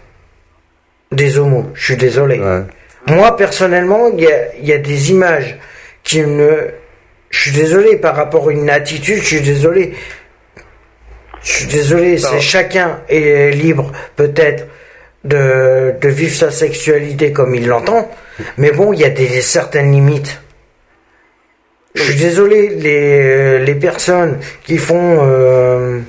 [1.11, 1.65] des homos.
[1.73, 2.39] Je suis désolé.
[2.39, 2.61] Ouais.
[3.07, 5.57] Moi, personnellement, il y a, il y a des images
[6.03, 6.69] qui me...
[7.29, 9.93] Je suis désolé par rapport à une attitude, je suis désolé.
[11.43, 14.65] Je suis désolé, c'est chacun est libre peut-être
[15.25, 18.09] de, de vivre sa sexualité comme il l'entend,
[18.57, 20.41] mais bon, il y a des certaines limites.
[21.95, 25.99] Je suis désolé, les, les personnes qui font euh,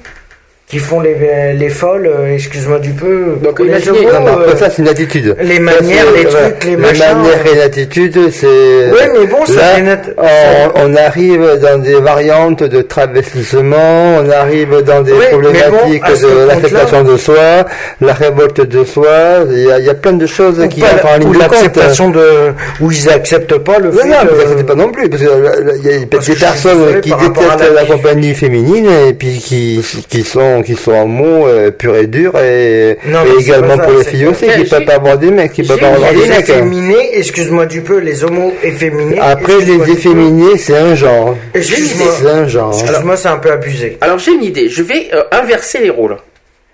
[0.68, 1.14] qui font les,
[1.54, 4.88] les folles, euh, excuse-moi du peu, Donc, les imaginez, homos, Non, euh, ça, c'est une
[4.88, 5.36] attitude.
[5.40, 7.04] les Ça, manières, les trucs, les machins.
[7.16, 8.46] manières et l'attitude, c'est.
[8.46, 14.82] Ouais, mais bon, ça Là, on, on arrive dans des variantes de travestissement, on arrive
[14.82, 17.64] dans des bon, problématiques de l'acceptation de soi,
[18.00, 19.44] la révolte de soi.
[19.50, 21.28] Il y a, il y a plein de choses ou qui pas- entrent en ligne
[21.28, 21.50] ou de compte.
[21.52, 25.22] l'acceptation de où ils acceptent pas le Non, fait non, mais pas non plus, parce
[25.22, 30.24] que euh, y a des personnes qui détestent la compagnie féminine et puis qui, qui
[30.24, 34.26] sont qui sont en mots euh, purs et durs et, Non, également pour les filles
[34.26, 36.50] aussi qui peuvent pas avoir des mecs, qui peuvent pas avoir les des mecs.
[36.50, 36.54] hein.
[36.54, 39.18] efféminés, excuse-moi du peu, les homos efféminés.
[39.20, 41.36] Après les efféminés, c'est un genre.
[41.54, 42.06] Excuse-moi.
[42.20, 42.72] C'est un genre.
[42.78, 43.98] Excuse-moi, c'est un peu abusé.
[44.00, 44.68] Alors j'ai une idée.
[44.68, 46.16] Je vais euh, inverser les rôles.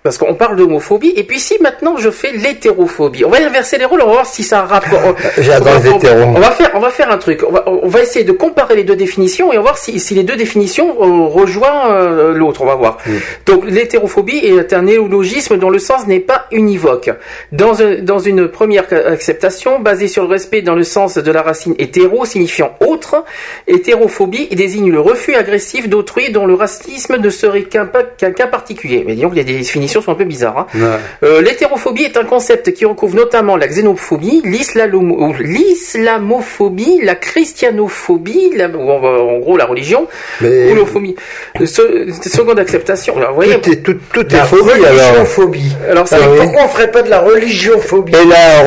[0.03, 3.85] Parce qu'on parle d'homophobie, et puis si maintenant je fais l'hétérophobie, on va inverser les
[3.85, 5.15] rôles, on va voir si ça a rapport.
[5.37, 6.23] J'adore les on- hétéros.
[6.35, 7.41] On va faire, on va faire un truc.
[7.47, 9.99] On va, on va essayer de comparer les deux définitions et on va voir si,
[10.01, 12.61] si les deux définitions euh, rejoignent euh, l'autre.
[12.63, 12.97] On va voir.
[13.45, 17.09] Donc l'hétérophobie est un néologisme dont le sens n'est pas univoque.
[17.53, 21.41] Dans, un- dans une première acceptation basée sur le respect dans le sens de la
[21.41, 23.23] racine hétéro signifiant autre,
[23.67, 29.03] hétérophobie désigne le refus agressif d'autrui dont le racisme ne serait qu'un cas particulier.
[29.07, 30.57] Mais disons que les définitions sont un peu bizarres.
[30.57, 30.67] hein.
[30.75, 30.99] Ouais.
[31.29, 38.89] Euh, L'hétérophobie est un concept qui recouvre notamment la xénophobie, l'islamophobie, la christianophobie, la- ou
[38.89, 40.07] en, en gros la religion,
[40.41, 41.15] Mais ou l'homophobie.
[41.61, 43.17] Euh, se- seconde acceptation.
[43.17, 44.87] Alors, vous voyez, tout est, tout, tout est La phobie alors.
[44.89, 45.75] religiophobie.
[45.89, 46.37] alors, c'est- Ah oui.
[46.41, 48.59] Pourquoi on ferait pas de la religiophobie Et la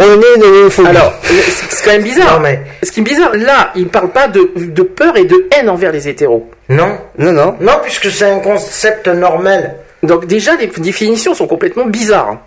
[0.89, 1.35] alors, c'est
[1.71, 2.37] c'est quand même bizarre.
[2.37, 5.47] Non mais Ce qui est bizarre, là, il parle pas de, de peur et de
[5.57, 6.49] haine envers les hétéros.
[6.69, 7.55] non, Non, non.
[7.61, 9.77] non puisque c'est un concept normal.
[10.03, 12.31] Donc déjà, les définitions sont complètement bizarres.
[12.31, 12.41] hein.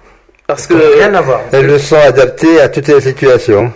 [0.47, 1.41] Parce que, Rien à voir.
[1.51, 3.71] Elles le sont adaptées à toutes les situations.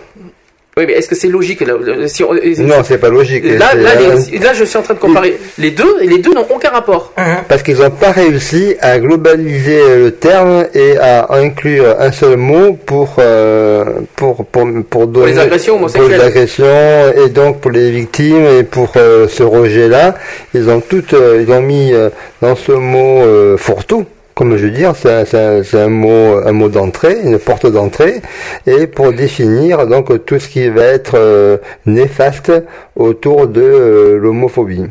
[0.76, 3.44] Oui, mais est-ce que c'est logique là, euh, si on- Non, c'est pas logique.
[3.44, 6.06] Là, C'est, là, euh, les- là, je suis en train de comparer les deux, et
[6.06, 7.12] les deux n'ont aucun rapport.
[7.48, 12.72] Parce qu'ils n'ont pas réussi à globaliser le terme et à inclure un seul mot
[12.86, 13.84] pour euh,
[14.16, 16.08] pour pour pour donner les agressions homosexuelles.
[16.08, 20.14] pour les agressions et donc pour les victimes et pour euh, ce rejet là
[20.54, 22.10] ils ont tout euh, ils ont mis euh,
[22.42, 24.04] dans ce mot euh, fourre-tout
[24.34, 28.20] comme je veux dire, c'est un, c'est un- mot, un mot d'entrée, une porte d'entrée,
[28.66, 31.56] et pour définir donc tout ce qui va être euh,
[31.86, 32.52] néfaste
[32.96, 34.84] autour de euh, l'homophobie.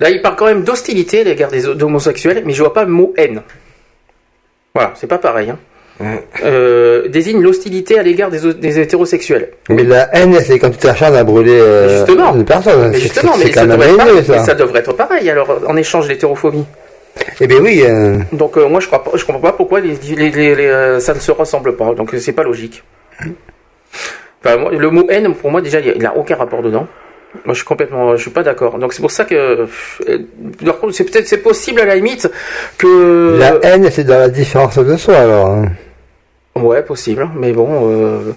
[0.00, 2.90] Là, il parle quand même d'hostilité à l'égard des homosexuels, mais je vois pas le
[2.90, 3.40] mot haine.
[4.74, 5.50] Voilà, c'est pas pareil.
[5.50, 5.58] Hein.
[6.44, 9.50] Euh, désigne l'hostilité à l'égard des, des hétérosexuels.
[9.68, 12.34] Mais la haine, c'est quand tu t'acharnes à brûler euh, Justement.
[12.34, 12.88] une personne.
[12.88, 16.08] Mais C'est- justement, mais ça, devrait être mais ça devrait être pareil, alors, en échange
[16.08, 16.64] l'hétérophobie.
[17.40, 19.94] Eh bien oui, euh, Donc, euh, moi, je crois pas, je comprends pas pourquoi les,
[20.16, 21.94] les- les- les, euh, ça ne se ressemble pas.
[21.94, 22.82] Donc, c'est pas logique.
[24.44, 26.86] Enfin, moi, le mot haine, pour moi, déjà, il n'a aucun rapport dedans.
[27.44, 28.78] Moi, je suis complètement, je suis pas d'accord.
[28.78, 29.66] Donc, c'est pour ça que,
[30.64, 32.28] par contre, c'est peut-être, c'est possible à la limite
[32.78, 33.36] que.
[33.38, 35.46] la haine, c'est dans la différence de soi, alors.
[35.48, 35.66] hein.
[36.56, 38.32] Ouais, possible, mais bon, euh,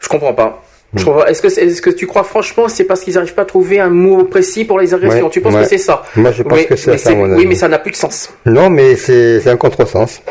[0.00, 0.62] je comprends pas.
[0.94, 1.28] Pas.
[1.30, 4.64] Est-ce que, tu crois franchement c'est parce qu'ils n'arrivent pas à trouver un mot précis
[4.64, 5.26] pour les agressions?
[5.26, 5.62] Ouais, Tu penses ouais.
[5.62, 6.02] que c'est ça?
[6.16, 7.96] Moi, je pense Oui, que c'est mais ça, mon Oui, mais ça n'a plus de
[7.96, 8.34] sens.
[8.46, 10.22] Non, mais c'est un contresens.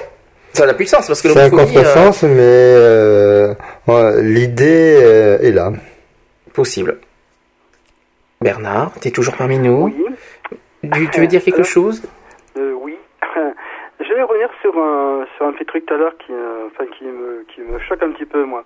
[0.54, 3.54] Ça n'a plus de sens parce que C'est un euh, contresens, mais euh,
[3.88, 5.72] ouais, l'idée euh, est là.
[6.54, 6.98] possible.
[8.42, 9.86] Bernard, t'es toujours parmi nous.
[9.86, 10.06] Oui.
[10.94, 12.02] Tu, tu veux dire quelque Alors chose?
[12.58, 12.96] Euh, oui.
[14.00, 16.86] Je vais revenir sur un, sur un petit truc tout à l'heure qui, euh, enfin,
[16.98, 18.64] qui, me, qui me choque un petit peu, moi.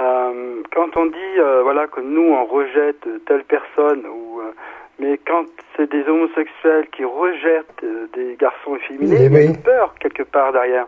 [0.00, 4.52] Euh, quand on dit euh, voilà, que nous, on rejette telle personne, ou, euh,
[4.98, 5.44] mais quand
[5.76, 9.46] c'est des homosexuels qui rejettent euh, des garçons efféminés, Eh il y a oui.
[9.46, 10.86] une peur quelque part derrière.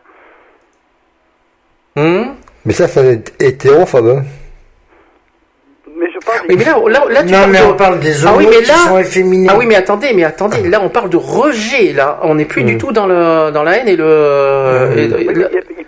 [1.97, 4.21] Hum Mais ça, ça est hétérophobe.
[5.97, 7.99] Mais je parle Oui, mais là, là, là, tu non, parles mais de- on parle
[8.01, 9.49] des Ah homos oui, mais qui sont efféminés.
[9.51, 12.21] Ah oui, mais attendez, mais attendez, là on parle de rejet, là.
[12.23, 14.91] On n'est plus du tout dans, le, dans la haine et le.
[14.97, 15.35] et- et- Oui,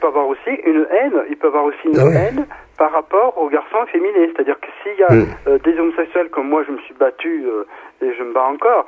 [0.00, 2.14] peut avoir aussi une haine, il peut avoir aussi une Ah oui.
[2.16, 2.46] haine
[2.78, 4.26] par rapport aux garçons féminés.
[4.34, 5.12] C'est-à-dire que s'il y a
[5.46, 7.64] euh, des homosexuels comme moi, je me suis battu euh,
[8.02, 8.86] et je me bats encore,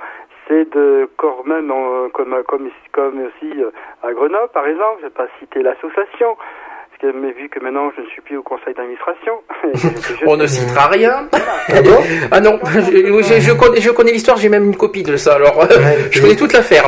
[0.48, 3.70] c'est de corps humain, dans- comme, comme, comme aussi euh,
[4.02, 4.98] à Grenoble, par exemple.
[5.00, 6.36] Je vais pas citer l'association.
[7.02, 9.42] Que, mais vu que maintenant je ne suis plus au conseil d'administration.
[10.26, 11.28] On ne citera rien.
[12.30, 15.34] Ah non, je, je- je connais, je connais l'histoire, j'ai même une copie de ça,
[15.34, 15.60] alors
[16.12, 16.84] je connais toute l'affaire.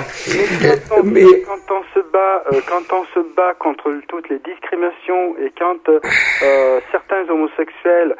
[0.88, 5.34] quand, on, quand on se bat, euh, quand on se bat contre toutes les discriminations
[5.44, 5.98] et quand euh,
[6.44, 8.14] euh, certains homosexuels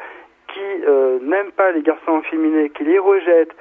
[0.53, 3.55] qui euh, n'aiment pas les garçons féminins, qui les rejettent,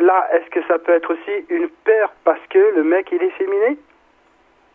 [0.00, 3.30] là, est-ce que ça peut être aussi une peur parce que le mec il est
[3.38, 3.74] féminin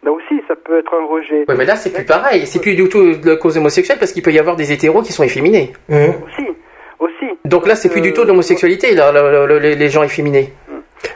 [0.05, 1.45] Là aussi, ça peut être un rejet.
[1.47, 4.11] Ouais, mais là, c'est plus pareil, c'est plus du tout de la cause homosexuelle parce
[4.11, 5.71] qu'il peut y avoir des hétéros qui sont efféminés.
[5.89, 6.47] Aussi,
[6.99, 7.31] aussi.
[7.45, 10.51] Donc là, c'est plus du tout de l'homosexualité, là, le- le- le- les gens efféminés.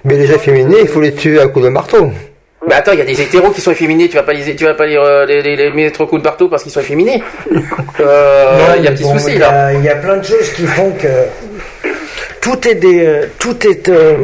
[0.05, 2.09] Mais les gens féminins, il faut les tuer à coups de marteau.
[2.67, 4.65] Mais attends, il y a des hétéros qui sont efféminés, tu vas pas les, tu
[4.65, 6.81] vas pas les, euh, les, les, les mettre au coup de marteau parce qu'ils sont
[6.81, 7.21] efféminés.
[7.99, 9.73] Euh, il y a un petit Bon, souci là.
[9.73, 11.07] Il y a plein de choses qui font que
[12.41, 14.15] tout est des, euh, tout est euh,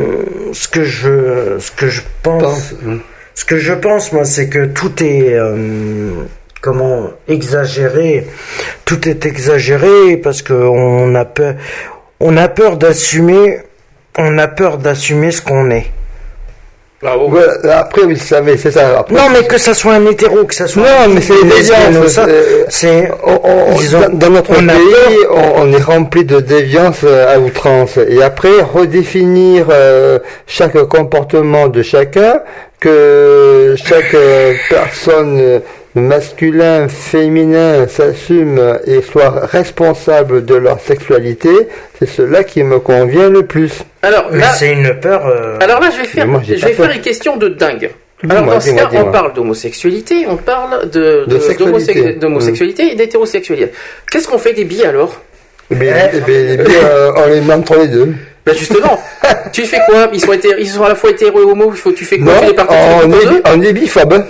[0.54, 2.76] ce que je, ce que je pense,
[3.36, 6.24] ce que je pense moi, c'est que tout est euh,
[6.62, 8.28] comment exagéré,
[8.86, 11.56] tout est exagéré parce que on a peur,
[12.20, 13.60] on a peur d'assumer,
[14.18, 15.88] on a peur d'assumer ce qu'on est.
[17.02, 19.00] Voilà, après, oui, ça, mais c'est ça.
[19.00, 21.34] Après, Non, mais que ça soit un hétéro, que ça soit Non, un mais c'est
[22.08, 22.26] ça,
[22.70, 23.12] c'est-
[23.92, 27.98] dans, dans notre on pays, on, on est rempli de déviance euh, à outrance.
[28.08, 32.40] Et après, redéfinir euh, chaque comportement de chacun,
[32.84, 35.60] que chaque euh, personne euh,
[35.96, 41.50] masculin, féminin s'assume et soit responsable de leur sexualité,
[41.98, 43.72] c'est cela qui me convient le plus.
[44.02, 45.26] Alors Mais là, c'est une peur.
[45.26, 47.90] euh, alors là, je vais faire, moi, je une question de dingue.
[48.30, 51.94] Alors dans ce cas, on parle d'homosexualité, on parle de, De de- sexualité.
[51.94, 53.72] d'homose- d'homosexualité et d'hétérosexualité.
[54.10, 55.20] Qu'est-ce qu'on fait des billes alors?
[55.72, 58.14] Eh bien, eh bien, eh bien, euh, on les met entre les deux.
[58.46, 59.02] Ben justement,
[59.54, 61.72] tu fais quoi Ils sont ils sont à la fois hétéro et homo.
[61.74, 64.24] Il faut, tu fais quoi Non, Tu les partages on est, on est biphobe.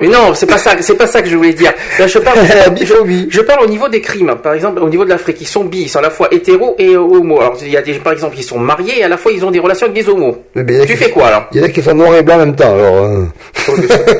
[0.00, 1.72] Mais non, c'est pas ça, c'est pas ça que je voulais dire.
[1.98, 2.38] Là, je parle,
[2.80, 4.34] je au niveau des crimes.
[4.42, 6.74] Par exemple, au niveau de l'Afrique, ils sont bi, ils sont à la fois hétéro
[6.78, 7.38] et homo.
[7.38, 9.44] Alors, il y a des, par exemple, ils sont mariés et à la fois ils
[9.44, 10.42] ont des relations avec des homos.
[10.56, 12.36] A Tu qui- fais quoi alors Il y en a qui sont noirs et blancs
[12.36, 12.94] en même temps, alors.
[13.04, 13.24] euh.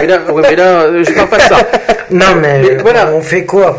[0.00, 1.56] mais là, ouais, mais là, euh, je parle pas de ça.
[2.10, 3.10] Non, mais, Mais voilà.
[3.12, 3.78] on fait quoi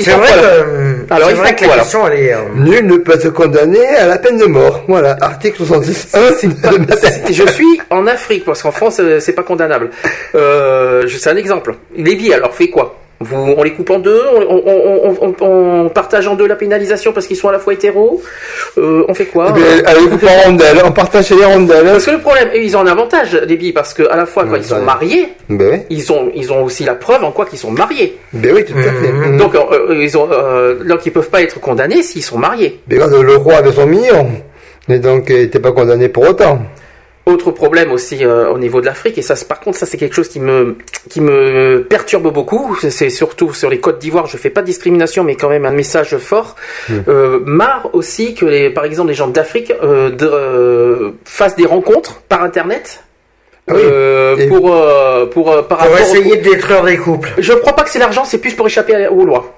[0.00, 2.34] C'est vrai que, Alors, vrai que la question, elle est.
[2.34, 4.82] euh, Nul ne peut être condamné à la peine de mort.
[4.88, 6.08] Voilà, article 66.
[6.10, 9.90] C'est- Je suis en Afrique parce qu'en France euh, c'est pas condamnable.
[10.34, 11.74] Euh, je- c'est un exemple.
[11.96, 12.96] Les billes alors fait quoi?
[13.22, 16.46] Vous, on les coupe en deux, on, on- on- on- on- on partage en deux
[16.46, 18.22] la pénalisation parce qu'ils sont à la fois hétéros.
[18.78, 21.84] Euh, on fait quoi Eh bien, allez, coupe en rondelles, on partage les rondelles.
[21.84, 24.24] Parce que le problème, eux, ils ont un avantage les billes parce que à la
[24.24, 27.44] fois quand ils sont mariés, Ben ils ont ils ont aussi la preuve en quoi
[27.44, 28.16] qu'ils sont mariés.
[28.32, 29.12] ben oui, tout à fait.
[29.12, 29.36] Mhm.
[29.36, 29.58] Donc euh,
[29.90, 32.80] euh, ils ont euh, donc ils peuvent pas être condamnés s'ils sont mariés.
[32.88, 34.28] Mais regarde, le roi avait son million.
[34.88, 36.58] Et donc, il n'était pas condamné pour autant.
[37.30, 40.14] Autre problème aussi euh, au niveau de l'Afrique, et ça, par contre, ça c'est quelque
[40.14, 40.76] chose qui me
[41.08, 42.76] qui me perturbe beaucoup.
[42.80, 44.26] C'est- surtout sur les Côtes d'Ivoire.
[44.26, 46.56] Je fais pas de discrimination, mais quand même un message fort.
[47.08, 52.20] Euh, marre aussi que les, par exemple, les gens d'Afrique euh, de- fassent des rencontres
[52.28, 53.02] par Internet.
[53.68, 53.80] Ah oui.
[53.84, 57.30] euh, pour euh, pour euh, par Pour rapport au- essayer de détruire des couples.
[57.38, 59.54] Je crois pas que c'est l'argent, c'est plus pour échapper aux lois.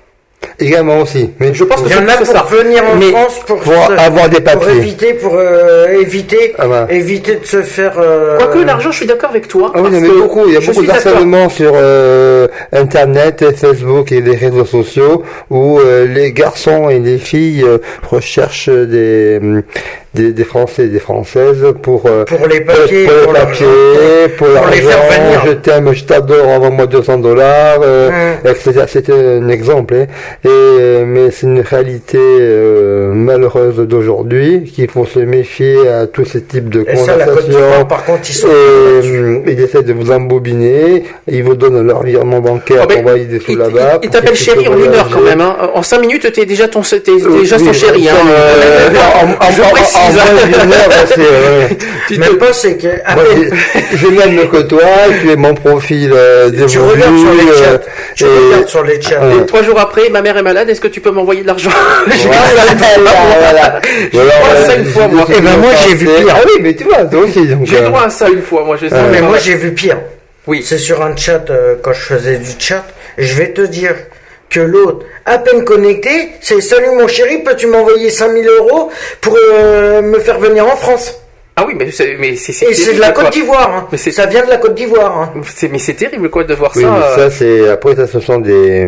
[0.58, 1.30] Également aussi.
[1.40, 2.46] Mais Je pense que Il y en a c'est pour ça.
[2.50, 4.76] venir en Mais- France pour, pour se- avoir des pour papiers.
[4.76, 6.86] éviter, pour euh, éviter, Ah bah.
[6.90, 7.94] éviter de se faire.
[7.98, 9.72] euh, Quoique l'argent, je suis d'accord avec toi.
[9.74, 10.44] Ah oui, parce il y en a que beaucoup.
[10.48, 16.06] Il y a beaucoup d'harcèlement sur euh, Internet, Facebook et les réseaux sociaux où euh,
[16.06, 19.40] les garçons et les filles euh, recherchent des,
[20.14, 23.66] des, des Français et des Françaises pour, euh, Pour les papiers, pour pour les papiers,
[24.36, 25.42] pour Pour les faire l'argent, venir.
[25.46, 28.10] je t'aime, je t'adore, envoie-moi 200 dollars, euh,
[28.42, 28.46] Mm.
[28.48, 28.84] etc.
[28.88, 29.94] C'était un exemple.
[29.94, 30.06] hein.
[30.44, 36.24] Et, euh, mais c'est une réalité euh, malheureuse d'aujourd'hui qu'il faut se méfier à tous
[36.26, 37.48] ces types de Et ça, la Côte conversations.
[37.60, 38.48] d'Ivoire, par contre, ils sont.
[38.48, 42.98] Et, hum, ils essaient de vous embobiner, ils vous donnent leur virement bancaire ben, pour
[43.00, 43.70] envoyer des sous là-bas.
[44.02, 45.40] il- il pour t'appelle qu'ils chéri en une heure quand même.
[45.40, 45.56] Hein.
[45.74, 48.08] En cinq minutes, t'es déjà ton, t'es Euh, déjà oui, son chéri.
[48.08, 48.12] Hein.
[48.14, 49.72] ça, Euh, euh, en- en- je en-
[50.08, 51.68] en- moins d'une heure, c'est, euh,
[52.08, 52.88] Tu Même te- pas, c'est que.
[53.04, 53.24] ah, Moi,
[53.94, 54.80] je m'aime que toi,
[55.20, 56.70] tu es mon profil euh, dévolu.
[56.70, 57.80] tu regardes sur les chats.
[58.16, 59.20] Tu et- regardes sur les chats.
[59.40, 60.68] Et trois jours après, ma mère est malade.
[60.68, 61.70] Est-ce que tu peux m'envoyer de l'argent?
[62.10, 63.80] J'ai Voilà, voilà.
[64.12, 65.24] J'ai Ou alors, droit à ça euh, une fois, moi.
[65.26, 66.26] des Eh ben, moi, j'ai vu pire.
[66.30, 67.46] Ah oui, mais tu vois, toi aussi.
[67.46, 68.76] donc, J'ai euh, droit à ça une fois, moi.
[68.80, 68.94] Je sais.
[69.10, 69.98] Mais moi j'ai vu pire.
[70.46, 70.62] Oui.
[70.64, 72.84] C'est sur un chat, euh, quand je faisais du chat,
[73.18, 73.94] je vais te dire
[74.52, 78.90] que l'autre, à peine connecté, c'est Salut mon chéri, peux-tu m'envoyer 5000 euros
[79.20, 81.18] pour euh, me faire venir en France?
[81.56, 83.10] Ah oui, mais c'est mais c'est Et c'est de la.
[83.12, 83.70] Côte d'Ivoire.
[83.74, 83.88] Hein.
[83.92, 85.18] Mais c'est- Ça vient de la Côte d'Ivoire.
[85.18, 85.32] Hein.
[85.54, 86.90] C'est- Mais c'est terrible quoi de voir Oui, ça.
[86.90, 87.16] mais euh.
[87.28, 88.86] ça, c'est, après, ça, ce sont des,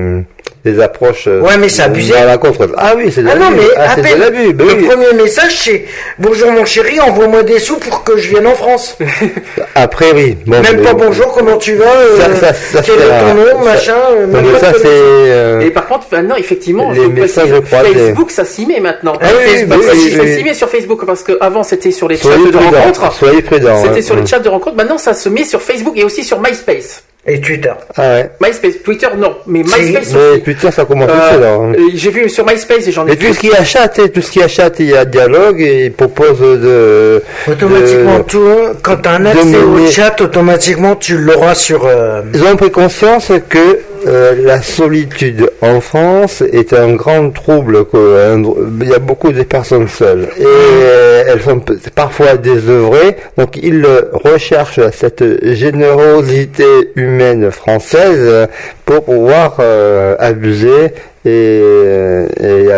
[0.64, 1.24] des approches.
[1.26, 2.12] euh, Ouais, mais c'est abusé.
[2.14, 2.68] dans la contre.
[2.76, 3.56] Ah oui, c'est de Ah non, l'abus.
[3.60, 4.52] mais Ah, à c'est de peine l'abus.
[4.54, 4.86] ben le oui.
[4.88, 5.84] premier message c'est
[6.18, 8.96] Bonjour mon chéri, envoie-moi des sous pour que je vienne en France.
[9.74, 10.36] Après, oui.
[10.46, 13.64] Bon, Même pas bonjour, comment tu vas euh, Ça, ça, ça, Quel est ton nom,
[13.64, 14.82] Ça- machin euh, Non, mais ça, c'est.
[14.86, 17.92] euh, Et par contre, maintenant, effectivement, Les je messages croisés.
[17.94, 19.14] Facebook, ça s'y met maintenant.
[19.20, 20.34] Ah oui, Facebook, oui, ça, oui, s'y- ça oui.
[20.36, 23.12] s'y met sur Facebook parce que avant c'était sur les chats de rencontres.
[23.12, 23.82] Soyez prudents.
[23.82, 24.02] C'était hein.
[24.02, 24.26] sur les Mm.
[24.26, 24.76] chats de rencontres.
[24.76, 27.02] Maintenant, ça se met sur Facebook et aussi sur MySpace.
[27.26, 27.72] Et Twitter.
[27.96, 28.30] Ah ouais.
[28.38, 29.80] MySpace, Twitter, non, mais Si.
[29.80, 30.40] MySpace Mais aussi.
[30.40, 31.54] putain, ça commence Euh, là.
[31.54, 31.72] hein.
[31.72, 33.28] et J'ai vu sur MySpace et j'en ai Et vu.
[33.28, 35.92] tout ce qui sais, tout ce qui est achat, il y a dialogue et il
[35.92, 37.22] propose de.
[37.50, 38.48] Automatiquement, de- tout,
[38.82, 41.86] quand t'as un accès au chat, automatiquement tu l'auras sur.
[41.86, 47.84] euh, Ils ont pris conscience que euh, la solitude en France est un grand trouble.
[47.84, 48.00] quoi.
[48.36, 51.60] Dr- il y a beaucoup de personnes seules et euh, elles sont
[51.94, 53.16] parfois désœuvrées.
[53.38, 55.24] Donc ils recherchent cette
[55.54, 56.64] générosité
[56.96, 58.48] humaine française
[58.84, 60.86] pour pouvoir euh, abuser
[61.24, 62.72] et, euh, et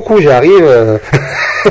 [0.00, 0.64] coucou, j'arrive.
[0.64, 0.98] euh,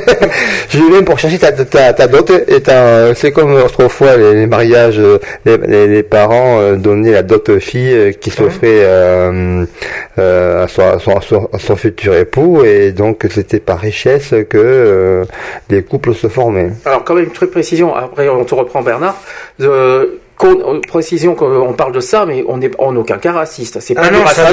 [0.70, 4.46] Je viens pour chercher ta, ta, ta dot et ta- c'est comme autrefois les, les
[4.46, 9.64] mariages, euh, les, les, les parents euh, donnaient la dot fille euh, qui s'offrait euh,
[10.18, 13.78] euh, à, son, à, son, à son- à son futur époux et donc c'était par
[13.78, 15.24] richesse que euh,
[15.70, 16.70] les couples se formaient.
[16.84, 17.94] Alors quand même une truc précision.
[17.94, 19.16] Après on te reprend Bernard.
[19.60, 23.78] Euh, euh, précision qu'on parle de ça, mais on n'est en aucun cas raciste.
[23.80, 24.46] C'est pas Ah du non, racisme.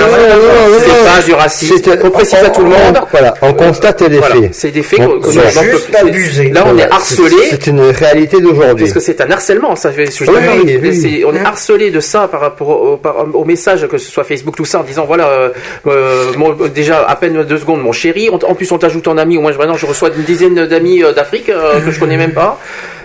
[0.79, 1.91] C'est pas du racisme.
[2.03, 3.01] On précise à tout le on- monde.
[3.11, 4.49] Voilà, on constate les Voilà, faits.
[4.53, 4.99] C'est des faits.
[5.01, 6.49] On- qu'on- donc, juste abusé.
[6.51, 7.35] Là, on est harcelé.
[7.49, 8.85] C'est une réalité d'aujourd'hui.
[8.85, 10.95] Parce que c'est un harcèlement, ça je- je- Oui, je- oui, oui.
[10.95, 14.23] c'est- On est harcelé de ça par rapport au, par- au message, que ce soit
[14.23, 15.49] Facebook, tout ça, en disant voilà, euh,
[15.87, 18.29] euh, mon- déjà à peine deux secondes, mon chéri.
[18.29, 19.37] En plus, on t'ajoute en ami.
[19.37, 22.17] Au moins, je- maintenant, je reçois une dizaine d'amis euh, d'Afrique euh, que je connais
[22.17, 22.59] même pas.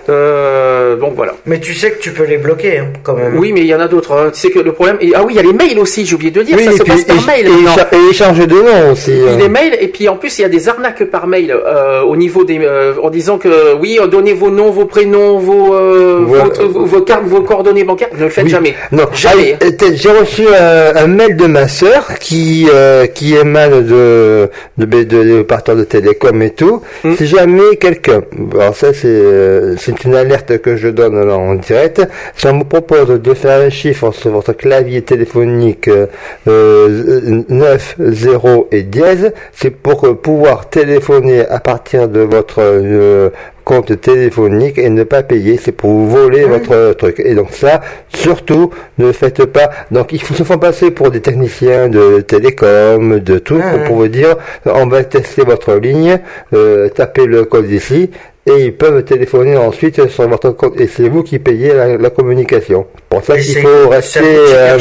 [0.09, 1.35] Euh, donc voilà.
[1.47, 3.36] Mais tu sais que tu peux les bloquer, hein, quand même.
[3.39, 4.12] Oui, mais il y en a d'autres.
[4.12, 4.31] hein.
[4.33, 4.97] Tu sais que le problème.
[5.01, 6.05] et- ah oui, il y a les mails aussi.
[6.07, 6.57] J'ai oublié de dire.
[6.57, 7.47] Oui, ça et se puis, passe par et- mail.
[7.47, 9.12] et et échange de noms aussi.
[9.12, 9.36] Hein.
[9.39, 12.17] les mails et puis en plus il y a des arnaques par mail euh, au
[12.17, 16.20] niveau des euh, en disant que oui euh, donnez vos noms vos prénoms vos euh,
[16.26, 16.44] Voilà.
[16.44, 18.51] votre- vos, vos cartes vos coordonnées bancaires ne le faites Oui.
[18.51, 23.35] jamais Non, jamais Ah, j'ai reçu un, un mail de ma sœur qui euh, qui
[23.35, 26.83] émane de de, de, de, de partenaires de télécom et tout.
[27.05, 27.15] Hmm.
[27.17, 28.23] Si jamais quelqu'un,
[28.59, 32.02] alors ça c'est euh, c'est une alerte que je donne là, en direct.
[32.36, 36.07] Si on vous propose de faire un chiffre sur votre clavier téléphonique euh,
[36.49, 43.31] euh, 9, 0 et dièse, c'est pour euh, pouvoir téléphoner à partir de votre euh,
[43.66, 47.20] compte téléphonique et ne pas payer, c'est pour vous voler votre euh, truc.
[47.20, 47.81] Et donc ça,
[48.15, 49.70] surtout, ne faites pas.
[49.91, 53.84] Donc il faut se faire passer pour des techniciens de télécom, de tout, pour, ouais.
[53.84, 56.20] pour vous dire, on va tester votre ligne,
[56.55, 58.10] euh, tapez le code ici.
[58.49, 62.10] Et ils peuvent téléphoner ensuite sur votre compte et c'est vous qui payez la, la
[62.10, 62.86] communication.
[63.08, 64.78] Pour ça qu'il faut rester, euh,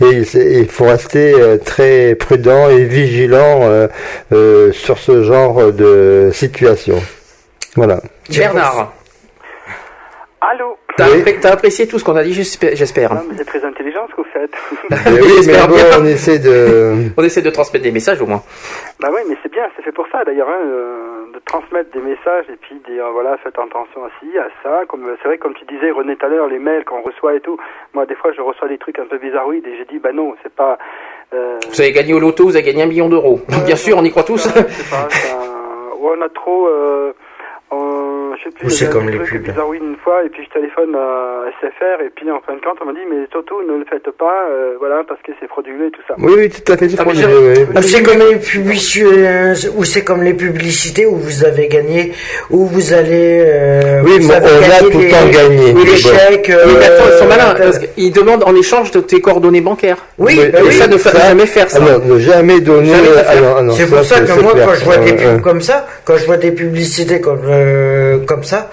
[0.00, 3.86] et il faut rester euh, très prudent et vigilant euh,
[4.32, 6.96] euh, sur ce genre de situation.
[7.76, 8.00] Voilà.
[8.28, 8.92] Bernard
[10.40, 11.20] Allô t'as Oui.
[11.20, 14.06] appré- t'as apprécié tout ce qu'on a dit j'espère j'espère Non, mais c'est très intelligent
[14.10, 14.50] ce que vous faites.
[15.12, 15.84] Mais oui, mais bon, bien.
[16.00, 16.94] on essaie de.
[17.16, 18.42] on essaie de transmettre des messages au moins
[19.00, 22.00] bah oui, mais c'est bien, c'est fait pour ça d'ailleurs, hein, euh, de transmettre des
[22.00, 24.82] messages et puis dire voilà, faites attention à ci, à ça.
[24.88, 27.40] Comme c'est vrai, comme tu disais René tout à l'heure, les mails qu'on reçoit et
[27.40, 27.58] tout.
[27.94, 30.34] Moi, des fois, je reçois des trucs un peu bizarroïdes et j'ai dit bah non,
[30.42, 30.78] c'est pas.
[31.34, 34.04] Euh, vous avez gagné au loto vous avez gagné un million d'euros bien sûr on
[34.04, 36.68] y croit tous pas, un- ouais, on a trop.
[36.68, 37.12] Euh,
[37.72, 38.05] on-
[38.38, 38.66] je sais plus.
[38.66, 39.42] Ou c'est comme les pubs.
[39.42, 42.78] bizarroïde une fois et puis je téléphone à SFR et puis en fin de compte
[42.82, 45.86] on m'a dit mais surtout ne le faites pas, euh, voilà, parce que c'est frauduleux
[45.86, 46.14] et tout ça.
[46.18, 47.78] Oui, oui, tout à fait, c'est Ah, frauduleux, oui.
[47.78, 52.12] Ou c'est comme les publicités, ou c'est comme les publicités où vous avez gagné,
[52.50, 53.42] où vous allez.
[53.46, 55.72] euh, Oui, vous mais avez on a tout le temps gagné.
[55.72, 56.52] Oui, Mais les chèques.
[56.66, 59.20] oui mais attends ils sont euh, malins euh, parce qu'ils demandent en échange de tes
[59.20, 60.72] coordonnées bancaires Oui, Oui, bah oui.
[60.72, 62.92] ça ne faut jamais faire ça Ah non, ne jamais donner.
[62.94, 65.86] Ah ah C'est pour ça que moi, quand je vois des Euh, pubs comme ça,
[66.04, 67.40] quand je vois des publicités comme
[68.26, 68.70] comme ça,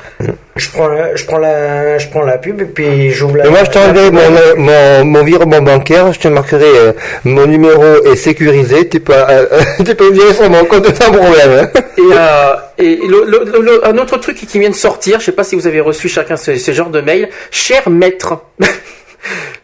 [0.57, 3.45] je prends la, je prends la, je prends la pub et puis j'ouvre la.
[3.45, 4.21] Et moi, je t'enverrai mon,
[4.57, 6.91] mon, mon virement bancaire, je te marquerai euh,
[7.23, 9.45] mon numéro est sécurisé, tu peux, euh,
[9.85, 11.69] tu peux virer sur mon compte sans problème.
[11.75, 11.81] hein.
[11.97, 15.25] Et, euh, et le, le- le- le- un autre truc qui vient de sortir, je
[15.25, 18.33] sais pas si vous avez reçu chacun ce, ce genre de mail, cher maître.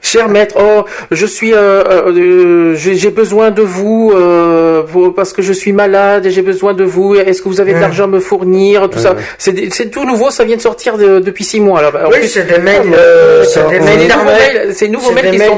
[0.02, 5.34] Cher maître, oh, je suis, euh, euh, j'ai j'ai besoin de vous euh, pour- parce
[5.34, 7.16] que je suis malade et j'ai besoin de vous.
[7.16, 9.16] Est-ce que vous avez de l'argent à me fournir, tout ça?
[9.38, 11.80] C'est tout nouveau, ça vient de sortir de- depuis six mois.
[11.80, 14.32] Alors, Oui, c'est des mails, euh, c'est des mails nouveaux normaux.
[14.32, 15.58] mails, c'est des nouveaux C'est mails des qui sont.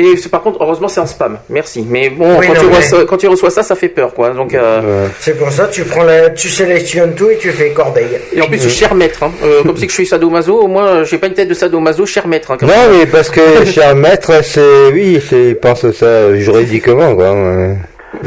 [0.00, 1.38] Et par contre, heureusement, c'est en spam.
[1.50, 1.84] Merci.
[1.88, 4.14] Mais bon, Oui, quand, non, tu mais- reçois, quand tu reçois ça, ça fait peur,
[4.14, 4.30] quoi.
[4.30, 8.16] Donc, euh, C'est pour ça, tu prends la, tu sélectionnes tout et tu fais corbeille.
[8.32, 9.24] et en plus, c'est cher maître.
[9.24, 9.32] Hein.
[9.42, 12.52] Euh, comme que je suis sadomaso, moi, j'ai pas une tête de sadomaso, cher maître.
[12.52, 17.34] Hein, Non, mais parce que cher maître, c'est, oui, c'est, il pense ça juridiquement, quoi.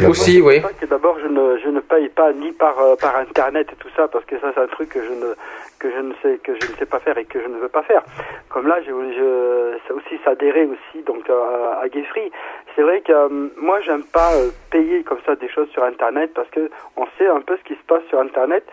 [0.08, 0.62] Aussi, oui.
[0.90, 4.08] D'abord, je ne, je ne paye pas ni par, euh, par Internet et tout ça,
[4.08, 5.34] parce que ça, c'est un truc que je ne,
[5.80, 7.70] que je ne sais, que je ne sais pas faire et que je ne veux
[7.70, 8.04] pas faire.
[8.50, 12.32] Comme là, je, je, ça aussi s'adhérer aussi, donc, à, Free.
[12.76, 16.32] C'est vrai que, euh, moi, j'aime pas euh, payer comme ça des choses sur Internet
[16.34, 18.64] parce que on sait un peu ce qui se passe sur Internet.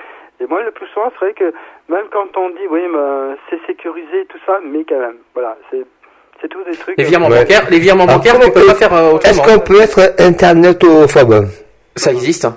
[0.40, 1.52] Et moi, le plus souvent, c'est vrai que
[1.88, 5.56] même quand on dit, oui, mais, euh, c'est sécurisé, tout ça, mais quand même, voilà,
[5.70, 5.84] c'est,
[6.40, 6.96] c'est tous des trucs.
[6.98, 7.40] Les virements Ouais.
[7.40, 9.54] bancaires, les virements Ah, bancaires, on pas peut- faire euh, Est-ce autrement.
[9.58, 11.48] qu'on peut être internetophobe
[11.96, 12.44] Ça existe.
[12.44, 12.56] hein.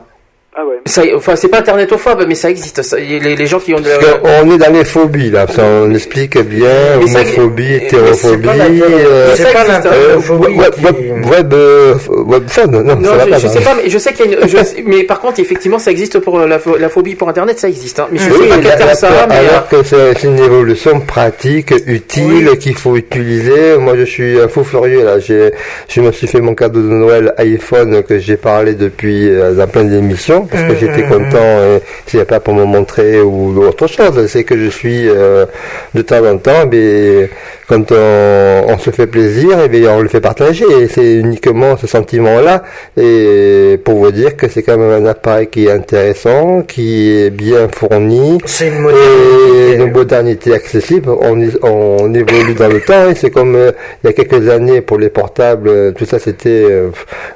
[0.54, 0.82] Ah ouais.
[0.86, 2.82] Ça, enfin, c'est pas internetophobe, mais ça existe.
[2.82, 5.48] Ça, les, les gens qui ont de Parce qu'on est dans les phobies, là.
[5.48, 6.68] Ça, on explique bien,
[7.00, 9.82] Mais ça- homophobie, hétérophobie, c'est pas la- euh, pas la hein.
[9.86, 11.94] euh, web, qui- web, web, euh,
[12.28, 13.54] webphone, non, Non, ça va je, pas, je ça.
[13.54, 15.80] sais pas, mais je sais qu'il y a une, je sais- mais par contre, effectivement,
[15.80, 18.02] ça existe pour euh, la, pho- la phobie pour Internet, ça existe.
[18.02, 18.08] Hein.
[18.12, 19.84] Mais je sais Oui, pas quel la- terme la- ça a, mais euh, alors que
[19.84, 23.78] c'est une évolution pratique, utile, qu'il faut utiliser.
[23.78, 25.18] Moi, je suis un fou furieux là.
[25.20, 25.52] J'ai,
[25.88, 29.68] je me suis fait mon cadeau de Noël iPhone que j'ai parlé depuis euh, dans
[29.68, 31.38] plein d'émissions parce que j'étais content.
[31.38, 34.26] Et c'est pas pour me montrer ou autre chose.
[34.28, 35.45] C'est que je suis euh,
[35.94, 37.30] de temps en temps, mais
[37.68, 40.66] quand on, on se fait plaisir, et bien on le fait partager.
[40.82, 42.64] Et c'est uniquement ce sentiment-là.
[42.98, 47.30] Et pour vous dire que c'est quand même un appareil qui est intéressant, qui est
[47.30, 48.38] bien fourni.
[48.45, 53.72] C'est une Et une modernité accessible, on, évolue dans le temps et c'est comme euh,
[54.03, 56.90] il y a quelques années pour les portables, euh, tout ça c'était euh,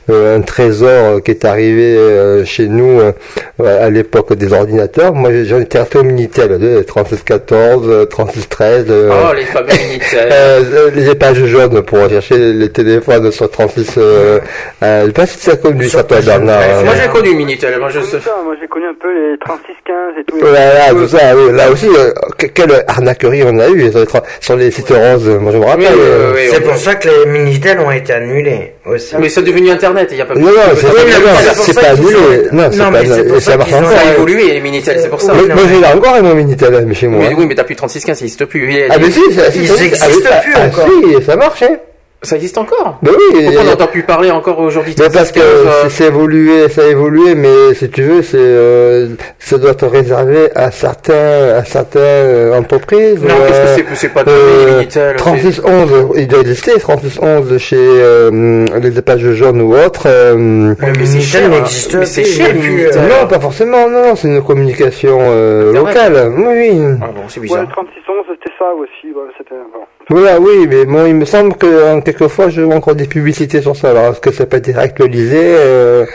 [0.09, 5.13] euh, un trésor qui est arrivé euh, chez nous euh, à l'époque des ordinateurs.
[5.13, 8.85] Moi j'en étais resté au Minitel, de 3614, euh, 3613.
[8.89, 10.29] euh, oh, les fameux Minitel.
[10.31, 13.95] euh, les pages jaunes pour chercher les téléphones sur 36.
[13.97, 14.39] Euh,
[14.83, 16.83] euh, je sais pas si tu as connu ça toi Bernard.
[16.83, 17.79] Moi, j'ai connu Minitel.
[17.79, 18.11] Moi, je sais.
[18.11, 20.37] Comme ça, moi j'ai connu un peu les 3615 et tout.
[20.39, 21.55] Voilà, tout ça, oui.
[21.55, 23.91] Là aussi, euh, que- quelle arnaquerie on a eu
[24.39, 25.27] sur les, sites roses.
[25.29, 25.85] Moi, je me rappelle.
[25.85, 29.15] Oui, oui, euh, oui, C'est pour ça que les Minitel ont été annulés aussi.
[29.19, 32.13] Mais c'est devenu Internet, il y a pas Non, non, c'est pas, annulé.
[32.51, 33.39] Non, Non, c'est mais pas annulé.
[33.39, 33.91] ça marche encore.
[33.91, 35.33] Ça a évolué, les Minitel, c'est pour ça.
[35.33, 37.25] Moi, j'ai là encore mon Minitel, mais chez moi.
[37.27, 38.73] Mais oui, mais t'as plus 3615, ça existe plus.
[38.73, 40.87] Il Ah, mais si, ça, existent ah, plus ah, encore.
[41.19, 41.77] si, ça marche, hein.
[42.25, 42.97] Ça existe encore.
[43.01, 43.43] Ben oui.
[43.45, 46.81] Pourquoi on n'entend plus parler encore aujourd'hui Mais parce que 3615, euh, c'est évolué, ça
[46.81, 51.63] a évolué, mais si tu veux, c'est euh, ça doit être réservé à certains, à
[51.63, 53.21] certaines euh, entreprises.
[53.21, 55.11] Non, ou, qu'est-ce que euh, c'est c'est pas de euh, Minitel.
[55.11, 60.03] c'est- 3611, il doit exister, 3611 chez euh, les pages jaunes ou autres.
[60.07, 61.45] euh, Ouais, mais c'est cher.
[61.45, 61.49] hein.
[61.59, 65.95] n'existe Mais c'est cher, euh, non, pas forcément, non, c'est une communication euh, Internet.
[65.95, 66.33] locale.
[66.37, 66.81] Oui, oui.
[67.01, 67.61] Ah bon, c'est Ouais, bizarre.
[67.61, 69.13] le 3611 c'était ça aussi.
[69.13, 69.85] Ouais, c'était bon.
[70.09, 73.61] Voilà, oui, mais bon, il me semble que euh, quelquefois je vois encore des publicités
[73.61, 73.89] sur ça.
[73.89, 76.05] Alors, est-ce que ça peut être actualisé euh,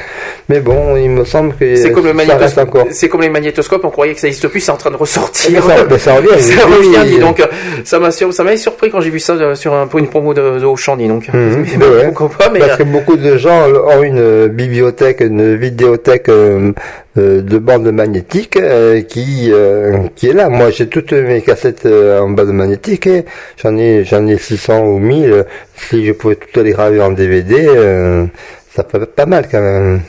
[0.48, 2.88] Mais bon, il me semble que C'est comme le magnétoscope.
[2.90, 3.84] C'est comme les magnétoscopes.
[3.84, 4.60] On croyait que ça n'existe plus.
[4.60, 5.60] C'est en train de ressortir.
[5.64, 6.28] ça, mais ça revient.
[6.40, 7.42] ça revient, dis donc.
[7.84, 10.34] Ça m'a ça m'avait surpris quand j'ai vu ça euh, sur un, pour une promo
[10.34, 11.28] de, de Auchan, dis donc.
[11.32, 12.12] Mhm, Mais ouais.
[12.38, 12.60] Pas, mais.
[12.60, 16.72] Parce euh, que beaucoup de gens ont une euh, bibliothèque, une vidéothèque euh, euh,
[17.16, 20.48] de bande magnétique euh, qui euh, qui est là.
[20.48, 23.06] Moi, j'ai toutes mes cassettes euh, en bande magnétique.
[23.06, 23.24] et
[23.56, 25.44] J'en ai j'en ai 600 ou 1000.
[25.76, 28.26] Si je pouvais toutes les graver en DVD, euh,
[28.74, 30.02] ça être pas mal quand même.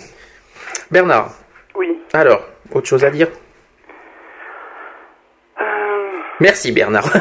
[0.92, 1.34] Bernard.
[1.76, 1.88] Oui.
[2.14, 3.28] Alors, autre chose à dire?
[3.28, 3.51] Euh,
[6.42, 7.06] Merci Bernard.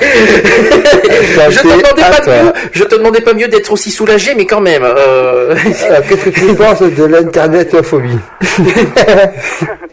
[0.00, 2.32] Je te demandais pas toi.
[2.42, 2.52] mieux.
[2.72, 4.82] Je te demandais pas mieux d'être aussi soulagé, mais quand même.
[4.82, 5.54] euh,
[5.88, 8.18] Alors, Qu'est-ce que tu penses de l'internetophobie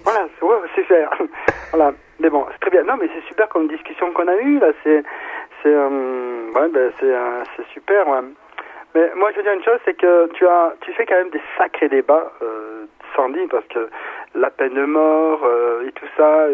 [0.04, 0.28] voilà,
[0.76, 1.10] c'est faire.
[1.74, 1.92] voilà.
[2.20, 2.84] Mais bon, c'est très bien.
[2.84, 4.68] Non, mais c'est super comme discussion qu'on a eue là.
[4.84, 5.04] C'est,
[5.62, 8.08] c'est, euh, ouais, ben c'est, euh, c'est super.
[8.08, 8.20] ouais.
[8.96, 11.32] Mais moi, je veux dire une chose, c'est que tu as, tu fais quand même
[11.32, 12.86] des sacrés débats, euh,
[13.16, 13.90] Sandy, parce que
[14.36, 16.48] la peine de mort euh, et tout ça.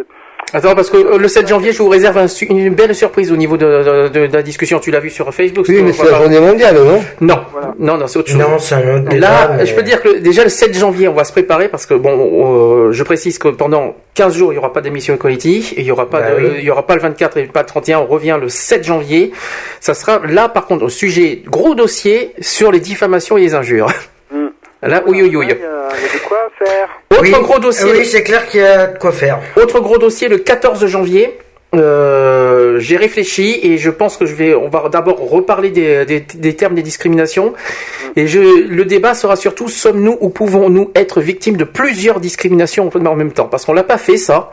[0.53, 3.35] Attends, parce que euh, le 7 janvier, je vous réserve un une belle surprise au
[3.37, 4.79] niveau de, de- de- de la discussion.
[4.79, 7.01] Tu l'as vu sur Facebook Oui, mais c'est la journée mondiale, non?
[7.21, 7.39] Non,
[7.77, 8.39] non, non, c'est autre chose.
[8.39, 9.19] Non, c'est un autre débat.
[9.29, 11.85] Là, mais- je peux dire que déjà le 7 janvier, on va se préparer parce
[11.85, 15.73] que bon, euh, je précise que pendant 15 jours, il y aura pas d'émission Equality
[15.77, 16.51] et il y aura pas Bah de, oui.
[16.59, 19.31] il y aura pas le 24 et pas le 31, on revient le 7 janvier.
[19.79, 23.87] Ça sera là par contre au sujet gros dossier sur les diffamations et les injures.
[24.81, 25.45] Là, oui, oui, oui.
[25.49, 26.89] Il y, a, il y a de quoi faire.
[27.11, 29.39] Autre Oui, gros dossier, Oui, c'est clair qu'il y a de quoi faire.
[29.57, 31.37] autre gros dossier le 14 janvier.
[31.75, 36.19] Euh, j'ai réfléchi et je pense que je vais, on va d'abord reparler des, des,
[36.19, 37.53] des termes des discriminations.
[38.15, 43.15] Et je, le débat sera surtout sommes-nous ou pouvons-nous être victimes de plusieurs discriminations en
[43.15, 43.45] même temps?
[43.45, 44.49] Parce qu'on l'a pas fait ça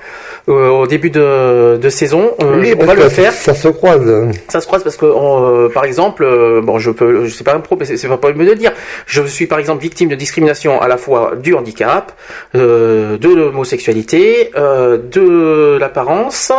[0.49, 2.33] euh, au début de, de saison.
[2.43, 3.33] Euh, Oui, on va le faire.
[3.33, 4.29] Ça se croise.
[4.49, 7.55] Ça se croise parce que, euh, par exemple, euh, bon, je peux, je sais pas
[7.55, 8.73] un pro, mais c'est pas pour me de le dire.
[9.07, 12.13] Je suis par exemple victime de discrimination à la fois du handicap,
[12.55, 16.53] euh, de l'homosexualité, euh, de l'apparence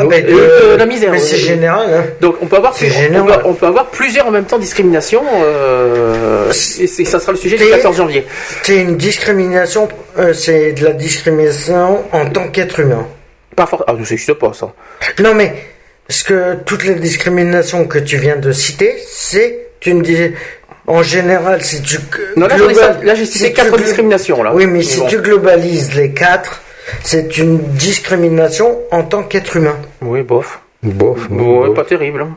[0.00, 1.12] Ah, mais de- de la misère.
[1.18, 2.04] c'est Euh, général, hein.
[2.20, 3.26] Donc on peut avoir, C'est on général.
[3.42, 5.22] peut, on peut avoir plusieurs en même temps discrimination.
[5.44, 8.26] Euh, et ça sera le sujet du T'es- 14 janvier.
[8.62, 13.06] C'est une discrimination, euh, c'est de la discrimination en tant qu'être humain.
[13.56, 13.84] Pas fort.
[13.86, 14.72] Ah, ça n'existe pas ça.
[15.20, 15.52] Non mais,
[16.06, 20.02] parce que toutes les discriminations que tu viens de citer, c'est une
[20.90, 21.98] En général, si tu...
[22.34, 24.52] Non, là, global- là, j'ai cité si quatre discriminations, là.
[24.54, 25.06] Oui, mais Mais si bon.
[25.06, 26.62] tu globalises les quatre,
[27.02, 29.76] c'est une discrimination en tant qu'être humain.
[30.02, 30.60] Oui, bof.
[30.82, 31.28] Bof.
[31.30, 32.22] Ouais, pas terrible.
[32.22, 32.36] hein.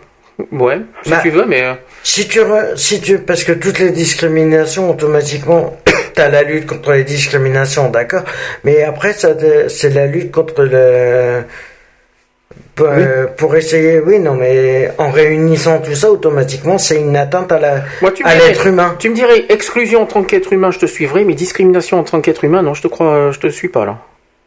[0.52, 1.62] Ouais, si Bah, tu veux, mais.
[1.64, 1.74] euh,
[2.04, 5.78] Si tu, re- si tu, parce que toutes les discriminations, automatiquement,
[6.16, 8.24] t'as la lutte contre les discriminations, d'accord.
[8.64, 11.44] Mais après, ça, te- c'est la lutte contre le,
[12.74, 17.52] pour, euh, pour essayer, oui, non, mais en réunissant tout ça, automatiquement, c'est une atteinte
[17.52, 18.96] à la, Moi, tu me à dirais- l'être humain.
[18.98, 22.20] Tu me dirais exclusion en tant qu'être humain, je te suivrai, mais discrimination en tant
[22.20, 24.00] qu'être humain, non, je te crois, je te suis pas là.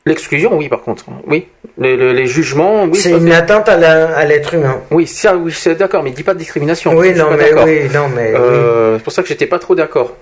[0.07, 1.47] L'exclusion, oui, par contre, oui.
[1.79, 2.95] Les, les- les jugements, oui.
[2.97, 4.83] c'est une atteinte à la, à l'être humain.
[4.91, 6.93] Oui, ça, oui, c'est d'accord, mais dis pas de discrimination.
[6.95, 7.65] Oui, non, mais d'accord.
[7.65, 10.15] oui, non, mais Euh, C'est pour ça que j'étais pas trop d'accord.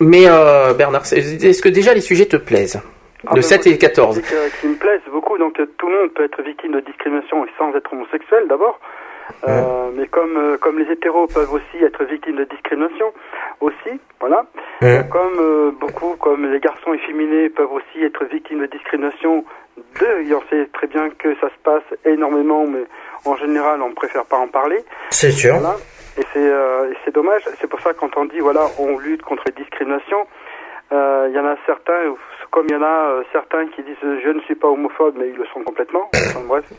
[0.00, 2.80] Mais euh, Bernard, c'est- est-ce que déjà les sujets te plaisent?
[3.26, 4.16] Ah, Le ben, 7 moi, et 14.
[4.16, 5.38] c'est que- qui me plaisent beaucoup.
[5.38, 8.78] Donc tout le monde peut être victime de discrimination sans être homosexuel d'abord.
[9.46, 13.12] Euh, mais comme euh, comme les hétéros peuvent aussi être victimes de discrimination
[13.60, 14.46] aussi, voilà.
[15.10, 19.44] Comme euh, beaucoup, comme les garçons efféminés peuvent aussi être victimes de discrimination.
[20.00, 22.84] De, et on sait très bien que ça se passe énormément, mais
[23.24, 24.84] en général on préfère pas en parler.
[25.10, 25.56] c'est sûr.
[25.56, 25.76] Voilà.
[26.16, 26.52] Et c'est
[27.04, 27.42] c'est dommage.
[27.60, 30.26] C'est pour ça quand on dit voilà, on lutte contre les discriminations,
[30.92, 32.14] il y en a certains,
[32.54, 35.14] comme il y en a euh, certains qui disent euh, je ne suis pas homophobe,
[35.18, 36.08] mais ils le sont complètement.
[36.14, 36.64] Enfin, bref.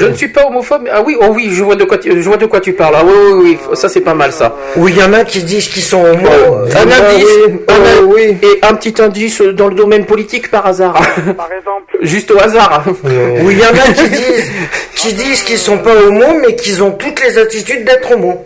[0.00, 0.82] Je ne suis pas homophobe.
[0.82, 2.72] mais- Ah oui, oh oui, je vois de quoi tu, je vois de quoi tu
[2.72, 2.94] parles.
[2.98, 4.56] Ah oui, oui, oui, ça c'est pas mal ça.
[4.76, 6.28] Ou il y en a qui disent qu'ils sont homo.
[6.28, 8.36] Un Bah indice, oui, un euh, oui.
[8.42, 10.94] et un petit indice dans le domaine politique par hasard.
[11.36, 12.82] Par exemple, Juste au hasard.
[12.88, 14.50] Ou il y en a qui disent,
[14.96, 18.44] qui disent qu'ils sont pas homo, mais qu'ils ont toutes les attitudes d'être homo.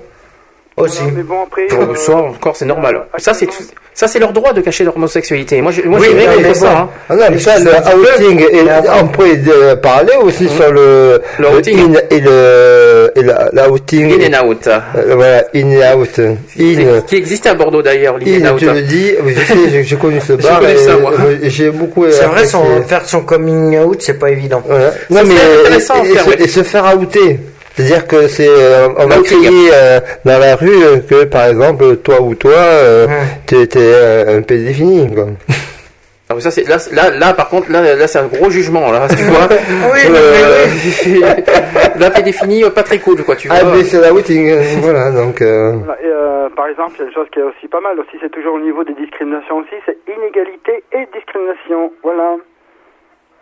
[0.76, 0.98] Aussi.
[0.98, 1.66] voilà, mais bon après.
[1.70, 3.00] Bon, euh, ça encore c'est normal.
[3.16, 3.55] Ça c'est tout-
[3.94, 5.62] ça c'est leur droit de cacher leur homosexualité.
[5.62, 6.70] Moi je moi Oui, j'ai mais- mais ça.
[6.80, 6.88] hein.
[7.08, 8.60] Ah non, mais ça, le outing, et
[9.02, 11.94] on pourrait euh, parler aussi sur le, Le outing.
[11.94, 14.22] in et le, et la, la outing.
[14.22, 14.66] In and out.
[14.66, 16.18] Euh, voilà, in et out.
[16.18, 18.58] In, Qui existait à Bordeaux d'ailleurs, l'in and in, out.
[18.58, 21.12] tu le dis, oui, je sais, j'ai- j'ai connu ce bar connu et ça, moi.
[21.18, 24.62] euh, j'ai beaucoup C'est vrai, son, faire son coming out, c'est pas évident.
[24.66, 24.90] Voilà.
[25.08, 25.34] Non, mais,
[26.38, 27.40] et se faire outer.
[27.76, 29.42] C'est-à-dire que c'est, euh, on va L'outing.
[29.44, 33.12] crier euh, dans la rue euh, que, par exemple, toi ou toi, euh, Ouais.
[33.46, 35.26] t'es, t'es euh, un défini, quoi.
[36.28, 38.90] Ah, mais ça c'est là, là là par contre là là c'est un gros jugement
[38.90, 39.46] là tu vois.
[39.92, 40.66] Oui, Euh,
[42.00, 43.58] là t'es défini euh, pas très cool quoi tu vois.
[43.60, 47.05] Ah, mais c'est la outing, euh, voilà, donc, euh, et, euh, par exemple, il y
[47.05, 49.58] a une chose qui est aussi pas mal aussi, c'est toujours au niveau des discriminations
[49.58, 51.92] aussi, c'est inégalité et discrimination.
[52.02, 52.34] Voilà.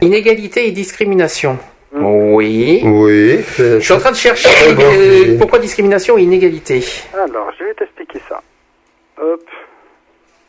[0.03, 1.57] Inégalité et discrimination.
[1.95, 2.83] Oui.
[2.85, 4.49] oui, Je suis en train de chercher
[4.79, 6.85] euh, pourquoi discrimination et inégalité.
[7.15, 8.41] Alors, je vais t'expliquer ça.
[9.23, 9.41] Hop.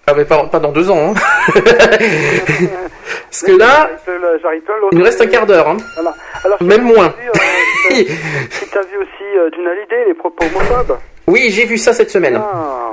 [0.07, 1.14] Ah mais pas, pas dans deux ans.
[1.14, 1.14] Hein.
[3.30, 3.90] Parce que là,
[4.91, 5.67] il nous reste un quart d'heure.
[5.67, 5.77] Hein.
[5.95, 6.14] Voilà.
[6.43, 7.14] Alors, Même moins.
[7.19, 8.03] vu, euh,
[8.72, 10.98] t'as vu aussi euh, d'une Hallyday les propos homophobes.
[11.27, 12.40] Oui, j'ai vu ça cette semaine.
[12.40, 12.91] Ah,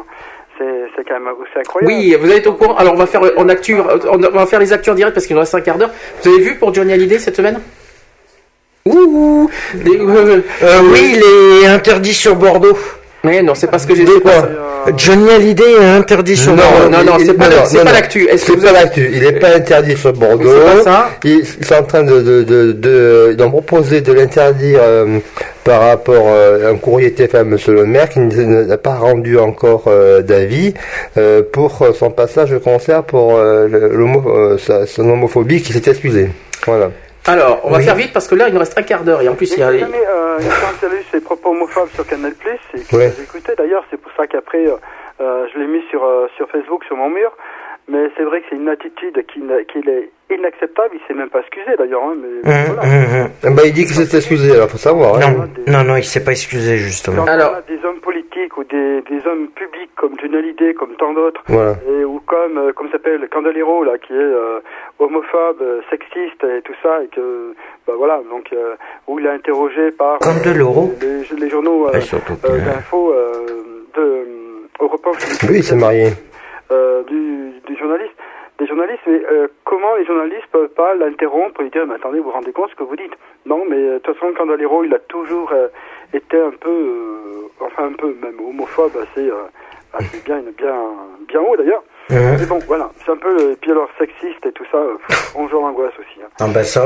[0.58, 1.92] c'est quand même c'est incroyable.
[1.92, 2.76] Oui, vous êtes au courant.
[2.76, 5.40] Alors on va faire on actu, on va faire les acteurs directs parce qu'il nous
[5.40, 5.90] reste un quart d'heure.
[6.22, 7.60] Vous avez vu pour Johnny Hallyday cette semaine?
[8.84, 9.48] Ouh,
[9.84, 12.76] les- euh, Euh, oui, il est interdit sur Bordeaux.
[13.24, 14.20] Mais non, c'est pas ce que j'ai dit.
[14.20, 16.88] Quoi Euh, Johnny Hallyday est interdit sur Non, Bordeaux.
[16.90, 18.28] non, non, c'est pas non, pas l'actu.
[18.36, 19.08] C'est pas l'actu.
[19.14, 20.50] Il n'est pas interdit sur Bordeaux.
[20.52, 21.10] C'est pas ça.
[21.22, 25.18] Ils, sont en train de, de, de, de- d'en proposer de l'interdire euh,
[25.62, 29.84] par rapport euh, à un courrier à Monsieur le maire qui n'a pas rendu encore
[29.86, 30.74] euh, d'avis
[31.16, 35.62] euh, pour euh, son passage au concert pour euh, le- l'homo- euh, sa- son homophobie
[35.62, 36.30] qui s'est excusé.
[36.66, 36.90] Voilà.
[37.26, 37.84] Alors, on va Oui.
[37.84, 39.60] faire vite parce que là, il nous reste un quart d'heure et en plus, il
[39.60, 42.80] y a jamais, euh, quand il y a eu ces propos homophobes sur Canal+, et
[42.82, 43.12] que Ouais.
[43.16, 44.74] j'ai écouté d'ailleurs, c'est pour ça qu'après, euh,
[45.20, 47.30] euh, je l'ai mis sur, euh, sur Facebook, sur mon mur,
[47.88, 51.28] mais c'est vrai que c'est une attitude qui, n'a- qui est inacceptable, il s'est même
[51.28, 53.28] pas excusé d'ailleurs, hein, mais Hum, voilà.
[53.44, 55.16] Ah Bah, il dit qu'il s'est excusé, alors faut savoir.
[55.16, 55.20] hein.
[55.66, 57.24] Non, non, non, il s'est pas excusé justement.
[57.24, 57.52] Quand Alors.
[57.52, 61.42] on a des hommes politiques ou des, des hommes publics comme Hallyday, comme tant d'autres,
[61.48, 61.74] Voilà.
[61.86, 64.60] et ou comme euh, comme s'appelle Candelero là, qui est euh,
[64.98, 67.54] homophobe, euh, sexiste et tout ça, et que
[67.86, 68.74] bah voilà, donc euh,
[69.08, 73.46] où il est interrogé par euh, Candelero les, les journaux euh, que- euh, d'info euh,
[73.96, 74.24] de euh,
[74.80, 75.06] Europe
[75.42, 76.06] 1, Oui, il s'est marié.
[78.62, 82.26] Des journalistes, mais euh, comment les journalistes peuvent pas l'interrompre et dire, mais attendez, vous
[82.26, 83.12] vous rendez compte ce que vous dites?
[83.44, 85.68] Non, mais euh, de toute façon, Candelero, il a toujours euh,
[86.14, 89.28] été un peu, euh, enfin un peu même homophobe, assez,
[89.94, 90.76] assez bien, bien,
[91.26, 91.82] bien haut d'ailleurs.
[92.10, 92.36] Mhm.
[92.40, 94.96] Mais bon, voilà, c'est un peu, euh, et puis alors sexiste et tout ça, euh,
[95.34, 96.20] on joue l'angoisse aussi.
[96.22, 96.28] Hein.
[96.40, 96.84] Ah bah ça.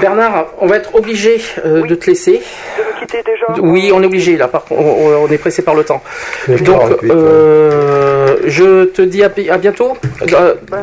[0.00, 2.40] Bernard, on va être obligé euh, de te laisser.
[2.78, 4.48] De me quitter déjà Oui, on est obligé là.
[4.48, 6.02] Par contre, on, on est pressé par le temps.
[6.48, 9.96] Donc, 48, euh, je te dis à, à bientôt.
[10.22, 10.78] Euh, Ben,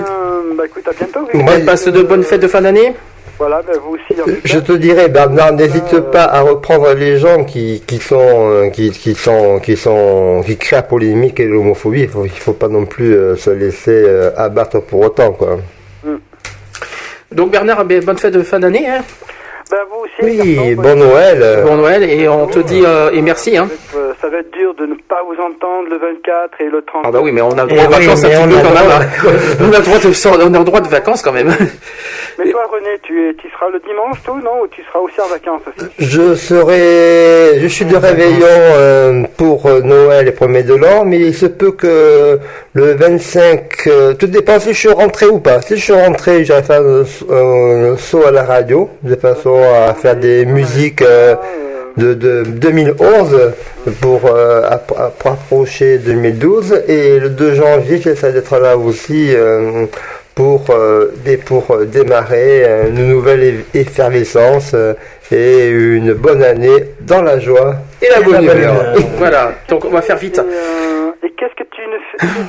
[0.55, 1.27] bah écoute, à bientôt.
[1.33, 1.63] oui.
[1.65, 2.93] Passe de bonnes fêtes de fin d'année.
[3.39, 4.19] Voilà, ben vous aussi.
[4.19, 8.19] en tout Je te dirais, Bernard, n'hésite pas à reprendre les gens qui, qui sont,
[8.19, 12.01] euh, qui, qui sont, qui sont, qui créent la polémique et l'homophobie.
[12.01, 15.57] Il faut, il faut pas non plus euh, se laisser euh, abattre pour autant, quoi.
[17.31, 18.89] Donc Bernard, ben, bonne fête de fin d'année.
[18.89, 19.03] Hein.
[19.71, 20.13] Ben vous aussi.
[20.41, 21.39] Oui, bon Noël.
[21.43, 23.55] euh, Bon Noël et on te dit euh, et merci.
[23.55, 23.67] Hein.
[24.19, 27.03] Ça va être dur de ne pas vous entendre le 24 et le 30.
[27.05, 28.61] Ah bah oui, mais on a le Eh droit de oui, vacances un petit peu
[28.61, 28.73] quand même.
[28.73, 28.95] droit.
[28.95, 29.35] hein.
[29.61, 31.47] On a le droit de, on a le droit de vacances quand même.
[32.39, 34.61] Mais toi, René, tu, es, tu seras le dimanche, tout, non?
[34.63, 35.89] Ou tu seras aussi en vacances aussi?
[35.99, 41.17] Je serai, je suis de réveillon euh, pour euh, Noël et premier de l'an, mais
[41.19, 42.39] il se peut que
[42.73, 45.61] le 25, euh, tout dépend si je suis rentré ou pas.
[45.61, 47.03] Si je suis rentré, j'irai faire un,
[47.35, 51.35] un saut à la radio, de façon à faire des musiques euh,
[51.97, 53.53] de, de 2011
[54.01, 54.99] pour, euh, pour
[55.33, 56.83] approcher 2012.
[56.87, 59.33] Et le 2 janvier, j'essaie d'être là aussi.
[59.35, 59.85] euh,
[60.39, 61.11] pour, euh,
[61.45, 64.93] pour démarrer une nouvelle effervescence euh,
[65.33, 68.93] et une bonne année dans la joie et la bonne humeur.
[69.17, 70.41] voilà, donc on va faire vite.
[71.91, 71.97] Ne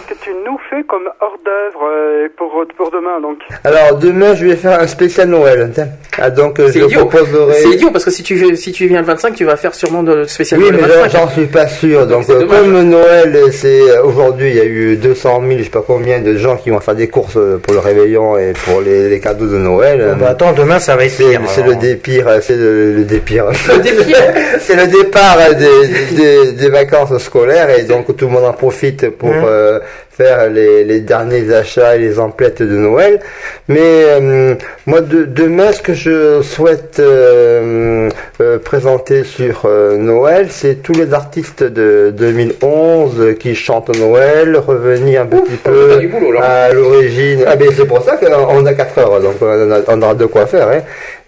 [0.09, 4.47] que tu nous fais comme hors d'œuvre euh, pour, pour demain donc Alors demain je
[4.47, 5.71] vais faire un spécial Noël.
[5.75, 5.89] Tiens.
[6.19, 7.07] Ah, donc euh, C'est je idiot.
[7.07, 7.55] proposerai.
[7.55, 10.03] C'est idiot parce que si tu, si tu viens le 25, tu vas faire sûrement
[10.03, 11.11] de spécial Oui, le mais j'en- 25.
[11.19, 12.07] j'en suis pas sûr.
[12.07, 12.61] Donc, euh, dommage.
[12.61, 16.37] comme Noël, c'est aujourd'hui, il y a eu 200 000, je sais pas combien de
[16.37, 19.57] gens qui vont faire des courses pour le réveillon et pour les, les cadeaux de
[19.57, 20.15] Noël.
[20.19, 21.41] Bon, bah, attends, demain ça va être C'est pire.
[21.47, 21.75] c'est alors.
[21.75, 23.47] le dépire, c'est le, le dépire.
[24.61, 29.09] c'est le départ des, des, des vacances scolaires et donc tout le monde en profite
[29.11, 29.45] pour Mmh.
[29.45, 29.81] euh,
[30.21, 33.21] faire les, les derniers achats et les emplettes de Noël.
[33.69, 34.55] Mais euh,
[34.87, 38.11] moi, de, demain, ce que je souhaite euh,
[38.43, 45.23] euh, présenter sur euh, Noël, c'est tous les artistes de 2011 qui chantent Noël, revenir
[45.23, 47.45] un petit peu boulot, à l'origine.
[47.47, 50.27] Ah ben c'est pour ça qu'on a 4 heures, donc on, a- on aura de
[50.27, 50.69] quoi faire.
[50.69, 50.81] Hein.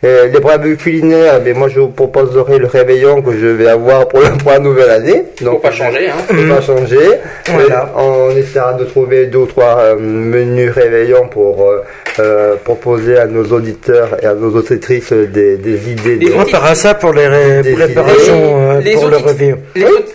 [0.04, 4.08] Euh, les braves culinaires, ben moi je vous proposerai le réveillon que je vais avoir
[4.08, 5.24] pour, la nouvelle année.
[5.40, 6.20] Donc Faut pas changer, hein.
[6.26, 6.98] faut pas changer.
[7.46, 7.88] Voilà.
[7.96, 11.82] Et On essaiera de trouver deux ou trois euh, menus réveillons pour euh,
[12.20, 16.16] euh, proposer à nos auditeurs et à nos auditrices des, des idées.
[16.16, 19.58] Les de- On fera ça pour les ré- Des préparations Les pour le réveillon.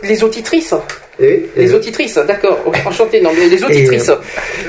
[0.03, 0.73] Les, auditrices.
[1.19, 2.59] Et, Les auditrices, d'accord.
[2.85, 4.09] Enchanté, non, mais les auditrices.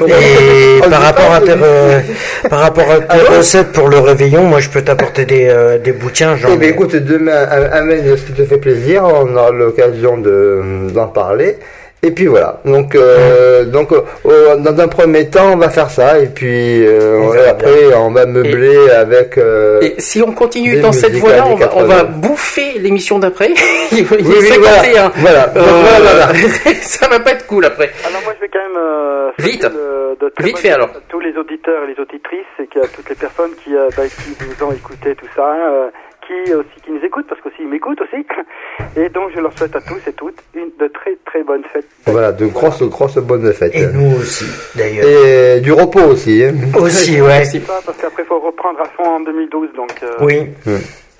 [0.06, 2.00] Et On par rapport à que- tes, euh,
[2.48, 5.92] par rapport à tes recettes pour le réveillon, moi je peux t'apporter des, euh, des
[5.92, 6.70] bouquins, Eh bien, ai.
[6.70, 10.62] écoute, demain, am- amène ce qui te fait plaisir, on aura l'occasion de,
[10.94, 11.56] d'en parler.
[12.02, 12.60] Et puis voilà.
[12.64, 17.32] Donc, euh, donc, euh, dans un premier temps, on va faire ça, et puis euh,
[17.34, 19.36] et après, on va meubler avec.
[19.36, 22.10] euh, Et si on continue dans cette voie-là, on va, on va 80.
[22.20, 23.50] bouffer l'émission d'après.
[23.92, 24.76] Il est Oui, oui, voilà.
[24.84, 25.12] 51.
[25.16, 25.46] Voilà.
[25.48, 26.74] Donc, Euh, voilà, voilà.
[26.82, 27.90] ça va pas être cool après.
[28.06, 29.62] Alors moi je vais quand même euh, Vite.
[29.64, 30.88] de, de très Vite fait, alors.
[30.90, 34.04] à tous les auditeurs et les auditrices et qu'à toutes les personnes qui, euh, bah,
[34.06, 35.88] qui vous ont écouté tout ça, euh,
[36.28, 38.24] qui aussi qui nous écoutent parce qu'aussi ils m'écoutent aussi.
[38.96, 41.86] Et donc je leur souhaite à tous et toutes une de très très bonnes fêtes.
[42.06, 43.74] Voilà, de grosses, grosses bonnes fêtes.
[43.74, 44.44] Et nous aussi,
[44.76, 45.06] d'ailleurs.
[45.08, 46.44] Et du repos aussi.
[46.44, 46.52] Hein.
[46.78, 47.42] Aussi, ouais.
[47.66, 49.90] Parce qu'après faut reprendre à fond en 2012 donc.
[50.02, 50.46] euh, Oui,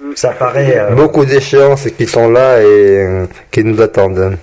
[0.01, 0.13] Hmm.
[0.15, 0.79] ça paraît.
[0.79, 2.67] euh, Beaucoup d'échéances qui sont là et
[3.05, 4.37] euh, qui nous attendent.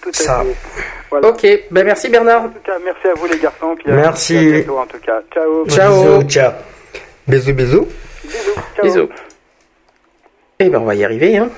[0.00, 0.42] Tout à Ça.
[0.44, 0.82] fait.
[1.10, 1.28] Voilà.
[1.28, 2.44] Ok, ben merci Bernard.
[2.44, 3.74] En tout cas, merci à vous les garçons.
[3.76, 4.36] Puis Merci.
[4.38, 5.20] à bientôt, en tout cas.
[5.32, 5.66] Ciao.
[5.68, 6.02] Ciao.
[6.18, 6.52] bisous, ciao.
[7.28, 7.86] Bisous, bisous.
[8.24, 8.54] Bisous.
[8.76, 8.84] Ciao.
[8.86, 9.33] Bisous.
[10.60, 11.36] Eh ben on va y arriver.
[11.38, 11.48] Hein.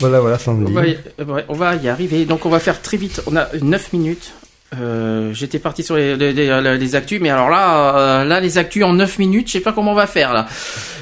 [0.00, 0.72] Voilà, voilà, On samedi.
[0.72, 2.24] va, y, ouais, on va y arriver.
[2.24, 3.22] Donc on va faire très vite.
[3.26, 4.32] On a 9 minutes.
[4.80, 8.56] Euh, J'étais parti sur les, les, les- les actus, mais alors là, euh, là les
[8.56, 10.46] actus en 9 minutes, je sais pas comment on va faire là.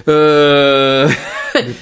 [0.08, 1.06] Euh...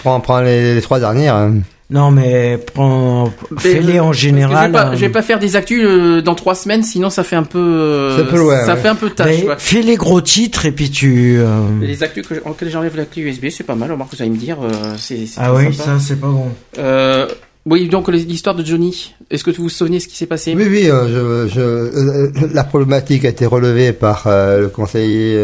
[0.00, 1.36] Prends, prends les, les trois dernières.
[1.36, 1.54] hein.
[1.88, 4.72] Non, mais prends, fais-les en Je vais général.
[4.72, 4.90] pas, hein.
[4.94, 7.58] je vais pas faire des actus euh, dans 3 semaines, sinon ça fait un peu,
[7.60, 8.16] euh,
[8.66, 8.80] ça ouais.
[8.80, 9.44] fait un peu tâche.
[9.58, 11.36] Fais les gros titres et puis tu.
[11.38, 11.46] euh,
[11.80, 13.92] Les actus que, auxquels j'enlève la clé USB, c'est pas mal.
[13.92, 15.84] Remarque, vous allez me dire, euh, c'est c'est Ah oui, sympa.
[15.84, 16.48] ça c'est pas bon.
[16.78, 17.28] Euh,
[17.66, 19.14] Oui, donc l'histoire de Johnny.
[19.30, 20.54] Est-ce que vous vous souvenez ce qui s'est passé?
[20.56, 25.40] Oui, oui, euh, je, je, euh, la problématique a été relevée par euh, le conseiller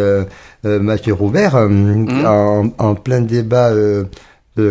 [0.64, 2.24] Mathieu Roubert Mhm.
[2.26, 4.04] en, en plein débat, euh,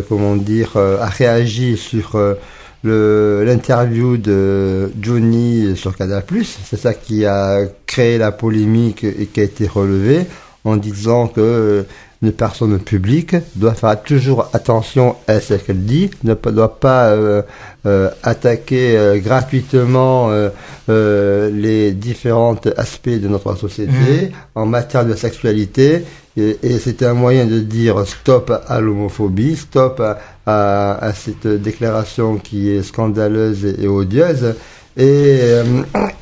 [0.08, 6.24] comment dire, euh, a réagi sur euh, l'interview de Johnny sur Canal+.
[6.44, 10.26] C'est ça qui a créé la polémique et qui a été relevée
[10.64, 11.84] en disant que euh,
[12.22, 17.42] une personne publique doit faire toujours attention à ce qu'elle dit, ne doit pas euh,
[17.88, 20.30] euh, attaquer euh, gratuitement
[20.88, 26.04] les différents aspects de notre société en matière de sexualité.
[26.38, 30.02] Et, et c'était un moyen de dire stop à l'homophobie, stop
[30.46, 34.56] à, à- cette déclaration qui est scandaleuse et, odieuse.
[34.98, 35.04] Et,
[35.42, 35.64] euh,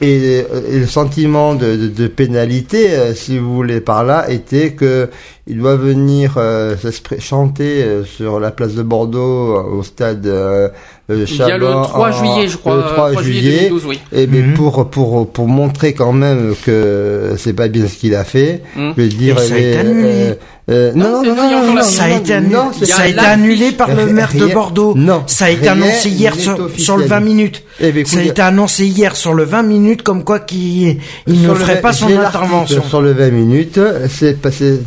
[0.02, 5.10] et, le sentiment de, de, de pénalité, euh, si vous voulez, par là, était que
[5.48, 6.76] il doit venir euh,
[7.20, 10.28] chanter sur la place de Bordeaux au stade
[11.10, 13.42] euh, Il y a le Chaban 3 en- juillet, je crois, Le 3, 3 juillet
[13.42, 13.58] juillet.
[13.70, 14.00] 2012, oui.
[14.14, 14.54] Et mais Mhm.
[14.54, 18.94] pour pour pour montrer quand même que c'est pas bien ce qu'il a fait, Mhm.
[18.98, 20.08] je veux dire Et ça a les- été annulé.
[20.08, 20.34] euh,
[20.70, 23.02] euh, Non, non, non, non, a non, Ça a non, été annulé, non, a ça
[23.02, 24.94] a été annulé par le maire de Bordeaux.
[24.96, 27.64] non, ça a été annoncé hier sur, sur le 20 minutes.
[27.82, 30.98] Eh ben, Ça a été annoncé hier sur le 20 minutes comme quoi qu'il
[31.28, 32.84] il ne ferait pas son intervention.
[32.84, 33.80] Sur le 20 minutes,
[34.10, 34.80] c'est passé.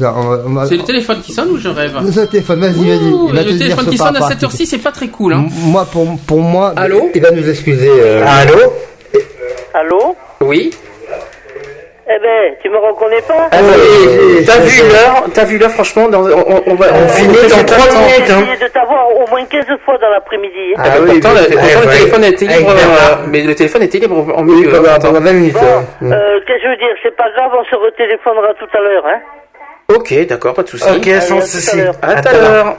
[0.69, 3.33] C'est le téléphone qui sonne ou je rêve C'est le téléphone, vas-y, vas-y.
[3.47, 5.33] Le téléphone qui sonne à rapport cette heure-ci, c'est pas très cool.
[5.33, 5.47] Hein.
[5.65, 7.91] Moi, pour, pour moi, Allô il va nous excuser.
[7.91, 8.73] euh, Allô
[9.75, 10.71] Allô Oui.
[12.15, 13.57] Eh ben, tu me reconnais pas Ah,
[14.47, 16.87] T'as vu l'heure T'as vu l'heure, franchement dans, on, on va.
[16.93, 18.41] On finit dans trois minutes, J'ai hein.
[18.43, 20.75] essayé de t'avoir au moins 15 fois dans l'après-midi.
[20.77, 20.83] hein.
[20.85, 21.93] Ah, oui, pourtant, le, pourtant, le ouais.
[21.99, 23.21] téléphone était libre, Bernard.
[23.23, 24.89] euh, mais le téléphone était libre en Oui, milieu.
[24.91, 25.09] Attends.
[25.09, 25.55] pendant 20 minutes.
[25.55, 25.85] Bon, hein.
[26.13, 29.05] euh, qu'est-ce que je veux dire C'est pas grave, on se retéléphonera tout à l'heure,
[29.07, 29.21] hein
[29.95, 30.85] Ok, d'accord, pas de souci.
[30.95, 31.81] Ok, sans à tout à souci.
[32.03, 32.77] À tout à l'heure.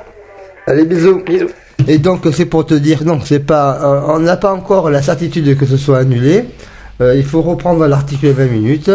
[0.67, 1.23] Allez, bisous.
[1.23, 1.49] Bisous.
[1.87, 5.01] Et donc, c'est pour te dire, non, c'est pas, euh, on n'a pas encore la
[5.01, 6.45] certitude que ce soit annulé.
[7.01, 8.89] Euh, il faut reprendre l'article 20 minutes.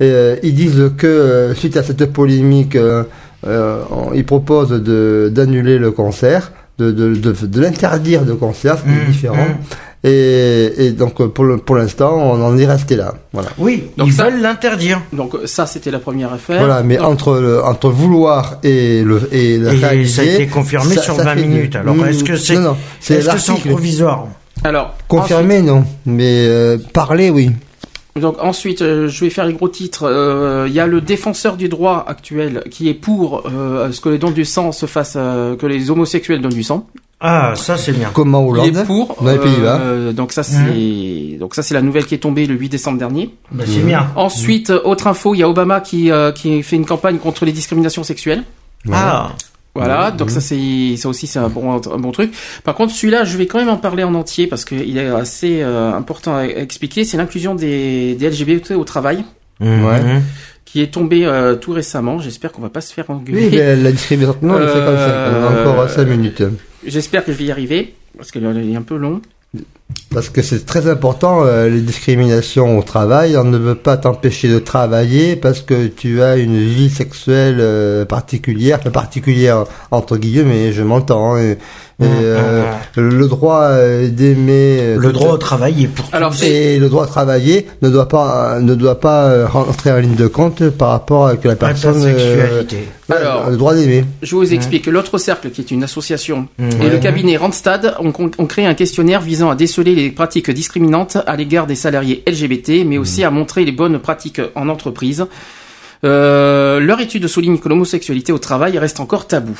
[0.00, 3.04] Et, euh, ils disent que euh, suite à cette polémique, euh,
[3.46, 8.90] on- ils proposent de d'annuler le concert, de de, de, de l'interdire de concert, c'est
[8.90, 9.36] Mmh, différent.
[9.36, 9.93] mmh.
[10.06, 13.14] Et, et donc pour le, pour l'instant, on en est resté là.
[13.32, 13.48] Voilà.
[13.58, 15.00] Oui, Donc ils ça- veulent l'interdire.
[15.14, 16.58] Donc ça, c'était la première affaire.
[16.58, 20.34] Voilà, mais Donc, entre le, entre vouloir et le et, le Et réaliser, ça a
[20.34, 21.76] été confirmé ça- sur ça 20 fait de- minutes.
[21.76, 24.26] Alors, est-ce que c'est non non c'est est-ce que c'est provisoire
[24.62, 27.50] Alors, confirmé non mais euh, parler oui
[28.20, 30.04] Donc ensuite, euh, je vais faire les gros titres.
[30.06, 34.10] Euh, Il y a le défenseur du droit actuel qui est pour euh, ce que
[34.10, 36.86] les dons du sang se fassent, euh, que les homosexuels donnent du sang.
[37.20, 38.10] Ah, ça c'est bien.
[38.12, 39.16] comme en Il Hollande est pour.
[39.22, 42.46] dans les Pays-Bas euh, donc ça c'est donc ça c'est la nouvelle qui est tombée
[42.46, 43.34] le 8 décembre dernier.
[43.50, 44.08] Bah, c'est bien.
[44.16, 47.44] Ensuite, euh, autre info, il y a Obama qui euh, qui fait une campagne contre
[47.46, 48.42] les discriminations sexuelles.
[48.92, 49.30] Ah,
[49.74, 52.32] Voilà, donc ça c'est ça aussi c'est un bon un bon truc.
[52.62, 55.62] Par contre, celui-là, je vais quand même en parler en entier parce qu'il est assez
[55.62, 57.04] euh, important à expliquer.
[57.04, 59.24] C'est l'inclusion des, des LGBT au travail
[59.60, 59.68] Ouais.
[60.02, 60.22] Mhm.
[60.64, 62.18] qui est tombé euh, tout récemment.
[62.18, 63.48] J'espère qu'on va pas se faire engueuler.
[63.50, 66.42] oui mais la discrimination non c'est comme ça on a Euh, encore 5 minutes
[66.86, 69.20] J'espère que je vais y arriver parce que là, il est un peu long.
[70.10, 74.48] parce que c'est très important euh, les discriminations au travail on ne veut pas t'empêcher
[74.48, 80.82] de travailler parce que tu as une vie sexuelle euh, particulière particulière entre guillemets je
[80.82, 81.54] m'entends hein,
[82.00, 82.64] et, et, euh,
[82.96, 86.42] le droit euh, d'aimer euh, le droit au travail est pour Alors tous.
[86.44, 90.26] Et le droit de travailler ne doit pas ne doit pas rentrer en ligne de
[90.26, 92.88] compte par rapport à que la à personne euh, sexualité.
[93.10, 94.04] Alors- le droit d'aimer.
[94.22, 94.86] Je vous explique.
[94.86, 96.82] L'autre cercle, qui est une association, Mhm.
[96.82, 101.18] et le cabinet Randstad ont, ont créé un questionnaire visant à déceler les pratiques discriminantes
[101.26, 105.26] à l'égard des salariés LGBT, mais aussi à montrer les bonnes pratiques en entreprise.
[106.04, 109.58] Euh, leur étude souligne que l'homosexualité au travail reste encore tabou.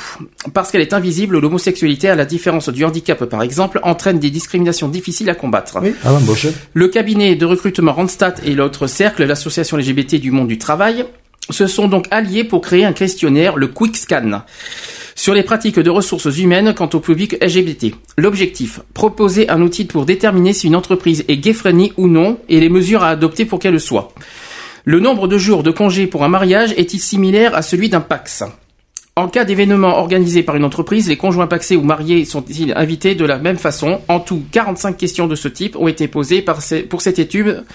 [0.53, 4.87] Parce qu'elle est invisible, l'homosexualité, à la différence du handicap par exemple, entraîne des discriminations
[4.87, 5.79] difficiles à combattre.
[5.81, 6.47] Oui, à l'embauche.
[6.73, 11.05] Le cabinet de recrutement Randstad et l'autre cercle, l'association LGBT du monde du travail,
[11.49, 14.41] se sont donc alliés pour créer un questionnaire, le Quick Scan,
[15.15, 17.95] sur les pratiques de ressources humaines quant au public LGBT.
[18.17, 22.69] L'objectif, proposer un outil pour déterminer si une entreprise est gay-friendly ou non et les
[22.69, 24.13] mesures à adopter pour qu'elle le soit.
[24.87, 28.43] Le nombre de jours de congé pour un mariage est-il similaire à celui d'un Pax
[29.15, 33.25] En cas d'événement organisé par une entreprise, les conjoints paxés ou mariés sont-ils invités de
[33.25, 37.17] la même façon En tout, 45 questions de ce type ont été posées pour cette
[37.17, 37.65] étude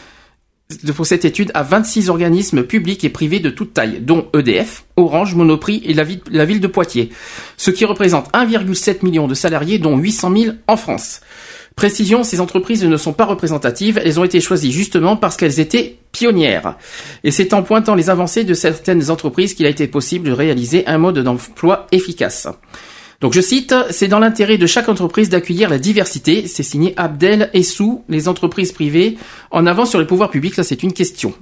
[1.53, 6.05] à 26 organismes publics et privés de toute taille, dont EDF, Orange, Monoprix et la
[6.05, 7.11] ville, la ville de Poitiers,
[7.57, 11.23] ce qui représente 1,7 million de salariés, dont 800 000 en France.
[11.81, 15.97] Précision, ces entreprises ne sont pas représentatives, elles ont été choisies justement parce qu'elles étaient
[16.13, 16.77] pionnières.
[17.25, 20.87] Et c'est en pointant les avancées de certaines entreprises qu'il a été possible de réaliser
[20.87, 22.49] un mode d'emploi efficace.
[23.23, 26.47] Donc je cite, c'est dans l'intérêt de chaque entreprise d'accueillir la diversité.
[26.49, 29.17] C'est signé Abdel Essou, les entreprises privées
[29.51, 30.57] en avant sur les pouvoirs publics.
[30.57, 31.33] Ça c'est une question.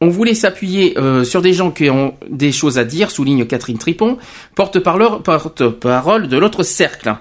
[0.00, 3.78] On voulait s'appuyer euh, sur des gens qui ont des choses à dire, souligne Catherine
[3.78, 4.18] Tripon,
[4.54, 7.16] porte-parole porte-parole de l'autre cercle.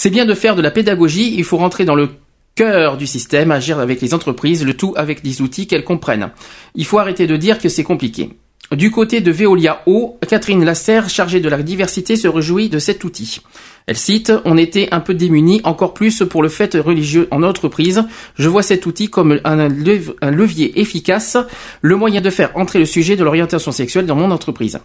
[0.00, 2.10] C'est bien de faire de la pédagogie, il faut rentrer dans le
[2.54, 6.30] cœur du système, agir avec les entreprises, le tout avec des outils qu'elles comprennent.
[6.76, 8.30] Il faut arrêter de dire que c'est compliqué.
[8.70, 13.02] Du côté de Veolia O, Catherine Lasserre, chargée de la diversité, se réjouit de cet
[13.02, 13.40] outil.
[13.88, 18.04] Elle cite On était un peu démunis, encore plus pour le fait religieux en entreprise.
[18.36, 21.36] Je vois cet outil comme un, lev- un levier efficace,
[21.82, 24.78] le moyen de faire entrer le sujet de l'orientation sexuelle dans mon entreprise.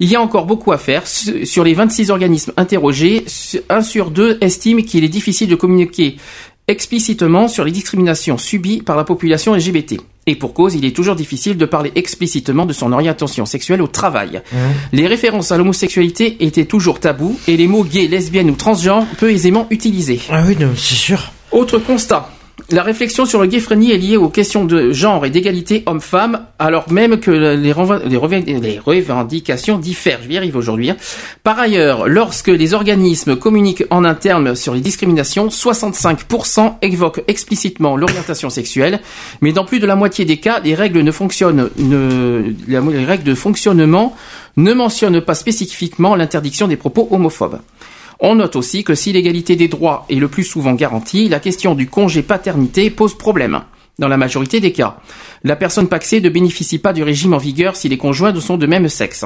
[0.00, 1.06] Il y a encore beaucoup à faire.
[1.06, 3.24] Su- Sur les 26 organismes interrogés,
[3.68, 6.16] un sur deux estime qu'il est difficile de communiquer
[6.68, 9.96] explicitement sur les discriminations subies par la population LGBT.
[10.26, 13.86] Et pour cause, il est toujours difficile de parler explicitement de son orientation sexuelle au
[13.86, 14.42] travail.
[14.92, 19.30] Les références à l'homosexualité étaient toujours tabous et les mots gay, lesbienne ou transgenre peu
[19.30, 20.20] aisément utilisés.
[20.30, 21.32] Ah oui, c'est sûr.
[21.50, 22.30] Autre constat.
[22.70, 26.92] La réflexion sur le gay-friendly est liée aux questions de genre et d'égalité homme-femme, alors
[26.92, 30.18] même que les, revendications diffèrent.
[30.22, 30.90] Je vais y arriver aujourd'hui.
[30.90, 30.98] hein.
[31.42, 38.50] Par ailleurs, lorsque les organismes communiquent en interne sur les discriminations, 65% évoquent explicitement l'orientation
[38.50, 39.00] sexuelle,
[39.40, 43.24] mais dans plus de la moitié des cas, les règles ne fonctionnent, ne, les règles
[43.24, 44.14] de fonctionnement
[44.58, 47.60] ne mentionnent pas spécifiquement l'interdiction des propos homophobes.
[48.20, 51.74] On note aussi que si l'égalité des droits est le plus souvent garantie, la question
[51.74, 53.60] du congé paternité pose problème.
[54.00, 54.96] Dans la majorité des cas,
[55.42, 58.66] la personne paxée ne bénéficie pas du régime en vigueur si les conjoints sont de
[58.66, 59.24] même sexe.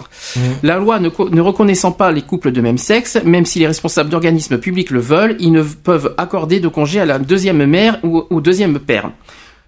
[0.62, 3.66] La loi ne, co- ne reconnaissant pas les couples de même sexe, même si les
[3.66, 7.98] responsables d'organismes publics le veulent, ils ne peuvent accorder de congé à la deuxième mère
[8.02, 9.10] ou au deuxième père.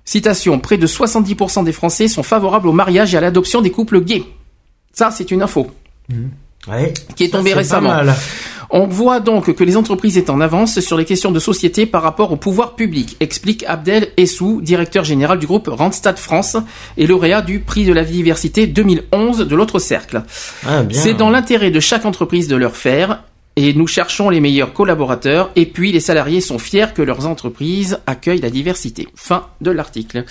[0.06, 4.00] Citation, près de 70% des Français sont favorables au mariage et à l'adoption des couples
[4.02, 4.24] gays.
[4.92, 5.66] Ça, c'est une info
[6.68, 6.94] Ouais.
[7.16, 7.94] qui est pas récemment.
[8.70, 12.02] On voit donc que les entreprises est en avance sur les questions de société par
[12.02, 16.56] rapport au pouvoir public, explique Abdel Essou, directeur général du groupe Randstad France
[16.96, 20.22] et lauréat du prix de la diversité 2011 de l'autre cercle.
[20.66, 20.82] Ah.
[20.90, 23.22] C'est dans l'intérêt de chaque entreprise de leur faire
[23.56, 28.00] et nous cherchons les meilleurs collaborateurs et puis les salariés sont fiers que leurs entreprises
[28.06, 29.06] accueillent la diversité.
[29.14, 30.24] Fin de l'article.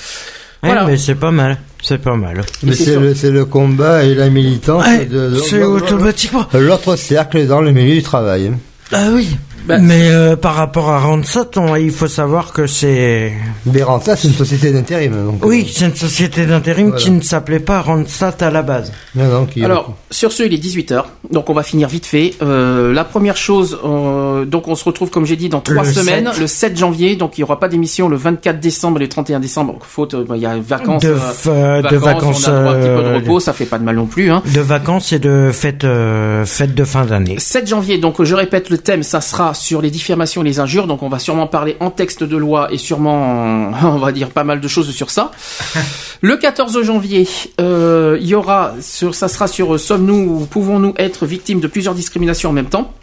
[0.64, 0.86] Ouais, Voilà.
[0.86, 1.58] mais c'est pas mal.
[1.82, 2.42] C'est pas mal.
[2.64, 5.08] Mais c'est le, c'est le combat et la militance Ouais,
[5.46, 6.46] c'est automatiquement.
[6.54, 8.52] l'autre cercle dans le milieu du travail.
[8.94, 9.36] Ah oui.
[9.66, 13.32] Bah, mais euh, par rapport à Randstad, on- il faut savoir que c'est...
[13.66, 15.14] Mais ça, c'est une société d'intérim.
[15.26, 17.02] Donc, Oui, c'est une société d'intérim Voilà.
[17.02, 18.92] qui ne s'appelait pas Randstad à la base.
[19.18, 22.06] euh, non, non, qui- Alors, sur ce, il est 18h, donc on va finir vite
[22.06, 22.34] fait.
[22.42, 25.94] Euh, la première chose, euh, donc on se retrouve, comme j'ai dit, dans trois Le
[25.94, 26.40] semaines, 7.
[26.42, 29.40] le 7 janvier, donc il n'y aura pas d'émission le 24 décembre et le 31
[29.40, 32.52] décembre, faute, euh, bah, il y a vacances, De euh, f- euh, de vacances, on
[32.52, 34.30] a droit un petit peu de euh, repos, ça fait pas de mal non plus.
[34.30, 34.44] Hein.
[34.54, 37.36] De vacances et de fêtes, euh, fêtes de fin d'année.
[37.40, 40.88] 7 janvier, donc je répète le thème, ça sera sur les diffamations et les injures,
[40.88, 44.44] donc on va sûrement parler en texte de loi et sûrement, on va dire pas
[44.44, 45.32] mal de choses sur ça.
[46.22, 47.28] Le 14 janvier,
[47.60, 51.68] euh, il y aura, sur, ça sera sur euh, sommes-nous ou pouvons-nous être victimes de
[51.68, 52.94] plusieurs discriminations en même temps?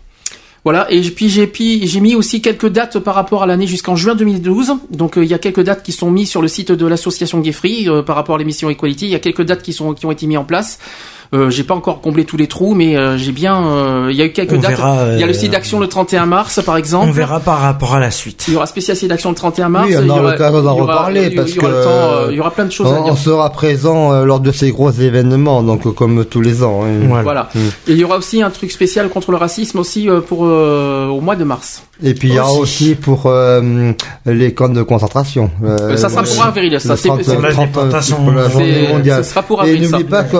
[0.65, 4.75] Voilà, et puis j'ai mis aussi quelques dates par rapport à l'année jusqu'en juin 2012.
[4.91, 7.41] Donc euh, il y a quelques dates qui sont mises sur le site de l'association
[7.41, 9.07] Gay Free par rapport à l'émission Equality.
[9.07, 10.79] Il y a quelques dates qui sont qui ont été mises en place.
[11.33, 13.65] Euh, j'ai pas encore comblé tous les trous, mais euh, j'ai bien.
[13.65, 14.70] euh, il y a eu quelques On dates.
[14.73, 17.07] verra, euh, il y a le site d'action le 31 mars, par exemple.
[17.09, 18.47] On verra par rapport à la suite.
[18.49, 19.86] Il y aura spécial site d'action le 31 mars.
[19.89, 22.50] Oui, on aura l'occasion d'en reparler il y aura parce que euh, il y aura
[22.50, 23.12] plein de choses à on, dire.
[23.12, 26.81] on sera présent euh, lors de ces gros événements, donc comme tous les ans.
[26.84, 27.07] hein.
[27.09, 27.23] Voilà.
[27.23, 27.49] Voilà.
[27.55, 27.59] Mm.
[27.59, 31.07] Et il y aura aussi un truc spécial contre le racisme aussi euh, pour euh,
[31.07, 31.84] au mois de mars.
[32.02, 33.92] Et puis il y aura aussi pour euh,
[34.26, 35.50] les camps de concentration.
[35.62, 38.17] Euh, ça sera pour avril, ça, c'est- 30, c'est- la 30, déportation.
[38.25, 39.23] pour la C'est- journée mondiale.
[39.25, 39.91] ce sera pour Et avril, ça.
[39.99, 40.39] n'oublie pas qu'on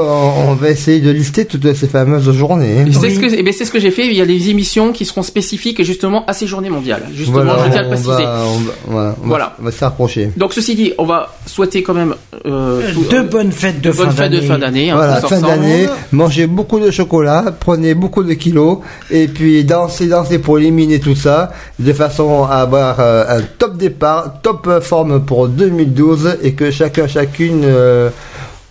[0.49, 2.81] on va essayer de lister toutes ces fameuses journées.
[2.81, 2.87] hein.
[2.87, 3.15] Et C'est Oui.
[3.15, 4.07] ce que, eh ben, c'est ce que j'ai fait.
[4.07, 7.03] Il y a des émissions qui seront spécifiques justement à ces journées mondiales.
[7.15, 8.11] Justement, Voilà, je tiens à le préciser.
[8.25, 9.57] va, on va, voilà, on va- Voilà.
[9.61, 10.31] on va s'approcher.
[10.37, 12.15] Donc ceci dit, on va souhaiter quand même
[12.47, 14.47] euh, tout- De bonnes fêtes de de bonnes fin fêtes de d'année.
[14.49, 14.91] fin d'année.
[14.91, 18.79] hein, Voilà, fin d'année, mangez beaucoup de chocolat, prenez beaucoup de kilos,
[19.11, 23.77] et puis dansez, dansez pour éliminer tout ça, de façon à avoir euh, un top
[23.77, 28.09] départ, top euh, forme pour 2012, et que chacun, chacune euh,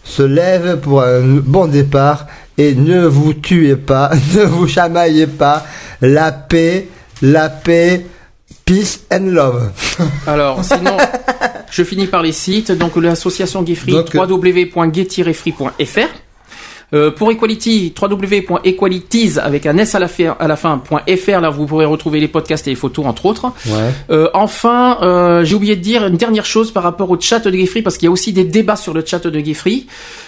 [0.03, 5.66] se lève pour un bon départ, et ne vous tuez pas, ne vous chamaillez pas,
[6.02, 6.88] la paix,
[7.22, 8.06] la paix,
[8.66, 9.72] peace and love.
[10.28, 10.98] Alors, sinon,
[11.72, 12.72] je finis par les sites.
[12.72, 16.10] Donc, l'association Gay Free, Donc, www.gay-free.fr.
[16.93, 21.50] Euh, pour Equality, www.equalities avec un S à la fin, à la fin, .fr, là
[21.50, 23.51] vous pourrez retrouver les podcasts et les photos entre autres.
[23.68, 23.92] Ouais.
[24.09, 27.51] Euh, enfin, euh, j'ai oublié de dire une dernière chose par rapport au chat de
[27.51, 29.84] Geoffrey, parce qu'il y a aussi des débats sur le chat de Geoffrey.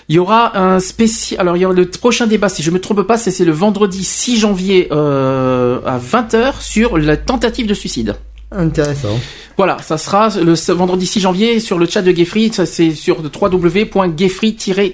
[0.10, 1.40] Il y aura un spécial.
[1.42, 3.52] Alors, il y aura le prochain débat, si je me trompe pas, c'est c'est le
[3.52, 8.16] vendredi 6 janvier euh, à 20h sur la tentative de suicide.
[8.52, 9.20] Intéressant.
[9.58, 12.50] Voilà, ça sera le vendredi 6 janvier sur le chat de Geoffrey.
[12.52, 13.18] Ça c'est sur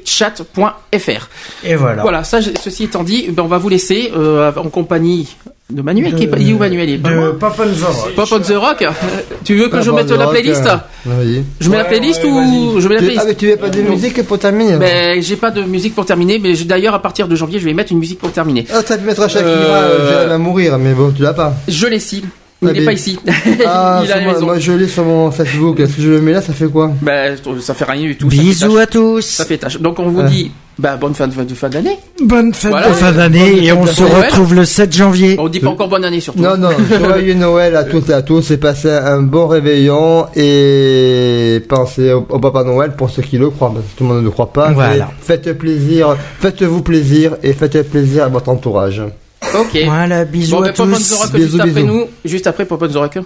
[0.08, 1.30] www.geoffrey-chat.fr.
[1.64, 2.02] Et voilà.
[2.02, 5.36] Voilà, ça, ceci étant dit, ben, on va vous laisser euh, en compagnie
[5.70, 6.16] de Manuel.
[6.16, 6.90] qui est pas- il est où Manuel?
[6.90, 8.14] Est De Pop on the Rock.
[8.16, 8.86] Pop on the Rock.
[9.44, 10.66] Tu veux que je mette la playlist?
[10.66, 11.44] euh, Vas-y.
[11.60, 13.22] Je mets la playlist ou je mets la playlist?
[13.24, 16.06] Ah, mais tu veux pas de musique pour terminer Ben, j'ai pas de musique pour
[16.06, 18.66] terminer, mais d'ailleurs à partir de janvier, je vais mettre une musique pour terminer.
[18.74, 21.54] Ah, ça te mettra Shakira, Euh, à mourir, mais bon, tu l'as pas.
[21.68, 22.24] Je l'ai ici.
[22.66, 23.20] Ah, Il n'est pas ici.
[23.68, 25.78] Ah, Il a sur moi, je l'ai sur mon Facebook.
[25.78, 26.92] Que je le mets là, ça fait quoi?
[27.04, 28.28] Ben, ça fait rien du tout.
[28.28, 29.22] Bisous à tous.
[29.26, 29.80] Ça fait tâche.
[29.80, 30.28] Donc on vous Ouais.
[30.30, 32.00] dit, bah, bonne fin de, de fin d'année.
[32.20, 32.90] Bonne Voilà.
[32.90, 34.16] de fin d'année et on se Noël.
[34.26, 35.36] retrouve le 7 janvier.
[35.40, 36.42] On dit pas encore bonne année surtout.
[36.42, 36.70] Non, non,
[37.00, 42.26] joyeux Noël à toutes et à tous et passez un bon réveillon et pensez au,
[42.28, 44.32] au Papa Noël pour ceux qui le croient, parce que tout le monde ne le
[44.32, 44.72] croit pas.
[44.72, 45.12] Voilà.
[45.22, 49.04] Faites plaisir, faites-vous plaisir et faites plaisir à votre entourage.
[49.54, 49.78] Ok.
[49.86, 51.32] Voilà, bisous Bon, à ben, Pop on the tous.
[51.32, 53.20] Bisous, juste après nous, juste après Pop Rock.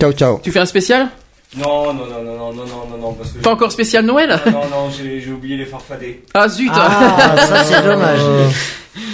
[0.00, 0.40] Ciao, ciao.
[0.42, 1.08] Tu fais un spécial?
[1.56, 3.38] Non, non, non, non, non, non, non, non, non, parce que.
[3.38, 4.38] Pas encore spécial Noël?
[4.46, 6.22] Non, non, non, j'ai oublié les farfadets.
[6.32, 8.20] Ah zut Ah, ça c'est dommage.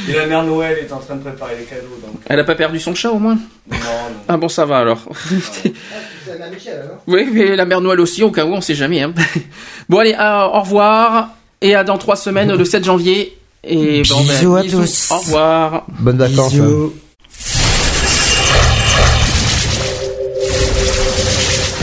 [0.08, 2.20] Et la mère Noël est en train de préparer les cadeaux, donc.
[2.26, 3.36] Elle a pas perdu son chat au moins?
[3.70, 4.16] Non, non.
[4.28, 5.00] Ah bon, ça va alors.
[7.06, 9.02] oui, mais la mère Noël aussi, au cas où, on sait jamais.
[9.02, 9.14] Hein.
[9.88, 11.30] bon, allez, euh, au revoir.
[11.62, 13.36] Et à dans trois semaines, le 7 janvier.
[13.68, 15.08] Et bon, ben, Bisous à tous.
[15.10, 15.84] Au revoir.
[15.98, 16.54] Bonnes vacances.
[16.54, 16.62] hein.
[16.64, 16.92] Bisous.